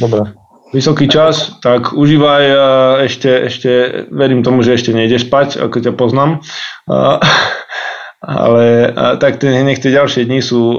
Dobre 0.03 0.46
vysoký 0.75 1.07
čas, 1.07 1.59
tak 1.63 1.95
užívaj 1.95 2.45
a 2.51 2.69
ešte, 3.07 3.31
ešte, 3.47 3.71
verím 4.11 4.43
tomu, 4.43 4.67
že 4.67 4.75
ešte 4.75 4.91
nejdeš 4.91 5.31
spať, 5.31 5.63
ako 5.63 5.77
ťa 5.83 5.93
poznám. 5.95 6.43
A, 6.91 7.23
ale 8.43 8.91
a, 8.91 9.15
tak 9.21 9.39
tie, 9.39 9.63
nech 9.63 9.79
tie 9.79 9.95
ďalšie 9.95 10.27
dni 10.27 10.43
sú 10.43 10.79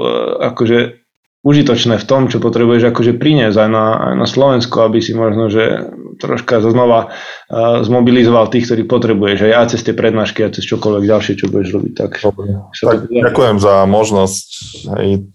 akože 0.52 0.98
užitočné 1.46 2.02
v 2.02 2.08
tom, 2.08 2.26
čo 2.26 2.42
potrebuješ 2.42 2.90
akože 2.90 3.14
priniesť 3.14 3.56
aj 3.56 3.70
na, 3.70 3.86
aj 4.10 4.14
na 4.18 4.26
Slovensko, 4.26 4.84
aby 4.84 4.98
si 4.98 5.14
možno, 5.14 5.46
že 5.46 5.86
troška 6.18 6.58
znova 6.58 7.14
uh, 7.14 7.78
zmobilizoval 7.86 8.50
tých, 8.50 8.66
ktorých 8.66 8.90
potrebuješ, 8.90 9.46
aj, 9.46 9.52
aj 9.54 9.66
cez 9.70 9.80
tie 9.86 9.94
prednášky, 9.94 10.42
aj 10.42 10.58
cez 10.58 10.66
čokoľvek 10.66 11.04
ďalšie, 11.06 11.38
čo 11.38 11.46
budeš 11.46 11.78
robiť. 11.78 11.92
Tak, 11.94 12.12
tak 12.74 12.98
ďakujem 13.06 13.56
za 13.62 13.86
možnosť 13.86 14.46
hej, 14.98 15.30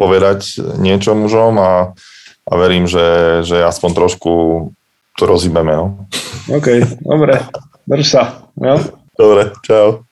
povedať 0.00 0.40
niečo 0.80 1.12
mužom 1.12 1.60
a 1.60 1.92
a 2.50 2.52
verím, 2.56 2.86
že, 2.86 3.40
že 3.46 3.64
aspoň 3.64 3.90
trošku 3.94 4.32
to 5.18 5.22
rozíbeme. 5.26 5.76
No. 5.76 6.08
OK, 6.50 6.98
dobre. 7.02 7.38
Drž 7.86 8.06
sa. 8.06 8.22
Jo? 8.56 8.78
Dobre, 9.18 9.52
čau. 9.62 10.02